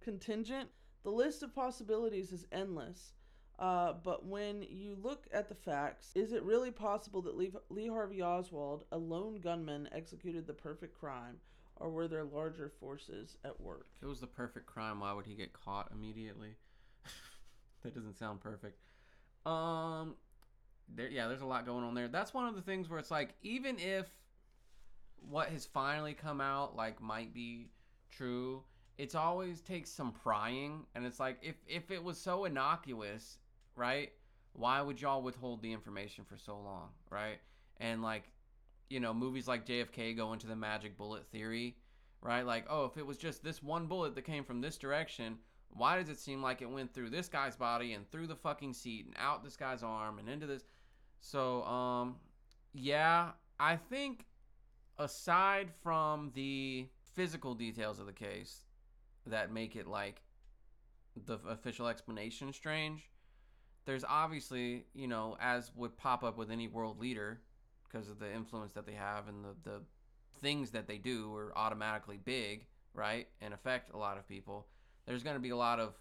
contingent? 0.00 0.70
The 1.02 1.10
list 1.10 1.42
of 1.42 1.54
possibilities 1.54 2.32
is 2.32 2.46
endless. 2.50 3.12
Uh, 3.58 3.94
but 4.04 4.26
when 4.26 4.62
you 4.68 4.96
look 5.02 5.26
at 5.32 5.48
the 5.48 5.54
facts, 5.54 6.10
is 6.14 6.32
it 6.32 6.42
really 6.42 6.70
possible 6.70 7.22
that 7.22 7.36
Lee, 7.36 7.50
Lee 7.70 7.88
Harvey 7.88 8.22
Oswald, 8.22 8.84
a 8.92 8.98
lone 8.98 9.40
gunman, 9.40 9.88
executed 9.92 10.46
the 10.46 10.52
perfect 10.52 10.98
crime, 10.98 11.36
or 11.76 11.90
were 11.90 12.06
there 12.06 12.24
larger 12.24 12.70
forces 12.80 13.38
at 13.44 13.58
work? 13.58 13.86
If 13.96 14.02
it 14.02 14.06
was 14.06 14.20
the 14.20 14.26
perfect 14.26 14.66
crime, 14.66 15.00
why 15.00 15.12
would 15.14 15.26
he 15.26 15.34
get 15.34 15.54
caught 15.54 15.90
immediately? 15.90 16.56
that 17.82 17.94
doesn't 17.94 18.18
sound 18.18 18.40
perfect. 18.40 18.78
Um, 19.46 20.16
there, 20.94 21.08
yeah, 21.08 21.28
there's 21.28 21.40
a 21.40 21.46
lot 21.46 21.64
going 21.64 21.84
on 21.84 21.94
there. 21.94 22.08
That's 22.08 22.34
one 22.34 22.46
of 22.46 22.56
the 22.56 22.62
things 22.62 22.90
where 22.90 22.98
it's 22.98 23.10
like, 23.10 23.34
even 23.42 23.78
if 23.78 24.06
what 25.30 25.48
has 25.48 25.64
finally 25.64 26.12
come 26.12 26.40
out 26.40 26.76
like 26.76 27.00
might 27.00 27.32
be 27.32 27.68
true, 28.10 28.62
it's 28.98 29.14
always 29.14 29.60
takes 29.60 29.90
some 29.90 30.12
prying, 30.12 30.84
and 30.94 31.04
it's 31.04 31.20
like 31.20 31.38
if 31.42 31.56
if 31.66 31.90
it 31.90 32.02
was 32.02 32.18
so 32.18 32.44
innocuous, 32.44 33.38
right? 33.76 34.10
why 34.56 34.80
would 34.80 35.00
y'all 35.00 35.22
withhold 35.22 35.62
the 35.62 35.72
information 35.72 36.24
for 36.24 36.36
so 36.36 36.58
long, 36.58 36.88
right? 37.10 37.38
And 37.78 38.02
like, 38.02 38.24
you 38.88 39.00
know, 39.00 39.12
movies 39.12 39.46
like 39.46 39.66
JFK 39.66 40.16
go 40.16 40.32
into 40.32 40.46
the 40.46 40.56
magic 40.56 40.96
bullet 40.96 41.26
theory, 41.30 41.76
right? 42.22 42.44
Like, 42.44 42.64
oh, 42.70 42.86
if 42.86 42.96
it 42.96 43.06
was 43.06 43.18
just 43.18 43.44
this 43.44 43.62
one 43.62 43.86
bullet 43.86 44.14
that 44.14 44.22
came 44.22 44.44
from 44.44 44.60
this 44.60 44.78
direction, 44.78 45.38
why 45.70 45.98
does 45.98 46.08
it 46.08 46.18
seem 46.18 46.42
like 46.42 46.62
it 46.62 46.70
went 46.70 46.94
through 46.94 47.10
this 47.10 47.28
guy's 47.28 47.56
body 47.56 47.92
and 47.92 48.10
through 48.10 48.26
the 48.26 48.36
fucking 48.36 48.72
seat 48.72 49.04
and 49.06 49.14
out 49.18 49.44
this 49.44 49.56
guy's 49.56 49.82
arm 49.82 50.18
and 50.18 50.28
into 50.28 50.46
this? 50.46 50.64
So, 51.20 51.62
um, 51.64 52.16
yeah, 52.72 53.32
I 53.60 53.76
think 53.76 54.24
aside 54.98 55.68
from 55.82 56.30
the 56.34 56.86
physical 57.14 57.54
details 57.54 57.98
of 57.98 58.06
the 58.06 58.12
case 58.12 58.62
that 59.26 59.52
make 59.52 59.76
it 59.76 59.86
like 59.86 60.22
the 61.26 61.38
official 61.48 61.88
explanation 61.88 62.52
strange, 62.52 63.10
there's 63.86 64.04
obviously, 64.04 64.84
you 64.94 65.06
know, 65.06 65.36
as 65.40 65.70
would 65.74 65.96
pop 65.96 66.22
up 66.22 66.36
with 66.36 66.50
any 66.50 66.68
world 66.68 67.00
leader 67.00 67.40
because 67.88 68.10
of 68.10 68.18
the 68.18 68.30
influence 68.32 68.72
that 68.74 68.84
they 68.84 68.92
have 68.92 69.28
and 69.28 69.44
the, 69.44 69.70
the 69.70 69.80
things 70.40 70.70
that 70.72 70.86
they 70.86 70.98
do 70.98 71.34
are 71.34 71.56
automatically 71.56 72.18
big, 72.22 72.66
right? 72.92 73.28
And 73.40 73.54
affect 73.54 73.94
a 73.94 73.96
lot 73.96 74.18
of 74.18 74.28
people. 74.28 74.66
There's 75.06 75.22
going 75.22 75.36
to 75.36 75.40
be 75.40 75.50
a 75.50 75.56
lot 75.56 75.80
of 75.80 75.94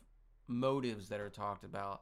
motives 0.48 1.10
that 1.10 1.20
are 1.20 1.30
talked 1.30 1.64
about. 1.64 2.02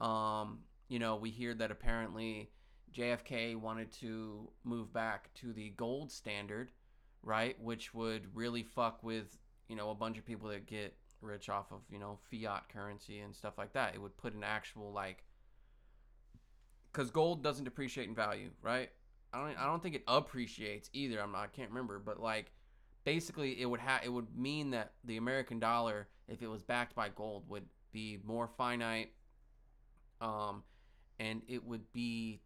Um, 0.00 0.60
you 0.88 0.98
know, 0.98 1.16
we 1.16 1.30
hear 1.30 1.54
that 1.54 1.70
apparently 1.70 2.50
JFK 2.92 3.56
wanted 3.56 3.92
to 4.00 4.48
move 4.64 4.92
back 4.92 5.32
to 5.34 5.52
the 5.52 5.70
gold 5.76 6.10
standard, 6.10 6.72
right? 7.22 7.60
Which 7.60 7.92
would 7.92 8.34
really 8.34 8.62
fuck 8.62 9.02
with, 9.02 9.38
you 9.68 9.76
know, 9.76 9.90
a 9.90 9.94
bunch 9.94 10.18
of 10.18 10.24
people 10.24 10.48
that 10.48 10.66
get 10.66 10.96
rich 11.20 11.48
off 11.48 11.72
of, 11.72 11.80
you 11.90 11.98
know, 11.98 12.18
fiat 12.30 12.68
currency 12.68 13.20
and 13.20 13.34
stuff 13.34 13.58
like 13.58 13.72
that. 13.72 13.94
It 13.94 14.00
would 14.00 14.16
put 14.16 14.34
an 14.34 14.44
actual 14.44 14.92
like 14.92 15.24
cuz 16.92 17.10
gold 17.10 17.42
doesn't 17.42 17.64
depreciate 17.64 18.08
in 18.08 18.14
value, 18.14 18.50
right? 18.62 18.90
I 19.32 19.38
don't 19.38 19.58
I 19.58 19.66
don't 19.66 19.82
think 19.82 19.94
it 19.94 20.04
appreciates 20.08 20.90
either. 20.92 21.20
I'm 21.20 21.32
not, 21.32 21.42
I 21.42 21.46
can't 21.46 21.70
remember, 21.70 21.98
but 21.98 22.20
like 22.20 22.52
basically 23.04 23.60
it 23.60 23.66
would 23.66 23.80
have 23.80 24.02
it 24.04 24.08
would 24.08 24.36
mean 24.36 24.70
that 24.70 24.92
the 25.04 25.16
American 25.16 25.58
dollar 25.58 26.08
if 26.28 26.42
it 26.42 26.46
was 26.46 26.62
backed 26.62 26.94
by 26.94 27.08
gold 27.08 27.48
would 27.48 27.64
be 27.92 28.18
more 28.24 28.46
finite 28.46 29.12
um 30.20 30.62
and 31.18 31.42
it 31.48 31.64
would 31.64 31.90
be 31.92 32.40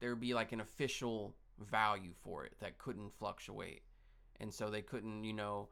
there 0.00 0.10
would 0.10 0.20
be 0.20 0.34
like 0.34 0.52
an 0.52 0.60
official 0.60 1.34
value 1.70 2.12
for 2.22 2.44
it 2.44 2.54
that 2.60 2.78
couldn't 2.78 3.12
fluctuate 3.18 3.82
and 4.40 4.52
so 4.52 4.70
they 4.70 4.82
couldn't 4.82 5.24
you 5.24 5.32
know 5.32 5.68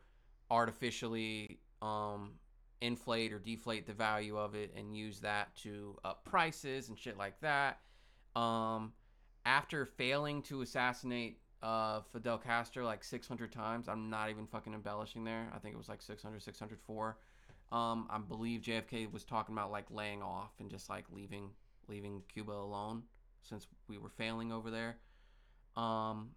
artificially 0.50 1.58
um, 1.82 2.32
inflate 2.80 3.32
or 3.32 3.38
deflate 3.38 3.86
the 3.86 3.92
value 3.92 4.36
of 4.36 4.54
it 4.54 4.72
and 4.76 4.96
use 4.96 5.20
that 5.20 5.54
to 5.56 5.98
up 6.04 6.24
prices 6.24 6.88
and 6.88 6.98
shit 6.98 7.16
like 7.16 7.40
that. 7.40 7.80
Um, 8.36 8.92
after 9.46 9.86
failing 9.86 10.42
to 10.42 10.62
assassinate 10.62 11.38
uh, 11.62 12.00
Fidel 12.12 12.38
Castro 12.38 12.84
like 12.84 13.04
600 13.04 13.52
times, 13.52 13.88
I'm 13.88 14.10
not 14.10 14.30
even 14.30 14.46
fucking 14.46 14.74
embellishing 14.74 15.24
there. 15.24 15.50
I 15.54 15.58
think 15.58 15.74
it 15.74 15.78
was 15.78 15.88
like 15.88 16.02
600, 16.02 16.42
604. 16.42 17.16
Um, 17.72 18.06
I 18.10 18.18
believe 18.18 18.60
JFK 18.60 19.10
was 19.12 19.24
talking 19.24 19.54
about 19.54 19.70
like 19.70 19.86
laying 19.90 20.22
off 20.22 20.52
and 20.60 20.70
just 20.70 20.88
like 20.88 21.04
leaving 21.10 21.50
leaving 21.88 22.22
Cuba 22.32 22.52
alone 22.52 23.02
since 23.42 23.66
we 23.88 23.98
were 23.98 24.08
failing 24.08 24.52
over 24.52 24.70
there. 24.70 24.96
Um, 25.76 26.30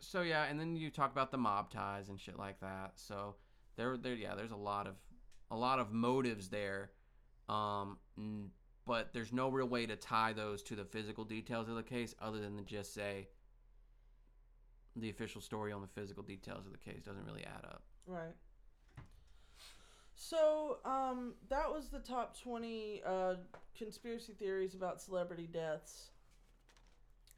so 0.00 0.22
yeah, 0.22 0.44
and 0.44 0.58
then 0.58 0.76
you 0.76 0.90
talk 0.90 1.12
about 1.12 1.30
the 1.30 1.38
mob 1.38 1.70
ties 1.70 2.08
and 2.08 2.20
shit 2.20 2.38
like 2.38 2.60
that. 2.60 2.92
So 2.96 3.36
there 3.78 3.96
there 3.96 4.14
yeah 4.14 4.34
there's 4.34 4.50
a 4.50 4.56
lot 4.56 4.86
of 4.86 4.94
a 5.50 5.56
lot 5.56 5.78
of 5.78 5.92
motives 5.92 6.50
there 6.50 6.90
um 7.48 7.96
but 8.86 9.12
there's 9.12 9.32
no 9.32 9.48
real 9.48 9.68
way 9.68 9.86
to 9.86 9.96
tie 9.96 10.32
those 10.34 10.62
to 10.62 10.74
the 10.74 10.84
physical 10.84 11.24
details 11.24 11.68
of 11.68 11.76
the 11.76 11.82
case 11.82 12.14
other 12.20 12.40
than 12.40 12.58
to 12.58 12.64
just 12.64 12.92
say 12.92 13.28
the 14.96 15.08
official 15.08 15.40
story 15.40 15.72
on 15.72 15.80
the 15.80 15.86
physical 15.86 16.22
details 16.22 16.66
of 16.66 16.72
the 16.72 16.78
case 16.78 17.02
doesn't 17.04 17.24
really 17.24 17.44
add 17.44 17.64
up. 17.64 17.82
Right. 18.06 18.34
So 20.14 20.78
um 20.84 21.34
that 21.48 21.70
was 21.70 21.88
the 21.88 22.00
top 22.00 22.38
20 22.40 23.02
uh 23.06 23.34
conspiracy 23.76 24.32
theories 24.32 24.74
about 24.74 25.00
celebrity 25.00 25.48
deaths 25.50 26.10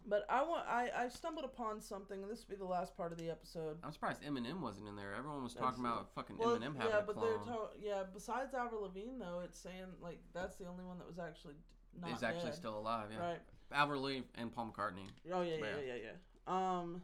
but 0.07 0.25
I 0.29 0.43
want 0.43 0.67
I, 0.67 0.91
I 0.97 1.09
stumbled 1.09 1.45
upon 1.45 1.81
something, 1.81 2.23
and 2.23 2.31
this 2.31 2.41
will 2.41 2.57
be 2.57 2.59
the 2.59 2.65
last 2.65 2.97
part 2.97 3.13
of 3.13 3.19
the 3.19 3.31
episode. 3.31 3.79
I'm 3.85 3.93
surprised 3.93 4.23
Eminem 4.23 4.61
wasn't 4.61 4.89
in 4.89 4.97
there. 4.97 5.15
Everyone 5.17 5.43
was 5.43 5.55
talking 5.55 5.83
That's- 5.83 5.99
about 6.01 6.15
fucking 6.15 6.37
Well, 6.39 6.57
Eminem 6.59 6.77
having 6.77 6.91
yeah, 6.93 6.99
a 6.99 7.03
but 7.03 7.17
clone. 7.17 7.41
they're 7.47 7.55
to- 7.55 7.69
yeah. 7.81 8.03
Besides 8.13 8.55
Avril 8.55 8.83
Lavigne, 8.83 9.19
though, 9.19 9.41
it's 9.45 9.59
saying 9.59 9.87
like 10.03 10.19
that's 10.33 10.57
the 10.57 10.67
only 10.67 10.85
one 10.85 10.99
that 10.99 11.07
was 11.07 11.19
actually 11.19 11.55
d- 11.55 11.61
not 12.01 12.13
Is 12.17 12.23
actually 12.23 12.51
dead. 12.51 12.55
still 12.55 12.79
alive. 12.79 13.09
Yeah. 13.13 13.21
right. 13.21 13.41
Avril 13.73 14.03
Lavigne 14.03 14.25
and 14.37 14.53
Paul 14.53 14.73
McCartney. 14.75 15.07
Oh 15.33 15.43
yeah, 15.43 15.57
yeah, 15.57 15.65
Yeah. 15.87 15.95
yeah, 15.95 16.11
yeah. 16.49 16.79
Um, 16.79 17.03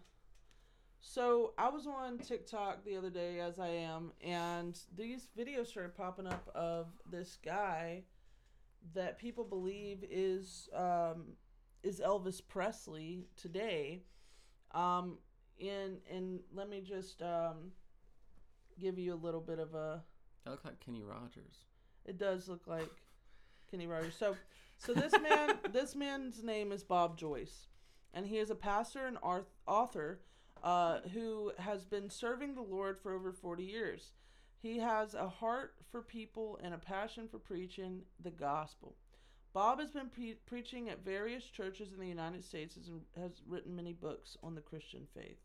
so 1.01 1.53
I 1.57 1.69
was 1.69 1.87
on 1.87 2.19
TikTok 2.19 2.85
the 2.85 2.97
other 2.97 3.11
day, 3.11 3.39
as 3.41 3.59
I 3.61 3.69
am, 3.69 4.13
and 4.21 4.77
these 4.97 5.29
videos 5.39 5.69
started 5.69 5.95
popping 5.95 6.27
up 6.27 6.51
of 6.55 6.87
this 7.09 7.39
guy 7.45 8.03
that 8.95 9.19
people 9.19 9.45
believe 9.45 10.05
is 10.11 10.69
um 10.75 11.33
is 11.87 12.01
Elvis 12.01 12.43
Presley 12.47 13.27
today. 13.37 14.03
Um, 14.73 15.19
and 15.61 15.99
and 16.13 16.41
let 16.53 16.69
me 16.69 16.81
just 16.81 17.23
um 17.23 17.73
give 18.79 18.99
you 18.99 19.15
a 19.15 19.17
little 19.17 19.41
bit 19.41 19.59
of 19.59 19.75
a. 19.75 20.03
That 20.45 20.51
looks 20.51 20.65
like 20.65 20.81
Kenny 20.81 21.03
Rogers. 21.03 21.65
It 22.05 22.19
does 22.19 22.49
look 22.49 22.67
like 22.67 22.91
Kenny 23.71 23.87
Rogers. 23.87 24.15
So, 24.19 24.37
so 24.79 24.95
this 24.95 25.13
man, 25.21 25.55
this 25.73 25.95
man's 25.95 26.43
name 26.43 26.73
is 26.73 26.83
Bob 26.83 27.17
Joyce, 27.17 27.69
and 28.13 28.27
he 28.27 28.39
is 28.39 28.51
a 28.51 28.55
pastor 28.55 29.07
and 29.07 29.19
author 29.67 30.21
uh, 30.63 31.01
who 31.15 31.53
has 31.59 31.85
been 31.85 32.11
serving 32.11 32.55
the 32.55 32.63
Lord 32.63 32.99
for 32.99 33.13
over 33.13 33.33
forty 33.33 33.65
years. 33.65 34.13
He 34.59 34.79
has 34.79 35.15
a 35.15 35.29
heart 35.29 35.75
for 35.91 36.03
people 36.03 36.59
and 36.63 36.75
a 36.75 36.79
passion 36.79 37.29
for 37.29 37.39
preaching 37.39 38.03
the 38.23 38.31
gospel. 38.31 38.97
Bob 39.57 39.81
has 39.81 39.91
been 39.91 40.11
pre- 40.11 40.37
preaching 40.45 40.91
at 40.91 41.03
various 41.03 41.43
churches 41.45 41.91
in 41.95 41.99
the 41.99 42.07
United 42.07 42.45
States 42.45 42.77
and 42.77 43.01
has 43.19 43.41
written 43.49 43.75
many 43.75 43.95
books 43.95 44.37
on 44.43 44.55
the 44.55 44.61
Christian 44.61 45.07
faith. 45.15 45.39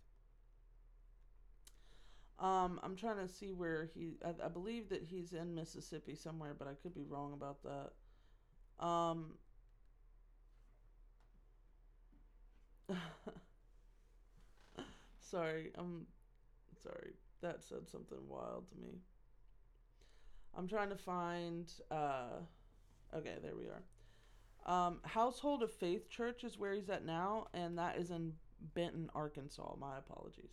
Um, 2.37 2.81
I'm 2.83 2.97
trying 2.97 3.25
to 3.25 3.33
see 3.33 3.53
where 3.53 3.85
he. 3.85 4.17
I, 4.25 4.33
I 4.43 4.49
believe 4.49 4.89
that 4.89 5.01
he's 5.01 5.31
in 5.31 5.55
Mississippi 5.55 6.15
somewhere, 6.15 6.53
but 6.53 6.67
I 6.67 6.73
could 6.83 6.93
be 6.93 7.05
wrong 7.07 7.31
about 7.31 7.63
that. 7.63 8.85
Um. 8.85 9.35
sorry, 15.21 15.71
I'm 15.77 16.05
sorry. 16.83 17.13
That 17.41 17.63
said 17.63 17.87
something 17.89 18.27
wild 18.27 18.67
to 18.71 18.75
me. 18.75 18.99
I'm 20.57 20.67
trying 20.67 20.89
to 20.89 20.97
find. 20.97 21.71
Uh, 21.89 22.41
okay, 23.15 23.37
there 23.41 23.55
we 23.55 23.67
are. 23.67 23.83
Um, 24.65 24.99
Household 25.03 25.63
of 25.63 25.71
Faith 25.71 26.09
Church 26.09 26.43
is 26.43 26.57
where 26.57 26.73
he's 26.73 26.89
at 26.89 27.05
now, 27.05 27.47
and 27.53 27.77
that 27.77 27.97
is 27.97 28.11
in 28.11 28.33
Benton, 28.75 29.09
Arkansas. 29.15 29.75
My 29.79 29.97
apologies. 29.97 30.51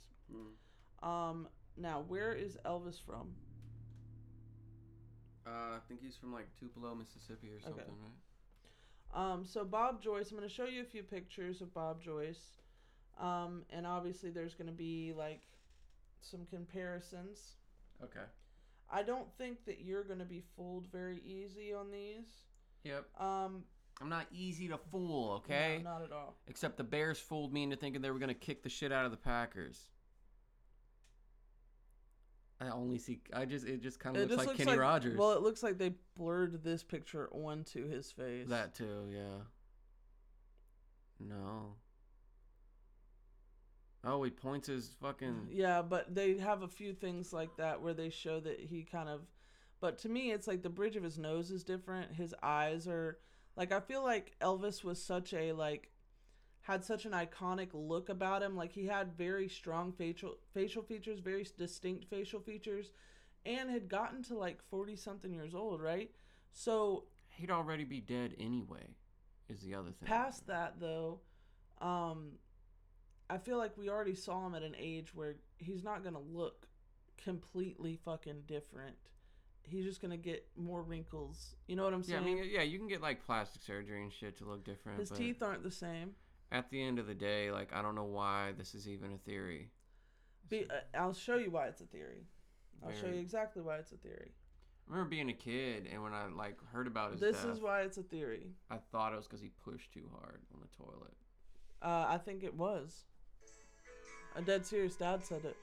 Um, 1.03 1.49
now, 1.77 2.05
where 2.09 2.33
is 2.33 2.57
Elvis 2.65 3.01
from? 3.05 3.35
Uh, 5.47 5.77
I 5.77 5.79
think 5.89 6.01
he's 6.03 6.17
from 6.17 6.33
like 6.33 6.49
Tupelo, 6.59 6.95
Mississippi 6.95 7.49
or 7.49 7.61
something, 7.61 7.85
right? 7.85 8.13
Um, 9.15 9.45
so 9.45 9.65
Bob 9.65 10.03
Joyce, 10.03 10.31
I'm 10.31 10.37
going 10.37 10.49
to 10.49 10.55
show 10.55 10.67
you 10.67 10.83
a 10.83 10.85
few 10.85 11.03
pictures 11.03 11.63
of 11.63 11.73
Bob 11.73 12.03
Joyce. 12.03 12.61
Um, 13.19 13.65
and 13.71 13.87
obviously 13.87 14.31
there's 14.31 14.55
going 14.55 14.67
to 14.67 14.73
be 14.73 15.13
like 15.17 15.43
some 16.21 16.47
comparisons. 16.51 17.57
Okay. 18.03 18.27
I 18.91 19.03
don't 19.03 19.29
think 19.37 19.65
that 19.67 19.81
you're 19.81 20.05
going 20.05 20.19
to 20.19 20.25
be 20.25 20.43
fooled 20.57 20.87
very 20.93 21.21
easy 21.25 21.73
on 21.75 21.91
these. 21.91 22.27
Yep. 22.85 23.07
Um, 23.19 23.65
I'm 24.01 24.09
not 24.09 24.27
easy 24.33 24.69
to 24.69 24.79
fool, 24.79 25.43
okay? 25.45 25.81
no, 25.83 25.91
not 25.91 26.03
at 26.03 26.13
all. 26.13 26.37
Except 26.47 26.77
the 26.77 26.85
Bears 26.85 27.19
fooled 27.19 27.53
me 27.53 27.65
into 27.65 27.77
thinking 27.77 28.01
they 28.01 28.11
were 28.11 28.19
going 28.19 28.29
to 28.29 28.35
kick 28.35 28.63
the 28.63 28.69
shit 28.69 28.93
out 28.93 29.05
of 29.05 29.11
the 29.11 29.17
Packers. 29.17 29.89
I 32.61 32.69
only 32.71 32.99
see. 32.99 33.21
I 33.33 33.45
just. 33.45 33.67
It 33.67 33.83
just 33.83 34.01
kind 34.01 34.17
of 34.17 34.23
looks 34.23 34.39
like 34.39 34.47
looks 34.49 34.59
Kenny 34.59 34.73
like 34.73 34.81
Rogers. 34.81 35.17
Well, 35.17 35.33
it 35.33 35.43
looks 35.43 35.63
like 35.63 35.79
they 35.79 35.93
blurred 36.17 36.65
this 36.65 36.83
picture 36.83 37.29
onto 37.33 37.89
his 37.89 38.11
face. 38.11 38.49
that 38.49 38.75
too, 38.75 39.09
yeah. 39.13 39.45
No. 41.21 41.75
Oh, 44.05 44.23
he 44.23 44.31
points 44.31 44.69
his 44.69 44.91
fucking. 45.01 45.49
Yeah, 45.53 45.83
but 45.83 46.15
they 46.15 46.39
have 46.39 46.63
a 46.63 46.69
few 46.69 46.93
things 46.95 47.33
like 47.33 47.57
that 47.57 47.81
where 47.81 47.95
they 47.95 48.11
show 48.11 48.41
that 48.41 48.59
he 48.61 48.83
kind 48.83 49.09
of. 49.09 49.21
But 49.81 49.99
to 49.99 50.09
me, 50.09 50.33
it's 50.33 50.49
like 50.49 50.63
the 50.63 50.69
bridge 50.69 50.97
of 50.97 51.05
his 51.05 51.19
nose 51.19 51.51
is 51.53 51.63
different. 51.63 52.13
His 52.15 52.35
eyes 52.43 52.89
are 52.89 53.19
like 53.59 53.73
I 53.73 53.81
feel 53.81 54.03
like 54.05 54.37
Elvis 54.41 54.85
was 54.85 55.03
such 55.03 55.35
a 55.35 55.53
like 55.53 55.91
had 56.61 56.85
such 56.85 57.05
an 57.05 57.13
iconic 57.13 57.71
look 57.73 58.09
about 58.09 58.43
him. 58.43 58.57
Like 58.57 58.73
he 58.73 58.87
had 58.87 59.19
very 59.19 59.49
strong 59.49 59.93
facial 59.93 60.37
facial 60.55 60.83
features, 60.83 61.19
very 61.19 61.45
distinct 61.59 62.09
facial 62.09 62.41
features, 62.41 62.93
and 63.45 63.69
had 63.69 63.89
gotten 63.89 64.23
to 64.25 64.39
like 64.39 64.63
forty 64.71 64.95
something 64.95 65.35
years 65.35 65.55
old, 65.55 65.83
right? 65.83 66.11
So 66.53 67.05
He'd 67.31 67.51
already 67.51 67.85
be 67.85 68.01
dead 68.01 68.35
anyway. 68.39 68.95
is 69.49 69.61
the 69.61 69.75
other 69.75 69.91
thing. 69.91 70.07
Past 70.09 70.47
that 70.47 70.75
though, 70.79 71.21
um, 71.81 72.33
I 73.29 73.39
feel 73.39 73.59
like 73.59 73.77
we 73.77 73.89
already 73.89 74.15
saw 74.15 74.47
him 74.47 74.55
at 74.55 74.63
an 74.63 74.75
age 74.79 75.15
where 75.15 75.37
he's 75.59 75.83
not 75.83 76.05
gonna 76.05 76.21
look 76.21 76.69
completely 77.17 77.99
fucking 78.05 78.43
different. 78.47 78.97
He's 79.63 79.85
just 79.85 80.01
gonna 80.01 80.17
get 80.17 80.47
more 80.57 80.83
wrinkles. 80.83 81.57
You 81.67 81.77
know 81.77 81.85
what 81.85 81.93
I'm 81.93 82.03
saying? 82.03 82.25
Yeah, 82.25 82.33
I 82.33 82.35
mean, 82.35 82.51
yeah, 82.51 82.63
you 82.63 82.79
can 82.79 82.89
get 82.89 83.03
like 83.03 83.25
plastic 83.25 83.63
surgery 83.63 84.03
and 84.03 84.13
shit 84.13 84.39
to 84.39 84.45
look 84.45 84.65
different. 84.65 84.99
His 84.99 85.11
teeth 85.11 85.43
aren't 85.43 85.63
the 85.63 85.71
same. 85.71 86.13
At 86.51 86.71
the 86.71 86.83
end 86.83 86.99
of 86.99 87.07
the 87.07 87.15
day, 87.15 87.51
like 87.51 87.73
I 87.75 87.83
don't 87.83 87.95
know 87.95 88.05
why 88.05 88.53
this 88.57 88.75
is 88.75 88.89
even 88.89 89.13
a 89.13 89.19
theory. 89.19 89.71
Be, 90.49 90.65
uh, 90.71 90.99
I'll 90.99 91.13
show 91.13 91.37
you 91.37 91.51
why 91.51 91.67
it's 91.67 91.83
a 91.83 91.87
theory. 91.87 92.25
I'll 92.85 92.93
show 92.93 93.09
you 93.09 93.21
exactly 93.21 93.61
why 93.61 93.77
it's 93.77 93.93
a 93.93 93.97
theory. 93.97 94.33
I 94.89 94.93
remember 94.93 95.11
being 95.11 95.29
a 95.29 95.35
kid, 95.35 95.87
and 95.93 96.03
when 96.03 96.15
I 96.15 96.29
like 96.29 96.57
heard 96.73 96.87
about 96.87 97.13
his 97.13 97.21
This 97.21 97.43
death, 97.43 97.53
is 97.53 97.61
why 97.61 97.83
it's 97.83 97.99
a 97.99 98.03
theory. 98.03 98.53
I 98.71 98.79
thought 98.91 99.13
it 99.13 99.17
was 99.17 99.27
because 99.27 99.43
he 99.43 99.51
pushed 99.63 99.93
too 99.93 100.09
hard 100.19 100.41
on 100.55 100.61
the 100.61 100.85
toilet. 100.85 101.15
Uh, 101.83 102.07
I 102.09 102.19
think 102.19 102.43
it 102.43 102.55
was. 102.55 103.05
A 104.37 104.41
dead 104.41 104.65
serious 104.65 104.95
dad 104.97 105.25
said 105.25 105.45
it. 105.45 105.57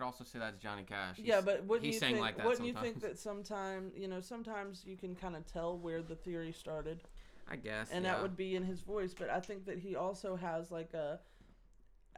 Could 0.00 0.06
also 0.06 0.24
say 0.24 0.38
that's 0.38 0.58
Johnny 0.58 0.82
Cash. 0.82 1.18
yeah, 1.18 1.40
but 1.40 1.64
wouldn't 1.64 1.86
he 1.86 1.92
you 1.92 1.98
sang 1.98 2.12
think? 2.12 2.20
like 2.20 2.36
that 2.38 2.46
wouldn't 2.46 2.66
you 2.66 2.74
think 2.74 3.00
that 3.00 3.18
sometimes 3.18 3.92
you 3.96 4.08
know 4.08 4.20
sometimes 4.20 4.82
you 4.86 4.96
can 4.96 5.14
kind 5.14 5.36
of 5.36 5.46
tell 5.46 5.76
where 5.78 6.02
the 6.02 6.14
theory 6.14 6.52
started, 6.52 7.00
I 7.48 7.56
guess, 7.56 7.90
and 7.92 8.04
yeah. 8.04 8.12
that 8.12 8.22
would 8.22 8.36
be 8.36 8.56
in 8.56 8.64
his 8.64 8.80
voice. 8.80 9.14
But 9.16 9.30
I 9.30 9.40
think 9.40 9.66
that 9.66 9.78
he 9.78 9.96
also 9.96 10.36
has 10.36 10.70
like 10.70 10.94
a 10.94 11.20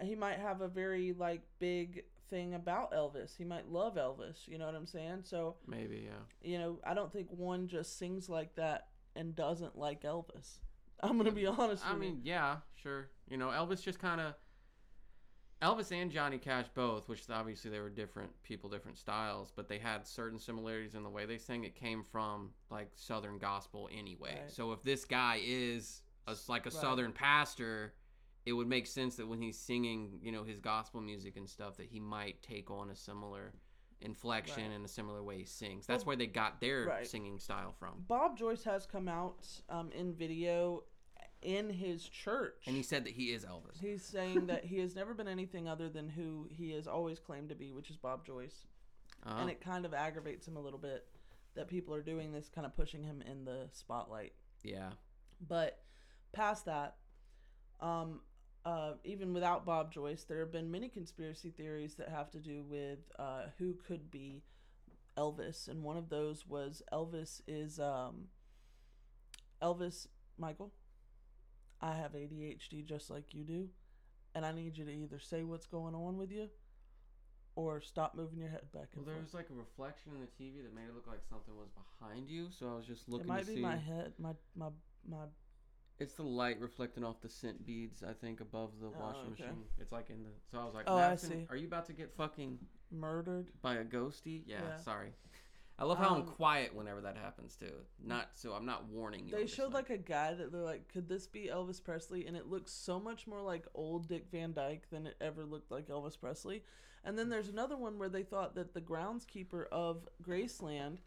he 0.02 0.14
might 0.14 0.38
have 0.38 0.60
a 0.60 0.68
very 0.68 1.12
like 1.12 1.42
big 1.58 2.04
thing 2.30 2.54
about 2.54 2.92
Elvis. 2.92 3.36
He 3.36 3.44
might 3.44 3.68
love 3.68 3.96
Elvis. 3.96 4.46
You 4.46 4.58
know 4.58 4.66
what 4.66 4.74
I'm 4.74 4.86
saying? 4.86 5.22
So 5.24 5.56
maybe, 5.66 6.06
yeah. 6.06 6.48
you 6.48 6.58
know, 6.58 6.78
I 6.86 6.94
don't 6.94 7.12
think 7.12 7.28
one 7.30 7.66
just 7.66 7.98
sings 7.98 8.28
like 8.28 8.54
that 8.54 8.88
and 9.16 9.34
doesn't 9.34 9.76
like 9.76 10.02
Elvis. 10.02 10.58
I'm 11.00 11.16
gonna 11.16 11.32
be 11.32 11.46
honest. 11.46 11.84
I 11.84 11.96
mean, 11.96 12.20
yeah, 12.22 12.58
sure. 12.80 13.08
You 13.28 13.36
know, 13.38 13.48
Elvis 13.48 13.82
just 13.82 13.98
kind 13.98 14.20
of 14.20 14.34
Elvis 15.62 15.92
and 15.92 16.10
Johnny 16.10 16.38
Cash 16.38 16.66
both, 16.74 17.08
which 17.08 17.22
obviously 17.30 17.70
they 17.70 17.78
were 17.78 17.88
different 17.88 18.30
people, 18.42 18.68
different 18.68 18.98
styles, 18.98 19.52
but 19.54 19.68
they 19.68 19.78
had 19.78 20.06
certain 20.06 20.38
similarities 20.38 20.94
in 20.94 21.04
the 21.04 21.08
way 21.08 21.24
they 21.24 21.38
sang. 21.38 21.62
It 21.64 21.76
came 21.76 22.04
from 22.10 22.50
like 22.70 22.90
Southern 22.96 23.38
gospel 23.38 23.88
anyway. 23.96 24.38
Right. 24.42 24.50
So 24.52 24.72
if 24.72 24.82
this 24.82 25.04
guy 25.04 25.40
is 25.44 26.02
a, 26.26 26.36
like 26.48 26.66
a 26.66 26.70
Right. 26.70 26.72
Southern 26.80 27.12
pastor, 27.12 27.94
it 28.44 28.52
would 28.54 28.66
make 28.66 28.88
sense 28.88 29.14
that 29.16 29.28
when 29.28 29.40
he's 29.40 29.58
singing, 29.58 30.18
you 30.20 30.32
know, 30.32 30.42
his 30.42 30.58
gospel 30.58 31.00
music 31.00 31.36
and 31.36 31.48
stuff, 31.48 31.76
that 31.76 31.86
he 31.86 32.00
might 32.00 32.42
take 32.42 32.68
on 32.70 32.90
a 32.90 32.96
similar 32.96 33.52
inflection 34.00 34.64
Right. 34.64 34.74
and 34.74 34.84
a 34.84 34.88
similar 34.88 35.22
way 35.22 35.38
he 35.38 35.44
sings. 35.44 35.86
That's 35.86 36.00
Well, 36.00 36.08
where 36.08 36.16
they 36.16 36.26
got 36.26 36.60
their 36.60 37.04
singing 37.04 37.38
style 37.38 37.72
from. 37.78 38.04
Bob 38.08 38.36
Joyce 38.36 38.64
has 38.64 38.84
come 38.84 39.06
out 39.06 39.46
um, 39.68 39.92
in 39.92 40.12
video 40.12 40.82
in 41.42 41.70
his 41.70 42.08
church. 42.08 42.62
And 42.66 42.76
he 42.76 42.82
said 42.82 43.04
that 43.04 43.12
he 43.12 43.32
is 43.32 43.44
Elvis. 43.44 43.80
He's 43.80 44.04
saying 44.04 44.46
that 44.46 44.64
he 44.64 44.78
has 44.78 44.94
never 44.94 45.14
been 45.14 45.28
anything 45.28 45.68
other 45.68 45.88
than 45.88 46.08
who 46.08 46.46
he 46.50 46.70
has 46.72 46.86
always 46.86 47.18
claimed 47.18 47.48
to 47.50 47.54
be, 47.54 47.72
which 47.72 47.90
is 47.90 47.96
Bob 47.96 48.24
Joyce. 48.26 48.66
Uh-huh. 49.24 49.40
And 49.40 49.50
it 49.50 49.60
kind 49.60 49.84
of 49.84 49.94
aggravates 49.94 50.46
him 50.46 50.56
a 50.56 50.60
little 50.60 50.78
bit 50.78 51.06
that 51.54 51.68
people 51.68 51.94
are 51.94 52.02
doing 52.02 52.32
this, 52.32 52.48
kind 52.48 52.66
of 52.66 52.74
pushing 52.76 53.02
him 53.02 53.22
in 53.30 53.44
the 53.44 53.68
spotlight. 53.72 54.32
yeah. 54.62 54.90
But 55.46 55.82
past 56.32 56.66
that, 56.66 56.96
um, 57.80 58.20
uh, 58.64 58.92
even 59.04 59.34
without 59.34 59.66
Bob 59.66 59.92
Joyce, 59.92 60.24
there 60.24 60.38
have 60.38 60.52
been 60.52 60.70
many 60.70 60.88
conspiracy 60.88 61.50
theories 61.50 61.94
that 61.94 62.08
have 62.08 62.30
to 62.30 62.38
do 62.38 62.62
with 62.62 63.00
uh, 63.18 63.46
who 63.58 63.74
could 63.86 64.10
be 64.10 64.44
Elvis, 65.16 65.68
and 65.68 65.82
one 65.82 65.96
of 65.96 66.08
those 66.08 66.46
was 66.46 66.80
Elvis 66.92 67.42
is 67.48 67.80
um, 67.80 68.28
Elvis 69.60 70.06
Michael. 70.38 70.72
I 71.82 71.94
have 71.94 72.12
ADHD 72.12 72.84
just 72.84 73.10
like 73.10 73.34
you 73.34 73.42
do, 73.44 73.68
and 74.34 74.46
I 74.46 74.52
need 74.52 74.76
you 74.78 74.84
to 74.84 74.90
either 74.92 75.18
say 75.18 75.42
what's 75.42 75.66
going 75.66 75.94
on 75.94 76.16
with 76.16 76.30
you, 76.30 76.48
or 77.56 77.80
stop 77.80 78.14
moving 78.14 78.38
your 78.38 78.48
head 78.50 78.70
back 78.72 78.90
and 78.94 79.04
forth. 79.04 79.06
Well, 79.06 79.06
there 79.06 79.14
forth. 79.16 79.24
was 79.26 79.34
like 79.34 79.50
a 79.50 79.54
reflection 79.54 80.12
in 80.14 80.20
the 80.20 80.26
TV 80.44 80.62
that 80.62 80.74
made 80.74 80.88
it 80.88 80.94
look 80.94 81.06
like 81.08 81.20
something 81.28 81.54
was 81.56 81.68
behind 81.98 82.28
you, 82.28 82.48
so 82.56 82.72
I 82.72 82.76
was 82.76 82.86
just 82.86 83.08
looking 83.08 83.26
It 83.26 83.28
might 83.28 83.46
be 83.46 83.54
see. 83.56 83.60
my 83.60 83.76
head, 83.76 84.12
my 84.18 84.32
my 84.54 84.68
my. 85.08 85.24
It's 85.98 86.14
the 86.14 86.22
light 86.22 86.58
reflecting 86.60 87.04
off 87.04 87.20
the 87.20 87.28
scent 87.28 87.64
beads, 87.66 88.02
I 88.02 88.12
think, 88.12 88.40
above 88.40 88.70
the 88.80 88.86
Oh, 88.88 89.00
washing 89.00 89.32
okay. 89.32 89.42
machine. 89.42 89.64
It's 89.78 89.92
like 89.92 90.08
in 90.10 90.22
the. 90.24 90.30
So 90.50 90.58
I 90.58 90.64
was 90.64 90.74
like, 90.74 90.84
Oh, 90.88 90.96
I 90.98 91.16
see. 91.16 91.46
Are 91.50 91.56
you 91.56 91.66
about 91.66 91.86
to 91.86 91.92
get 91.92 92.12
fucking 92.16 92.58
Murdered. 92.90 93.48
by 93.60 93.74
a 93.76 93.84
ghosty? 93.84 94.42
Yeah, 94.46 94.62
Yeah. 94.62 94.76
sorry. 94.78 95.10
I 95.78 95.84
love 95.84 95.98
how 95.98 96.10
I'm 96.14 96.22
Um, 96.22 96.26
quiet 96.26 96.74
whenever 96.74 97.00
that 97.00 97.16
happens 97.16 97.56
too. 97.56 97.72
Not 98.04 98.28
so 98.34 98.52
I'm 98.52 98.66
not 98.66 98.86
warning 98.86 99.26
you. 99.26 99.34
They 99.34 99.46
showed 99.46 99.72
like 99.72 99.90
a 99.90 99.98
guy 99.98 100.34
that 100.34 100.52
they're 100.52 100.60
like, 100.62 100.88
could 100.92 101.08
this 101.08 101.26
be 101.26 101.48
Elvis 101.52 101.82
Presley? 101.82 102.26
And 102.26 102.36
it 102.36 102.46
looks 102.46 102.72
so 102.72 103.00
much 103.00 103.26
more 103.26 103.40
like 103.40 103.66
old 103.74 104.06
Dick 104.06 104.26
Van 104.30 104.52
Dyke 104.52 104.88
than 104.90 105.06
it 105.06 105.16
ever 105.20 105.44
looked 105.44 105.70
like 105.70 105.88
Elvis 105.88 106.18
Presley. 106.18 106.62
And 107.04 107.18
then 107.18 107.30
there's 107.30 107.48
another 107.48 107.76
one 107.76 107.98
where 107.98 108.08
they 108.08 108.22
thought 108.22 108.54
that 108.54 108.74
the 108.74 108.80
groundskeeper 108.80 109.64
of 109.72 110.08
Graceland 110.22 110.98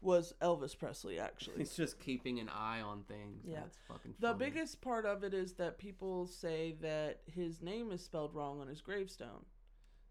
was 0.00 0.34
Elvis 0.40 0.76
Presley, 0.78 1.18
actually. 1.18 1.58
He's 1.58 1.74
just 1.76 1.98
keeping 1.98 2.38
an 2.38 2.48
eye 2.48 2.80
on 2.80 3.02
things. 3.04 3.44
Yeah. 3.44 3.60
That's 3.60 3.78
fucking. 3.88 4.14
The 4.20 4.34
biggest 4.34 4.80
part 4.80 5.06
of 5.06 5.24
it 5.24 5.32
is 5.32 5.54
that 5.54 5.78
people 5.78 6.26
say 6.26 6.74
that 6.80 7.20
his 7.26 7.62
name 7.62 7.90
is 7.92 8.04
spelled 8.04 8.34
wrong 8.34 8.60
on 8.60 8.68
his 8.68 8.80
gravestone. 8.80 9.46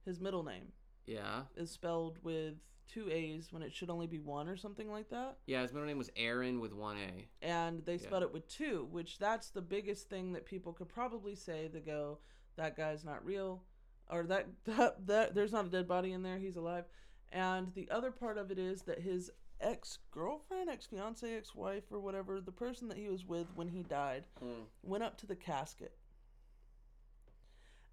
His 0.05 0.19
middle 0.19 0.43
name 0.43 0.71
Yeah. 1.05 1.43
is 1.55 1.71
spelled 1.71 2.17
with 2.23 2.55
two 2.87 3.09
A's 3.09 3.51
when 3.53 3.61
it 3.63 3.73
should 3.73 3.89
only 3.89 4.07
be 4.07 4.19
one 4.19 4.49
or 4.49 4.57
something 4.57 4.91
like 4.91 5.09
that. 5.09 5.37
Yeah. 5.45 5.61
His 5.61 5.71
middle 5.73 5.87
name 5.87 5.97
was 5.97 6.09
Aaron 6.15 6.59
with 6.59 6.73
one 6.73 6.97
A. 6.97 7.27
and 7.41 7.85
they 7.85 7.95
Yeah. 7.95 8.07
spelled 8.07 8.23
it 8.23 8.33
with 8.33 8.47
two, 8.47 8.85
which 8.91 9.17
that's 9.17 9.49
the 9.49 9.61
biggest 9.61 10.09
thing 10.09 10.33
that 10.33 10.45
people 10.45 10.73
could 10.73 10.89
probably 10.89 11.35
say. 11.35 11.67
They 11.67 11.79
go, 11.81 12.19
"That 12.57 12.75
guy's 12.75 13.03
not 13.05 13.23
real," 13.25 13.63
or 14.09 14.23
that 14.23 14.47
that, 14.65 15.07
that 15.07 15.33
there's 15.35 15.51
not 15.53 15.65
a 15.65 15.69
dead 15.69 15.87
body 15.87 16.11
in 16.11 16.21
there. 16.23 16.37
He's 16.39 16.57
alive. 16.57 16.85
And 17.29 17.73
the 17.73 17.89
other 17.89 18.11
part 18.11 18.37
of 18.37 18.51
it 18.51 18.59
is 18.59 18.81
that 18.83 18.99
his 18.99 19.31
ex 19.61 19.99
girlfriend, 20.11 20.69
ex 20.69 20.85
fiance, 20.87 21.33
ex 21.33 21.55
wife, 21.55 21.91
or 21.91 21.99
whatever, 22.01 22.41
the 22.41 22.51
person 22.51 22.89
that 22.89 22.97
he 22.97 23.07
was 23.07 23.25
with 23.25 23.47
when 23.55 23.69
he 23.69 23.83
died, 23.83 24.25
Mm. 24.43 24.65
went 24.83 25.03
up 25.03 25.17
to 25.19 25.25
the 25.27 25.35
casket 25.35 25.95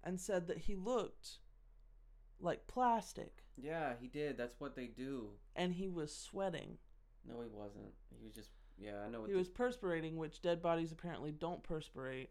and 0.03 0.19
said 0.19 0.47
that 0.47 0.57
he 0.57 0.75
looked 0.75 1.39
like 2.41 2.67
plastic 2.67 3.43
Yeah, 3.57 3.93
he 3.99 4.07
did. 4.07 4.37
That's 4.37 4.55
what 4.59 4.75
they 4.75 4.87
do. 4.87 5.31
and 5.55 5.73
he 5.73 5.89
was 5.89 6.15
sweating. 6.15 6.77
No, 7.27 7.41
he 7.41 7.49
wasn't. 7.49 7.93
He 8.17 8.23
was 8.23 8.33
just. 8.33 8.49
Yeah, 8.77 9.01
I 9.05 9.09
know. 9.09 9.19
What 9.21 9.27
He 9.27 9.33
the- 9.33 9.39
was 9.39 9.49
perspirating, 9.49 10.15
which 10.17 10.41
dead 10.41 10.61
bodies 10.61 10.91
apparently 10.93 11.31
don't 11.33 11.61
perspirate. 11.63 12.29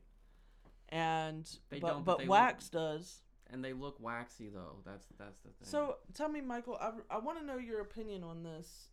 And 0.88 1.44
They 1.68 1.78
but, 1.80 1.88
don't, 1.88 2.04
but 2.04 2.12
but 2.12 2.18
they 2.18 2.24
look- 2.24 2.30
wax 2.30 2.68
does. 2.70 3.20
and 3.50 3.62
they 3.62 3.74
look 3.74 4.00
waxy 4.00 4.48
though. 4.48 4.80
That's 4.86 5.06
that's 5.18 5.40
the 5.42 5.50
thing. 5.50 5.68
So 5.68 5.98
tell 6.14 6.28
me, 6.30 6.40
Michael, 6.40 6.78
I, 6.80 6.92
I 7.10 7.18
want 7.18 7.38
to 7.38 7.44
know 7.44 7.58
your 7.58 7.80
opinion 7.82 8.24
on 8.24 8.42
this. 8.42 8.88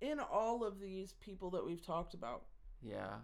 In 0.00 0.18
all 0.20 0.64
of 0.64 0.80
these 0.80 1.12
people 1.14 1.50
that 1.50 1.64
we've 1.64 1.80
talked 1.84 2.12
about, 2.12 2.42
yeah, 2.82 3.20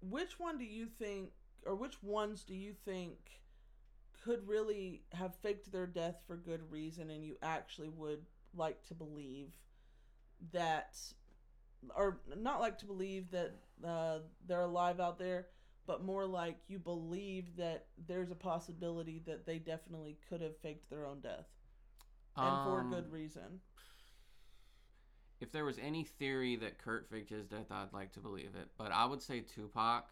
which 0.00 0.38
one 0.38 0.58
do 0.58 0.64
you 0.64 0.86
think, 0.86 1.30
or 1.66 1.74
which 1.74 2.02
ones 2.02 2.44
do 2.44 2.54
you 2.54 2.72
think 2.72 3.18
could 4.24 4.46
really 4.48 5.02
have 5.12 5.34
faked 5.36 5.70
their 5.70 5.86
death 5.86 6.22
for 6.26 6.36
good 6.36 6.60
reason 6.70 7.10
and 7.10 7.24
you 7.24 7.36
actually 7.42 7.90
would 7.90 8.24
like 8.56 8.82
to 8.86 8.94
believe 8.94 9.52
that, 10.52 10.96
or 11.96 12.20
not 12.36 12.60
like 12.60 12.78
to 12.78 12.86
believe 12.86 13.30
that 13.30 13.52
uh, 13.86 14.18
they're 14.46 14.62
alive 14.62 15.00
out 15.00 15.18
there, 15.18 15.46
but 15.86 16.02
more 16.02 16.26
like 16.26 16.56
you 16.68 16.78
believe 16.78 17.56
that 17.56 17.86
there's 18.06 18.30
a 18.30 18.34
possibility 18.34 19.20
that 19.26 19.44
they 19.46 19.58
definitely 19.58 20.16
could 20.28 20.40
have 20.40 20.56
faked 20.58 20.88
their 20.88 21.06
own 21.06 21.20
death 21.20 21.46
and 22.36 22.64
for 22.64 22.80
Um, 22.80 22.90
good 22.90 23.12
reason. 23.12 23.60
If 25.40 25.52
there 25.52 25.64
was 25.64 25.78
any 25.78 26.04
theory 26.04 26.56
that 26.56 26.78
Kurt 26.78 27.08
faked 27.10 27.30
his 27.30 27.46
death, 27.46 27.70
I'd 27.70 27.92
like 27.92 28.12
to 28.12 28.20
believe 28.20 28.54
it. 28.54 28.70
But 28.78 28.92
I 28.92 29.04
would 29.04 29.20
say 29.22 29.40
Tupac. 29.40 30.08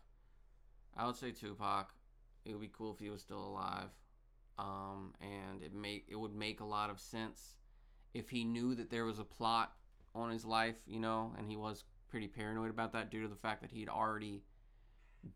I 0.96 1.06
would 1.06 1.16
say 1.16 1.32
Tupac. 1.32 1.94
It 2.44 2.52
would 2.52 2.60
be 2.60 2.68
cool 2.68 2.92
if 2.92 2.98
he 2.98 3.08
was 3.10 3.22
still 3.22 3.42
alive. 3.42 3.90
Um, 4.62 5.12
and 5.20 5.60
it 5.60 5.74
make 5.74 6.06
it 6.08 6.14
would 6.14 6.34
make 6.34 6.60
a 6.60 6.64
lot 6.64 6.88
of 6.88 7.00
sense 7.00 7.56
if 8.14 8.30
he 8.30 8.44
knew 8.44 8.74
that 8.76 8.90
there 8.90 9.04
was 9.04 9.18
a 9.18 9.24
plot 9.24 9.72
on 10.14 10.30
his 10.30 10.44
life, 10.44 10.76
you 10.86 11.00
know, 11.00 11.32
and 11.36 11.48
he 11.48 11.56
was 11.56 11.84
pretty 12.08 12.28
paranoid 12.28 12.70
about 12.70 12.92
that 12.92 13.10
due 13.10 13.22
to 13.22 13.28
the 13.28 13.36
fact 13.36 13.62
that 13.62 13.70
he'd 13.70 13.88
already 13.88 14.42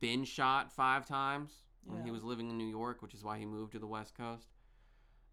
been 0.01 0.24
shot 0.24 0.70
five 0.70 1.07
times 1.07 1.51
when 1.85 2.05
he 2.05 2.11
was 2.11 2.23
living 2.23 2.51
in 2.51 2.59
New 2.59 2.66
York, 2.66 3.01
which 3.01 3.15
is 3.15 3.24
why 3.24 3.39
he 3.39 3.44
moved 3.44 3.73
to 3.73 3.78
the 3.78 3.86
West 3.86 4.16
Coast. 4.16 4.48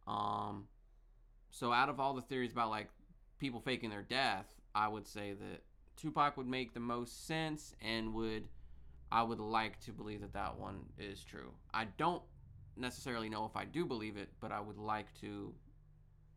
Um, 0.08 0.68
so 1.50 1.72
out 1.72 1.90
of 1.90 2.00
all 2.00 2.14
the 2.14 2.22
theories 2.22 2.52
about 2.52 2.70
like 2.70 2.90
people 3.40 3.60
faking 3.60 3.90
their 3.90 4.04
death, 4.04 4.48
I 4.74 4.88
would 4.88 5.08
say 5.08 5.34
that 5.34 5.64
Tupac 5.98 6.38
would 6.38 6.48
make 6.48 6.74
the 6.74 6.80
most 6.80 7.28
sense 7.28 7.76
and 7.82 8.14
would 8.14 8.48
I 9.12 9.22
would 9.22 9.40
like 9.40 9.80
to 9.82 9.92
believe 9.92 10.22
that 10.22 10.34
that 10.34 10.58
one 10.58 10.86
is 10.98 11.24
true. 11.24 11.52
I 11.74 11.86
don't 11.98 12.24
necessarily 12.76 13.30
know 13.30 13.46
if 13.46 13.56
I 13.56 13.66
do 13.66 13.86
believe 13.86 14.18
it, 14.18 14.30
but 14.40 14.52
I 14.52 14.60
would 14.60 14.78
like 14.78 15.08
to 15.22 15.54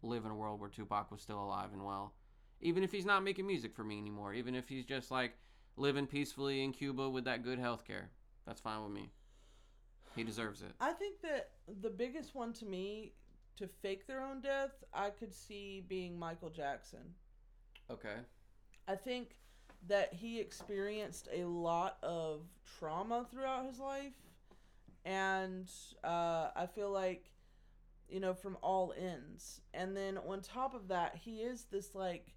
live 0.02 0.24
in 0.24 0.30
a 0.30 0.34
world 0.36 0.60
where 0.60 0.68
Tupac 0.68 1.10
was 1.10 1.20
still 1.20 1.42
alive 1.42 1.70
and 1.72 1.84
well. 1.84 2.14
Even 2.60 2.82
if 2.82 2.92
he's 2.92 3.04
not 3.04 3.22
making 3.22 3.46
music 3.46 3.74
for 3.74 3.84
me 3.84 3.98
anymore, 3.98 4.32
even 4.32 4.54
if 4.54 4.68
he's 4.68 4.84
just 4.84 5.10
like 5.10 5.32
living 5.76 6.06
peacefully 6.06 6.62
in 6.64 6.72
Cuba 6.72 7.08
with 7.08 7.24
that 7.24 7.44
good 7.44 7.58
health 7.58 7.84
care. 7.84 8.10
That's 8.46 8.60
fine 8.60 8.82
with 8.82 8.92
me. 8.92 9.10
He 10.14 10.24
deserves 10.24 10.62
it. 10.62 10.72
I 10.80 10.92
think 10.92 11.20
that 11.22 11.50
the 11.82 11.90
biggest 11.90 12.34
one 12.34 12.52
to 12.54 12.64
me 12.64 13.12
to 13.56 13.66
fake 13.66 14.06
their 14.06 14.22
own 14.22 14.40
death, 14.40 14.70
I 14.94 15.10
could 15.10 15.34
see 15.34 15.84
being 15.86 16.18
Michael 16.18 16.50
Jackson. 16.50 17.14
Okay. 17.90 18.16
I 18.88 18.94
think 18.94 19.36
that 19.88 20.12
he 20.12 20.40
experienced 20.40 21.28
a 21.32 21.44
lot 21.44 21.98
of 22.02 22.42
trauma 22.78 23.26
throughout 23.30 23.66
his 23.66 23.78
life, 23.78 24.14
and 25.06 25.70
uh, 26.02 26.48
I 26.56 26.66
feel 26.66 26.90
like, 26.90 27.30
you 28.08 28.18
know, 28.18 28.34
from 28.34 28.58
all 28.60 28.92
ends. 28.98 29.60
And 29.72 29.96
then 29.96 30.18
on 30.18 30.42
top 30.42 30.74
of 30.74 30.88
that, 30.88 31.16
he 31.24 31.36
is 31.36 31.66
this 31.70 31.94
like 31.94 32.34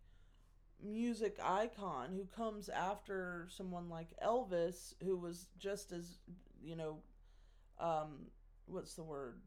music 0.82 1.38
icon 1.44 2.12
who 2.14 2.26
comes 2.26 2.70
after 2.70 3.48
someone 3.50 3.90
like 3.90 4.10
Elvis, 4.24 4.94
who 5.04 5.18
was 5.18 5.48
just 5.58 5.92
as, 5.92 6.20
you 6.64 6.76
know, 6.76 7.00
um, 7.80 8.28
what's 8.68 8.94
the 8.94 9.04
word, 9.04 9.42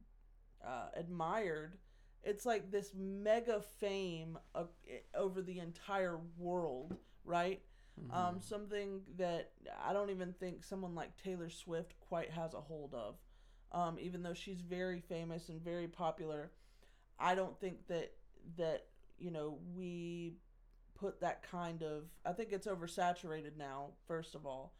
uh, 0.66 0.88
admired. 0.96 1.76
It's 2.24 2.44
like 2.44 2.72
this 2.72 2.90
mega 2.96 3.62
fame 3.78 4.36
uh, 4.54 4.64
over 5.14 5.42
the 5.42 5.60
entire 5.60 6.18
world, 6.38 6.96
right? 7.24 7.62
Um, 8.10 8.40
something 8.40 9.02
that 9.16 9.52
I 9.82 9.92
don't 9.92 10.10
even 10.10 10.32
think 10.32 10.64
someone 10.64 10.94
like 10.94 11.16
Taylor 11.22 11.48
Swift 11.50 11.94
quite 12.00 12.30
has 12.30 12.54
a 12.54 12.60
hold 12.60 12.94
of. 12.94 13.16
Um, 13.70 13.98
even 14.00 14.22
though 14.22 14.34
she's 14.34 14.60
very 14.60 15.00
famous 15.00 15.48
and 15.48 15.62
very 15.62 15.88
popular, 15.88 16.52
I 17.18 17.34
don't 17.34 17.58
think 17.60 17.86
that 17.88 18.12
that 18.56 18.86
you 19.18 19.30
know 19.30 19.58
we 19.74 20.34
put 20.94 21.20
that 21.20 21.42
kind 21.48 21.82
of. 21.82 22.04
I 22.24 22.32
think 22.32 22.52
it's 22.52 22.66
oversaturated 22.66 23.56
now. 23.56 23.90
First 24.06 24.34
of 24.34 24.46
all, 24.46 24.74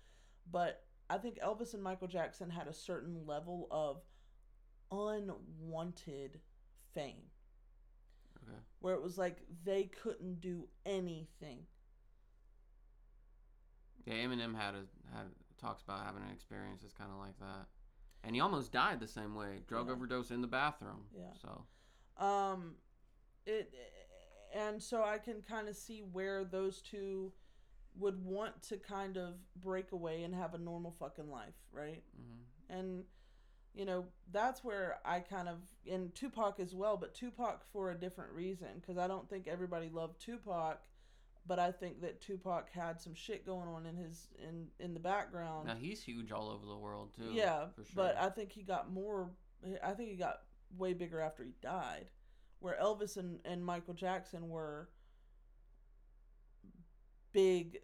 but 0.51 0.85
I 1.09 1.19
think 1.19 1.39
Elvis 1.41 1.75
and 1.75 1.83
Michael 1.83 2.09
Jackson 2.09 2.51
had 2.51 2.67
a 2.69 2.73
certain 2.73 3.27
level 3.27 3.69
of 3.71 4.03
unwanted 4.91 6.41
fame 6.95 7.31
Okay. 8.43 8.59
where 8.81 8.95
it 8.95 9.03
was 9.03 9.17
like 9.17 9.39
they 9.65 9.85
couldn't 9.85 10.41
do 10.41 10.69
anything. 10.85 11.67
Yeah, 14.05 14.15
Eminem 14.15 14.55
had 14.57 14.75
a 14.75 14.85
had 15.17 15.27
talks 15.59 15.83
about 15.83 16.05
having 16.05 16.23
an 16.23 16.31
experience 16.31 16.83
that's 16.83 16.93
kind 16.95 17.11
of 17.13 17.19
like 17.19 17.39
that, 17.39 17.67
and 18.25 18.35
he 18.35 18.41
almost 18.41 18.73
died 18.73 18.99
the 19.01 19.07
same 19.09 19.35
way, 19.35 19.61
drug 19.67 19.87
Yeah. 19.87 19.93
overdose 19.93 20.31
in 20.31 20.41
the 20.41 20.49
bathroom. 20.49 21.07
Yeah. 21.13 21.33
So 21.41 21.67
Um, 22.25 22.77
it 23.47 23.73
and 24.55 24.83
so 24.83 25.03
I 25.03 25.19
can 25.19 25.41
kind 25.43 25.69
of 25.69 25.77
see 25.77 26.03
where 26.03 26.45
those 26.45 26.83
two 26.83 27.33
would 27.95 28.25
want 28.25 28.63
to 28.65 28.77
kind 28.79 29.17
of 29.19 29.35
break 29.57 29.93
away 29.93 30.23
and 30.25 30.35
have 30.35 30.55
a 30.55 30.59
normal 30.59 30.91
fucking 30.93 31.31
life, 31.31 31.55
right? 31.71 32.03
mhm. 32.19 32.45
And 32.69 33.05
you 33.75 33.85
know 33.87 34.07
that's 34.31 34.63
where 34.65 34.99
I 35.05 35.21
kind 35.21 35.49
of 35.49 35.59
and 35.91 36.15
Tupac 36.15 36.59
as 36.61 36.75
well, 36.75 36.97
but 36.97 37.15
Tupac 37.15 37.65
for 37.73 37.91
a 37.91 37.95
different 37.95 38.33
reason 38.33 38.69
because 38.81 38.99
I 38.99 39.07
don't 39.07 39.29
think 39.31 39.47
everybody 39.47 39.89
loved 39.89 40.21
Tupac, 40.21 40.83
but 41.47 41.59
I 41.59 41.73
think 41.73 42.01
that 42.03 42.21
Tupac 42.21 42.71
had 42.73 43.01
some 43.01 43.15
shit 43.15 43.45
going 43.45 43.69
on 43.69 43.87
in 43.87 43.97
his 43.97 44.29
in 44.39 44.69
in 44.79 44.95
the 44.95 45.01
background. 45.01 45.67
now 45.67 45.75
he's 45.75 46.03
huge 46.03 46.31
all 46.33 46.51
over 46.51 46.65
the 46.67 46.77
world 46.77 47.13
too. 47.17 47.31
Yeah, 47.33 47.67
for 47.75 47.85
sure. 47.85 47.93
but 47.95 48.17
I 48.19 48.29
think 48.29 48.53
he 48.53 48.63
got 48.63 48.93
more. 48.93 49.31
I 49.83 49.93
think 49.93 50.11
he 50.11 50.17
got 50.17 50.43
way 50.77 50.93
bigger 50.95 51.21
after 51.21 51.43
he 51.45 51.53
died, 51.63 52.07
where 52.61 52.77
Elvis 52.83 53.17
and, 53.17 53.39
and 53.45 53.65
Michael 53.65 53.95
Jackson 53.95 54.49
were 54.49 54.89
big 57.33 57.79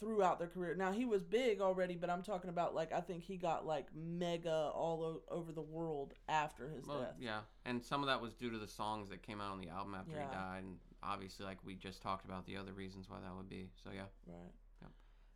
throughout 0.00 0.38
their 0.38 0.48
career. 0.48 0.74
Now 0.74 0.90
he 0.92 1.04
was 1.04 1.22
big 1.22 1.60
already, 1.60 1.94
but 1.96 2.10
I'm 2.10 2.22
talking 2.22 2.50
about 2.50 2.74
like 2.74 2.92
I 2.92 3.00
think 3.00 3.22
he 3.22 3.36
got 3.36 3.64
like 3.66 3.86
mega 3.94 4.70
all 4.74 5.02
o- 5.04 5.22
over 5.34 5.52
the 5.52 5.62
world 5.62 6.14
after 6.28 6.68
his 6.70 6.86
Well, 6.86 7.00
death. 7.02 7.14
yeah, 7.20 7.40
and 7.64 7.82
some 7.82 8.02
of 8.02 8.08
that 8.08 8.20
was 8.20 8.34
due 8.34 8.50
to 8.50 8.58
the 8.58 8.68
songs 8.68 9.08
that 9.10 9.22
came 9.22 9.40
out 9.40 9.52
on 9.52 9.60
the 9.60 9.68
album 9.68 9.94
after 9.94 10.12
Yeah. 10.16 10.26
he 10.28 10.34
died, 10.34 10.64
and 10.64 10.76
obviously, 11.02 11.44
like 11.44 11.58
we 11.64 11.74
just 11.74 12.02
talked 12.02 12.24
about, 12.24 12.46
the 12.46 12.56
other 12.56 12.72
reasons 12.72 13.08
why 13.08 13.16
that 13.22 13.34
would 13.36 13.48
be. 13.48 13.68
So 13.82 13.90
yeah, 13.94 14.02
Right. 14.26 14.90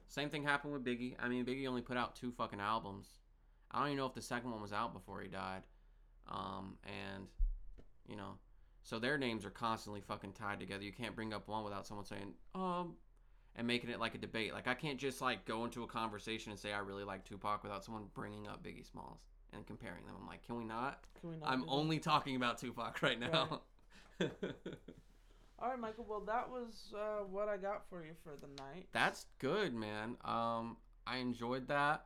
same 0.08 0.30
thing 0.30 0.44
happened 0.44 0.72
with 0.72 0.84
Biggie. 0.84 1.16
I 1.18 1.28
mean, 1.28 1.44
Biggie 1.44 1.66
only 1.66 1.82
put 1.82 1.96
out 1.96 2.14
two 2.14 2.30
fucking 2.32 2.60
albums. 2.60 3.06
I 3.70 3.78
don't 3.80 3.88
even 3.88 3.98
know 3.98 4.06
if 4.06 4.14
the 4.14 4.22
second 4.22 4.50
one 4.52 4.62
was 4.62 4.72
out 4.72 4.92
before 4.92 5.20
he 5.20 5.28
died. 5.28 5.62
Um, 6.28 6.76
and 6.84 7.26
you 8.08 8.16
know, 8.16 8.38
so 8.82 8.98
their 9.00 9.18
names 9.18 9.44
are 9.44 9.50
constantly 9.50 10.00
fucking 10.00 10.32
tied 10.32 10.60
together. 10.60 10.84
You 10.84 10.92
can't 10.92 11.16
bring 11.16 11.32
up 11.34 11.48
one 11.48 11.64
without 11.64 11.86
someone 11.86 12.06
saying, 12.06 12.34
um, 12.54 12.94
and 13.56 13.66
making 13.66 13.90
it 13.90 13.98
like 13.98 14.14
a 14.14 14.18
debate. 14.18 14.52
Like 14.52 14.68
I 14.68 14.74
can't 14.74 14.98
just 14.98 15.20
like 15.20 15.44
go 15.44 15.64
into 15.64 15.82
a 15.82 15.86
conversation 15.88 16.52
and 16.52 16.58
say 16.60 16.72
I 16.72 16.78
really 16.78 17.04
like 17.04 17.24
Tupac 17.24 17.62
without 17.64 17.84
someone 17.84 18.04
bringing 18.14 18.46
up 18.46 18.62
Biggie 18.62 18.88
Smalls 18.88 19.18
and 19.52 19.66
comparing 19.66 20.04
them. 20.06 20.14
I'm 20.20 20.26
like, 20.26 20.46
can 20.46 20.56
we 20.56 20.64
not? 20.64 21.00
Can 21.20 21.30
we 21.30 21.36
not? 21.36 21.50
I'm 21.50 21.60
that? 21.62 21.66
only 21.68 21.98
talking 21.98 22.36
about 22.36 22.58
Tupac 22.58 23.02
right 23.02 23.18
now. 23.18 23.62
All 25.58 25.70
right, 25.70 25.78
Michael. 25.78 26.06
Well, 26.08 26.20
that 26.26 26.48
was 26.48 26.92
uh, 26.94 27.24
what 27.30 27.48
I 27.48 27.56
got 27.56 27.88
for 27.88 28.04
you 28.04 28.12
for 28.22 28.34
the 28.36 28.48
night. 28.62 28.86
That's 28.92 29.26
good, 29.38 29.74
man. 29.74 30.16
Um, 30.24 30.76
I 31.06 31.18
enjoyed 31.18 31.68
that. 31.68 32.04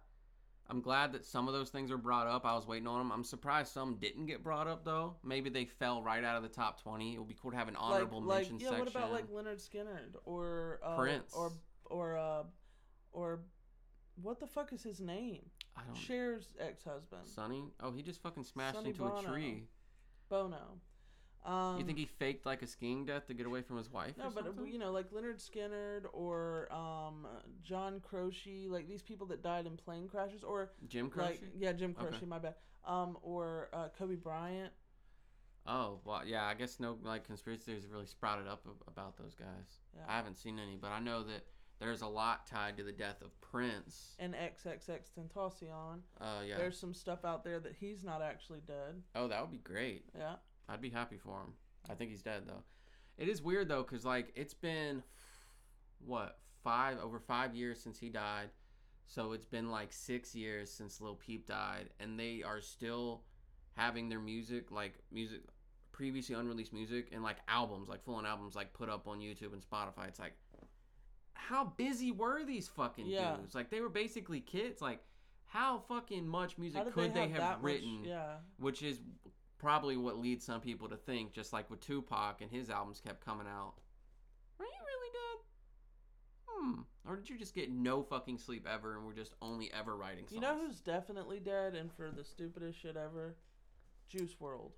I'm 0.69 0.81
glad 0.81 1.13
that 1.15 1.25
some 1.25 1.49
of 1.49 1.55
those 1.55 1.71
things 1.71 1.91
were 1.91 1.99
brought 1.99 2.29
up. 2.29 2.47
I 2.47 2.55
was 2.55 2.65
waiting 2.65 2.87
on 2.87 3.01
them. 3.01 3.11
I'm 3.11 3.25
surprised 3.25 3.73
some 3.73 3.97
didn't 3.97 4.27
get 4.27 4.45
brought 4.45 4.69
up 4.69 4.85
though. 4.85 5.17
Maybe 5.25 5.51
they 5.51 5.65
fell 5.65 6.01
right 6.01 6.23
out 6.23 6.37
of 6.37 6.45
the 6.45 6.49
top 6.49 6.81
20. 6.81 7.15
It 7.15 7.19
would 7.19 7.27
be 7.27 7.35
cool 7.43 7.51
to 7.51 7.57
have 7.57 7.67
an 7.67 7.75
honorable 7.75 8.23
like, 8.23 8.39
mention 8.39 8.55
like, 8.55 8.63
yeah, 8.63 8.69
section. 8.69 8.85
what 8.85 8.95
about 8.95 9.13
like 9.13 9.29
Lynyrd 9.29 9.69
Skynyrd 9.69 10.15
or 10.25 10.79
uh, 10.85 10.97
Prince. 10.97 11.35
or 11.35 11.53
or 11.87 12.17
uh, 12.17 12.43
or 13.11 13.41
what 14.23 14.39
the 14.39 14.47
fuck 14.47 14.73
is 14.73 14.83
his 14.85 15.01
name? 15.01 15.43
I 15.77 15.83
don't. 15.83 15.97
Cher's 15.97 16.55
ex-husband, 16.61 17.23
Sonny? 17.27 17.65
Oh, 17.83 17.91
he 17.91 18.03
just 18.03 18.23
fucking 18.23 18.45
smashed 18.45 18.77
Sonny 18.77 18.91
into 18.91 19.03
Bono. 19.03 19.19
a 19.19 19.23
tree. 19.25 19.65
Bono. 20.29 20.79
Um, 21.45 21.79
you 21.79 21.85
think 21.85 21.99
he 21.99 22.05
faked 22.05 22.45
like 22.45 22.61
a 22.63 22.67
skiing 22.67 23.07
death 23.07 23.27
to 23.29 23.35
get 23.35 23.47
away 23.47 23.63
from 23.63 23.79
his 23.79 23.91
wife? 23.91 24.15
No, 24.19 24.31
but 24.35 24.43
uh, 24.43 24.47
something? 24.49 24.67
you 24.67 24.79
know, 24.79 24.93
like 24.93 25.11
Lynyrd 25.11 25.41
Skynyrd 25.41 26.05
or 26.13 26.69
um, 26.71 27.27
John 27.63 28.01
Croce, 28.01 28.69
like 28.69 28.89
these 28.89 29.03
people 29.03 29.27
that 29.29 29.43
died 29.43 29.67
in 29.67 29.77
plane 29.77 30.07
crashes, 30.07 30.45
or 30.45 30.73
Jim 30.87 31.09
Croce. 31.09 31.31
like 31.31 31.43
yeah, 31.59 31.73
Jim 31.73 31.97
Okay. 32.01 32.27
My 32.27 32.39
bad. 32.39 32.55
Um, 32.87 33.17
or 33.23 33.69
uh, 33.73 33.89
Kobe 33.99 34.17
Bryant. 34.17 34.73
Oh 35.67 36.01
well, 36.05 36.23
yeah. 36.27 36.45
I 36.45 36.55
guess 36.55 36.79
no 36.79 36.99
like 37.03 37.25
conspiracy 37.25 37.63
theories 37.65 37.87
really 37.91 38.07
sprouted 38.07 38.47
up 38.47 38.67
about 38.87 39.17
those 39.17 39.35
guys. 39.35 39.79
Yeah. 39.95 40.03
I 40.09 40.17
haven't 40.17 40.37
seen 40.37 40.59
any, 40.59 40.77
but 40.77 40.91
I 40.91 41.01
know 41.01 41.23
that 41.23 41.47
there's 41.81 42.03
a 42.03 42.07
lot 42.07 42.47
tied 42.47 42.77
to 42.77 42.83
the 42.83 42.93
death 42.93 43.23
of 43.23 43.39
Prince. 43.41 44.15
and 44.19 44.35
XXX 44.35 45.01
Tentacion. 45.19 46.01
Uh, 46.21 46.43
yeah. 46.47 46.59
There's 46.59 46.79
some 46.79 46.93
stuff 46.93 47.25
out 47.25 47.43
there 47.43 47.59
that 47.59 47.75
he's 47.81 48.05
not 48.05 48.21
actually 48.21 48.61
dead. 48.67 49.03
Oh, 49.15 49.29
that 49.29 49.41
would 49.41 49.51
be 49.51 49.59
great. 49.59 50.05
Yeah. 50.17 50.35
I'd 50.71 50.81
be 50.81 50.91
happy 50.91 51.17
for 51.17 51.41
him. 51.41 51.53
I 51.91 51.95
think 51.95 52.11
he's 52.11 52.23
dead 52.23 52.43
though. 52.47 52.63
It 53.19 53.29
is 53.29 53.43
weird 53.43 53.69
though, 53.69 53.83
cause 53.85 54.05
like 54.05 54.33
it's 54.35 54.55
been 54.55 55.03
what 56.05 56.39
five 56.63 56.99
over 57.03 57.19
five 57.19 57.55
years 57.55 57.81
since 57.81 57.99
he 57.99 58.09
died, 58.09 58.51
so 59.07 59.33
it's 59.33 59.47
been 59.47 59.71
like 59.71 59.93
six 59.93 60.35
years 60.35 60.71
since 60.71 61.01
Lil 61.01 61.17
Peep 61.17 61.47
died, 61.47 61.91
and 61.99 62.19
they 62.19 62.43
are 62.45 62.61
still 62.61 63.23
having 63.77 64.09
their 64.09 64.21
music 64.21 64.71
like 64.71 64.95
music 65.13 65.41
previously 65.93 66.35
unreleased 66.35 66.73
music 66.73 67.09
and 67.13 67.23
like 67.23 67.37
albums 67.49 67.89
like 67.89 68.03
full 68.05 68.15
on 68.15 68.25
albums 68.27 68.55
like 68.55 68.73
put 68.73 68.89
up 68.89 69.07
on 69.07 69.19
YouTube 69.19 69.53
and 69.53 69.63
Spotify. 69.63 70.09
It's 70.09 70.19
like 70.19 70.35
how 71.35 71.65
busy 71.77 72.13
were 72.13 72.45
these 72.45 72.69
fucking 72.69 73.07
Yeah. 73.07 73.37
dudes? 73.37 73.55
Like 73.55 73.71
they 73.71 73.81
were 73.81 73.89
basically 73.89 74.41
kids. 74.41 74.81
Like 74.81 75.01
how 75.47 75.79
fucking 75.89 76.27
much 76.27 76.59
music 76.59 76.93
could 76.93 77.13
they, 77.13 77.23
have, 77.23 77.31
have, 77.33 77.39
that 77.41 77.57
much- 77.59 77.65
written? 77.65 78.05
yeah. 78.05 78.35
which 78.59 78.83
is 78.83 79.01
probably 79.61 79.97
what 79.97 80.19
leads 80.19 80.45
some 80.45 80.61
people 80.61 80.89
to 80.89 80.97
think, 80.97 81.33
just 81.33 81.53
like 81.53 81.71
with 81.71 81.81
Tupac 81.81 82.41
and 82.41 82.51
his 82.51 82.71
albums 82.71 83.01
kept 83.05 83.25
coming 83.25 83.47
out. 83.47 83.75
Are 84.59 84.65
you 84.65 84.71
really 84.87 85.11
dead? 85.13 85.45
Hmm. 86.49 86.81
Or 87.09 87.17
did 87.17 87.29
you 87.29 87.39
just 87.39 87.55
get 87.55 87.71
no 87.71 88.03
fucking 88.03 88.39
sleep 88.39 88.67
ever 88.71 88.97
and 88.97 89.07
we're 89.07 89.13
just 89.13 89.35
only 89.43 89.71
ever 89.73 89.97
writing 89.97 90.25
songs? 90.27 90.33
You 90.33 90.41
know 90.41 90.59
who's 90.59 90.81
definitely 90.81 91.41
dead 91.41 91.75
and 91.75 91.93
for 91.93 92.11
the 92.11 92.25
stupidest 92.25 92.81
shit 92.81 92.97
ever? 92.97 93.37
Juice 94.09 94.35
WRLD. 94.41 94.71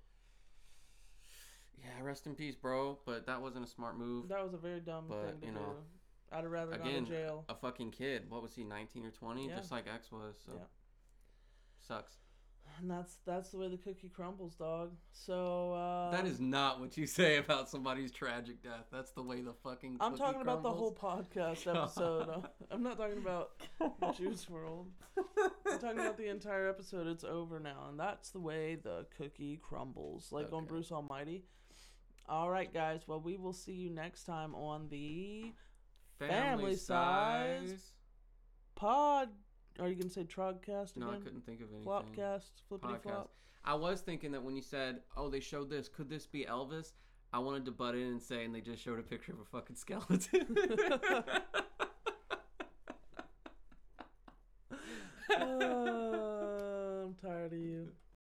Yeah, 1.81 2.01
rest 2.03 2.27
in 2.27 2.35
peace, 2.35 2.55
bro. 2.55 2.99
But 3.05 3.25
that 3.25 3.41
wasn't 3.41 3.65
a 3.65 3.67
smart 3.69 3.97
move. 3.97 4.27
That 4.29 4.43
was 4.43 4.53
a 4.53 4.57
very 4.57 4.79
dumb 4.79 5.05
But, 5.09 5.25
thing 5.31 5.39
to 5.41 5.45
you 5.47 5.51
do. 5.53 5.59
know, 5.59 5.75
I'd 6.31 6.43
have 6.43 6.51
rather 6.51 6.77
gone 6.77 6.87
to 6.87 7.01
jail. 7.01 7.45
a 7.49 7.55
fucking 7.55 7.91
kid. 7.91 8.29
What 8.29 8.41
was 8.41 8.53
he, 8.53 8.63
19 8.63 9.05
or 9.05 9.11
20? 9.11 9.47
Yeah. 9.47 9.55
Just 9.57 9.71
like 9.71 9.85
X 9.93 10.11
was. 10.11 10.35
So 10.45 10.53
Yeah. 10.55 10.65
Sucks. 11.87 12.13
And 12.79 12.89
that's 12.89 13.17
that's 13.25 13.49
the 13.49 13.57
way 13.57 13.67
the 13.67 13.77
cookie 13.77 14.09
crumbles, 14.09 14.55
dog. 14.55 14.91
So 15.11 15.73
uh 15.73 16.11
that 16.11 16.25
is 16.25 16.39
not 16.39 16.79
what 16.79 16.97
you 16.97 17.05
say 17.07 17.37
about 17.37 17.69
somebody's 17.69 18.11
tragic 18.11 18.61
death. 18.63 18.85
That's 18.91 19.11
the 19.11 19.23
way 19.23 19.41
the 19.41 19.53
fucking. 19.53 19.97
I'm 19.99 20.17
talking 20.17 20.41
about 20.41 20.63
the 20.63 20.71
whole 20.71 20.93
podcast 20.93 21.67
episode. 21.75 22.43
I'm 22.71 22.83
not 22.83 22.97
talking 22.97 23.17
about 23.19 23.51
Juice 24.17 24.45
WRLD. 24.45 24.87
I'm 25.67 25.79
talking 25.79 25.99
about 25.99 26.17
the 26.17 26.29
entire 26.29 26.69
episode. 26.69 27.07
It's 27.07 27.23
over 27.23 27.59
now, 27.59 27.87
and 27.89 27.99
that's 27.99 28.31
the 28.31 28.39
way 28.39 28.75
the 28.75 29.05
cookie 29.17 29.59
crumbles, 29.61 30.31
like 30.31 30.51
on 30.51 30.65
Bruce 30.65 30.91
Almighty. 30.91 31.43
All 32.27 32.49
right, 32.49 32.73
guys. 32.73 33.01
Well, 33.07 33.19
we 33.19 33.37
will 33.37 33.53
see 33.53 33.73
you 33.73 33.89
next 33.89 34.23
time 34.23 34.55
on 34.55 34.87
the 34.89 35.53
Family 36.19 36.75
size 36.75 37.91
pod. 38.75 39.29
Are 39.79 39.87
you 39.87 39.95
gonna 39.95 40.09
say 40.09 40.23
Trogcast? 40.23 40.95
No. 40.97 41.09
I 41.09 41.17
couldn't 41.17 41.45
think 41.45 41.61
of 41.61 41.67
anything. 41.73 41.87
Flopcast, 41.87 42.51
flippity 42.67 42.93
Podcast. 42.93 43.01
flop. 43.03 43.31
I 43.65 43.73
was 43.75 44.01
thinking 44.01 44.31
that 44.33 44.43
when 44.43 44.55
you 44.55 44.61
said, 44.61 45.01
"Oh, 45.17 45.29
they 45.29 45.39
showed 45.39 45.69
this. 45.69 45.87
Could 45.87 46.09
this 46.09 46.25
be 46.27 46.45
Elvis?" 46.45 46.93
I 47.31 47.39
wanted 47.39 47.65
to 47.65 47.71
butt 47.71 47.95
in 47.95 48.03
and 48.03 48.21
say, 48.21 48.45
and 48.45 48.53
they 48.53 48.61
just 48.61 48.83
showed 48.83 48.99
a 48.99 49.03
picture 49.03 49.31
of 49.31 49.39
a 49.39 49.45
fucking 49.45 49.75
skeleton. 49.75 50.55
Oh, 55.35 57.05
I'm 57.05 57.15
tired 57.15 57.53
of 57.53 57.59
you. 57.59 57.87